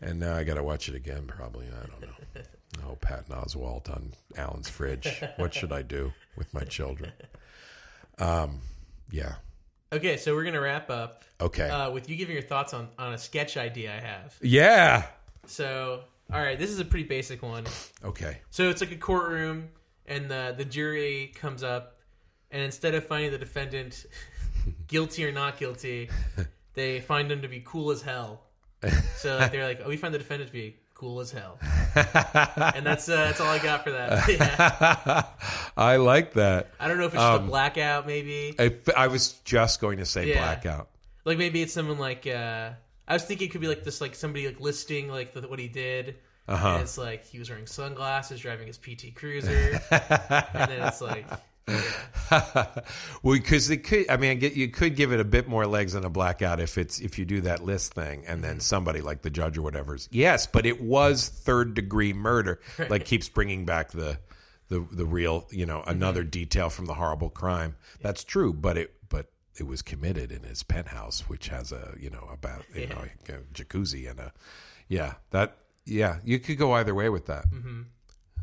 And 0.00 0.18
now 0.18 0.34
I 0.34 0.42
got 0.42 0.54
to 0.54 0.64
watch 0.64 0.88
it 0.88 0.96
again, 0.96 1.26
probably. 1.28 1.66
I 1.68 1.86
don't 1.86 2.00
know. 2.02 2.08
Oh, 2.86 2.94
Patton 2.96 3.34
Oswalt 3.34 3.88
on 3.90 4.12
Alan's 4.36 4.68
fridge. 4.68 5.20
What 5.38 5.54
should 5.54 5.72
I 5.72 5.82
do 5.82 6.12
with 6.36 6.52
my 6.52 6.62
children? 6.62 7.10
Um, 8.18 8.60
yeah. 9.10 9.36
Okay, 9.92 10.18
so 10.18 10.34
we're 10.34 10.44
gonna 10.44 10.60
wrap 10.60 10.90
up 10.90 11.24
Okay. 11.40 11.68
uh, 11.68 11.90
with 11.90 12.08
you 12.10 12.16
giving 12.16 12.34
your 12.34 12.42
thoughts 12.44 12.74
on 12.74 12.88
on 12.98 13.14
a 13.14 13.18
sketch 13.18 13.56
idea 13.56 13.94
I 13.96 14.00
have. 14.00 14.36
yeah. 14.42 15.04
So, 15.46 16.02
all 16.32 16.40
right, 16.40 16.58
this 16.58 16.70
is 16.70 16.78
a 16.80 16.84
pretty 16.84 17.06
basic 17.06 17.42
one. 17.42 17.64
Okay. 18.04 18.38
So 18.50 18.68
it's 18.70 18.80
like 18.80 18.92
a 18.92 18.96
courtroom, 18.96 19.68
and 20.06 20.30
the 20.30 20.54
the 20.56 20.64
jury 20.64 21.32
comes 21.36 21.62
up, 21.62 21.98
and 22.50 22.62
instead 22.62 22.94
of 22.94 23.04
finding 23.06 23.30
the 23.32 23.38
defendant 23.38 24.06
guilty 24.88 25.24
or 25.26 25.32
not 25.32 25.58
guilty, 25.58 26.10
they 26.74 27.00
find 27.00 27.30
him 27.30 27.42
to 27.42 27.48
be 27.48 27.62
cool 27.64 27.90
as 27.90 28.02
hell. 28.02 28.42
So 29.16 29.36
like, 29.38 29.52
they're 29.52 29.64
like, 29.66 29.80
"Oh, 29.84 29.88
we 29.88 29.96
find 29.96 30.12
the 30.14 30.18
defendant 30.18 30.48
to 30.48 30.52
be 30.52 30.76
cool 30.94 31.20
as 31.20 31.30
hell," 31.32 31.58
and 31.94 32.84
that's 32.86 33.08
uh, 33.08 33.16
that's 33.16 33.40
all 33.40 33.48
I 33.48 33.58
got 33.58 33.84
for 33.84 33.92
that. 33.92 34.28
Yeah. 34.28 35.24
I 35.76 35.96
like 35.96 36.34
that. 36.34 36.70
I 36.80 36.88
don't 36.88 36.98
know 36.98 37.04
if 37.04 37.14
it's 37.14 37.22
just 37.22 37.42
a 37.42 37.44
blackout, 37.44 38.06
maybe. 38.06 38.54
I, 38.58 38.74
I 38.96 39.06
was 39.08 39.32
just 39.44 39.80
going 39.80 39.98
to 39.98 40.06
say 40.06 40.28
Yeah. 40.28 40.38
blackout. 40.38 40.88
Like 41.24 41.38
maybe 41.38 41.60
it's 41.62 41.72
someone 41.72 41.98
like 41.98 42.26
uh, 42.26 42.70
I 43.08 43.14
was 43.14 43.24
thinking 43.24 43.48
it 43.48 43.50
could 43.50 43.60
be 43.60 43.68
like 43.68 43.84
this, 43.84 44.00
like 44.00 44.14
somebody 44.14 44.46
like 44.46 44.60
listing 44.60 45.08
like 45.08 45.32
the, 45.32 45.42
what 45.42 45.58
he 45.58 45.68
did. 45.68 46.16
Uh-huh. 46.48 46.68
And 46.74 46.82
it's 46.82 46.96
like 46.96 47.24
he 47.24 47.38
was 47.38 47.50
wearing 47.50 47.66
sunglasses, 47.66 48.40
driving 48.40 48.68
his 48.68 48.78
PT 48.78 49.14
Cruiser, 49.14 49.80
and 49.90 50.70
then 50.70 50.82
it's 50.86 51.00
like, 51.00 51.26
well, 52.30 53.34
because 53.34 53.68
it 53.70 53.78
could. 53.78 54.08
I 54.08 54.16
mean, 54.16 54.30
I 54.30 54.34
get 54.34 54.54
you 54.54 54.68
could 54.68 54.94
give 54.94 55.12
it 55.12 55.18
a 55.18 55.24
bit 55.24 55.48
more 55.48 55.66
legs 55.66 55.94
than 55.94 56.04
a 56.04 56.10
blackout 56.10 56.60
if 56.60 56.78
it's 56.78 57.00
if 57.00 57.18
you 57.18 57.24
do 57.24 57.40
that 57.42 57.64
list 57.64 57.94
thing, 57.94 58.24
and 58.28 58.44
then 58.44 58.60
somebody 58.60 59.00
like 59.00 59.22
the 59.22 59.30
judge 59.30 59.58
or 59.58 59.62
whatever's 59.62 60.08
yes, 60.12 60.46
but 60.46 60.66
it 60.66 60.80
was 60.80 61.28
third 61.28 61.74
degree 61.74 62.12
murder. 62.12 62.60
Like 62.88 63.04
keeps 63.04 63.28
bringing 63.28 63.64
back 63.64 63.90
the 63.90 64.18
the 64.68 64.86
the 64.92 65.06
real, 65.06 65.46
you 65.50 65.66
know, 65.66 65.82
another 65.86 66.22
detail 66.22 66.70
from 66.70 66.86
the 66.86 66.94
horrible 66.94 67.30
crime. 67.30 67.74
That's 68.00 68.22
true, 68.22 68.52
but 68.52 68.78
it 68.78 68.94
it 69.58 69.66
was 69.66 69.82
committed 69.82 70.30
in 70.32 70.42
his 70.42 70.62
penthouse, 70.62 71.28
which 71.28 71.48
has 71.48 71.72
a 71.72 71.94
you 71.98 72.10
know 72.10 72.28
about 72.32 72.64
you 72.74 72.86
know 72.86 73.04
a 73.28 73.32
jacuzzi 73.54 74.08
and 74.10 74.20
a 74.20 74.32
yeah 74.88 75.14
that 75.30 75.56
yeah 75.84 76.18
you 76.24 76.38
could 76.38 76.58
go 76.58 76.72
either 76.72 76.94
way 76.94 77.08
with 77.08 77.26
that. 77.26 77.44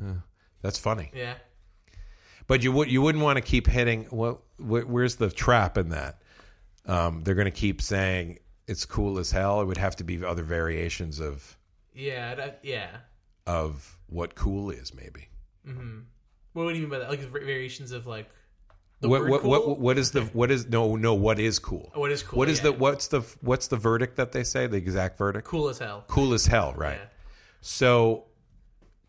Yeah, 0.01 0.13
that's 0.61 0.79
funny. 0.79 1.11
yeah, 1.15 1.35
But 2.47 2.63
you 2.63 2.71
would 2.71 2.91
you 2.91 3.01
wouldn't 3.01 3.23
want 3.23 3.37
to 3.37 3.41
keep 3.41 3.67
hitting. 3.67 4.07
Well, 4.11 4.41
wh- 4.57 4.87
where's 4.89 5.15
the 5.17 5.29
trap 5.29 5.77
in 5.77 5.89
that? 5.89 6.21
Um, 6.85 7.21
they're 7.23 7.35
going 7.35 7.45
to 7.45 7.51
keep 7.51 7.81
saying 7.81 8.39
it's 8.67 8.85
cool 8.85 9.17
as 9.19 9.31
hell. 9.31 9.61
It 9.61 9.65
would 9.65 9.77
have 9.77 9.95
to 9.97 10.03
be 10.03 10.23
other 10.25 10.43
variations 10.43 11.19
of 11.19 11.57
yeah, 11.93 12.35
that, 12.35 12.59
yeah. 12.63 12.89
of 13.45 13.97
what 14.07 14.35
cool 14.35 14.69
is, 14.71 14.93
maybe. 14.93 15.29
What 16.53 16.65
would 16.65 16.75
you 16.75 16.81
mean 16.81 16.89
by 16.89 16.99
that? 16.99 17.09
Like 17.09 17.19
variations 17.21 17.91
of 17.91 18.05
like 18.07 18.29
What 19.09 19.27
what, 19.27 19.41
cool? 19.41 19.49
what 19.49 19.79
what 19.79 19.97
is 19.97 20.11
the 20.11 20.21
what 20.21 20.51
is 20.51 20.67
no 20.67 20.95
no 20.95 21.13
what 21.13 21.39
is 21.39 21.59
cool? 21.59 21.91
What 21.93 22.11
is 22.11 22.23
cool, 22.23 22.39
What 22.39 22.49
is 22.49 22.57
yeah. 22.59 22.63
the 22.65 22.71
what's 22.73 23.07
the 23.07 23.21
what's 23.41 23.67
the 23.67 23.77
verdict 23.77 24.17
that 24.17 24.31
they 24.31 24.43
say? 24.43 24.67
The 24.67 24.77
exact 24.77 25.17
verdict? 25.17 25.47
cool 25.47 25.69
as 25.69 25.79
hell. 25.79 26.03
Cool 26.07 26.33
as 26.33 26.45
hell, 26.45 26.73
right? 26.75 26.97
Yeah. 26.99 27.05
So, 27.61 28.25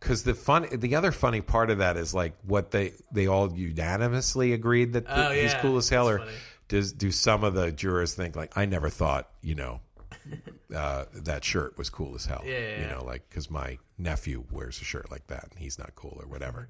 because 0.00 0.22
the 0.22 0.34
fun, 0.34 0.66
the 0.72 0.94
other 0.96 1.12
funny 1.12 1.40
part 1.40 1.70
of 1.70 1.78
that 1.78 1.96
is 1.96 2.14
like 2.14 2.34
what 2.46 2.70
they 2.70 2.92
they 3.12 3.26
all 3.26 3.52
unanimously 3.52 4.52
agreed 4.52 4.92
that 4.94 5.04
Oh, 5.08 5.30
he's 5.32 5.52
yeah. 5.52 5.60
cool 5.60 5.76
as 5.78 5.88
hell, 5.88 6.06
That's 6.06 6.16
or 6.16 6.26
funny. 6.26 6.36
does 6.68 6.92
do 6.92 7.10
some 7.10 7.42
of 7.44 7.54
the 7.54 7.72
jurors 7.72 8.14
think 8.14 8.36
like 8.36 8.56
I 8.56 8.66
never 8.66 8.90
thought 8.90 9.28
you 9.42 9.54
know 9.54 9.80
uh, 10.74 11.04
that 11.14 11.44
shirt 11.44 11.76
was 11.78 11.90
cool 11.90 12.14
as 12.14 12.26
hell, 12.26 12.42
Yeah, 12.46 12.58
yeah, 12.58 12.80
you 12.82 12.86
know, 12.88 13.04
like 13.04 13.28
because 13.28 13.50
my 13.50 13.78
nephew 13.98 14.44
wears 14.50 14.80
a 14.80 14.84
shirt 14.84 15.10
like 15.10 15.26
that 15.28 15.44
and 15.50 15.58
he's 15.58 15.78
not 15.78 15.94
cool 15.94 16.18
or 16.20 16.26
whatever. 16.26 16.68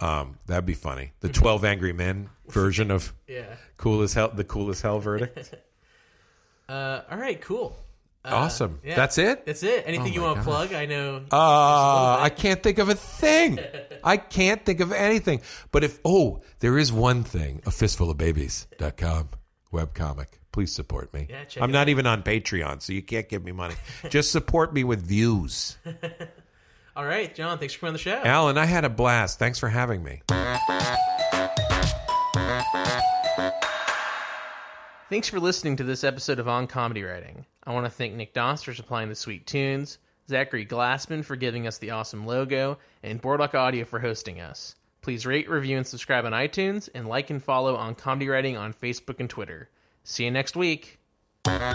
Um, 0.00 0.38
that'd 0.46 0.66
be 0.66 0.74
funny. 0.74 1.12
The 1.20 1.28
Twelve 1.28 1.64
Angry 1.64 1.92
Men 1.92 2.28
version 2.48 2.90
of 2.90 3.12
Yeah. 3.26 3.46
cool 3.76 4.02
as 4.02 4.12
hell, 4.14 4.28
the 4.34 4.44
cool 4.44 4.70
as 4.70 4.80
hell 4.80 4.98
verdict. 5.00 5.54
Uh, 6.68 7.02
all 7.08 7.16
right, 7.16 7.40
cool. 7.42 7.76
Uh, 8.24 8.30
awesome. 8.34 8.80
yeah. 8.82 8.96
That's 8.96 9.18
it. 9.18 9.46
That's 9.46 9.62
it. 9.62 9.84
Anything 9.86 10.10
Oh 10.10 10.14
you 10.16 10.22
want 10.22 10.38
to 10.38 10.42
plug? 10.42 10.72
I 10.74 10.86
know. 10.86 11.22
Uh, 11.30 12.18
I 12.20 12.28
can't 12.28 12.60
think 12.60 12.78
of 12.78 12.88
a 12.88 12.96
thing. 12.96 13.60
I 14.02 14.16
can't 14.16 14.64
think 14.66 14.80
of 14.80 14.90
anything. 14.90 15.42
But 15.70 15.84
if, 15.84 16.00
oh, 16.04 16.42
there 16.58 16.76
is 16.76 16.90
one 16.92 17.22
thing, 17.22 17.62
a 17.66 17.70
fistful 17.70 18.10
of 18.10 18.18
babies.com 18.18 19.28
webcomic. 19.72 20.26
Please 20.50 20.72
support 20.72 21.14
me. 21.14 21.28
Yeah, 21.30 21.44
check 21.44 21.62
I'm 21.62 21.70
it 21.70 21.72
not 21.72 21.88
even 21.88 22.04
on 22.04 22.24
Patreon, 22.24 22.82
so 22.82 22.92
you 22.92 23.02
can't 23.02 23.28
give 23.28 23.44
me 23.44 23.52
money. 23.52 23.76
Just 24.10 24.32
support 24.32 24.74
me 24.74 24.82
with 24.82 25.06
views. 25.06 25.76
All 26.96 27.04
right, 27.04 27.32
John. 27.34 27.58
Thanks 27.58 27.74
for 27.74 27.80
coming 27.80 27.90
on 27.90 27.92
the 27.94 27.98
show. 27.98 28.22
Alan, 28.24 28.56
I 28.56 28.64
had 28.64 28.86
a 28.86 28.88
blast. 28.88 29.38
Thanks 29.38 29.58
for 29.58 29.68
having 29.68 30.02
me. 30.02 30.22
Thanks 35.10 35.28
for 35.28 35.38
listening 35.38 35.76
to 35.76 35.84
this 35.84 36.02
episode 36.04 36.38
of 36.38 36.48
On 36.48 36.66
Comedy 36.66 37.02
Writing. 37.02 37.44
I 37.64 37.74
want 37.74 37.84
to 37.84 37.90
thank 37.90 38.14
Nick 38.14 38.32
Doss 38.32 38.62
for 38.62 38.72
supplying 38.72 39.10
the 39.10 39.14
sweet 39.14 39.46
tunes, 39.46 39.98
Zachary 40.28 40.64
Glassman 40.64 41.22
for 41.22 41.36
giving 41.36 41.66
us 41.66 41.76
the 41.78 41.90
awesome 41.90 42.26
logo, 42.26 42.78
and 43.02 43.20
Boardwalk 43.20 43.54
Audio 43.54 43.84
for 43.84 44.00
hosting 44.00 44.40
us. 44.40 44.74
Please 45.02 45.26
rate, 45.26 45.50
review, 45.50 45.76
and 45.76 45.86
subscribe 45.86 46.24
on 46.24 46.32
iTunes, 46.32 46.88
and 46.94 47.06
like 47.06 47.28
and 47.28 47.44
follow 47.44 47.76
On 47.76 47.94
Comedy 47.94 48.28
Writing 48.28 48.56
on 48.56 48.72
Facebook 48.72 49.20
and 49.20 49.28
Twitter. 49.28 49.68
See 50.02 50.24
you 50.24 50.30
next 50.30 50.56
week. 50.56 50.98
This 51.44 51.52
has 51.52 51.74